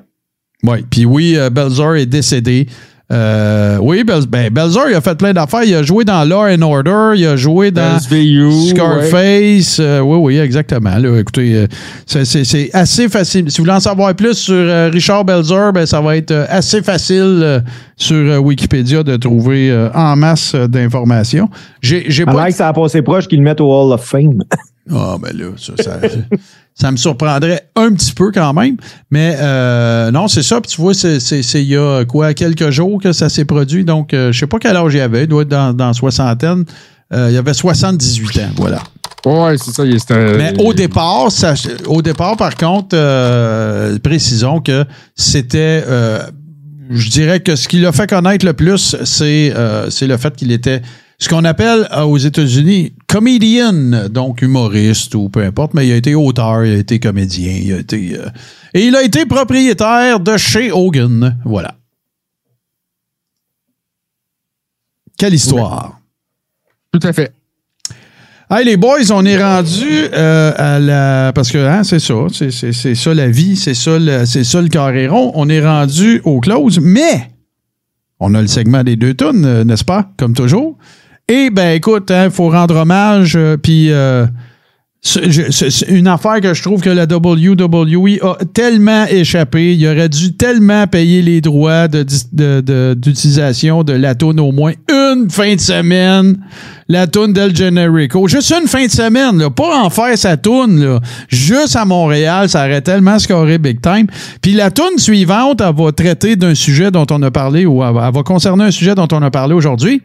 Oui. 0.65 0.85
Puis 0.91 1.05
oui, 1.05 1.35
euh, 1.37 1.51
Belzer 1.51 1.97
est 1.97 2.07
décédé. 2.07 2.67
Euh, 3.11 3.79
oui, 3.81 4.05
Bel- 4.05 4.27
ben, 4.29 4.53
Belzer, 4.53 4.91
il 4.91 4.95
a 4.95 5.01
fait 5.01 5.15
plein 5.17 5.33
d'affaires. 5.33 5.63
Il 5.65 5.75
a 5.75 5.83
joué 5.83 6.05
dans 6.05 6.29
Law 6.29 6.43
and 6.49 6.61
Order. 6.61 7.19
Il 7.19 7.27
a 7.27 7.37
joué 7.37 7.71
dans 7.71 7.99
SVU. 7.99 8.45
ouais. 8.45 8.69
Scarface. 8.69 9.79
Euh, 9.81 10.01
oui, 10.01 10.19
oui, 10.21 10.39
exactement. 10.39 10.95
Là, 10.99 11.19
écoutez, 11.19 11.55
euh, 11.55 11.67
c'est- 12.05 12.75
assez 12.75 13.09
facile. 13.09 13.51
Si 13.51 13.59
vous 13.59 13.65
voulez 13.65 13.77
en 13.77 13.81
savoir 13.81 14.15
plus 14.15 14.35
sur 14.35 14.55
euh, 14.55 14.91
Richard 14.93 15.25
Belzer, 15.25 15.73
ben, 15.73 15.87
ça 15.87 16.03
va 16.03 16.17
être 16.19 16.33
euh, 16.33 16.45
assez 16.51 16.83
facile 16.83 17.41
euh, 17.43 17.61
sur 17.97 18.17
euh, 18.17 18.37
Wikipédia 18.37 19.03
de 19.03 19.17
trouver 19.17 19.71
euh, 19.71 19.89
en 19.95 20.15
masse 20.15 20.55
euh, 20.55 20.67
d'informations. 20.67 21.49
J'ai 21.81 22.27
pas. 22.27 22.49
que 22.49 22.53
ça 22.53 22.69
a 22.69 22.73
passé 22.75 23.01
proche 23.01 23.27
qu'ils 23.27 23.39
le 23.39 23.45
mettent 23.45 23.63
au 23.63 23.71
Hall 23.73 23.93
of 23.95 24.05
Fame. 24.05 24.43
Ah, 24.95 25.17
ben 25.23 25.35
là, 25.35 25.47
ça, 25.57 25.73
ça, 25.83 25.99
ça 26.81 26.91
me 26.93 26.97
surprendrait 26.97 27.69
un 27.75 27.93
petit 27.93 28.13
peu 28.13 28.31
quand 28.31 28.53
même. 28.53 28.77
Mais 29.11 29.37
euh, 29.41 30.11
non, 30.13 30.29
c'est 30.29 30.43
ça. 30.43 30.61
Puis 30.61 30.71
tu 30.73 30.81
vois, 30.81 30.95
c'est 30.95 31.19
il 31.55 31.63
y 31.69 31.77
a 31.77 32.05
quoi, 32.05 32.35
quelques 32.35 32.71
jours 32.71 33.01
que 33.03 33.13
ça 33.13 33.29
s'est 33.29 33.45
produit. 33.45 33.85
Donc, 33.85 34.15
euh, 34.15 34.31
je 34.33 34.39
sais 34.39 34.47
pas 34.47 34.59
quel 34.61 34.77
âge 34.77 34.95
il 34.95 35.01
avait. 35.01 35.25
Il 35.25 35.27
doit 35.29 35.43
être 35.43 35.49
dans, 35.49 35.73
dans 35.75 35.93
soixantaine. 35.93 36.65
Euh, 37.13 37.29
il 37.33 37.37
avait 37.37 37.55
78 37.55 38.39
ans, 38.39 38.51
voilà. 38.57 38.83
Ouais, 39.27 39.57
c'est 39.59 39.73
ça. 39.73 39.85
il- 39.85 39.99
c'était- 39.99 40.37
Mais 40.37 40.53
au 40.63 40.73
départ, 40.73 41.33
ça- 41.33 41.55
au 41.87 42.03
départ, 42.03 42.37
par 42.37 42.55
contre, 42.55 42.91
euh, 42.95 43.99
précisons 43.99 44.61
que 44.61 44.85
c'était, 45.17 45.83
euh, 45.89 46.21
je 46.91 47.11
dirais 47.11 47.41
que 47.41 47.57
ce 47.57 47.67
qui 47.67 47.81
l'a 47.81 47.93
fait 47.93 48.09
connaître 48.09 48.47
le 48.47 48.53
plus, 48.53 48.95
c'est 49.05 49.53
euh, 49.57 49.91
c'est 49.91 50.07
le 50.07 50.17
fait 50.17 50.37
qu'il 50.37 50.53
était 50.53 50.83
ce 51.19 51.29
qu'on 51.29 51.45
appelle 51.45 51.89
euh, 51.93 52.03
aux 52.03 52.17
États-Unis 52.17 52.95
comedian, 53.09 54.09
donc 54.09 54.41
humoriste 54.41 55.15
ou 55.15 55.29
peu 55.29 55.43
importe, 55.43 55.75
mais 55.75 55.87
il 55.87 55.93
a 55.93 55.97
été 55.97 56.15
auteur, 56.15 56.65
il 56.65 56.75
a 56.75 56.77
été 56.77 57.01
comédien, 57.01 57.53
il 57.53 57.73
a 57.73 57.79
été 57.79 58.17
euh, 58.17 58.29
et 58.73 58.87
il 58.87 58.95
a 58.95 59.03
été 59.03 59.27
propriétaire 59.27 60.21
de 60.21 60.37
chez 60.37 60.71
Hogan, 60.71 61.37
voilà. 61.45 61.75
Quelle 65.17 65.35
histoire. 65.35 65.99
Tout 66.93 67.01
à 67.03 67.13
fait. 67.13 67.33
Hey 68.51 68.65
les 68.65 68.77
boys, 68.77 69.11
on 69.11 69.27
est 69.27 69.43
rendu 69.43 69.85
euh, 70.15 70.53
à 70.57 70.79
la 70.79 71.33
parce 71.35 71.51
que 71.51 71.59
hein, 71.59 71.83
c'est 71.83 71.99
ça, 71.99 72.15
c'est, 72.31 72.95
ça 72.95 73.15
la 73.15 73.29
vie, 73.29 73.57
c'est 73.57 73.75
ça 73.75 73.99
le, 73.99 74.25
c'est 74.25 74.45
ça 74.45 74.63
le 74.63 74.69
carré 74.69 75.09
rond. 75.09 75.33
On 75.35 75.49
est 75.49 75.67
rendu 75.67 76.23
au 76.25 76.41
close, 76.41 76.79
mais 76.81 77.31
on 78.21 78.35
a 78.35 78.41
le 78.41 78.47
segment 78.47 78.85
des 78.85 78.97
deux 78.97 79.15
tonnes, 79.15 79.65
n'est-ce 79.65 79.85
pas, 79.85 80.11
comme 80.17 80.33
toujours. 80.33 80.79
Et 81.29 81.51
ben 81.51 81.77
écoute, 81.77 82.07
il 82.09 82.15
hein, 82.15 82.31
faut 82.31 82.49
rendre 82.49 82.75
hommage, 82.77 83.35
euh, 83.37 83.59
puis 83.59 83.93
euh, 83.93 84.27
c'est, 85.03 85.87
une 85.89 86.09
affaire 86.09 86.41
que 86.41 86.55
je 86.55 86.63
trouve 86.63 86.81
que 86.81 86.91
la 86.91 87.05
WWE 87.05 88.19
a 88.23 88.37
tellement 88.53 89.05
échappé. 89.07 89.75
Il 89.77 89.87
aurait 89.87 90.09
dû 90.09 90.37
tellement 90.37 90.87
payer 90.87 91.23
les 91.23 91.41
droits 91.41 91.87
de, 91.87 92.03
dis- 92.03 92.25
de- 92.33 92.61
de- 92.61 92.95
d'utilisation 92.99 93.85
de 93.85 93.93
la 93.93 94.15
toune 94.15 94.41
au 94.41 94.53
moins 94.53 94.73
une 94.91 95.31
fin 95.31 95.55
de 95.55 95.61
semaine. 95.61 96.39
La 96.89 97.07
toune 97.07 97.33
d'El 97.35 97.55
Generico. 97.55 98.27
Juste 98.27 98.53
une 98.61 98.67
fin 98.67 98.87
de 98.87 98.91
semaine, 98.91 99.39
là. 99.39 99.51
Pas 99.51 99.83
en 99.85 99.91
faire 99.91 100.17
sa 100.17 100.37
toune, 100.39 100.83
là. 100.83 101.01
Juste 101.29 101.77
à 101.77 101.85
Montréal, 101.85 102.49
ça 102.49 102.65
aurait 102.65 102.81
tellement 102.81 103.19
scoré 103.19 103.59
big 103.59 103.81
time. 103.83 104.07
Puis 104.41 104.53
la 104.53 104.71
toune 104.71 104.97
suivante, 104.99 105.61
elle 105.61 105.75
va 105.77 105.93
traiter 105.93 106.37
d'un 106.37 106.55
sujet 106.55 106.91
dont 106.91 107.07
on 107.11 107.23
a 107.23 107.31
parlé 107.31 107.67
ou 107.67 107.85
elle 107.85 107.95
va 107.95 108.23
concerner 108.25 108.65
un 108.65 108.71
sujet 108.71 108.95
dont 108.95 109.09
on 109.13 109.23
a 109.23 109.31
parlé 109.31 109.55
aujourd'hui. 109.55 110.03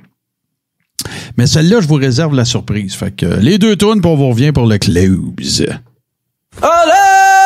Mais 1.38 1.48
celle-là, 1.48 1.82
je 1.82 1.88
vous 1.88 1.96
réserve 1.96 2.36
la 2.36 2.46
surprise. 2.46 2.94
Fait 2.94 3.12
que 3.12 3.26
les 3.26 3.58
deux 3.58 3.76
puis 4.02 4.12
on 4.12 4.16
vous 4.16 4.30
revient 4.30 4.52
pour 4.52 4.66
le. 4.66 5.78
Olé, 6.62 7.43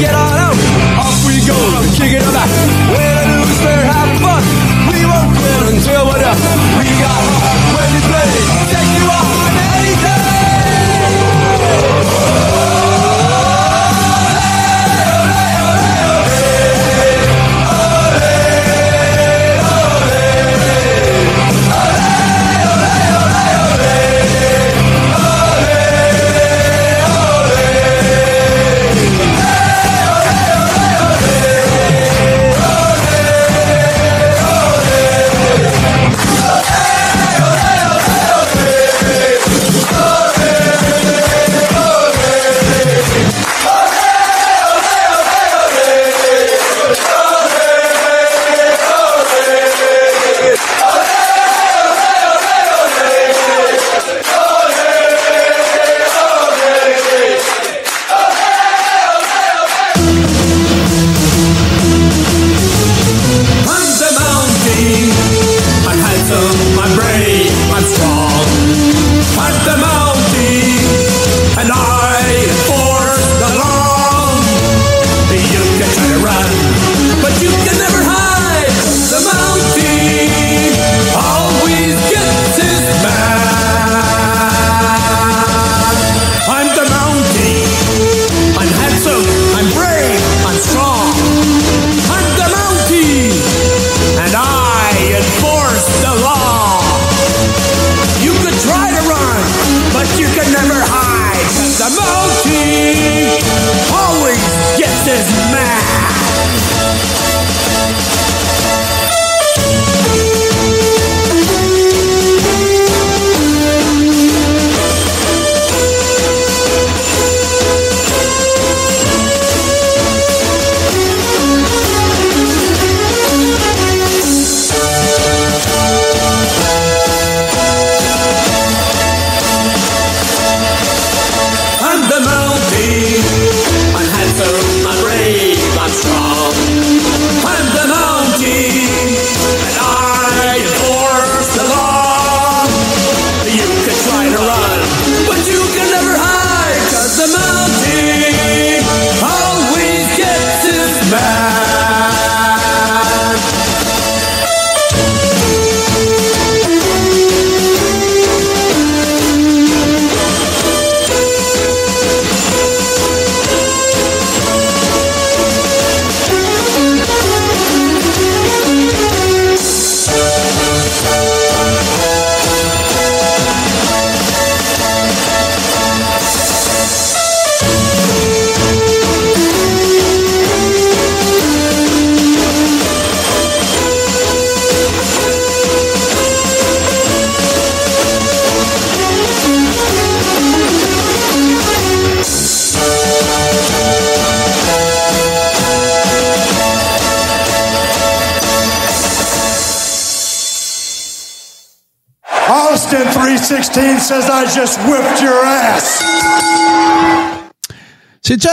get 0.00 0.12
up. 0.12 0.33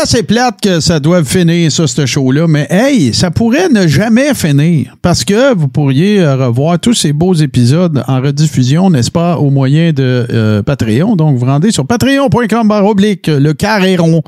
Assez 0.02 0.24
plate 0.24 0.60
que 0.62 0.80
ça 0.80 1.00
doive 1.00 1.26
finir, 1.26 1.72
ça, 1.72 1.86
ce 1.86 2.08
show-là? 2.08 2.48
Mais 2.48 2.66
hey, 2.72 3.14
ça 3.14 3.30
pourrait 3.30 3.70
ne 3.70 3.86
jamais 3.86 4.34
finir 4.34 4.96
parce 5.04 5.24
que 5.24 5.54
vous 5.54 5.68
pourriez 5.68 6.22
euh, 6.22 6.48
revoir 6.48 6.80
tous 6.80 6.96
ces 6.96 7.14
beaux 7.14 7.36
épisodes 7.36 8.04
en 8.08 8.20
rediffusion, 8.20 8.90
n'est-ce 8.90 9.12
pas, 9.12 9.38
au 9.38 9.52
moyen 9.52 9.94
de 9.94 10.26
euh, 10.32 10.64
Patreon. 10.64 11.16
Donc, 11.16 11.38
vous 11.38 11.46
rendez 11.46 11.70
sur 11.70 11.86
patreon.com 11.86 12.72
oblique 12.72 13.28
le 13.28 13.54
carré 13.54 13.96
rond 13.96 14.24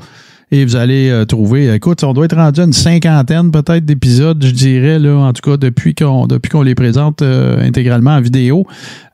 et 0.54 0.64
vous 0.64 0.76
allez 0.76 1.10
euh, 1.10 1.24
trouver, 1.24 1.74
écoute, 1.74 2.04
on 2.04 2.12
doit 2.12 2.26
être 2.26 2.36
rendu 2.36 2.60
à 2.60 2.64
une 2.64 2.72
cinquantaine 2.72 3.50
peut-être 3.50 3.84
d'épisodes, 3.84 4.40
je 4.40 4.52
dirais, 4.52 5.00
là, 5.00 5.16
en 5.16 5.32
tout 5.32 5.50
cas, 5.50 5.56
depuis 5.56 5.96
qu'on 5.96 6.28
depuis 6.28 6.48
qu'on 6.48 6.62
les 6.62 6.76
présente 6.76 7.22
euh, 7.22 7.60
intégralement 7.60 8.12
en 8.12 8.20
vidéo. 8.20 8.64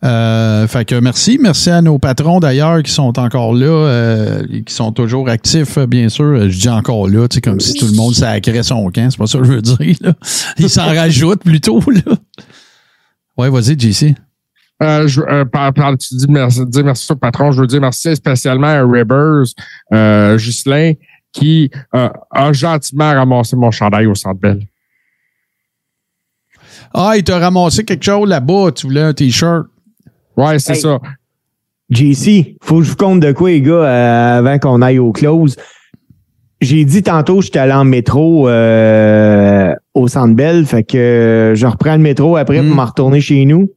Euh, 0.04 0.66
fait 0.66 0.84
que 0.84 1.00
merci. 1.00 1.38
Merci 1.40 1.70
à 1.70 1.80
nos 1.80 1.98
patrons 1.98 2.40
d'ailleurs 2.40 2.82
qui 2.82 2.92
sont 2.92 3.18
encore 3.18 3.54
là, 3.54 4.42
qui 4.66 4.74
sont 4.74 4.92
toujours 4.92 5.30
actifs, 5.30 5.78
bien 5.78 6.10
sûr. 6.10 6.50
Je 6.50 6.58
dis 6.58 6.68
encore 6.68 7.08
là, 7.08 7.26
tu 7.26 7.36
sais, 7.36 7.40
comme 7.40 7.58
si 7.58 7.72
tout 7.72 7.86
le 7.86 7.96
monde 7.96 8.14
sacrait 8.14 8.62
son 8.62 8.90
camp. 8.90 9.08
C'est 9.10 9.18
pas 9.18 9.26
ça 9.26 9.38
que 9.38 9.44
je 9.44 9.52
veux 9.52 9.62
dire. 9.62 9.96
Là. 10.02 10.12
Ils 10.58 10.68
s'en 10.68 10.86
rajoutent 10.86 11.42
plutôt. 11.42 11.80
Là. 11.86 12.16
Ouais, 13.38 13.48
vas-y, 13.48 13.78
JC. 13.78 14.14
je, 14.80 15.20
euh, 15.20 15.44
par, 15.44 15.72
tu 15.98 16.14
dis 16.16 16.26
merci, 16.28 16.62
merci 16.84 17.12
au 17.12 17.16
patron, 17.16 17.52
je 17.52 17.60
veux 17.60 17.66
dire 17.66 17.80
merci 17.80 18.14
spécialement 18.16 18.66
à 18.66 18.82
Rivers, 18.82 19.44
euh, 19.92 20.38
Ghislain, 20.38 20.92
qui 21.32 21.70
euh, 21.94 22.08
a 22.30 22.52
gentiment 22.52 23.12
ramassé 23.12 23.56
mon 23.56 23.70
chandail 23.70 24.06
au 24.06 24.14
Centre 24.14 24.40
Bell. 24.40 24.60
Ah, 26.92 27.12
il 27.16 27.24
t'a 27.24 27.38
ramassé 27.38 27.84
quelque 27.84 28.04
chose 28.04 28.28
là-bas. 28.28 28.72
Tu 28.74 28.86
voulais 28.86 29.02
un 29.02 29.12
T-shirt. 29.14 29.66
Ouais, 30.36 30.58
c'est 30.58 30.74
Hey. 30.74 30.80
ça. 30.80 30.98
JC, 31.90 32.56
faut 32.62 32.78
que 32.78 32.84
je 32.84 32.90
vous 32.90 32.96
compte 32.96 33.20
de 33.20 33.32
quoi, 33.32 33.50
les 33.50 33.60
gars, 33.62 33.72
euh, 33.72 34.38
avant 34.38 34.58
qu'on 34.58 34.80
aille 34.82 34.98
au 35.00 35.12
close. 35.12 35.56
J'ai 36.60 36.84
dit 36.84 37.02
tantôt, 37.02 37.40
j'étais 37.40 37.58
allé 37.58 37.72
en 37.72 37.84
métro 37.84 38.48
euh, 38.48 39.74
au 39.94 40.06
Centre 40.06 40.34
Bell, 40.34 40.66
fait 40.66 40.84
que 40.84 40.98
euh, 40.98 41.54
je 41.54 41.66
reprends 41.66 41.94
le 41.96 42.02
métro 42.02 42.36
après 42.36 42.62
Mm. 42.62 42.66
pour 42.68 42.76
m'en 42.76 42.84
retourner 42.84 43.20
chez 43.20 43.44
nous. 43.44 43.72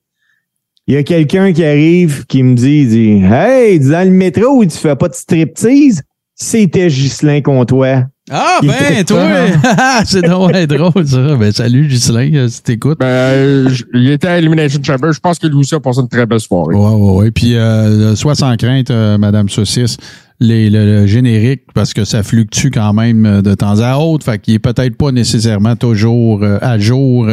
Il 0.85 0.93
y 0.93 0.97
a 0.97 1.03
quelqu'un 1.03 1.53
qui 1.53 1.63
arrive 1.63 2.25
qui 2.25 2.43
me 2.43 2.55
dit, 2.55 2.81
il 2.81 2.89
dit 2.89 3.23
Hey, 3.25 3.80
dans 3.80 4.05
le 4.07 4.13
métro 4.13 4.57
où 4.57 4.65
tu 4.65 4.77
fais 4.77 4.95
pas 4.95 5.07
de 5.07 5.13
striptease? 5.13 6.03
C'était 6.35 6.88
Ghislain 6.88 7.41
Comtois. 7.41 8.05
Ah, 8.31 8.60
Il 8.61 8.69
ben, 8.69 9.03
toi! 9.03 9.27
c'est 10.05 10.22
drôle, 10.22 10.65
drôle, 10.65 11.05
ça. 11.05 11.35
Ben, 11.35 11.51
salut, 11.51 11.88
Ghislain, 11.88 12.34
euh, 12.34 12.47
si 12.47 12.64
t'écoutes. 12.64 12.99
Ben, 12.99 13.05
euh, 13.05 13.69
il 13.93 14.10
était 14.10 14.27
à 14.30 14.38
Elimination 14.38 14.81
Chamber. 14.81 15.11
Je 15.11 15.19
pense 15.19 15.38
que 15.39 15.47
lui 15.47 15.57
aussi 15.57 15.76
a 15.76 15.80
passé 15.81 15.99
une 15.99 16.07
très 16.07 16.26
belle 16.26 16.39
soirée. 16.39 16.73
Ouais, 16.73 16.89
ouais, 16.95 17.11
ouais. 17.18 17.31
Puis, 17.31 17.55
euh, 17.55 18.15
soit 18.15 18.35
sans 18.35 18.55
crainte, 18.55 18.89
euh, 18.91 19.18
Madame 19.18 19.49
Saucisse, 19.49 19.97
les, 20.39 20.69
le, 20.69 21.01
le 21.01 21.05
générique, 21.07 21.64
parce 21.73 21.93
que 21.93 22.05
ça 22.05 22.23
fluctue 22.23 22.69
quand 22.73 22.93
même 22.93 23.26
euh, 23.26 23.41
de 23.41 23.53
temps 23.55 23.80
à 23.81 23.97
autre, 23.97 24.26
fait 24.26 24.39
qu'il 24.39 24.53
est 24.53 24.60
peut-être 24.60 24.95
pas 24.97 25.11
nécessairement 25.11 25.76
toujours 25.76 26.43
euh, 26.43 26.57
à 26.61 26.80
jour 26.80 27.27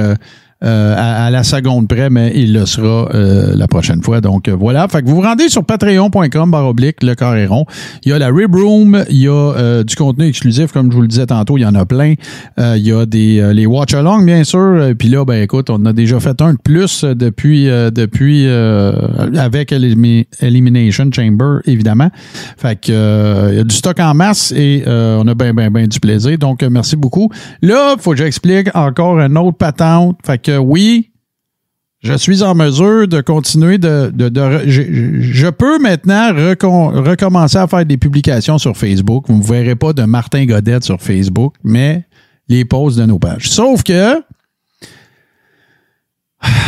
euh, 0.63 0.95
à, 0.97 1.27
à 1.27 1.31
la 1.31 1.43
seconde 1.43 1.89
près, 1.89 2.11
mais 2.11 2.33
il 2.35 2.53
le 2.53 2.67
sera 2.67 3.09
euh, 3.15 3.53
la 3.57 3.67
prochaine 3.67 4.03
fois. 4.03 4.21
Donc 4.21 4.49
euh, 4.49 4.55
voilà. 4.59 4.87
Fait 4.89 5.03
que 5.03 5.07
vous 5.09 5.17
vous 5.17 5.23
rendez 5.23 5.49
sur 5.49 5.65
patreon.com 5.65 6.51
barre 6.51 6.67
oblique 6.69 7.03
le 7.03 7.15
carré 7.15 7.47
rond. 7.47 7.65
Il 8.05 8.11
y 8.11 8.13
a 8.13 8.19
la 8.19 8.29
Rib 8.29 8.55
Room, 8.55 9.05
il 9.11 9.23
y 9.23 9.29
a 9.29 9.33
euh, 9.33 9.85
du 9.85 9.95
contenu 9.97 10.27
exclusif, 10.27 10.73
comme 10.73 10.91
je 10.91 10.97
vous 10.97 11.03
le 11.03 11.09
disais 11.09 11.27
tantôt, 11.27 11.57
il 11.59 11.63
y 11.63 11.67
en 11.67 11.75
a 11.75 11.87
plein. 11.87 12.15
Euh, 12.59 12.75
il 12.77 12.87
y 12.87 12.93
a 12.93 13.07
des 13.07 13.41
euh, 13.41 13.53
les 13.53 13.67
watch 13.67 13.95
along 13.95 14.25
bien 14.25 14.45
sûr. 14.45 14.93
Puis 14.99 15.09
là, 15.09 15.25
ben 15.25 15.43
écoute, 15.43 15.71
on 15.71 15.85
a 15.87 15.93
déjà 15.93 16.21
fait 16.21 16.41
un 16.43 16.53
de 16.55 16.59
plus 16.63 17.05
depuis 17.05 17.65
depuis 17.67 18.47
avec 19.39 19.73
Elimi- 19.73 20.27
Elimination 20.41 21.11
Chamber, 21.13 21.61
évidemment. 21.67 22.09
Fait 22.57 22.79
que 22.81 23.51
il 23.53 23.57
y 23.57 23.61
a 23.61 23.65
du 23.65 23.75
stock 23.75 23.99
en 24.01 24.15
masse 24.15 24.53
et 24.53 24.85
on 24.87 25.27
a 25.27 25.35
bien, 25.35 25.55
bien, 25.55 25.71
bien 25.71 25.87
du 25.87 26.01
plaisir. 26.01 26.37
Donc, 26.39 26.63
merci 26.63 26.97
beaucoup. 26.97 27.31
Là, 27.63 27.97
faut 27.99 28.13
que 28.13 28.19
j'explique 28.19 28.69
encore 28.75 29.19
une 29.21 29.37
autre 29.39 29.57
patente. 29.57 30.19
Fait 30.25 30.39
que 30.39 30.50
oui, 30.57 31.11
je 32.03 32.15
suis 32.15 32.43
en 32.43 32.55
mesure 32.55 33.07
de 33.09 33.21
continuer 33.21 33.77
de. 33.77 34.11
je, 34.67 35.51
peux 35.51 35.79
maintenant 35.79 36.33
recommencer 36.33 37.59
à 37.59 37.67
faire 37.67 37.85
des 37.85 37.99
publications 37.99 38.57
sur 38.57 38.75
Facebook. 38.77 39.27
Vous 39.29 39.37
ne 39.37 39.43
verrez 39.43 39.77
pas 39.77 39.93
de 39.93 40.05
Martin 40.05 40.47
Godette 40.47 40.85
sur 40.85 41.01
Facebook, 41.01 41.55
mais 41.63 42.05
les 42.49 42.65
posts 42.65 42.99
de 42.99 43.05
nos 43.05 43.19
pages. 43.19 43.51
Sauf 43.51 43.83
que 43.83 44.23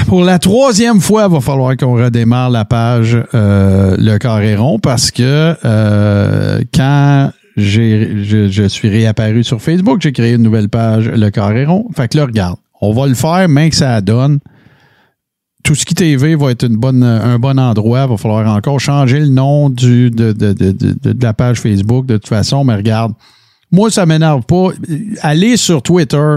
pour 0.07 0.23
la 0.23 0.39
troisième 0.39 1.01
fois, 1.01 1.27
il 1.29 1.33
va 1.33 1.41
falloir 1.41 1.77
qu'on 1.79 1.95
redémarre 1.95 2.51
la 2.51 2.67
page 2.67 3.17
euh, 3.35 3.97
Le 3.99 4.19
Carré 4.19 4.55
rond 4.55 4.79
parce 4.79 5.11
que 5.11 5.57
euh, 5.65 6.61
quand 6.75 7.31
je 7.57 8.69
suis 8.69 8.89
réapparu 8.91 9.45
sur 9.45 9.63
Facebook, 9.63 10.03
j'ai 10.03 10.13
créé 10.13 10.35
une 10.35 10.43
nouvelle 10.43 10.69
page 10.69 11.09
Le 11.09 11.31
Carré 11.31 11.65
rond. 11.65 11.89
Fait 11.97 12.09
que 12.09 12.19
là, 12.19 12.27
regarde, 12.27 12.57
on 12.83 12.93
va 12.93 13.07
le 13.07 13.15
faire, 13.15 13.49
mais 13.49 13.71
que 13.71 13.77
ça 13.77 14.01
donne. 14.01 14.41
Tout 15.63 15.77
ce 15.77 15.87
qui 15.87 15.95
TV 15.95 16.35
va 16.35 16.51
être 16.51 16.67
une 16.67 16.77
bonne, 16.77 17.05
un 17.05 17.39
bon 17.39 17.59
endroit. 17.59 18.03
Il 18.03 18.11
va 18.11 18.17
falloir 18.17 18.55
encore 18.55 18.81
changer 18.81 19.21
le 19.21 19.29
nom 19.29 19.71
du, 19.71 20.11
de, 20.11 20.35
la 21.23 21.33
page 21.33 21.61
Facebook 21.61 22.05
de 22.07 22.17
toute 22.17 22.29
façon, 22.29 22.65
mais 22.65 22.75
regarde, 22.75 23.13
moi, 23.71 23.89
ça 23.91 24.05
m'énerve 24.05 24.43
pas. 24.43 24.71
Allez 25.21 25.57
sur 25.57 25.81
Twitter, 25.81 26.37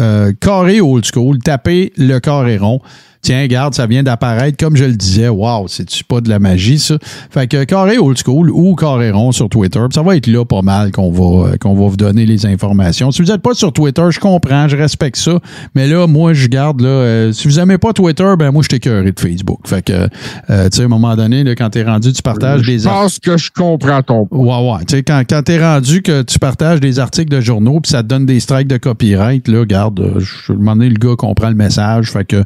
euh, 0.00 0.32
carré 0.40 0.80
old 0.80 1.04
school, 1.06 1.38
tapez 1.38 1.92
le 1.96 2.18
carré 2.18 2.58
rond. 2.58 2.80
Tiens, 3.26 3.42
regarde, 3.42 3.74
ça 3.74 3.88
vient 3.88 4.04
d'apparaître. 4.04 4.56
Comme 4.56 4.76
je 4.76 4.84
le 4.84 4.92
disais, 4.92 5.28
waouh, 5.28 5.66
c'est-tu 5.66 6.04
pas 6.04 6.20
de 6.20 6.28
la 6.28 6.38
magie, 6.38 6.78
ça? 6.78 6.96
Fait 7.28 7.48
que 7.48 7.64
carré 7.64 7.98
old 7.98 8.16
school 8.16 8.52
ou 8.52 8.76
carré 8.76 9.10
rond 9.10 9.32
sur 9.32 9.48
Twitter. 9.48 9.80
Ça 9.92 10.02
va 10.02 10.14
être 10.14 10.28
là 10.28 10.44
pas 10.44 10.62
mal 10.62 10.92
qu'on 10.92 11.10
va, 11.10 11.48
euh, 11.48 11.56
qu'on 11.56 11.74
va 11.74 11.88
vous 11.88 11.96
donner 11.96 12.24
les 12.24 12.46
informations. 12.46 13.10
Si 13.10 13.22
vous 13.22 13.32
n'êtes 13.32 13.42
pas 13.42 13.54
sur 13.54 13.72
Twitter, 13.72 14.04
je 14.10 14.20
comprends, 14.20 14.68
je 14.68 14.76
respecte 14.76 15.16
ça. 15.16 15.40
Mais 15.74 15.88
là, 15.88 16.06
moi, 16.06 16.34
je 16.34 16.46
garde, 16.46 16.80
là, 16.82 16.86
euh, 16.88 17.32
si 17.32 17.48
vous 17.48 17.58
aimez 17.58 17.78
pas 17.78 17.92
Twitter, 17.92 18.32
ben 18.38 18.52
moi, 18.52 18.62
je 18.62 18.68
t'écœuré 18.68 19.10
de 19.10 19.18
Facebook. 19.18 19.58
Fait 19.66 19.82
que, 19.82 20.08
euh, 20.50 20.68
tu 20.68 20.76
sais, 20.76 20.82
à 20.82 20.84
un 20.84 20.88
moment 20.88 21.16
donné, 21.16 21.42
là, 21.42 21.56
quand 21.56 21.70
t'es 21.70 21.82
rendu, 21.82 22.12
tu 22.12 22.22
partages 22.22 22.60
Je 22.62 22.70
des 22.70 22.84
pense 22.84 23.18
que 23.18 23.36
je 23.36 23.50
comprends 23.50 24.02
ton 24.02 24.26
point. 24.26 24.38
Ouais, 24.38 24.70
ouais. 24.70 24.84
Tu 24.86 24.98
sais, 24.98 25.02
quand, 25.02 25.24
quand 25.28 25.42
t'es 25.42 25.60
rendu 25.60 26.00
que 26.00 26.22
tu 26.22 26.38
partages 26.38 26.78
des 26.78 27.00
articles 27.00 27.34
de 27.34 27.40
journaux 27.40 27.80
puis 27.80 27.90
ça 27.90 28.04
te 28.04 28.06
donne 28.06 28.24
des 28.24 28.38
strikes 28.38 28.68
de 28.68 28.76
copyright, 28.76 29.48
là, 29.48 29.64
garde, 29.64 29.98
euh, 29.98 30.20
je 30.20 30.52
vais 30.52 30.58
demander 30.60 30.88
le 30.88 30.94
gars 30.94 31.16
comprend 31.18 31.48
le 31.48 31.56
message. 31.56 32.12
Fait 32.12 32.24
que 32.24 32.44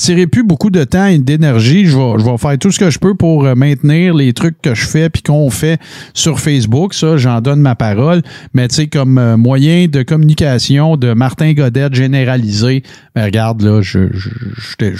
j'investirai 0.00 0.26
plus 0.26 0.44
beaucoup 0.44 0.70
de 0.70 0.82
temps 0.84 1.06
et 1.06 1.18
d'énergie. 1.18 1.86
Je 1.86 1.96
vais, 1.96 2.18
je 2.18 2.24
vais 2.24 2.38
faire 2.38 2.58
tout 2.58 2.70
ce 2.70 2.78
que 2.78 2.90
je 2.90 2.98
peux 2.98 3.14
pour 3.14 3.44
euh, 3.44 3.54
maintenir 3.54 4.14
les 4.14 4.32
trucs 4.32 4.60
que 4.62 4.74
je 4.74 4.86
fais 4.86 5.10
puis 5.10 5.22
qu'on 5.22 5.50
fait 5.50 5.78
sur 6.14 6.40
Facebook. 6.40 6.94
Ça, 6.94 7.16
j'en 7.18 7.40
donne 7.40 7.60
ma 7.60 7.74
parole. 7.74 8.22
Mais 8.54 8.66
tu 8.68 8.76
sais, 8.76 8.86
comme 8.86 9.18
euh, 9.18 9.36
moyen 9.36 9.86
de 9.88 10.02
communication 10.02 10.96
de 10.96 11.12
Martin 11.12 11.52
Godette 11.52 11.94
généralisé, 11.94 12.82
ben, 13.14 13.24
regarde, 13.26 13.60
là, 13.62 13.82
je, 13.82 14.08
je, 14.12 14.30
je, 14.56 14.94
je- 14.94 14.96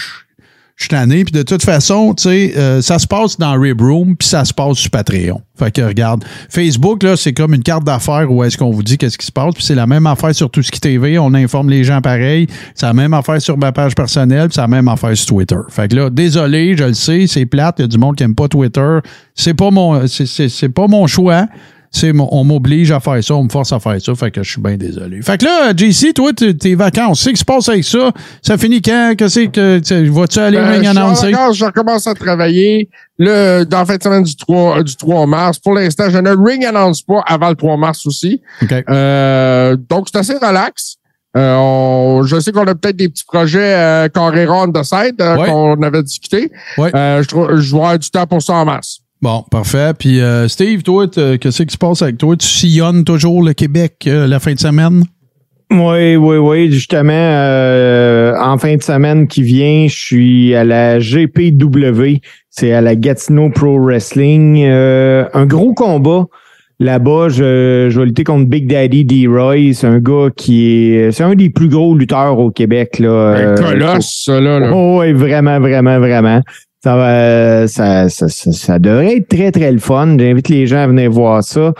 je 0.80 0.86
suis 0.86 0.88
tanné. 0.88 1.24
Puis 1.24 1.32
de 1.32 1.42
toute 1.42 1.62
façon, 1.62 2.14
tu 2.14 2.22
sais, 2.22 2.54
euh, 2.56 2.80
ça 2.80 2.98
se 2.98 3.06
passe 3.06 3.38
dans 3.38 3.52
Rib 3.60 3.82
Room, 3.82 4.16
puis 4.16 4.26
ça 4.26 4.46
se 4.46 4.54
passe 4.54 4.78
sur 4.78 4.90
Patreon. 4.90 5.42
Fait 5.58 5.70
que 5.70 5.82
regarde, 5.82 6.24
Facebook, 6.48 7.02
là, 7.02 7.18
c'est 7.18 7.34
comme 7.34 7.52
une 7.52 7.62
carte 7.62 7.84
d'affaires 7.84 8.32
où 8.32 8.42
est-ce 8.42 8.56
qu'on 8.56 8.70
vous 8.70 8.82
dit 8.82 8.96
qu'est-ce 8.96 9.18
qui 9.18 9.26
se 9.26 9.32
passe. 9.32 9.52
Puis 9.54 9.62
c'est 9.62 9.74
la 9.74 9.86
même 9.86 10.06
affaire 10.06 10.34
sur 10.34 10.50
tout 10.50 10.62
ce 10.62 10.70
qui 10.70 10.80
TV. 10.80 11.18
On 11.18 11.34
informe 11.34 11.68
les 11.68 11.84
gens 11.84 12.00
pareil. 12.00 12.46
C'est 12.74 12.86
la 12.86 12.94
même 12.94 13.12
affaire 13.12 13.42
sur 13.42 13.58
ma 13.58 13.72
page 13.72 13.94
personnelle, 13.94 14.48
puis 14.48 14.54
c'est 14.54 14.62
la 14.62 14.68
même 14.68 14.88
affaire 14.88 15.14
sur 15.14 15.26
Twitter. 15.26 15.60
Fait 15.68 15.88
que 15.88 15.96
là, 15.96 16.08
désolé, 16.08 16.74
je 16.78 16.84
le 16.84 16.94
sais, 16.94 17.26
c'est 17.26 17.44
plate. 17.44 17.76
Il 17.78 17.82
y 17.82 17.84
a 17.84 17.88
du 17.88 17.98
monde 17.98 18.16
qui 18.16 18.24
aime 18.24 18.34
pas 18.34 18.48
Twitter. 18.48 18.98
C'est 19.34 19.54
pas 19.54 19.70
mon, 19.70 20.06
c'est 20.06 20.68
pas 20.70 20.86
mon 20.86 21.06
choix. 21.06 21.46
On 22.30 22.44
m'oblige 22.44 22.92
à 22.92 23.00
faire 23.00 23.22
ça, 23.22 23.34
on 23.34 23.44
me 23.44 23.48
force 23.48 23.72
à 23.72 23.80
faire 23.80 24.00
ça, 24.00 24.14
fait 24.14 24.30
que 24.30 24.42
je 24.42 24.50
suis 24.52 24.60
bien 24.60 24.76
désolé. 24.76 25.20
Fait 25.22 25.38
que 25.38 25.44
là, 25.44 25.72
JC, 25.76 26.14
toi, 26.14 26.32
tes 26.32 26.74
vacances, 26.76 27.20
c'est 27.20 27.30
ce 27.30 27.30
qui 27.30 27.36
se 27.40 27.44
passe 27.44 27.68
avec 27.68 27.84
ça? 27.84 28.12
Ça 28.42 28.56
finit 28.56 28.80
quand? 28.80 29.14
Que 29.18 29.28
c'est 29.28 29.48
que 29.48 29.80
tu- 29.80 30.08
vas-tu 30.08 30.38
aller 30.38 30.56
Ben, 30.58 30.86
annoncer? 30.86 31.32
je 31.52 31.64
recommence 31.64 32.06
à 32.06 32.14
travailler 32.14 32.88
le, 33.18 33.64
dans 33.64 33.78
la 33.80 33.86
fin 33.86 33.96
de 33.96 34.02
semaine 34.02 34.22
du 34.22 34.36
3, 34.36 34.82
du 34.84 34.96
3 34.96 35.26
mars. 35.26 35.58
Pour 35.58 35.74
l'instant, 35.74 36.08
je 36.08 36.18
ne 36.18 36.30
ring 36.30 36.64
annonce 36.64 37.02
pas 37.02 37.22
avant 37.26 37.50
le 37.50 37.56
3 37.56 37.76
mars 37.76 38.06
aussi. 38.06 38.40
OK. 38.62 38.72
Euh, 38.88 39.76
donc, 39.88 40.06
c'est 40.12 40.18
assez 40.18 40.34
relax. 40.34 40.96
Euh, 41.36 41.54
on- 41.56 42.22
je 42.24 42.38
sais 42.40 42.50
qu'on 42.52 42.66
a 42.66 42.74
peut-être 42.74 42.96
des 42.96 43.08
petits 43.08 43.24
projets 43.24 43.74
euh, 43.76 44.08
on 44.16 44.72
the 44.72 44.82
side 44.84 45.14
euh, 45.20 45.36
Ouais. 45.36 45.48
qu'on 45.48 45.80
avait 45.82 46.02
discuté. 46.02 46.50
Ouais. 46.78 46.90
Euh, 46.94 47.22
je, 47.22 47.60
je 47.60 47.70
vais 47.72 47.78
avoir 47.78 47.98
du 47.98 48.10
temps 48.10 48.26
pour 48.26 48.42
ça 48.42 48.54
en 48.54 48.64
mars. 48.64 49.00
Bon, 49.22 49.44
parfait. 49.50 49.92
Puis 49.98 50.20
euh, 50.20 50.48
Steve, 50.48 50.82
toi, 50.82 51.06
t- 51.06 51.38
qu'est-ce 51.38 51.62
qui 51.62 51.72
se 51.72 51.78
passe 51.78 52.00
avec 52.02 52.16
toi? 52.16 52.36
Tu 52.36 52.46
sillonnes 52.46 53.04
toujours 53.04 53.42
le 53.42 53.52
Québec 53.52 53.96
euh, 54.06 54.26
la 54.26 54.40
fin 54.40 54.54
de 54.54 54.58
semaine? 54.58 55.04
Oui, 55.70 56.16
oui, 56.16 56.36
oui. 56.38 56.72
Justement, 56.72 57.12
euh, 57.12 58.32
en 58.40 58.58
fin 58.58 58.74
de 58.76 58.82
semaine 58.82 59.28
qui 59.28 59.42
vient, 59.42 59.86
je 59.88 59.94
suis 59.94 60.54
à 60.54 60.64
la 60.64 60.98
GPW. 60.98 62.16
C'est 62.48 62.72
à 62.72 62.80
la 62.80 62.96
Gatineau 62.96 63.50
Pro 63.50 63.78
Wrestling. 63.78 64.64
Euh, 64.64 65.26
un 65.34 65.46
gros 65.46 65.74
combat. 65.74 66.24
Là-bas, 66.82 67.28
je, 67.28 67.88
je 67.90 68.00
vais 68.00 68.06
lutter 68.06 68.24
contre 68.24 68.48
Big 68.48 68.66
Daddy 68.66 69.04
D-Roy. 69.04 69.74
C'est 69.74 69.86
un 69.86 69.98
gars 70.00 70.28
qui 70.34 70.66
est... 70.94 71.12
C'est 71.12 71.22
un 71.24 71.34
des 71.34 71.50
plus 71.50 71.68
gros 71.68 71.94
lutteurs 71.94 72.38
au 72.38 72.50
Québec. 72.50 72.98
Là. 72.98 73.10
Un 73.10 73.36
Euh, 73.36 73.54
colosse, 73.54 74.22
ça, 74.24 74.40
là. 74.40 74.58
là. 74.58 74.70
Oh, 74.74 75.00
oui, 75.02 75.12
vraiment, 75.12 75.60
vraiment, 75.60 75.98
vraiment. 76.00 76.40
Ça, 76.82 76.96
va, 76.96 77.68
ça, 77.68 78.08
ça, 78.08 78.28
ça, 78.28 78.52
ça 78.52 78.78
devrait 78.78 79.18
être 79.18 79.28
très, 79.28 79.52
très 79.52 79.70
le 79.70 79.78
fun. 79.78 80.16
J'invite 80.18 80.48
les 80.48 80.66
gens 80.66 80.78
à 80.78 80.86
venir 80.86 81.10
voir 81.10 81.44
ça. 81.44 81.74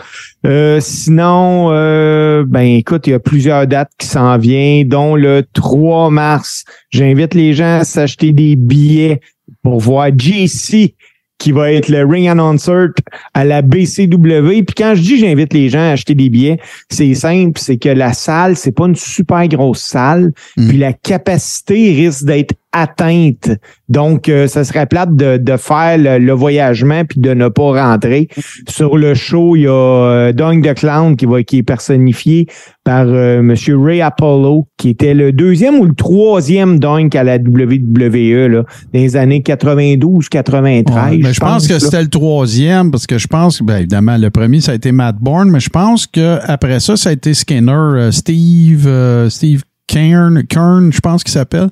Euh, 0.45 0.79
sinon, 0.79 1.69
euh, 1.71 2.43
ben 2.47 2.61
écoute, 2.61 3.07
il 3.07 3.11
y 3.11 3.13
a 3.13 3.19
plusieurs 3.19 3.65
dates 3.65 3.91
qui 3.97 4.05
s'en 4.05 4.37
viennent, 4.37 4.87
dont 4.87 5.15
le 5.15 5.43
3 5.53 6.11
mars. 6.11 6.65
J'invite 6.91 7.33
les 7.33 7.53
gens 7.53 7.79
à 7.79 7.83
s'acheter 7.83 8.31
des 8.31 8.55
billets 8.55 9.21
pour 9.63 9.79
voir 9.79 10.09
JC 10.15 10.93
qui 11.39 11.51
va 11.51 11.71
être 11.71 11.89
le 11.89 12.05
ring 12.05 12.27
announcer 12.27 12.89
à 13.33 13.43
la 13.43 13.63
BCW. 13.63 14.61
Puis 14.61 14.75
quand 14.77 14.93
je 14.93 15.01
dis 15.01 15.17
j'invite 15.17 15.53
les 15.53 15.69
gens 15.69 15.79
à 15.79 15.93
acheter 15.93 16.13
des 16.13 16.29
billets, 16.29 16.59
c'est 16.89 17.15
simple, 17.15 17.59
c'est 17.59 17.77
que 17.77 17.89
la 17.89 18.13
salle, 18.13 18.55
c'est 18.55 18.71
pas 18.71 18.85
une 18.85 18.95
super 18.95 19.47
grosse 19.47 19.81
salle, 19.81 20.33
Mm. 20.55 20.67
puis 20.67 20.77
la 20.77 20.93
capacité 20.93 21.93
risque 21.93 22.25
d'être 22.25 22.53
atteinte. 22.71 23.49
Donc, 23.89 24.29
euh, 24.29 24.47
ça 24.47 24.63
serait 24.63 24.85
plate 24.85 25.15
de, 25.15 25.37
de 25.37 25.57
faire 25.57 25.97
le, 25.97 26.17
le 26.19 26.33
voyagement 26.33 27.03
puis 27.05 27.19
de 27.19 27.33
ne 27.33 27.49
pas 27.49 27.87
rentrer. 27.87 28.27
Sur 28.67 28.97
le 28.97 29.13
show, 29.13 29.55
il 29.55 29.63
y 29.63 29.67
a 29.67 29.71
euh, 29.71 30.33
Doink 30.33 30.63
the 30.63 30.73
Clown 30.73 31.15
qui, 31.15 31.25
va, 31.25 31.43
qui 31.43 31.57
est 31.59 31.63
personnifié 31.63 32.47
par 32.83 33.05
euh, 33.07 33.41
Monsieur 33.41 33.77
Ray 33.77 34.01
Apollo, 34.01 34.67
qui 34.77 34.89
était 34.89 35.13
le 35.13 35.31
deuxième 35.31 35.79
ou 35.79 35.85
le 35.85 35.93
troisième 35.93 36.79
Doink 36.79 37.15
à 37.15 37.23
la 37.23 37.35
WWE 37.35 38.47
là, 38.47 38.63
dans 38.93 38.99
les 38.99 39.15
années 39.15 39.41
92-93. 39.41 40.91
Ouais, 40.91 41.17
mais 41.21 41.33
je 41.33 41.39
pense 41.39 41.67
que 41.67 41.77
c'était 41.77 42.01
le 42.01 42.09
troisième, 42.09 42.89
parce 42.89 43.05
que 43.05 43.17
je 43.17 43.27
pense 43.27 43.59
que, 43.59 43.63
ben, 43.63 43.77
évidemment, 43.77 44.17
le 44.17 44.29
premier, 44.29 44.61
ça 44.61 44.71
a 44.71 44.75
été 44.75 44.91
Matt 44.91 45.17
Bourne, 45.17 45.51
mais 45.51 45.59
je 45.59 45.69
pense 45.69 46.07
que 46.07 46.39
après 46.47 46.79
ça, 46.79 46.97
ça 46.97 47.09
a 47.09 47.13
été 47.13 47.33
Skinner, 47.33 47.71
euh, 47.71 48.11
Steve, 48.11 48.87
euh, 48.87 49.29
Steve 49.29 49.63
Kern, 49.87 50.43
Kern, 50.43 50.91
je 50.91 50.99
pense 50.99 51.23
qu'il 51.23 51.33
s'appelle. 51.33 51.69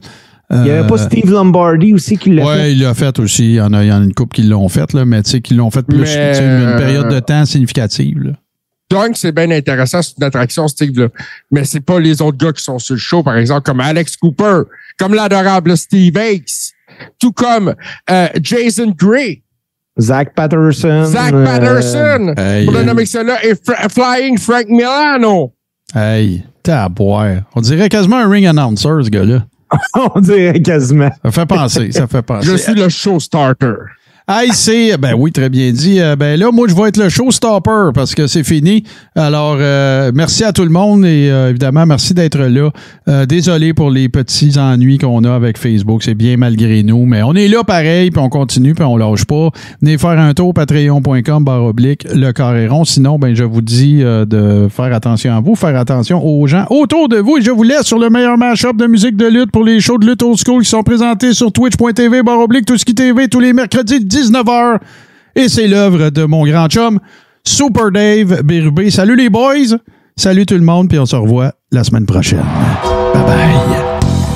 Il 0.52 0.62
n'y 0.62 0.70
avait 0.72 0.88
pas 0.88 0.96
Euh, 0.96 0.98
Steve 1.06 1.30
Lombardi 1.32 1.94
aussi 1.94 2.18
qui 2.18 2.32
l'a 2.32 2.44
Ouais, 2.46 2.56
fait? 2.56 2.72
il 2.74 2.82
l'a 2.82 2.94
fait 2.96 3.20
aussi. 3.20 3.46
Il 3.46 3.56
y 3.56 3.62
en 3.62 3.72
a, 3.74 3.84
il 3.84 3.88
y 3.88 3.92
en 3.92 4.02
a 4.02 4.04
une 4.04 4.14
couple 4.14 4.36
qui 4.36 4.44
l'ont 4.44 4.68
fait, 4.68 4.92
là, 4.94 5.06
mais 5.06 5.22
tu 5.22 5.30
sais, 5.32 5.42
qui 5.42 5.54
l'ont 5.54 5.70
fait 5.70 5.84
plus, 5.84 6.00
Mais, 6.00 6.06
tu 6.06 6.38
sais, 6.38 6.44
une 6.44 6.50
euh, 6.68 6.78
période 6.78 7.08
de 7.10 7.20
temps 7.20 7.46
significative. 7.46 8.20
là. 8.20 8.32
Donc, 8.90 9.18
c'est 9.18 9.32
bien 9.32 9.52
intéressant, 9.52 10.02
c'est 10.02 10.18
une 10.18 10.24
attraction, 10.24 10.68
Steve, 10.68 10.98
là. 11.00 11.08
Mais 11.52 11.64
c'est 11.66 11.82
pas 11.82 12.00
les 12.00 12.20
autres 12.24 12.38
gars 12.40 12.52
qui 12.52 12.64
sont 12.64 12.80
sur 12.80 12.96
le 12.96 13.00
show, 13.00 13.22
par 13.22 13.38
exemple, 13.38 13.62
comme 13.62 13.80
Alex 13.80 14.18
Cooper, 14.18 14.62
comme 14.98 15.14
l'adorable 15.14 15.78
Steve 15.78 16.18
Aix, 16.18 16.42
tout 17.20 17.32
comme 17.32 17.76
euh, 18.10 18.28
Jason 18.42 18.92
Gray, 18.98 19.44
Zach 20.00 20.34
Patterson. 20.34 21.06
Zach 21.06 21.32
euh, 21.32 21.46
Patterson, 21.46 22.34
Hey, 22.36 22.66
pour 22.66 22.74
le 22.74 22.80
euh, 22.80 22.84
nommer 22.86 23.04
que 23.04 23.10
cela, 23.10 23.46
et 23.46 23.54
Fra- 23.54 23.88
Flying 23.90 24.40
Frank 24.40 24.66
Milano. 24.68 25.54
Hey, 25.94 26.44
taboire. 26.64 27.44
On 27.56 27.62
dirait 27.62 27.90
quasiment 27.90 28.18
un 28.18 28.28
ring 28.30 28.48
announcer, 28.48 28.90
ce 29.04 29.10
gars-là. 29.10 29.46
on 30.16 30.20
dirait 30.20 30.62
quasiment. 30.62 31.12
Ça 31.24 31.32
fait 31.32 31.46
penser, 31.46 31.92
ça 31.92 32.08
fait 32.08 32.22
penser. 32.22 32.48
Je 32.50 32.56
suis 32.56 32.74
le 32.74 32.90
show 32.90 33.20
starter. 33.20 33.74
Hey, 34.32 34.52
c'est, 34.54 34.96
ben 34.98 35.16
oui, 35.18 35.32
très 35.32 35.50
bien 35.50 35.72
dit. 35.72 36.00
Euh, 36.00 36.16
ben 36.16 36.40
là, 36.40 36.52
moi, 36.52 36.68
je 36.70 36.76
vais 36.76 36.90
être 36.90 36.98
le 36.98 37.10
showstopper 37.10 37.90
parce 37.96 38.14
que 38.14 38.28
c'est 38.28 38.44
fini. 38.44 38.84
Alors, 39.16 39.58
euh, 39.60 40.12
merci 40.14 40.44
à 40.44 40.54
tout 40.54 40.62
le 40.62 40.70
monde 40.70 41.04
et 41.04 41.32
euh, 41.32 41.50
évidemment, 41.50 41.88
merci 41.88 42.14
d'être 42.14 42.38
là. 42.38 42.70
Euh, 43.08 43.26
désolé 43.26 43.74
pour 43.74 43.90
les 43.90 44.08
petits 44.08 44.60
ennuis 44.60 45.00
qu'on 45.00 45.24
a 45.24 45.34
avec 45.34 45.58
Facebook. 45.58 46.04
C'est 46.04 46.14
bien 46.14 46.38
malgré 46.38 46.84
nous, 46.84 47.08
mais 47.08 47.24
on 47.24 47.34
est 47.34 47.48
là 47.48 47.64
pareil, 47.64 48.12
puis 48.12 48.22
on 48.22 48.30
continue, 48.30 48.76
puis 48.76 48.84
on 48.84 48.98
lâche 48.98 49.26
pas. 49.26 49.50
Venez 49.82 49.98
faire 49.98 50.20
un 50.20 50.32
tour, 50.36 50.54
patreon.com, 50.54 51.44
barre 51.44 51.64
oblique, 51.64 52.06
le 52.14 52.32
carré 52.32 52.68
rond. 52.68 52.86
Sinon, 52.86 53.18
ben, 53.18 53.34
je 53.34 53.44
vous 53.44 53.62
dis 53.62 54.04
euh, 54.04 54.26
de 54.26 54.68
faire 54.70 54.94
attention 54.94 55.36
à 55.36 55.40
vous, 55.40 55.56
faire 55.56 55.76
attention 55.76 56.24
aux 56.24 56.46
gens 56.46 56.68
autour 56.70 57.10
de 57.10 57.18
vous 57.18 57.38
et 57.38 57.42
je 57.42 57.50
vous 57.50 57.64
laisse 57.64 57.88
sur 57.88 57.98
le 57.98 58.12
meilleur 58.12 58.38
mashup 58.38 58.78
de 58.78 58.86
musique 58.86 59.18
de 59.18 59.26
lutte 59.26 59.52
pour 59.52 59.64
les 59.64 59.80
shows 59.80 59.98
de 59.98 60.06
lutte 60.06 60.22
old 60.22 60.38
school 60.38 60.62
qui 60.62 60.70
sont 60.70 60.84
présentés 60.84 61.34
sur 61.34 61.52
twitch.tv, 61.52 62.22
barre 62.22 62.42
oblique, 62.42 62.68
tout 62.68 62.78
ce 62.78 62.86
qui 62.86 62.94
TV 62.94 63.28
tous 63.28 63.40
les 63.40 63.54
mercredis 63.54 64.06
19h. 64.22 64.80
Et 65.36 65.50
c'est 65.50 65.68
l'œuvre 65.68 66.10
de 66.10 66.24
mon 66.26 66.46
grand 66.46 66.68
chum, 66.68 67.00
Super 67.44 67.92
Dave 67.92 68.44
Bérubé. 68.44 68.90
Salut 68.92 69.16
les 69.16 69.30
boys! 69.30 69.78
Salut 70.16 70.46
tout 70.46 70.56
le 70.56 70.62
monde, 70.62 70.90
puis 70.90 71.00
on 71.00 71.06
se 71.06 71.16
revoit 71.16 71.54
la 71.72 71.84
semaine 71.84 72.06
prochaine. 72.06 72.44
Bye 73.14 73.24
bye! 73.24 74.29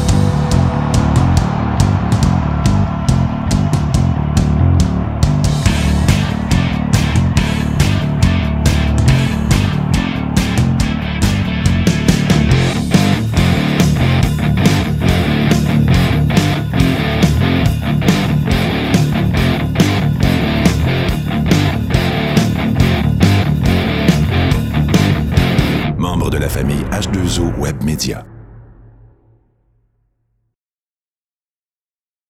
H2O 26.94 27.58
Web 27.58 27.82
Media. 27.82 28.33